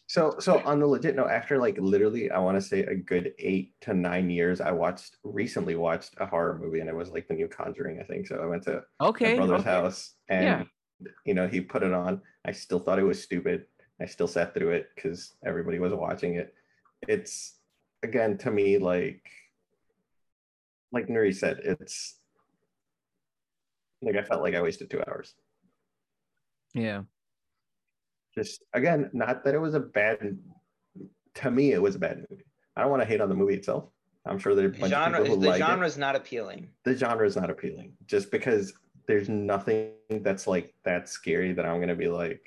So 0.06 0.36
so 0.38 0.60
on 0.64 0.78
the 0.80 0.86
legit 0.86 1.16
note, 1.16 1.30
after 1.30 1.58
like 1.58 1.78
literally, 1.78 2.30
I 2.30 2.38
want 2.38 2.56
to 2.56 2.60
say 2.60 2.80
a 2.80 2.94
good 2.94 3.32
eight 3.38 3.72
to 3.82 3.94
nine 3.94 4.28
years, 4.30 4.60
I 4.60 4.70
watched 4.72 5.16
recently 5.24 5.74
watched 5.76 6.14
a 6.18 6.26
horror 6.26 6.58
movie, 6.62 6.80
and 6.80 6.88
it 6.88 6.94
was 6.96 7.10
like 7.10 7.28
the 7.28 7.34
new 7.34 7.48
Conjuring, 7.48 8.00
I 8.00 8.04
think. 8.04 8.26
So 8.26 8.36
I 8.42 8.46
went 8.46 8.62
to 8.64 8.82
my 9.00 9.06
Okay. 9.08 9.36
brother's 9.36 9.60
okay. 9.60 9.70
house, 9.70 10.14
and 10.28 10.66
Yeah. 11.00 11.08
you 11.24 11.34
know, 11.34 11.48
he 11.48 11.60
put 11.60 11.82
it 11.82 11.92
on. 11.92 12.20
I 12.44 12.52
still 12.52 12.80
thought 12.80 12.98
it 12.98 13.04
was 13.04 13.22
stupid. 13.22 13.66
I 14.00 14.06
still 14.06 14.26
sat 14.28 14.52
through 14.52 14.70
it 14.70 14.88
because 14.94 15.34
everybody 15.46 15.78
was 15.78 15.92
watching 15.94 16.34
it. 16.34 16.54
It's 17.08 17.56
again 18.02 18.36
to 18.38 18.50
me 18.50 18.78
like 18.78 19.22
like 20.92 21.08
Nuri 21.08 21.34
said, 21.34 21.60
it's 21.64 22.18
like 24.02 24.16
I 24.16 24.22
felt 24.22 24.42
like 24.42 24.54
I 24.54 24.62
wasted 24.62 24.90
two 24.90 25.02
hours. 25.08 25.34
Yeah. 26.74 27.02
Just 28.34 28.62
again, 28.72 29.10
not 29.12 29.44
that 29.44 29.54
it 29.54 29.58
was 29.58 29.74
a 29.74 29.80
bad 29.80 30.38
to 31.34 31.50
me, 31.50 31.72
it 31.72 31.82
was 31.82 31.94
a 31.94 31.98
bad 31.98 32.24
movie. 32.30 32.44
I 32.76 32.82
don't 32.82 32.90
want 32.90 33.02
to 33.02 33.08
hate 33.08 33.20
on 33.20 33.28
the 33.28 33.34
movie 33.34 33.54
itself. 33.54 33.88
I'm 34.24 34.38
sure 34.38 34.54
there's 34.54 34.76
a 34.76 34.78
bunch 34.78 34.92
genre 34.92 35.18
of 35.18 35.24
people 35.24 35.36
who 35.36 35.42
the 35.42 35.48
like 35.48 35.58
genre 35.58 35.86
is 35.86 35.98
not 35.98 36.14
appealing. 36.14 36.68
The 36.84 36.96
genre 36.96 37.26
is 37.26 37.36
not 37.36 37.50
appealing 37.50 37.92
just 38.06 38.30
because 38.30 38.72
there's 39.08 39.28
nothing 39.28 39.92
that's 40.20 40.46
like 40.46 40.74
that 40.84 41.08
scary 41.08 41.52
that 41.52 41.66
I'm 41.66 41.80
gonna 41.80 41.94
be 41.94 42.08
like. 42.08 42.46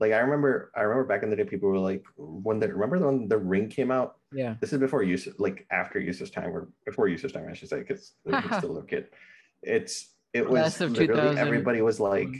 Like 0.00 0.12
I 0.12 0.18
remember, 0.18 0.72
I 0.76 0.82
remember 0.82 1.04
back 1.04 1.22
in 1.22 1.30
the 1.30 1.36
day, 1.36 1.44
people 1.44 1.68
were 1.68 1.78
like, 1.78 2.04
when 2.16 2.58
the 2.58 2.68
remember 2.68 2.98
when 2.98 3.28
the 3.28 3.38
Ring 3.38 3.68
came 3.68 3.90
out. 3.90 4.16
Yeah. 4.34 4.54
This 4.60 4.72
is 4.72 4.78
before 4.78 5.02
use, 5.02 5.28
like 5.38 5.66
after 5.70 6.00
Yusuf's 6.00 6.30
time, 6.30 6.50
or 6.50 6.68
before 6.84 7.08
Yusuf's 7.08 7.32
time, 7.32 7.46
I 7.48 7.54
should 7.54 7.68
say, 7.68 7.78
because 7.78 8.12
he's 8.24 8.34
still 8.58 8.70
a 8.70 8.72
little 8.72 8.82
kid. 8.82 9.06
It's 9.62 10.10
it 10.32 10.48
was 10.48 10.60
Class 10.60 10.80
of 10.80 10.92
literally 10.92 11.38
everybody 11.38 11.80
was 11.80 12.00
like 12.00 12.30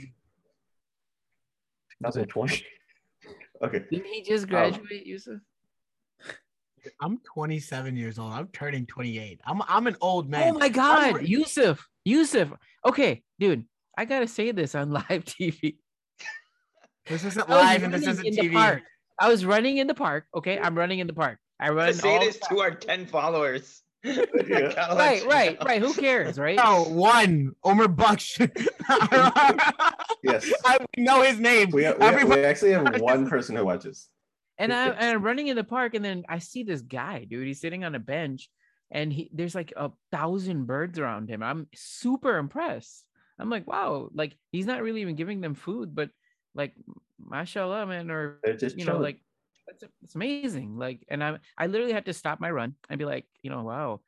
2020. 2.03 2.65
okay, 3.63 3.83
Didn't 3.89 4.05
he 4.05 4.21
just 4.21 4.43
um, 4.43 4.49
graduate, 4.49 5.05
Yusuf? 5.05 5.39
I'm 7.01 7.19
27 7.33 7.95
years 7.95 8.19
old. 8.19 8.31
I'm 8.31 8.47
turning 8.49 8.85
28. 8.85 9.41
I'm 9.45 9.61
I'm 9.67 9.87
an 9.87 9.95
old 10.01 10.29
man. 10.29 10.55
Oh 10.55 10.59
my 10.59 10.69
God, 10.69 11.15
re- 11.15 11.25
Yusuf, 11.25 11.87
Yusuf. 12.03 12.49
Okay, 12.85 13.23
dude, 13.39 13.65
I 13.97 14.05
gotta 14.05 14.27
say 14.27 14.51
this 14.51 14.75
on 14.75 14.91
live 14.91 15.25
TV. 15.25 15.77
This 17.07 17.23
isn't 17.23 17.49
live 17.49 17.83
and 17.83 17.93
this 17.93 18.05
isn't 18.05 18.25
TV. 18.25 18.53
park. 18.53 18.83
I 19.19 19.29
was 19.29 19.45
running 19.45 19.77
in 19.77 19.87
the 19.87 19.93
park. 19.93 20.25
Okay, 20.35 20.59
I'm 20.59 20.77
running 20.77 20.99
in 20.99 21.07
the 21.07 21.13
park. 21.13 21.39
I 21.59 21.69
run. 21.69 21.93
Say 21.93 22.13
all 22.13 22.19
this 22.19 22.37
the 22.37 22.47
to 22.55 22.61
our 22.61 22.71
10 22.71 23.05
followers. 23.07 23.81
Yeah. 24.05 24.93
Right, 24.95 25.25
right, 25.25 25.59
know. 25.59 25.65
right. 25.65 25.81
Who 25.81 25.91
cares, 25.93 26.37
right? 26.37 26.57
No, 26.57 26.83
one 26.83 27.53
Omer 27.63 27.87
Bucks. 27.87 28.37
Yes. 30.23 30.51
I 30.65 30.77
know 30.97 31.21
his 31.21 31.39
name. 31.39 31.69
we, 31.71 31.81
we, 31.81 31.85
Everybody- 31.87 32.41
we 32.41 32.45
actually 32.45 32.71
have 32.71 32.99
one 33.01 33.29
person 33.29 33.55
who 33.55 33.65
watches. 33.65 34.07
And 34.57 34.73
I, 34.73 34.87
Yes. 34.87 34.95
and 34.99 35.09
I'm 35.17 35.23
running 35.23 35.47
in 35.47 35.55
the 35.55 35.63
park, 35.63 35.95
and 35.95 36.03
then 36.05 36.23
I 36.29 36.39
see 36.39 36.63
this 36.63 36.81
guy, 36.81 37.25
dude. 37.25 37.45
He's 37.45 37.59
sitting 37.59 37.83
on 37.83 37.93
a 37.93 37.99
bench, 37.99 38.49
and 38.89 39.11
he 39.11 39.29
there's 39.33 39.53
like 39.55 39.73
a 39.75 39.91
thousand 40.11 40.65
birds 40.65 40.97
around 40.97 41.29
him. 41.29 41.43
I'm 41.43 41.67
super 41.75 42.37
impressed. 42.37 43.03
I'm 43.37 43.49
like, 43.49 43.67
wow, 43.67 44.09
like 44.13 44.37
he's 44.53 44.65
not 44.65 44.81
really 44.81 45.01
even 45.01 45.15
giving 45.15 45.41
them 45.41 45.55
food, 45.55 45.93
but 45.93 46.09
like, 46.53 46.73
mashallah, 47.19 47.85
man, 47.85 48.09
or 48.09 48.39
just 48.57 48.77
you 48.77 48.85
know, 48.85 48.97
like 48.97 49.19
it's, 49.67 49.83
it's 50.03 50.15
amazing. 50.15 50.77
Like, 50.77 51.05
and 51.09 51.23
I 51.23 51.37
I 51.57 51.67
literally 51.67 51.93
had 51.93 52.05
to 52.05 52.13
stop 52.13 52.39
my 52.39 52.51
run 52.51 52.75
and 52.89 52.99
be 52.99 53.05
like, 53.05 53.25
you 53.41 53.49
know, 53.49 53.63
wow. 53.63 54.01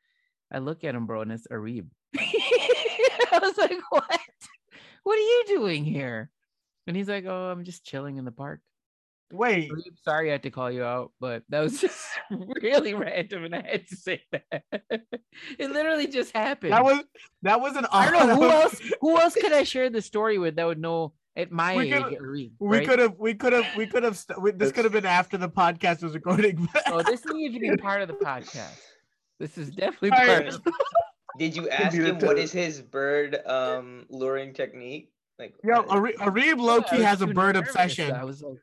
I 0.51 0.59
look 0.59 0.83
at 0.83 0.95
him, 0.95 1.05
bro, 1.05 1.21
and 1.21 1.31
it's 1.31 1.47
Arib. 1.47 1.87
I 2.17 3.39
was 3.41 3.57
like, 3.57 3.77
what? 3.89 4.19
What 5.03 5.17
are 5.17 5.21
you 5.21 5.43
doing 5.47 5.83
here? 5.83 6.29
And 6.85 6.95
he's 6.95 7.09
like, 7.09 7.25
oh, 7.25 7.51
I'm 7.51 7.65
just 7.65 7.83
chilling 7.83 8.17
in 8.17 8.25
the 8.25 8.31
park. 8.31 8.61
Wait, 9.31 9.69
Arib, 9.69 9.97
sorry 10.03 10.29
I 10.29 10.33
had 10.33 10.43
to 10.43 10.51
call 10.51 10.71
you 10.71 10.83
out, 10.83 11.11
but 11.19 11.43
that 11.49 11.59
was 11.59 11.81
just 11.81 12.01
really 12.61 12.93
random, 12.93 13.43
and 13.43 13.55
I 13.55 13.61
had 13.61 13.87
to 13.87 13.95
say 13.95 14.21
that. 14.31 14.63
it 14.71 15.71
literally 15.71 16.07
just 16.07 16.31
happened. 16.31 16.71
that 16.71 16.83
was 16.83 17.03
that 17.41 17.59
was 17.59 17.75
an 17.75 17.87
I 17.91 18.09
don't 18.09 18.27
know 18.27 18.35
who 18.35 18.49
else. 18.49 18.81
Who 19.01 19.17
else 19.17 19.33
could 19.35 19.51
I 19.51 19.63
share 19.63 19.89
the 19.89 20.01
story 20.01 20.37
with 20.37 20.55
that 20.55 20.65
would 20.65 20.79
know 20.79 21.13
at 21.37 21.51
my 21.51 21.75
We 21.75 21.93
age? 21.93 22.03
could've- 22.03 22.21
We 22.59 22.77
right? 22.77 22.87
could 22.87 22.99
have, 22.99 23.15
we 23.17 23.33
could 23.35 23.53
have, 23.53 23.65
we 23.77 23.87
could 23.87 24.03
have. 24.03 24.17
St- 24.17 24.57
this 24.59 24.71
could 24.73 24.83
have 24.83 24.91
been 24.91 25.05
after 25.05 25.37
the 25.37 25.47
podcast 25.49 26.03
was 26.03 26.13
recording. 26.13 26.67
Oh, 26.87 27.01
this 27.03 27.23
needs 27.27 27.53
to 27.53 27.59
be 27.61 27.75
part 27.77 28.01
of 28.01 28.07
the 28.09 28.15
podcast. 28.15 28.79
This 29.39 29.57
is 29.57 29.69
definitely 29.69 30.11
All 30.11 30.17
part 30.25 30.47
of 30.47 30.61
Did 31.39 31.55
you 31.55 31.69
ask 31.69 31.95
him 31.95 32.03
that 32.05 32.23
what 32.23 32.35
to- 32.37 32.41
is 32.41 32.51
his 32.51 32.81
bird 32.81 33.37
um 33.45 34.05
luring 34.09 34.53
technique? 34.53 35.11
Like 35.39 35.53
Yo, 35.63 35.81
uh, 35.81 35.83
Arib, 35.95 36.15
Arib 36.15 36.57
Loki 36.59 36.95
was 36.97 37.05
has 37.05 37.21
a 37.21 37.27
bird 37.27 37.55
nervous. 37.55 37.69
obsession. 37.69 38.11
I 38.15 38.23
was 38.23 38.41
like, 38.41 38.57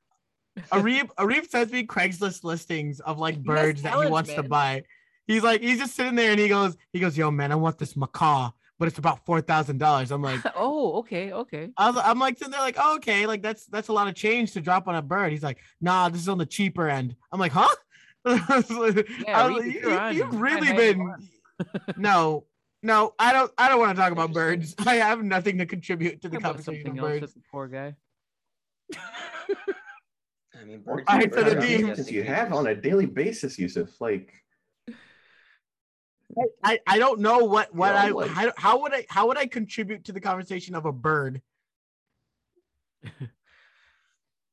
Arib, 0.72 1.08
Arib 1.18 1.48
sends 1.48 1.72
me 1.72 1.86
Craigslist 1.86 2.42
listings 2.42 2.98
of 3.00 3.18
like 3.20 3.40
birds 3.42 3.82
that 3.82 3.90
he 3.90 3.94
talent, 3.94 4.10
wants 4.10 4.34
to 4.34 4.42
buy. 4.42 4.82
He's 5.28 5.44
like, 5.44 5.60
he's 5.62 5.78
just 5.78 5.94
sitting 5.94 6.16
there 6.16 6.32
and 6.32 6.40
he 6.40 6.48
goes, 6.48 6.76
he 6.92 6.98
goes, 6.98 7.16
yo 7.16 7.30
man, 7.30 7.52
I 7.52 7.54
want 7.54 7.78
this 7.78 7.96
macaw, 7.96 8.50
but 8.78 8.88
it's 8.88 8.98
about 8.98 9.24
four 9.26 9.40
thousand 9.40 9.78
dollars. 9.78 10.10
I'm 10.10 10.22
like, 10.22 10.40
oh, 10.56 10.94
okay, 10.98 11.32
okay. 11.32 11.70
I 11.76 11.90
was, 11.90 12.00
I'm 12.04 12.18
like 12.18 12.38
sitting 12.38 12.52
there 12.52 12.60
like, 12.60 12.76
oh, 12.78 12.96
okay, 12.96 13.26
like 13.26 13.42
that's 13.42 13.66
that's 13.66 13.88
a 13.88 13.92
lot 13.92 14.08
of 14.08 14.14
change 14.14 14.52
to 14.52 14.60
drop 14.60 14.88
on 14.88 14.94
a 14.94 15.02
bird. 15.02 15.32
He's 15.32 15.42
like, 15.42 15.58
nah, 15.80 16.08
this 16.08 16.20
is 16.20 16.28
on 16.28 16.38
the 16.38 16.46
cheaper 16.46 16.88
end. 16.88 17.14
I'm 17.32 17.40
like, 17.40 17.52
huh? 17.52 17.68
I 18.26 18.40
was 18.48 18.70
like- 18.70 19.08
Yeah, 19.26 19.38
I 19.44 19.48
was 19.48 19.56
read 19.58 19.66
like, 19.66 19.74
you, 19.74 19.80
you're 19.80 19.98
on. 20.00 20.16
you've 20.16 20.32
You 20.32 20.38
really 20.38 20.72
been 20.72 21.14
no, 21.96 22.46
no, 22.82 23.14
I 23.18 23.32
don't 23.32 23.52
I 23.58 23.68
don't 23.68 23.78
want 23.78 23.94
to 23.96 24.00
talk 24.02 24.12
about 24.12 24.32
birds. 24.32 24.74
I 24.86 24.96
have 24.96 25.22
nothing 25.22 25.58
to 25.58 25.66
contribute 25.66 26.20
to 26.22 26.28
the 26.28 26.36
Talk 26.38 26.42
conversation 26.56 26.84
something 26.84 26.98
of 26.98 27.10
else 27.10 27.20
birds. 27.20 27.38
poor 27.50 27.68
guy. 27.68 27.94
I 28.96 30.64
mean, 30.66 30.80
What 30.84 30.96
birds 30.96 31.04
All 31.08 31.16
are 31.16 31.18
right, 31.18 31.34
for 31.34 31.42
the 31.42 31.54
birds 31.54 31.66
team. 31.66 31.80
conversations 31.80 32.10
you 32.12 32.22
have 32.24 32.52
on 32.52 32.66
a 32.68 32.74
daily 32.74 33.06
basis, 33.06 33.58
Yusuf. 33.58 34.00
Like, 34.00 34.32
I, 36.62 36.80
I 36.86 36.98
don't 36.98 37.20
know 37.20 37.38
what 37.44 37.74
what 37.74 37.90
know, 37.92 37.96
I 37.98 38.08
like- 38.10 38.30
how, 38.30 38.52
how 38.56 38.82
would 38.82 38.94
I 38.94 39.06
how 39.08 39.28
would 39.28 39.38
I 39.38 39.46
contribute 39.46 40.04
to 40.04 40.12
the 40.12 40.20
conversation 40.20 40.74
of 40.74 40.84
a 40.86 40.92
bird 40.92 41.40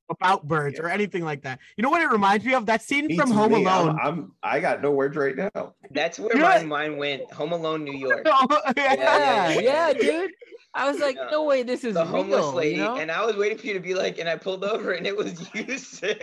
about 0.10 0.46
birds 0.48 0.78
or 0.80 0.90
anything 0.90 1.24
like 1.24 1.44
that. 1.44 1.60
You 1.78 1.84
know 1.84 1.90
what 1.90 2.02
it 2.02 2.10
reminds 2.12 2.46
me 2.46 2.54
of? 2.54 2.66
That 2.66 2.82
scene 2.82 3.08
beats 3.08 3.22
from 3.22 3.32
Home 3.32 3.52
me. 3.54 3.66
I'm- 3.66 3.88
Alone. 3.88 4.00
I'm, 4.04 4.32
I 4.44 4.60
got 4.60 4.82
no 4.82 4.92
words 4.92 5.16
right 5.16 5.36
now. 5.36 5.74
That's 5.90 6.20
where 6.20 6.34
You 6.36 6.40
know 6.42 6.50
my 6.50 6.58
what? 6.58 6.66
mind 6.68 6.98
went. 6.98 7.32
Home 7.34 7.54
Alone, 7.54 7.84
New 7.86 7.94
York. 7.98 8.26
Oh, 8.34 8.48
yeah, 8.76 8.94
yeah, 8.96 9.50
yeah, 9.50 9.60
yeah. 9.60 9.94
dude. 9.94 10.32
I 10.74 10.90
was 10.90 11.00
like, 11.02 11.16
Yeah. 11.18 11.28
no 11.32 11.44
way, 11.44 11.64
this 11.64 11.84
is 11.84 11.94
The 11.96 12.06
homeless 12.06 12.40
real. 12.40 12.54
lady, 12.54 12.76
you 12.78 12.84
know? 12.84 12.96
and 12.96 13.12
I 13.12 13.26
was 13.26 13.36
waiting 13.36 13.58
for 13.58 13.68
you 13.68 13.74
to 13.74 13.80
be 13.82 13.94
like, 13.94 14.20
and 14.20 14.30
I 14.30 14.38
pulled 14.38 14.64
over, 14.64 14.94
and 14.94 15.06
it 15.06 15.16
was 15.16 15.46
Yusuf 15.54 16.18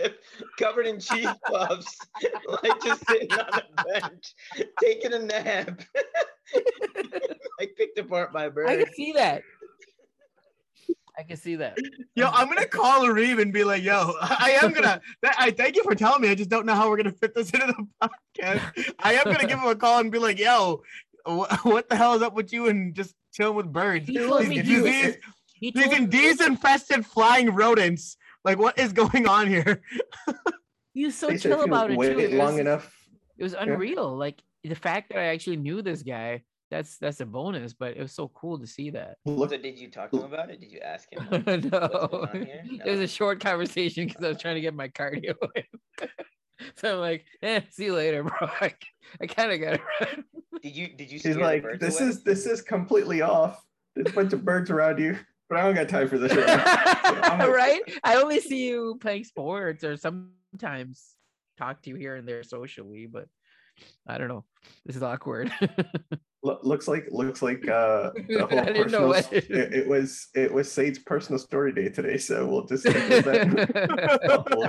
covered 0.57 0.87
in 0.87 0.99
cheese 0.99 1.27
puffs, 1.45 1.97
like 2.63 2.81
just 2.83 3.07
sitting 3.07 3.31
on 3.33 3.61
a 3.77 3.83
bench, 3.83 4.33
taking 4.81 5.13
a 5.13 5.19
nap, 5.19 5.81
like 7.59 7.75
picked 7.77 7.97
apart 7.99 8.33
by 8.33 8.43
a 8.43 8.47
I 8.47 8.49
bird. 8.49 8.67
I 8.69 8.83
can 8.83 8.93
see 8.93 9.11
that. 9.13 9.43
I 11.17 11.23
can 11.23 11.35
see 11.35 11.57
that. 11.57 11.77
Yo, 12.15 12.27
I'm 12.29 12.47
gonna 12.47 12.65
call 12.65 13.01
Arif 13.01 13.41
and 13.41 13.51
be 13.51 13.65
like, 13.65 13.83
"Yo, 13.83 14.13
I 14.21 14.57
am 14.63 14.71
gonna. 14.71 15.01
I 15.37 15.51
thank 15.51 15.75
you 15.75 15.83
for 15.83 15.93
telling 15.93 16.21
me. 16.21 16.29
I 16.29 16.35
just 16.35 16.49
don't 16.49 16.65
know 16.65 16.73
how 16.75 16.89
we're 16.89 16.95
gonna 16.95 17.11
fit 17.11 17.35
this 17.35 17.49
into 17.49 17.67
the 17.67 17.85
podcast. 18.41 18.93
I 18.99 19.15
am 19.15 19.25
gonna 19.25 19.45
give 19.45 19.59
him 19.59 19.67
a 19.67 19.75
call 19.75 19.99
and 19.99 20.09
be 20.13 20.17
like, 20.17 20.39
"Yo, 20.39 20.81
wh- 21.25 21.49
what 21.65 21.89
the 21.89 21.95
hell 21.95 22.13
is 22.13 22.21
up 22.21 22.33
with 22.33 22.51
you 22.53 22.67
and 22.67 22.93
just 22.93 23.15
chilling 23.33 23.55
with 23.55 23.71
birds? 23.71 24.07
He 24.07 24.17
told 24.17 24.41
These 24.41 24.49
me 24.49 24.61
disease, 24.61 25.15
he- 25.53 25.67
He 25.67 25.71
these 25.71 25.85
told 25.87 25.99
me 25.99 26.05
disease-infested 26.07 27.05
flying 27.05 27.53
rodents. 27.53 28.15
Like, 28.45 28.57
what 28.57 28.79
is 28.79 28.93
going 28.93 29.27
on 29.27 29.47
here? 29.47 29.81
he 30.93 31.05
was 31.05 31.15
so 31.15 31.27
They 31.27 31.37
chill 31.37 31.61
about 31.63 31.91
it 31.91 31.95
too. 31.99 32.19
It 32.19 32.33
long 32.33 32.53
was, 32.53 32.59
enough. 32.59 32.95
it 33.37 33.43
was 33.43 33.53
unreal. 33.53 34.15
Like 34.15 34.41
the 34.63 34.75
fact 34.75 35.09
that 35.09 35.19
I 35.19 35.25
actually 35.25 35.57
knew 35.57 35.81
this 35.81 36.03
guy, 36.03 36.43
that's 36.71 36.97
that's 36.97 37.19
a 37.19 37.25
bonus. 37.25 37.73
But 37.73 37.97
it 37.97 38.01
was 38.01 38.13
so 38.13 38.29
cool 38.29 38.57
to 38.59 38.65
see 38.67 38.91
that. 38.91 39.17
So 39.27 39.45
did 39.47 39.77
you 39.77 39.89
talk 39.91 40.11
to 40.11 40.19
him 40.19 40.23
about 40.25 40.49
it? 40.49 40.61
Did 40.61 40.71
you 40.71 40.79
ask 40.79 41.11
him? 41.11 41.27
no, 41.31 41.69
going 41.69 42.29
on 42.29 42.45
here? 42.45 42.63
it 42.85 42.89
was 42.89 42.99
a 43.01 43.07
short 43.07 43.41
conversation 43.41 44.07
because 44.07 44.23
I 44.23 44.29
was 44.29 44.41
trying 44.41 44.55
to 44.55 44.61
get 44.61 44.73
my 44.73 44.87
cardio 44.87 45.35
in. 45.55 45.63
so 46.75 46.93
I'm 46.95 46.99
like, 46.99 47.25
eh, 47.41 47.61
see 47.69 47.85
you 47.85 47.95
later, 47.95 48.23
bro. 48.23 48.33
I, 48.61 48.73
I 49.21 49.27
kind 49.27 49.51
of 49.51 49.59
got 49.59 49.71
to 49.77 49.81
run. 50.01 50.23
Did 50.61 50.75
you 50.75 50.87
did 50.95 51.11
you 51.11 51.19
scare 51.19 51.31
he's 51.31 51.37
the 51.37 51.43
like, 51.43 51.63
birds 51.63 51.79
this 51.79 51.99
away? 52.01 52.09
is 52.09 52.23
this 52.23 52.45
is 52.45 52.61
completely 52.61 53.21
off. 53.21 53.63
There's 53.95 54.11
a 54.11 54.13
bunch 54.15 54.33
of 54.33 54.43
birds 54.45 54.69
around 54.69 54.99
you, 54.99 55.17
but 55.49 55.57
I 55.57 55.63
don't 55.63 55.75
got 55.75 55.89
time 55.89 56.07
for 56.09 56.17
this. 56.17 56.35
Right 56.35 56.45
now. 56.47 57.21
I'm- 57.23 57.51
right? 57.51 57.81
I 58.03 58.15
only 58.15 58.39
see 58.39 58.67
you 58.67 58.97
playing 59.01 59.23
sports 59.23 59.83
or 59.83 59.95
sometimes 59.97 61.15
talk 61.57 61.81
to 61.83 61.89
you 61.89 61.95
here 61.95 62.15
and 62.15 62.27
there 62.27 62.43
socially, 62.43 63.05
but 63.05 63.27
I 64.07 64.17
don't 64.17 64.27
know. 64.27 64.43
This 64.85 64.95
is 64.97 65.03
awkward. 65.03 65.51
Lo- 66.43 66.59
looks 66.63 66.87
like 66.87 67.05
looks 67.09 67.41
like 67.41 67.67
uh 67.67 68.11
the 68.29 68.47
whole 68.49 68.59
I 68.59 68.65
didn't 68.65 68.91
know 68.91 68.99
personal 69.01 69.07
what- 69.09 69.33
it, 69.33 69.49
it 69.51 69.87
was 69.87 70.27
it 70.35 70.53
was 70.53 70.71
Sage's 70.71 70.99
personal 70.99 71.39
story 71.39 71.71
day 71.73 71.89
today, 71.89 72.17
so 72.17 72.45
we'll 72.47 72.65
just 72.65 72.83
stick 72.83 72.95
with 73.09 73.25
that. 73.25 74.47
we'll 74.51 74.67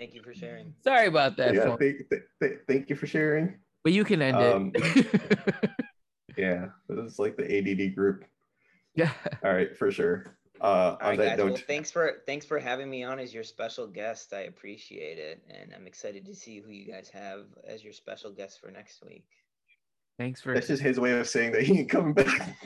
call 0.00 0.08
it 0.08 0.12
a 0.12 0.12
day. 0.12 0.12
Thank 0.12 0.14
you 0.14 0.22
for 0.22 0.34
sharing. 0.38 0.74
Sorry 0.82 1.06
about 1.06 1.36
that, 1.36 1.54
yeah, 1.54 1.64
phone. 1.64 1.78
thank, 1.78 2.08
th- 2.10 2.22
th- 2.42 2.58
thank 2.68 2.90
you 2.90 2.96
for 2.96 3.06
sharing. 3.06 3.54
but 3.84 3.92
you 3.92 4.04
can 4.04 4.22
end 4.22 4.36
Um, 4.36 4.72
it. 4.74 5.70
Yeah, 6.36 6.66
this 6.88 7.12
is 7.12 7.18
like 7.18 7.36
the 7.36 7.44
ADD 7.44 7.94
group. 7.94 8.24
yeah. 8.94 9.12
All 9.44 9.52
right, 9.52 9.76
for 9.76 9.90
sure. 9.90 10.36
Uh, 10.60 10.64
All 10.64 10.90
on 11.00 11.08
right, 11.10 11.18
that 11.18 11.36
guys. 11.38 11.44
Well, 11.46 11.56
thanks 11.56 11.90
for 11.90 12.22
thanks 12.26 12.44
for 12.46 12.58
having 12.58 12.88
me 12.90 13.02
on 13.02 13.18
as 13.18 13.32
your 13.34 13.42
special 13.44 13.86
guest. 13.86 14.32
I 14.34 14.40
appreciate 14.42 15.18
it, 15.18 15.42
and 15.48 15.72
I'm 15.74 15.86
excited 15.86 16.24
to 16.26 16.34
see 16.34 16.60
who 16.60 16.70
you 16.70 16.86
guys 16.90 17.08
have 17.14 17.46
as 17.66 17.82
your 17.82 17.92
special 17.94 18.30
guest 18.30 18.60
for 18.60 18.70
next 18.70 19.02
week. 19.04 19.24
Thanks 20.18 20.42
for. 20.42 20.52
that's 20.54 20.66
just 20.68 20.82
his 20.82 21.00
way 21.00 21.18
of 21.18 21.26
saying 21.28 21.52
that 21.52 21.62
he 21.62 21.78
ain't 21.80 21.88
coming 21.90 22.12
back. 22.12 22.58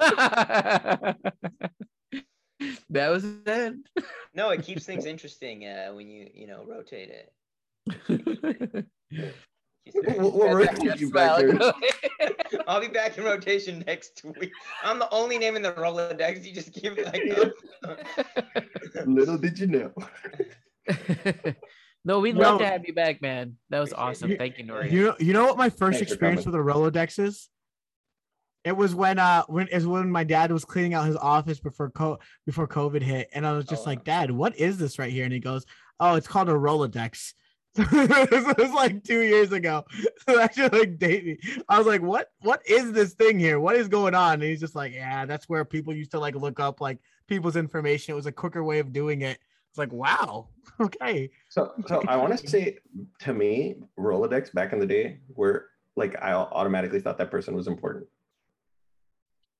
That 2.92 3.08
was 3.08 3.24
it. 3.24 3.74
No, 4.34 4.50
it 4.50 4.62
keeps 4.66 4.84
things 4.84 5.06
interesting 5.06 5.66
uh, 5.66 5.92
when 5.94 6.08
you 6.08 6.28
you 6.34 6.46
know 6.46 6.64
rotate 6.68 7.10
it. 7.10 7.32
Keeps 9.84 10.06
things- 10.06 10.18
We'll, 10.18 10.30
we'll 10.30 10.54
rotate 10.54 11.00
you 11.00 11.10
back 11.10 11.40
there. 11.40 11.72
I'll 12.68 12.80
be 12.80 12.86
back 12.86 13.18
in 13.18 13.24
rotation 13.24 13.82
next 13.84 14.22
week. 14.24 14.52
I'm 14.84 15.00
the 15.00 15.12
only 15.12 15.38
name 15.38 15.56
in 15.56 15.62
the 15.62 15.72
Rolodex. 15.72 16.44
You 16.44 16.54
just 16.54 16.72
give 16.72 16.96
me 16.96 17.02
like. 17.04 17.22
Little 19.06 19.38
did 19.38 19.58
you 19.58 19.66
know. 19.66 19.92
no, 22.04 22.20
we'd 22.20 22.36
love 22.36 22.60
to 22.60 22.66
have 22.66 22.86
you 22.86 22.94
back, 22.94 23.20
man. 23.20 23.56
That 23.70 23.80
was 23.80 23.92
awesome. 23.92 24.36
Thank 24.36 24.58
you, 24.58 24.64
Nuri. 24.64 24.92
You 24.92 25.06
know, 25.06 25.16
you 25.18 25.32
know 25.32 25.46
what 25.46 25.56
my 25.56 25.68
first 25.68 25.98
Thanks 25.98 26.12
experience 26.12 26.46
with 26.46 26.54
a 26.54 26.58
Rolodex 26.58 27.18
is? 27.18 27.48
It 28.64 28.76
was 28.76 28.94
when 28.94 29.18
uh 29.18 29.42
when 29.48 29.68
is 29.68 29.86
when 29.86 30.10
my 30.10 30.24
dad 30.24 30.52
was 30.52 30.64
cleaning 30.64 30.94
out 30.94 31.06
his 31.06 31.16
office 31.16 31.58
before 31.58 31.90
co- 31.90 32.18
before 32.46 32.68
COVID 32.68 33.02
hit, 33.02 33.28
and 33.32 33.46
I 33.46 33.52
was 33.52 33.64
just 33.64 33.82
Oh, 33.82 33.90
like. 33.90 34.04
Dad, 34.04 34.30
what 34.30 34.56
is 34.56 34.78
this 34.78 34.98
right 34.98 35.12
here? 35.12 35.24
And 35.24 35.32
he 35.32 35.40
goes, 35.40 35.66
Oh, 35.98 36.14
it's 36.14 36.28
called 36.28 36.48
a 36.48 36.52
Rolodex. 36.52 37.34
it 37.76 38.58
was 38.58 38.70
like 38.72 39.02
two 39.02 39.20
years 39.22 39.52
ago. 39.52 39.84
So 40.28 40.46
should 40.54 40.72
like 40.72 40.98
date 40.98 41.24
me. 41.24 41.38
I 41.68 41.78
was 41.78 41.86
like, 41.86 42.00
what 42.02 42.28
what 42.42 42.62
is 42.64 42.92
this 42.92 43.14
thing 43.14 43.40
here? 43.40 43.58
What 43.58 43.74
is 43.74 43.88
going 43.88 44.14
on? 44.14 44.34
And 44.34 44.42
he's 44.44 44.60
just 44.60 44.76
like, 44.76 44.92
Yeah, 44.92 45.26
that's 45.26 45.48
where 45.48 45.64
people 45.64 45.92
used 45.92 46.12
to 46.12 46.20
like 46.20 46.36
look 46.36 46.60
up 46.60 46.80
like 46.80 46.98
people's 47.26 47.56
information. 47.56 48.12
It 48.12 48.16
was 48.16 48.26
a 48.26 48.32
quicker 48.32 48.62
way 48.62 48.78
of 48.78 48.92
doing 48.92 49.22
it. 49.22 49.38
It's 49.70 49.78
like, 49.78 49.92
wow, 49.92 50.48
okay. 50.80 51.30
So, 51.48 51.72
so 51.86 52.02
I 52.06 52.16
want 52.16 52.36
to 52.38 52.46
say, 52.46 52.78
to 53.20 53.32
me, 53.32 53.76
Rolodex 53.98 54.52
back 54.52 54.74
in 54.74 54.78
the 54.78 54.86
day, 54.86 55.18
where 55.28 55.68
like 55.96 56.14
I 56.22 56.32
automatically 56.34 57.00
thought 57.00 57.16
that 57.18 57.30
person 57.30 57.56
was 57.56 57.68
important. 57.68 58.06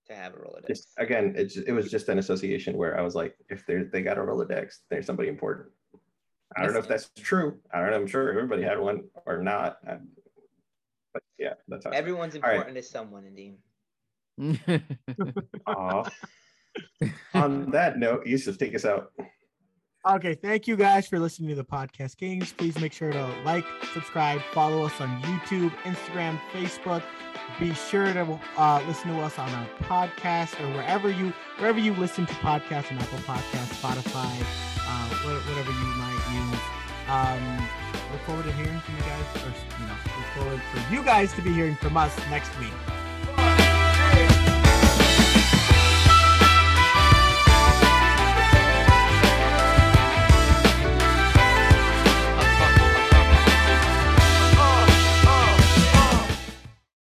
To 0.06 0.14
have 0.14 0.34
a 0.34 0.36
Rolodex. 0.36 0.66
Just 0.68 0.88
again, 0.98 1.34
it's 1.36 1.56
it 1.56 1.72
was 1.72 1.90
just 1.90 2.08
an 2.08 2.18
association 2.18 2.76
where 2.76 2.98
I 2.98 3.02
was 3.02 3.14
like, 3.14 3.36
if 3.48 3.64
they 3.66 3.82
they 3.92 4.02
got 4.02 4.18
a 4.18 4.20
Rolodex, 4.20 4.78
there's 4.90 5.06
somebody 5.06 5.28
important. 5.28 5.68
I 6.56 6.62
don't 6.64 6.74
know 6.74 6.80
if 6.80 6.88
that's 6.88 7.10
true. 7.18 7.58
I 7.72 7.80
don't 7.80 7.90
know. 7.90 7.96
I'm 7.96 8.06
sure 8.06 8.28
everybody 8.30 8.62
had 8.62 8.78
one 8.78 9.04
or 9.26 9.42
not. 9.42 9.78
I- 9.88 9.98
but 11.14 11.22
yeah, 11.38 11.54
that's 11.68 11.84
how. 11.84 11.90
I- 11.92 11.96
Everyone's 11.96 12.38
right. 12.38 12.52
important 12.56 12.76
to 12.76 12.82
someone, 12.82 13.24
Indeed. 13.26 13.58
Aw. 15.66 16.10
On 17.34 17.70
that 17.70 17.98
note, 17.98 18.26
Yusuf, 18.26 18.56
take 18.56 18.74
us 18.74 18.84
out. 18.86 19.12
Okay, 20.04 20.34
thank 20.34 20.66
you 20.66 20.74
guys 20.74 21.06
for 21.06 21.20
listening 21.20 21.48
to 21.50 21.54
the 21.54 21.64
podcast 21.64 22.16
games. 22.16 22.52
Please 22.52 22.76
make 22.80 22.92
sure 22.92 23.12
to 23.12 23.24
like, 23.44 23.64
subscribe, 23.94 24.40
follow 24.52 24.84
us 24.84 25.00
on 25.00 25.22
YouTube, 25.22 25.70
Instagram, 25.82 26.40
Facebook. 26.52 27.04
Be 27.60 27.72
sure 27.72 28.12
to 28.12 28.40
uh, 28.56 28.82
listen 28.88 29.14
to 29.14 29.20
us 29.20 29.38
on 29.38 29.48
our 29.50 29.66
podcast 29.82 30.60
or 30.60 30.74
wherever 30.74 31.08
you 31.08 31.32
wherever 31.58 31.78
you 31.78 31.94
listen 31.94 32.26
to 32.26 32.34
podcasts 32.34 32.90
on 32.90 32.98
Apple 32.98 33.18
Podcasts, 33.18 33.80
Spotify, 33.80 34.42
uh, 34.80 35.08
whatever 35.48 35.70
you 35.70 35.86
might 35.94 36.50
use. 36.50 36.60
Um, 37.08 37.68
look 38.10 38.22
forward 38.22 38.44
to 38.46 38.52
hearing 38.54 38.80
from 38.80 38.96
you 38.96 39.02
guys, 39.02 39.36
or 39.36 39.54
you 39.80 39.86
know, 39.86 39.94
look 40.04 40.26
forward 40.34 40.62
for 40.72 40.92
you 40.92 41.04
guys 41.04 41.32
to 41.34 41.42
be 41.42 41.52
hearing 41.52 41.76
from 41.76 41.96
us 41.96 42.16
next 42.28 42.58
week. 42.58 42.72